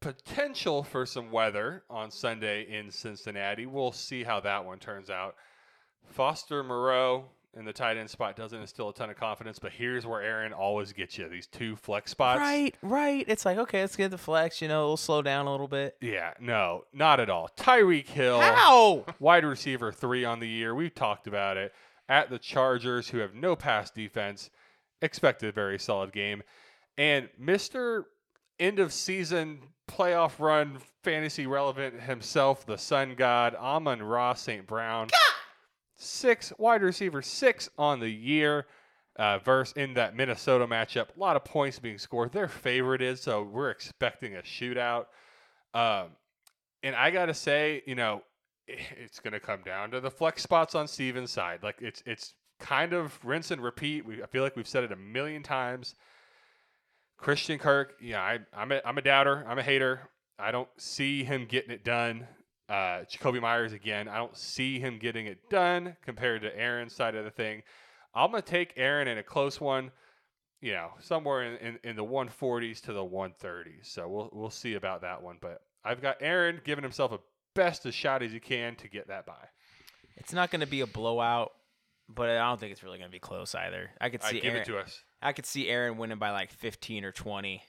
Potential 0.06 0.84
for 0.84 1.04
some 1.04 1.32
weather 1.32 1.82
on 1.90 2.12
Sunday 2.12 2.62
in 2.70 2.92
Cincinnati. 2.92 3.66
We'll 3.66 3.90
see 3.90 4.22
how 4.22 4.38
that 4.38 4.64
one 4.64 4.78
turns 4.78 5.10
out. 5.10 5.34
Foster 6.04 6.62
Moreau 6.62 7.24
in 7.56 7.64
the 7.64 7.72
tight 7.72 7.96
end 7.96 8.08
spot 8.08 8.36
doesn't 8.36 8.60
instill 8.60 8.90
a 8.90 8.94
ton 8.94 9.10
of 9.10 9.16
confidence, 9.16 9.58
but 9.58 9.72
here's 9.72 10.06
where 10.06 10.22
Aaron 10.22 10.52
always 10.52 10.92
gets 10.92 11.18
you 11.18 11.28
these 11.28 11.48
two 11.48 11.74
flex 11.74 12.12
spots. 12.12 12.38
Right, 12.38 12.76
right. 12.82 13.24
It's 13.26 13.44
like, 13.44 13.58
okay, 13.58 13.80
let's 13.80 13.96
get 13.96 14.12
the 14.12 14.18
flex. 14.18 14.62
You 14.62 14.68
know, 14.68 14.86
we'll 14.86 14.96
slow 14.96 15.22
down 15.22 15.48
a 15.48 15.50
little 15.50 15.66
bit. 15.66 15.96
Yeah, 16.00 16.34
no, 16.38 16.84
not 16.92 17.18
at 17.18 17.28
all. 17.28 17.50
Tyreek 17.56 18.06
Hill. 18.06 18.40
How? 18.40 19.06
wide 19.18 19.44
receiver 19.44 19.90
three 19.90 20.24
on 20.24 20.38
the 20.38 20.48
year. 20.48 20.72
We've 20.72 20.94
talked 20.94 21.26
about 21.26 21.56
it. 21.56 21.74
At 22.08 22.30
the 22.30 22.38
Chargers, 22.38 23.08
who 23.08 23.18
have 23.18 23.34
no 23.34 23.56
pass 23.56 23.90
defense, 23.90 24.50
expected 25.02 25.48
a 25.48 25.52
very 25.52 25.80
solid 25.80 26.12
game. 26.12 26.44
And 26.96 27.28
Mr. 27.42 28.04
End 28.58 28.78
of 28.78 28.92
season 28.92 29.60
playoff 29.88 30.38
run 30.38 30.78
fantasy 31.02 31.46
relevant 31.46 32.00
himself, 32.00 32.66
the 32.66 32.76
Sun 32.76 33.14
God, 33.16 33.54
Amon-Ra 33.54 34.34
St. 34.34 34.66
Brown. 34.66 35.08
Six 35.96 36.52
wide 36.58 36.82
receiver, 36.82 37.22
six 37.22 37.68
on 37.78 38.00
the 38.00 38.10
year. 38.10 38.66
Uh, 39.16 39.38
verse 39.38 39.72
in 39.72 39.94
that 39.94 40.14
Minnesota 40.14 40.66
matchup, 40.66 41.16
a 41.16 41.18
lot 41.18 41.36
of 41.36 41.44
points 41.44 41.78
being 41.78 41.96
scored. 41.96 42.32
Their 42.32 42.48
favorite 42.48 43.00
is 43.00 43.22
so 43.22 43.42
we're 43.42 43.70
expecting 43.70 44.36
a 44.36 44.42
shootout. 44.42 45.06
Um, 45.72 46.08
and 46.82 46.94
I 46.94 47.10
gotta 47.10 47.32
say, 47.32 47.82
you 47.86 47.94
know, 47.94 48.22
it's 48.68 49.20
going 49.20 49.32
to 49.32 49.40
come 49.40 49.62
down 49.62 49.90
to 49.92 50.00
the 50.00 50.10
flex 50.10 50.42
spots 50.42 50.74
on 50.74 50.88
Steven's 50.88 51.30
side. 51.30 51.62
Like 51.62 51.76
it's 51.80 52.02
it's 52.06 52.34
kind 52.58 52.92
of 52.92 53.18
rinse 53.24 53.50
and 53.50 53.62
repeat. 53.62 54.04
We 54.04 54.22
I 54.22 54.26
feel 54.26 54.42
like 54.42 54.56
we've 54.56 54.68
said 54.68 54.84
it 54.84 54.92
a 54.92 54.96
million 54.96 55.42
times. 55.42 55.94
Christian 57.16 57.58
Kirk, 57.58 57.94
yeah, 58.00 58.20
I, 58.20 58.38
I'm 58.54 58.72
a 58.72 58.80
I'm 58.84 58.98
a 58.98 59.02
doubter. 59.02 59.44
I'm 59.48 59.58
a 59.58 59.62
hater. 59.62 60.00
I 60.38 60.50
don't 60.50 60.68
see 60.76 61.24
him 61.24 61.46
getting 61.46 61.70
it 61.70 61.84
done. 61.84 62.26
Uh, 62.68 63.04
Jakobi 63.10 63.40
Meyers 63.40 63.72
again. 63.72 64.08
I 64.08 64.16
don't 64.16 64.36
see 64.36 64.78
him 64.78 64.98
getting 64.98 65.26
it 65.26 65.48
done 65.48 65.96
compared 66.04 66.42
to 66.42 66.58
Aaron's 66.58 66.94
side 66.94 67.14
of 67.14 67.24
the 67.24 67.30
thing. 67.30 67.62
I'm 68.14 68.30
gonna 68.30 68.42
take 68.42 68.72
Aaron 68.76 69.08
in 69.08 69.18
a 69.18 69.22
close 69.22 69.60
one. 69.60 69.90
You 70.60 70.72
know, 70.72 70.90
somewhere 71.00 71.42
in, 71.44 71.56
in, 71.58 71.78
in 71.84 71.96
the 71.96 72.04
140s 72.04 72.80
to 72.82 72.92
the 72.92 73.04
130s. 73.04 73.86
So 73.86 74.08
we'll 74.08 74.30
we'll 74.32 74.50
see 74.50 74.74
about 74.74 75.02
that 75.02 75.22
one. 75.22 75.36
But 75.40 75.60
I've 75.84 76.02
got 76.02 76.16
Aaron 76.20 76.60
giving 76.64 76.82
himself 76.82 77.12
a 77.12 77.18
best 77.54 77.86
a 77.86 77.92
shot 77.92 78.22
as 78.22 78.32
he 78.32 78.40
can 78.40 78.74
to 78.76 78.88
get 78.88 79.08
that 79.08 79.26
by. 79.26 79.48
It's 80.16 80.32
not 80.32 80.50
going 80.50 80.60
to 80.60 80.66
be 80.66 80.80
a 80.80 80.86
blowout, 80.86 81.52
but 82.08 82.30
I 82.30 82.48
don't 82.48 82.58
think 82.58 82.72
it's 82.72 82.82
really 82.82 82.98
going 82.98 83.10
to 83.10 83.12
be 83.12 83.18
close 83.18 83.54
either. 83.54 83.90
I 84.00 84.08
could 84.08 84.22
see 84.22 84.40
give 84.40 84.52
Aaron, 84.52 84.62
it 84.62 84.64
to 84.66 84.78
us. 84.78 85.02
I 85.22 85.32
could 85.32 85.46
see 85.46 85.68
Aaron 85.68 85.96
winning 85.96 86.18
by 86.18 86.30
like 86.30 86.52
15 86.52 87.04
or 87.04 87.12
20. 87.12 87.62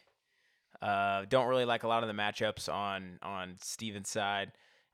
Uh, 0.81 1.25
don't 1.27 1.47
really 1.47 1.65
like 1.65 1.83
a 1.83 1.87
lot 1.87 2.03
of 2.03 2.07
the 2.07 2.13
matchups 2.13 2.71
on 2.71 3.19
on 3.23 3.55
Steven's 3.61 4.09
side. 4.09 4.51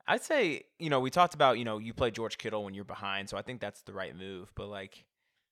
I'd 0.08 0.24
say, 0.24 0.64
you 0.80 0.90
know, 0.90 1.00
we 1.00 1.10
talked 1.10 1.34
about, 1.34 1.58
you 1.58 1.66
know, 1.66 1.78
you 1.78 1.94
play 1.94 2.12
George 2.12 2.38
Kittle 2.38 2.64
when 2.64 2.74
you're 2.74 2.84
behind, 2.84 3.30
so 3.30 3.38
I 3.38 3.42
think 3.42 3.62
that's 3.62 3.82
the 3.84 3.94
right 3.94 4.16
move. 4.16 4.52
But 4.56 4.68
like, 4.68 5.06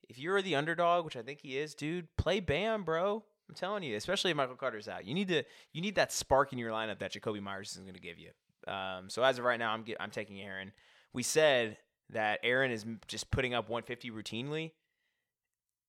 if 0.09 0.19
you're 0.19 0.41
the 0.41 0.55
underdog, 0.55 1.05
which 1.05 1.15
I 1.15 1.21
think 1.21 1.39
he 1.41 1.57
is, 1.57 1.73
dude, 1.73 2.07
play 2.17 2.39
Bam, 2.39 2.83
bro. 2.83 3.23
I'm 3.47 3.55
telling 3.55 3.83
you, 3.83 3.95
especially 3.97 4.31
if 4.31 4.37
Michael 4.37 4.55
Carter's 4.55 4.87
out, 4.87 5.05
you 5.05 5.13
need 5.13 5.27
to 5.29 5.43
you 5.73 5.81
need 5.81 5.95
that 5.95 6.11
spark 6.11 6.53
in 6.53 6.59
your 6.59 6.71
lineup 6.71 6.99
that 6.99 7.13
Jakobi 7.13 7.41
Meyers 7.41 7.71
is 7.71 7.77
going 7.77 7.93
to 7.93 7.99
give 7.99 8.17
you. 8.17 8.31
Um, 8.71 9.09
so 9.09 9.23
as 9.23 9.37
of 9.39 9.45
right 9.45 9.59
now, 9.59 9.71
I'm 9.71 9.83
get, 9.83 9.97
I'm 9.99 10.11
taking 10.11 10.39
Aaron. 10.41 10.71
We 11.13 11.23
said 11.23 11.77
that 12.11 12.39
Aaron 12.43 12.71
is 12.71 12.85
just 13.07 13.31
putting 13.31 13.53
up 13.53 13.69
150 13.69 14.11
routinely. 14.11 14.71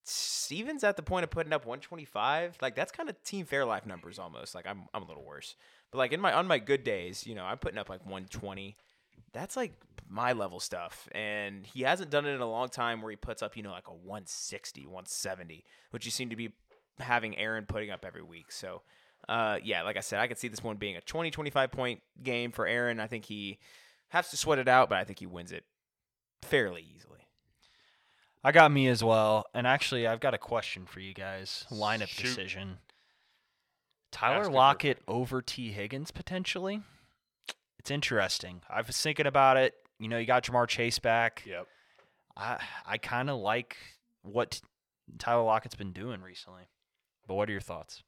Steven's 0.04 0.82
at 0.82 0.96
the 0.96 1.02
point 1.02 1.24
of 1.24 1.30
putting 1.30 1.52
up 1.52 1.64
125. 1.64 2.58
Like 2.60 2.74
that's 2.74 2.92
kind 2.92 3.08
of 3.08 3.22
team 3.22 3.46
fair 3.46 3.64
life 3.64 3.86
numbers 3.86 4.18
almost. 4.18 4.54
Like 4.54 4.66
I'm 4.66 4.82
I'm 4.92 5.02
a 5.02 5.06
little 5.06 5.24
worse. 5.24 5.54
But 5.90 5.98
like 5.98 6.12
in 6.12 6.20
my 6.20 6.32
on 6.32 6.46
my 6.46 6.58
good 6.58 6.84
days, 6.84 7.26
you 7.26 7.34
know, 7.34 7.44
I'm 7.44 7.58
putting 7.58 7.78
up 7.78 7.88
like 7.88 8.00
120. 8.00 8.76
That's 9.32 9.56
like 9.56 9.74
my 10.08 10.32
level 10.32 10.60
stuff. 10.60 11.08
And 11.12 11.66
he 11.66 11.82
hasn't 11.82 12.10
done 12.10 12.26
it 12.26 12.30
in 12.30 12.40
a 12.40 12.50
long 12.50 12.68
time 12.68 13.00
where 13.00 13.10
he 13.10 13.16
puts 13.16 13.42
up, 13.42 13.56
you 13.56 13.62
know, 13.62 13.70
like 13.70 13.88
a 13.88 13.94
160, 13.94 14.86
170, 14.86 15.64
which 15.90 16.04
you 16.04 16.10
seem 16.10 16.30
to 16.30 16.36
be 16.36 16.52
having 16.98 17.36
Aaron 17.38 17.64
putting 17.66 17.90
up 17.90 18.04
every 18.04 18.22
week. 18.22 18.50
So 18.50 18.82
uh 19.28 19.58
yeah, 19.62 19.82
like 19.82 19.96
I 19.96 20.00
said, 20.00 20.18
I 20.18 20.26
could 20.26 20.38
see 20.38 20.48
this 20.48 20.64
one 20.64 20.76
being 20.76 20.96
a 20.96 21.00
20 21.00 21.30
25 21.30 21.70
point 21.70 22.00
game 22.22 22.50
for 22.50 22.66
Aaron. 22.66 22.98
I 22.98 23.06
think 23.06 23.24
he 23.24 23.58
has 24.08 24.30
to 24.30 24.36
sweat 24.36 24.58
it 24.58 24.68
out, 24.68 24.88
but 24.88 24.98
I 24.98 25.04
think 25.04 25.20
he 25.20 25.26
wins 25.26 25.52
it 25.52 25.64
fairly 26.42 26.84
easily. 26.94 27.21
I 28.44 28.52
got 28.52 28.72
me 28.72 28.88
as 28.88 29.04
well. 29.04 29.46
And 29.54 29.66
actually, 29.66 30.06
I've 30.06 30.20
got 30.20 30.34
a 30.34 30.38
question 30.38 30.86
for 30.86 31.00
you 31.00 31.14
guys. 31.14 31.64
Lineup 31.70 32.08
Shoot. 32.08 32.24
decision. 32.24 32.78
Tyler 34.10 34.40
Ask 34.40 34.50
it 34.50 34.54
Lockett 34.54 34.98
over 35.08 35.40
T. 35.40 35.72
Higgins 35.72 36.10
potentially? 36.10 36.82
it's 37.78 37.90
interesting. 37.90 38.62
I 38.70 38.80
was 38.82 38.96
thinking 39.00 39.26
about 39.26 39.56
it. 39.56 39.74
You 39.98 40.08
know, 40.08 40.18
you 40.18 40.26
got 40.26 40.44
Ja'Marr 40.44 40.68
Chase 40.68 40.98
back. 41.00 41.42
Yep. 41.46 41.66
I 42.36 42.58
I 42.86 42.98
kind 42.98 43.28
of 43.28 43.38
like 43.38 43.76
what 44.22 44.60
Tyler 45.18 45.42
Lockett's 45.42 45.74
been 45.74 45.92
doing 45.92 46.22
recently. 46.22 46.62
But 47.26 47.34
what 47.34 47.48
are 47.48 47.52
your 47.52 47.60
thoughts? 47.60 48.02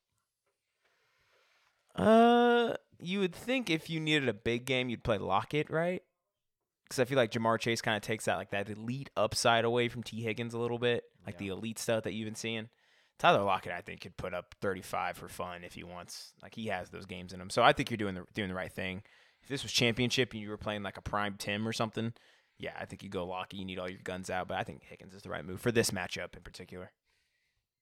Uh, 1.96 2.74
you 3.00 3.20
would 3.20 3.34
think 3.34 3.70
if 3.70 3.88
you 3.88 4.00
needed 4.00 4.28
a 4.28 4.34
big 4.34 4.64
game, 4.64 4.88
you'd 4.88 5.04
play 5.04 5.18
Lockett, 5.18 5.70
right? 5.70 6.02
Because 6.84 6.98
I 6.98 7.04
feel 7.04 7.16
like 7.16 7.30
Ja'Marr 7.30 7.58
Chase 7.58 7.80
kind 7.80 7.96
of 7.96 8.02
takes 8.02 8.26
that 8.26 8.36
like 8.36 8.50
that 8.50 8.68
elite 8.68 9.10
upside 9.16 9.64
away 9.64 9.88
from 9.88 10.02
T 10.02 10.22
Higgins 10.22 10.54
a 10.54 10.58
little 10.58 10.78
bit, 10.78 11.04
like 11.26 11.38
the 11.38 11.48
elite 11.48 11.78
stuff 11.78 12.04
that 12.04 12.12
you've 12.12 12.26
been 12.26 12.34
seeing. 12.34 12.68
Tyler 13.18 13.42
Lockett, 13.44 13.72
I 13.72 13.80
think, 13.80 14.00
could 14.00 14.16
put 14.16 14.34
up 14.34 14.54
35 14.60 15.16
for 15.16 15.28
fun 15.28 15.62
if 15.64 15.74
he 15.74 15.84
wants. 15.84 16.32
Like 16.42 16.54
he 16.54 16.66
has 16.66 16.90
those 16.90 17.06
games 17.06 17.32
in 17.32 17.40
him. 17.40 17.50
So 17.50 17.62
I 17.62 17.72
think 17.72 17.90
you're 17.90 17.96
doing 17.96 18.14
the 18.14 18.24
doing 18.34 18.48
the 18.48 18.54
right 18.54 18.72
thing. 18.72 19.02
If 19.42 19.48
this 19.48 19.62
was 19.62 19.72
championship 19.72 20.32
and 20.32 20.40
you 20.40 20.50
were 20.50 20.56
playing 20.56 20.82
like 20.82 20.96
a 20.96 21.02
prime 21.02 21.36
Tim 21.38 21.66
or 21.68 21.72
something, 21.72 22.12
yeah, 22.58 22.72
I 22.78 22.86
think 22.86 23.02
you 23.02 23.08
go 23.08 23.26
Lockett. 23.26 23.58
You 23.58 23.64
need 23.64 23.78
all 23.78 23.88
your 23.88 24.00
guns 24.02 24.30
out, 24.30 24.48
but 24.48 24.56
I 24.56 24.64
think 24.64 24.82
Higgins 24.82 25.14
is 25.14 25.22
the 25.22 25.30
right 25.30 25.44
move 25.44 25.60
for 25.60 25.72
this 25.72 25.90
matchup 25.90 26.36
in 26.36 26.42
particular. 26.42 26.92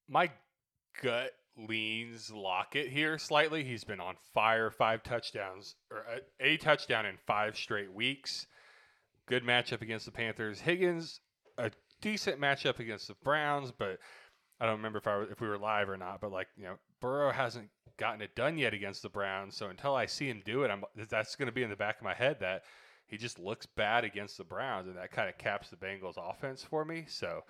My 0.09 0.31
gut 1.03 1.33
leans 1.57 2.31
Lockett 2.31 2.89
here 2.89 3.19
slightly. 3.19 3.65
He's 3.65 3.85
been 3.85 4.01
on 4.01 4.17
fire, 4.35 4.71
five 4.71 5.03
touchdowns 5.03 5.77
or 5.91 6.05
a, 6.41 6.53
a 6.53 6.57
touchdown 6.57 7.07
in 7.07 7.17
five 7.27 7.57
straight 7.57 7.93
weeks. 7.93 8.47
Good 9.33 9.45
matchup 9.45 9.81
against 9.81 10.05
the 10.05 10.13
Panthers. 10.13 10.61
Higgins, 10.61 11.21
a 11.57 11.71
decent 12.03 12.39
matchup 12.39 12.81
against 12.81 13.09
the 13.09 13.15
Browns, 13.25 13.73
but 13.73 13.99
I 14.61 14.67
don't 14.67 14.77
remember 14.77 14.99
if 14.99 15.07
I 15.07 15.23
if 15.23 15.41
we 15.41 15.49
were 15.49 15.57
live 15.57 15.89
or 15.89 15.97
not. 15.97 16.21
But 16.21 16.33
like 16.33 16.49
you 16.55 16.65
know, 16.65 16.75
Burrow 17.01 17.33
hasn't 17.33 17.71
gotten 17.97 18.21
it 18.21 18.37
done 18.37 18.59
yet 18.59 18.75
against 18.75 19.01
the 19.01 19.09
Browns. 19.09 19.57
So 19.57 19.69
until 19.69 19.95
I 19.95 20.05
see 20.05 20.29
him 20.29 20.43
do 20.45 20.65
it, 20.65 20.71
I'm 20.71 20.85
that's 21.09 21.35
going 21.35 21.47
to 21.47 21.53
be 21.53 21.63
in 21.63 21.71
the 21.71 21.77
back 21.77 21.97
of 21.97 22.05
my 22.05 22.13
head 22.13 22.41
that 22.41 22.65
he 23.07 23.17
just 23.17 23.39
looks 23.39 23.65
bad 23.65 24.05
against 24.05 24.37
the 24.37 24.45
Browns, 24.45 24.87
and 24.87 24.99
that 24.99 25.13
kind 25.13 25.31
of 25.31 25.39
caps 25.39 25.71
the 25.71 25.77
Bengals' 25.77 26.19
offense 26.19 26.63
for 26.63 26.85
me. 26.85 27.07
So 27.09 27.41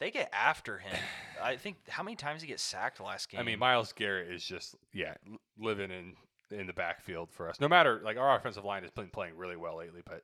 They 0.00 0.10
get 0.10 0.28
after 0.32 0.78
him. 0.78 0.98
I 1.40 1.54
think 1.54 1.76
how 1.88 2.02
many 2.02 2.16
times 2.16 2.42
he 2.42 2.48
gets 2.48 2.64
sacked 2.64 3.00
last 3.00 3.30
game? 3.30 3.38
I 3.38 3.44
mean, 3.44 3.60
Myles 3.60 3.92
Garrett 3.92 4.32
is 4.32 4.44
just 4.44 4.74
yeah 4.92 5.14
living 5.60 5.92
in 5.92 6.14
in 6.50 6.66
the 6.66 6.72
backfield 6.72 7.30
for 7.30 7.48
us. 7.48 7.60
No 7.60 7.68
matter 7.68 8.00
like 8.04 8.16
our 8.16 8.36
offensive 8.36 8.64
line 8.64 8.82
has 8.82 8.90
been 8.90 9.10
playing 9.10 9.36
really 9.36 9.56
well 9.56 9.78
lately, 9.78 10.02
but 10.04 10.22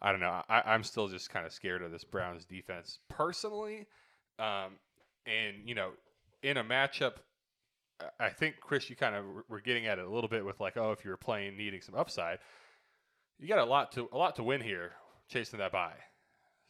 I 0.00 0.12
don't 0.12 0.20
know. 0.20 0.42
I, 0.48 0.62
I'm 0.64 0.84
still 0.84 1.08
just 1.08 1.30
kind 1.30 1.44
of 1.46 1.52
scared 1.52 1.82
of 1.82 1.90
this 1.90 2.04
Browns 2.04 2.44
defense 2.44 3.00
personally. 3.08 3.86
Um, 4.38 4.78
and 5.26 5.56
you 5.64 5.74
know, 5.74 5.90
in 6.42 6.56
a 6.56 6.64
matchup, 6.64 7.14
I- 8.20 8.28
think 8.30 8.60
Chris, 8.60 8.88
you 8.88 8.96
kind 8.96 9.16
of 9.16 9.24
were 9.48 9.60
getting 9.60 9.86
at 9.86 9.98
it 9.98 10.06
a 10.06 10.10
little 10.10 10.28
bit 10.28 10.44
with 10.44 10.60
like, 10.60 10.76
oh, 10.76 10.92
if 10.92 11.04
you 11.04 11.10
were 11.10 11.16
playing 11.16 11.56
needing 11.56 11.80
some 11.80 11.96
upside, 11.96 12.38
you 13.38 13.48
got 13.48 13.58
a 13.58 13.64
lot 13.64 13.92
to 13.92 14.08
a 14.12 14.16
lot 14.16 14.36
to 14.36 14.42
win 14.42 14.60
here, 14.60 14.92
chasing 15.28 15.58
that 15.58 15.72
by. 15.72 15.92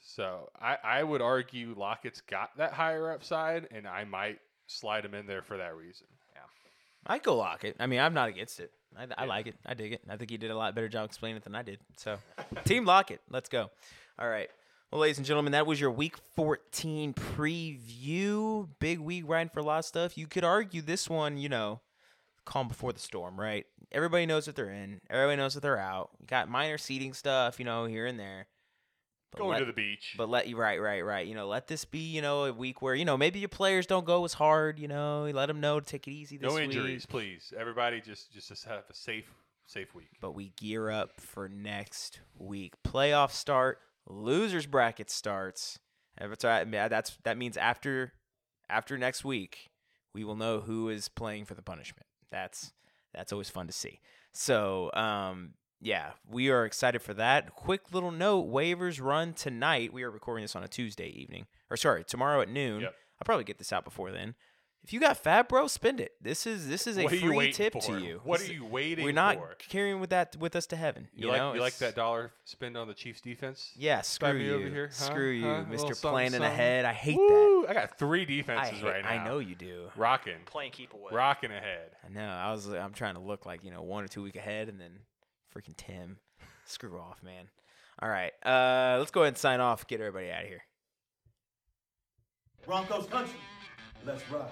So 0.01 0.49
I, 0.59 0.77
I 0.83 1.03
would 1.03 1.21
argue 1.21 1.75
Lockett's 1.77 2.21
got 2.21 2.57
that 2.57 2.73
higher 2.73 3.11
upside, 3.11 3.69
and 3.73 3.87
I 3.87 4.05
might 4.05 4.39
slide 4.67 5.05
him 5.05 5.15
in 5.15 5.27
there 5.27 5.43
for 5.43 5.57
that 5.57 5.77
reason. 5.77 6.07
Yeah. 6.35 6.43
I 7.07 7.19
go 7.19 7.37
Lockett. 7.37 7.77
I 7.81 7.87
mean, 7.87 8.01
I'm 8.01 8.15
not 8.15 8.29
against 8.29 8.61
it. 8.61 8.71
I, 8.97 9.07
I 9.17 9.25
like 9.25 9.47
it. 9.47 9.57
I 9.67 9.75
dig 9.75 9.93
it. 9.93 10.03
I 10.09 10.17
think 10.17 10.31
he 10.31 10.37
did 10.37 10.51
a 10.51 10.57
lot 10.57 10.75
better 10.75 10.89
job 10.89 11.07
explaining 11.07 11.37
it 11.37 11.45
than 11.45 11.55
I 11.55 11.63
did. 11.63 11.79
So, 11.97 12.19
Team 12.65 12.85
Lockett, 12.85 13.21
let's 13.31 13.49
go. 13.49 13.71
All 14.19 14.29
right. 14.29 14.51
Well, 14.91 15.03
ladies 15.03 15.19
and 15.19 15.27
gentlemen, 15.27 15.53
that 15.53 15.67
was 15.67 15.81
your 15.81 15.91
Week 15.91 16.17
14 16.35 17.13
preview. 17.13 18.69
Big 18.79 18.99
week 18.99 19.25
riding 19.27 19.51
for 19.51 19.61
a 19.61 19.63
lot 19.63 19.81
of 19.81 19.85
stuff. 19.85 20.17
You 20.17 20.27
could 20.27 20.45
argue 20.45 20.81
this 20.81 21.11
one, 21.11 21.37
you 21.37 21.51
know, 21.51 21.81
calm 22.47 22.69
before 22.69 22.95
the 22.95 22.99
storm, 22.99 23.39
right? 23.39 23.67
Everybody 23.93 24.25
knows 24.25 24.47
that 24.47 24.57
they're 24.57 24.71
in. 24.71 25.03
Everybody 25.11 25.37
knows 25.37 25.53
that 25.55 25.61
they're 25.61 25.79
out. 25.79 26.11
You 26.21 26.27
got 26.27 26.49
minor 26.49 26.79
seating 26.79 27.13
stuff, 27.13 27.59
you 27.59 27.67
know, 27.67 27.85
here 27.85 28.07
and 28.07 28.19
there. 28.19 28.47
But 29.31 29.39
Going 29.39 29.51
let- 29.53 29.59
to 29.61 29.65
the 29.67 29.73
beach. 29.75 30.15
but 30.17 30.29
let 30.31 30.49
you 30.49 30.57
right, 30.57 30.81
right, 30.81 31.05
right. 31.05 31.27
You 31.27 31.35
know, 31.35 31.49
let 31.49 31.67
this 31.67 31.85
be, 31.85 31.99
you 31.99 32.23
know, 32.23 32.45
a 32.45 32.53
week 32.53 32.81
where 32.81 32.95
you 32.95 33.05
know 33.05 33.17
maybe 33.17 33.39
your 33.41 33.49
players 33.51 33.87
don't 33.87 34.07
go 34.07 34.25
as 34.25 34.33
hard. 34.35 34.79
You 34.79 34.89
know, 34.89 35.29
let 35.33 35.47
them 35.47 35.61
know 35.61 35.81
to 35.81 35.87
take 35.87 36.09
it 36.09 36.13
easy 36.13 36.39
this 36.39 36.49
no 36.49 36.55
week. 36.55 36.65
injuries, 36.65 37.05
please. 37.05 37.53
Everybody 37.59 38.01
just 38.01 38.33
just 38.33 38.49
just 38.49 38.65
have 38.65 38.85
a 38.89 38.95
safe 38.95 39.31
safe 39.67 39.95
week. 39.95 40.09
But 40.21 40.33
we 40.33 40.53
gear 40.57 40.91
up 40.91 41.21
for 41.21 41.49
next 41.49 42.21
week. 42.39 42.73
Playoff 42.87 43.31
start. 43.33 43.81
Losers 44.09 44.65
bracket 44.67 45.11
starts. 45.11 45.79
That's 46.19 47.19
that 47.25 47.37
means 47.37 47.57
after 47.59 48.15
after 48.71 48.97
next 48.97 49.25
week, 49.25 49.71
we 50.15 50.25
will 50.25 50.37
know 50.37 50.61
who 50.61 50.89
is 50.89 51.09
playing 51.09 51.45
for 51.45 51.55
the 51.55 51.63
punishment. 51.63 52.07
That's 52.31 52.73
that's 53.13 53.33
always 53.33 53.51
fun 53.51 53.67
to 53.67 53.73
see. 53.73 54.01
So, 54.33 54.91
um, 54.95 55.55
yeah, 55.81 56.11
we 56.29 56.51
are 56.51 56.65
excited 56.65 57.03
for 57.03 57.15
that. 57.15 57.55
Quick 57.55 57.93
little 57.93 58.11
note: 58.11 58.51
waivers 58.51 59.01
run 59.03 59.33
tonight. 59.35 59.93
We 59.93 60.03
are 60.03 60.11
recording 60.11 60.43
this 60.45 60.57
on 60.57 60.65
a 60.65 60.69
Tuesday 60.69 61.09
evening, 61.09 61.47
or 61.71 61.77
sorry, 61.77 62.05
tomorrow 62.05 62.41
at 62.41 62.49
noon. 62.49 62.81
Yep. 62.83 62.95
I'll 63.21 63.25
probably 63.25 63.45
get 63.45 63.59
this 63.59 63.73
out 63.73 63.85
before 63.85 64.11
then. 64.13 64.35
If 64.85 64.93
you 64.93 65.01
got 65.01 65.17
Fab, 65.17 65.49
bro, 65.49 65.67
spend 65.67 65.99
it. 66.01 66.13
This 66.23 66.47
is 66.47 66.69
this 66.69 66.87
is 66.87 66.97
a 66.99 67.03
what 67.03 67.13
are 67.13 67.17
you 67.17 67.35
free 67.35 67.53
tip 67.53 67.73
for? 67.75 67.81
to 67.83 67.99
you. 67.99 68.21
What 68.23 68.39
This 68.39 68.49
are 68.49 68.53
you 68.55 68.65
waiting 68.65 69.03
for? 69.03 69.09
We're 69.09 69.13
not 69.13 69.37
for? 69.37 69.57
carrying 69.69 69.99
with 70.01 70.11
that 70.11 70.37
with 70.39 70.55
us 70.55 70.67
to 70.69 70.77
heaven. 70.77 71.09
You, 71.15 71.27
You, 71.27 71.33
like 71.33 71.39
know, 71.41 71.55
you 71.55 71.61
like 71.61 71.77
that 71.79 71.97
dollar 71.97 72.31
spend 72.45 72.77
on 72.77 72.87
the 72.87 72.95
Chiefs 72.95 73.21
defense? 73.21 73.73
Yeah, 73.77 74.01
screw 74.03 74.35
me 74.35 74.45
you. 74.47 74.55
over 74.55 74.69
here, 74.69 74.87
huh? 74.87 75.05
Screw 75.05 75.31
you, 75.31 75.45
Huh? 75.45 75.51
A 75.51 75.67
Mister 75.67 75.95
something, 75.95 76.11
Planning 76.11 76.31
something. 76.31 76.51
ahead. 76.53 76.85
I 76.85 76.93
hate 76.93 77.17
that. 77.17 77.67
I 77.69 77.75
got 77.75 77.99
three 77.99 78.25
defenses 78.25 78.79
hate- 78.79 78.85
right 78.85 79.03
now. 79.03 79.11
I 79.11 79.25
know 79.25 79.41
you 79.41 79.57
do. 79.57 79.89
Rocking, 79.97 80.39
playing 80.47 80.71
keep 80.71 80.95
away. 80.95 81.11
rocking 81.13 81.51
ahead. 81.51 81.91
I 82.07 82.09
know. 82.11 82.27
I 82.29 82.53
was. 82.53 82.69
I'm 82.69 82.93
trying 82.95 83.15
to 83.15 83.21
look 83.21 83.45
like 83.47 83.65
you 83.65 83.73
know 83.73 83.83
one 83.83 84.05
or 84.05 84.09
two 84.09 84.23
week 84.23 84.37
ahead, 84.37 84.69
and 84.69 84.81
then 84.81 84.93
freaking 85.55 85.77
Tim. 85.77 86.19
Screw 86.65 86.99
off, 86.99 87.23
man. 87.23 87.49
All 88.01 88.09
right, 88.09 88.33
uh, 88.45 88.97
let's 88.99 89.11
go 89.11 89.23
ahead 89.23 89.33
and 89.35 89.39
sign 89.39 89.61
off. 89.61 89.87
Get 89.87 90.01
everybody 90.01 90.31
out 90.31 90.43
of 90.43 90.49
here. 90.49 90.63
Broncos 92.65 93.07
country. 93.07 93.39
Let's 94.07 94.23
ride. 94.31 94.45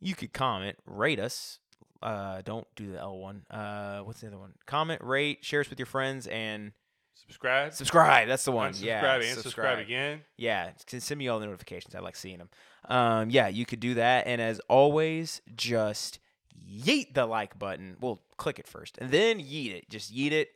You 0.00 0.14
could 0.14 0.32
comment, 0.32 0.76
rate 0.86 1.20
us. 1.20 1.58
Uh, 2.02 2.42
don't 2.44 2.66
do 2.74 2.90
the 2.92 2.98
L 2.98 3.18
one. 3.18 3.44
Uh, 3.50 4.00
what's 4.00 4.20
the 4.20 4.26
other 4.26 4.38
one? 4.38 4.52
Comment, 4.66 5.00
rate, 5.04 5.44
share 5.44 5.60
us 5.60 5.70
with 5.70 5.78
your 5.78 5.86
friends, 5.86 6.26
and 6.26 6.72
Subscribe. 7.14 7.72
subscribe. 7.72 8.26
That's 8.28 8.44
the 8.44 8.50
one. 8.52 8.72
Unsubscribe 8.72 8.82
Yeah, 8.84 9.14
and 9.14 9.38
subscribe 9.38 9.78
again. 9.78 10.22
Yeah, 10.36 10.70
s- 10.92 11.04
send 11.04 11.18
me 11.18 11.28
all 11.28 11.38
the 11.38 11.46
notifications. 11.46 11.94
I 11.94 12.00
like 12.00 12.16
seeing 12.16 12.38
them. 12.38 12.48
Um, 12.88 13.30
yeah, 13.30 13.46
you 13.48 13.64
could 13.64 13.78
do 13.78 13.94
that. 13.94 14.26
And 14.26 14.40
as 14.40 14.60
always, 14.68 15.40
just 15.54 16.18
yeet 16.60 17.14
the 17.14 17.26
like 17.26 17.58
button. 17.58 17.96
Well, 18.00 18.22
click 18.36 18.58
it 18.58 18.66
first, 18.66 18.98
and 18.98 19.10
then 19.10 19.38
yeet 19.38 19.72
it. 19.72 19.88
Just 19.90 20.14
yeet 20.14 20.32
it 20.32 20.48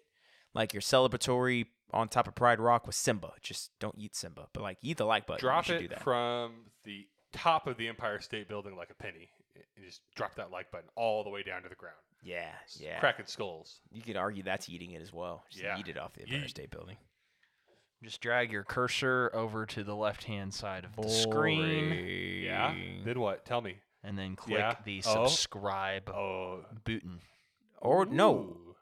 like 0.55 0.73
your 0.75 0.81
celebratory 0.83 1.67
on 1.93 2.09
top 2.09 2.27
of 2.29 2.35
Pride 2.35 2.61
Rock 2.61 2.87
with 2.87 2.97
Simba. 2.97 3.33
Just 3.43 3.71
don't 3.79 3.99
yeet 3.99 4.15
Simba, 4.15 4.49
but 4.53 4.63
like 4.63 4.81
yeet 4.83 4.97
the 4.97 5.05
like 5.07 5.27
button. 5.27 5.41
Drop 5.41 5.69
you 5.69 5.79
do 5.79 5.85
it 5.85 5.91
that. 5.91 6.03
from 6.03 6.53
the 6.85 7.07
top 7.33 7.67
of 7.67 7.77
the 7.77 7.89
Empire 7.89 8.21
State 8.21 8.49
Building 8.49 8.77
like 8.77 8.91
a 8.91 8.95
penny, 8.95 9.29
and 9.55 9.85
just 9.85 10.01
drop 10.15 10.35
that 10.37 10.51
like 10.51 10.71
button 10.71 10.89
all 10.97 11.23
the 11.25 11.31
way 11.31 11.43
down 11.43 11.63
to 11.63 11.69
the 11.69 11.75
ground. 11.75 11.97
yeah, 12.23 12.51
S- 12.65 12.79
yeah. 12.81 12.99
Cracking 12.99 13.27
skulls. 13.27 13.81
You 13.93 14.03
could 14.03 14.17
argue 14.17 14.43
that's 14.43 14.69
eating 14.69 14.93
it 14.93 15.03
as 15.03 15.13
well. 15.13 15.45
Just 15.51 15.63
Yeah. 15.65 15.77
yeet 15.77 15.89
it 15.89 15.99
off 15.99 16.15
the 16.15 16.23
Empire 16.23 16.41
Yeet. 16.41 16.51
State 16.51 16.71
Building. 16.71 16.97
Just 18.03 18.21
drag 18.21 18.53
your 18.53 18.63
cursor 18.63 19.31
over 19.33 19.65
to 19.67 19.83
the 19.83 19.95
left 19.97 20.25
hand 20.25 20.53
side 20.53 20.85
of 20.85 20.95
the 20.97 21.09
screen 21.09 22.43
Yeah. 22.45 22.75
Then 23.05 23.19
what? 23.21 23.45
Tell 23.47 23.61
me. 23.61 23.77
And 24.03 24.19
then 24.19 24.37
click 24.37 24.59
Yeah. 24.59 24.75
the 24.85 25.03
Oh. 25.07 25.27
subscribe 25.27 26.09
Oh. 26.11 26.65
button. 26.85 27.21
Or 27.81 28.05
no, 28.07 28.35
Ooh. 28.35 28.77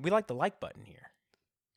we 0.00 0.10
like 0.10 0.26
the 0.26 0.34
like 0.34 0.58
button 0.60 0.84
here. 0.84 0.96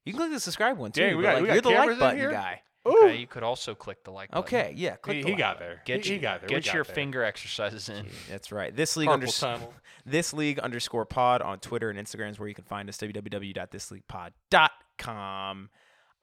You 0.05 0.13
can 0.13 0.19
click 0.19 0.31
the 0.31 0.39
subscribe 0.39 0.77
one 0.77 0.91
too. 0.91 1.01
Dang, 1.01 1.17
we 1.17 1.23
but, 1.23 1.29
got- 1.29 1.33
like, 1.35 1.41
we 1.41 1.47
got 1.47 1.53
you're 1.53 1.61
the 1.61 1.69
cameras 1.69 1.87
like 1.87 1.93
in 1.95 1.99
button 1.99 2.19
here? 2.19 2.31
guy. 2.31 2.61
Okay, 2.85 3.15
you 3.15 3.27
could 3.27 3.43
also 3.43 3.73
click 3.75 4.03
the 4.03 4.11
like 4.11 4.29
button. 4.29 4.43
Okay, 4.43 4.73
yeah. 4.75 4.97
Click 4.97 5.15
He, 5.17 5.21
the 5.21 5.27
he 5.29 5.33
like 5.35 5.39
got 5.39 5.59
there. 5.59 5.81
Get 5.85 6.03
he, 6.03 6.09
you, 6.11 6.15
he 6.17 6.21
got 6.21 6.41
there. 6.41 6.49
We 6.49 6.55
Get 6.55 6.65
got 6.65 6.73
your 6.73 6.83
there. 6.83 6.93
finger 6.95 7.23
exercises 7.23 7.87
in. 7.87 8.07
That's 8.29 8.51
right. 8.51 8.75
This 8.75 8.97
league 8.97 9.07
Carpal 9.07 9.21
unders- 9.23 9.39
tunnel. 9.39 9.73
this 10.05 10.33
league 10.33 10.59
underscore 10.59 11.05
pod 11.05 11.41
on 11.41 11.59
Twitter 11.59 11.89
and 11.89 11.97
Instagram 11.97 12.31
is 12.31 12.39
where 12.39 12.49
you 12.49 12.55
can 12.55 12.65
find 12.65 12.89
us. 12.89 12.97
www.thisleaguepod.com. 12.97 15.69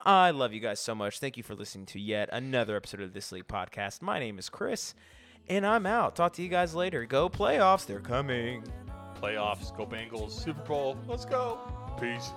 I 0.02 0.30
love 0.30 0.52
you 0.52 0.60
guys 0.60 0.80
so 0.80 0.94
much. 0.94 1.18
Thank 1.18 1.36
you 1.36 1.42
for 1.42 1.54
listening 1.54 1.86
to 1.86 2.00
yet 2.00 2.28
another 2.32 2.76
episode 2.76 3.00
of 3.00 3.12
This 3.12 3.32
League 3.32 3.48
Podcast. 3.48 4.00
My 4.02 4.18
name 4.18 4.38
is 4.38 4.48
Chris, 4.48 4.94
and 5.48 5.66
I'm 5.66 5.86
out. 5.86 6.16
Talk 6.16 6.32
to 6.34 6.42
you 6.42 6.48
guys 6.48 6.74
later. 6.74 7.04
Go 7.04 7.28
playoffs. 7.28 7.86
They're 7.86 8.00
coming. 8.00 8.62
Playoffs. 9.20 9.76
Go 9.76 9.86
Bengals. 9.86 10.30
Super 10.30 10.62
Bowl. 10.62 10.96
Let's 11.06 11.24
go. 11.24 11.58
Peace. 12.00 12.30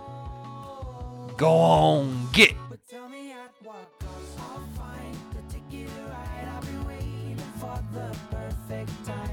Go 1.38 1.52
on. 1.56 2.28
Get. 2.34 2.54
perfect 8.30 9.06
time. 9.06 9.33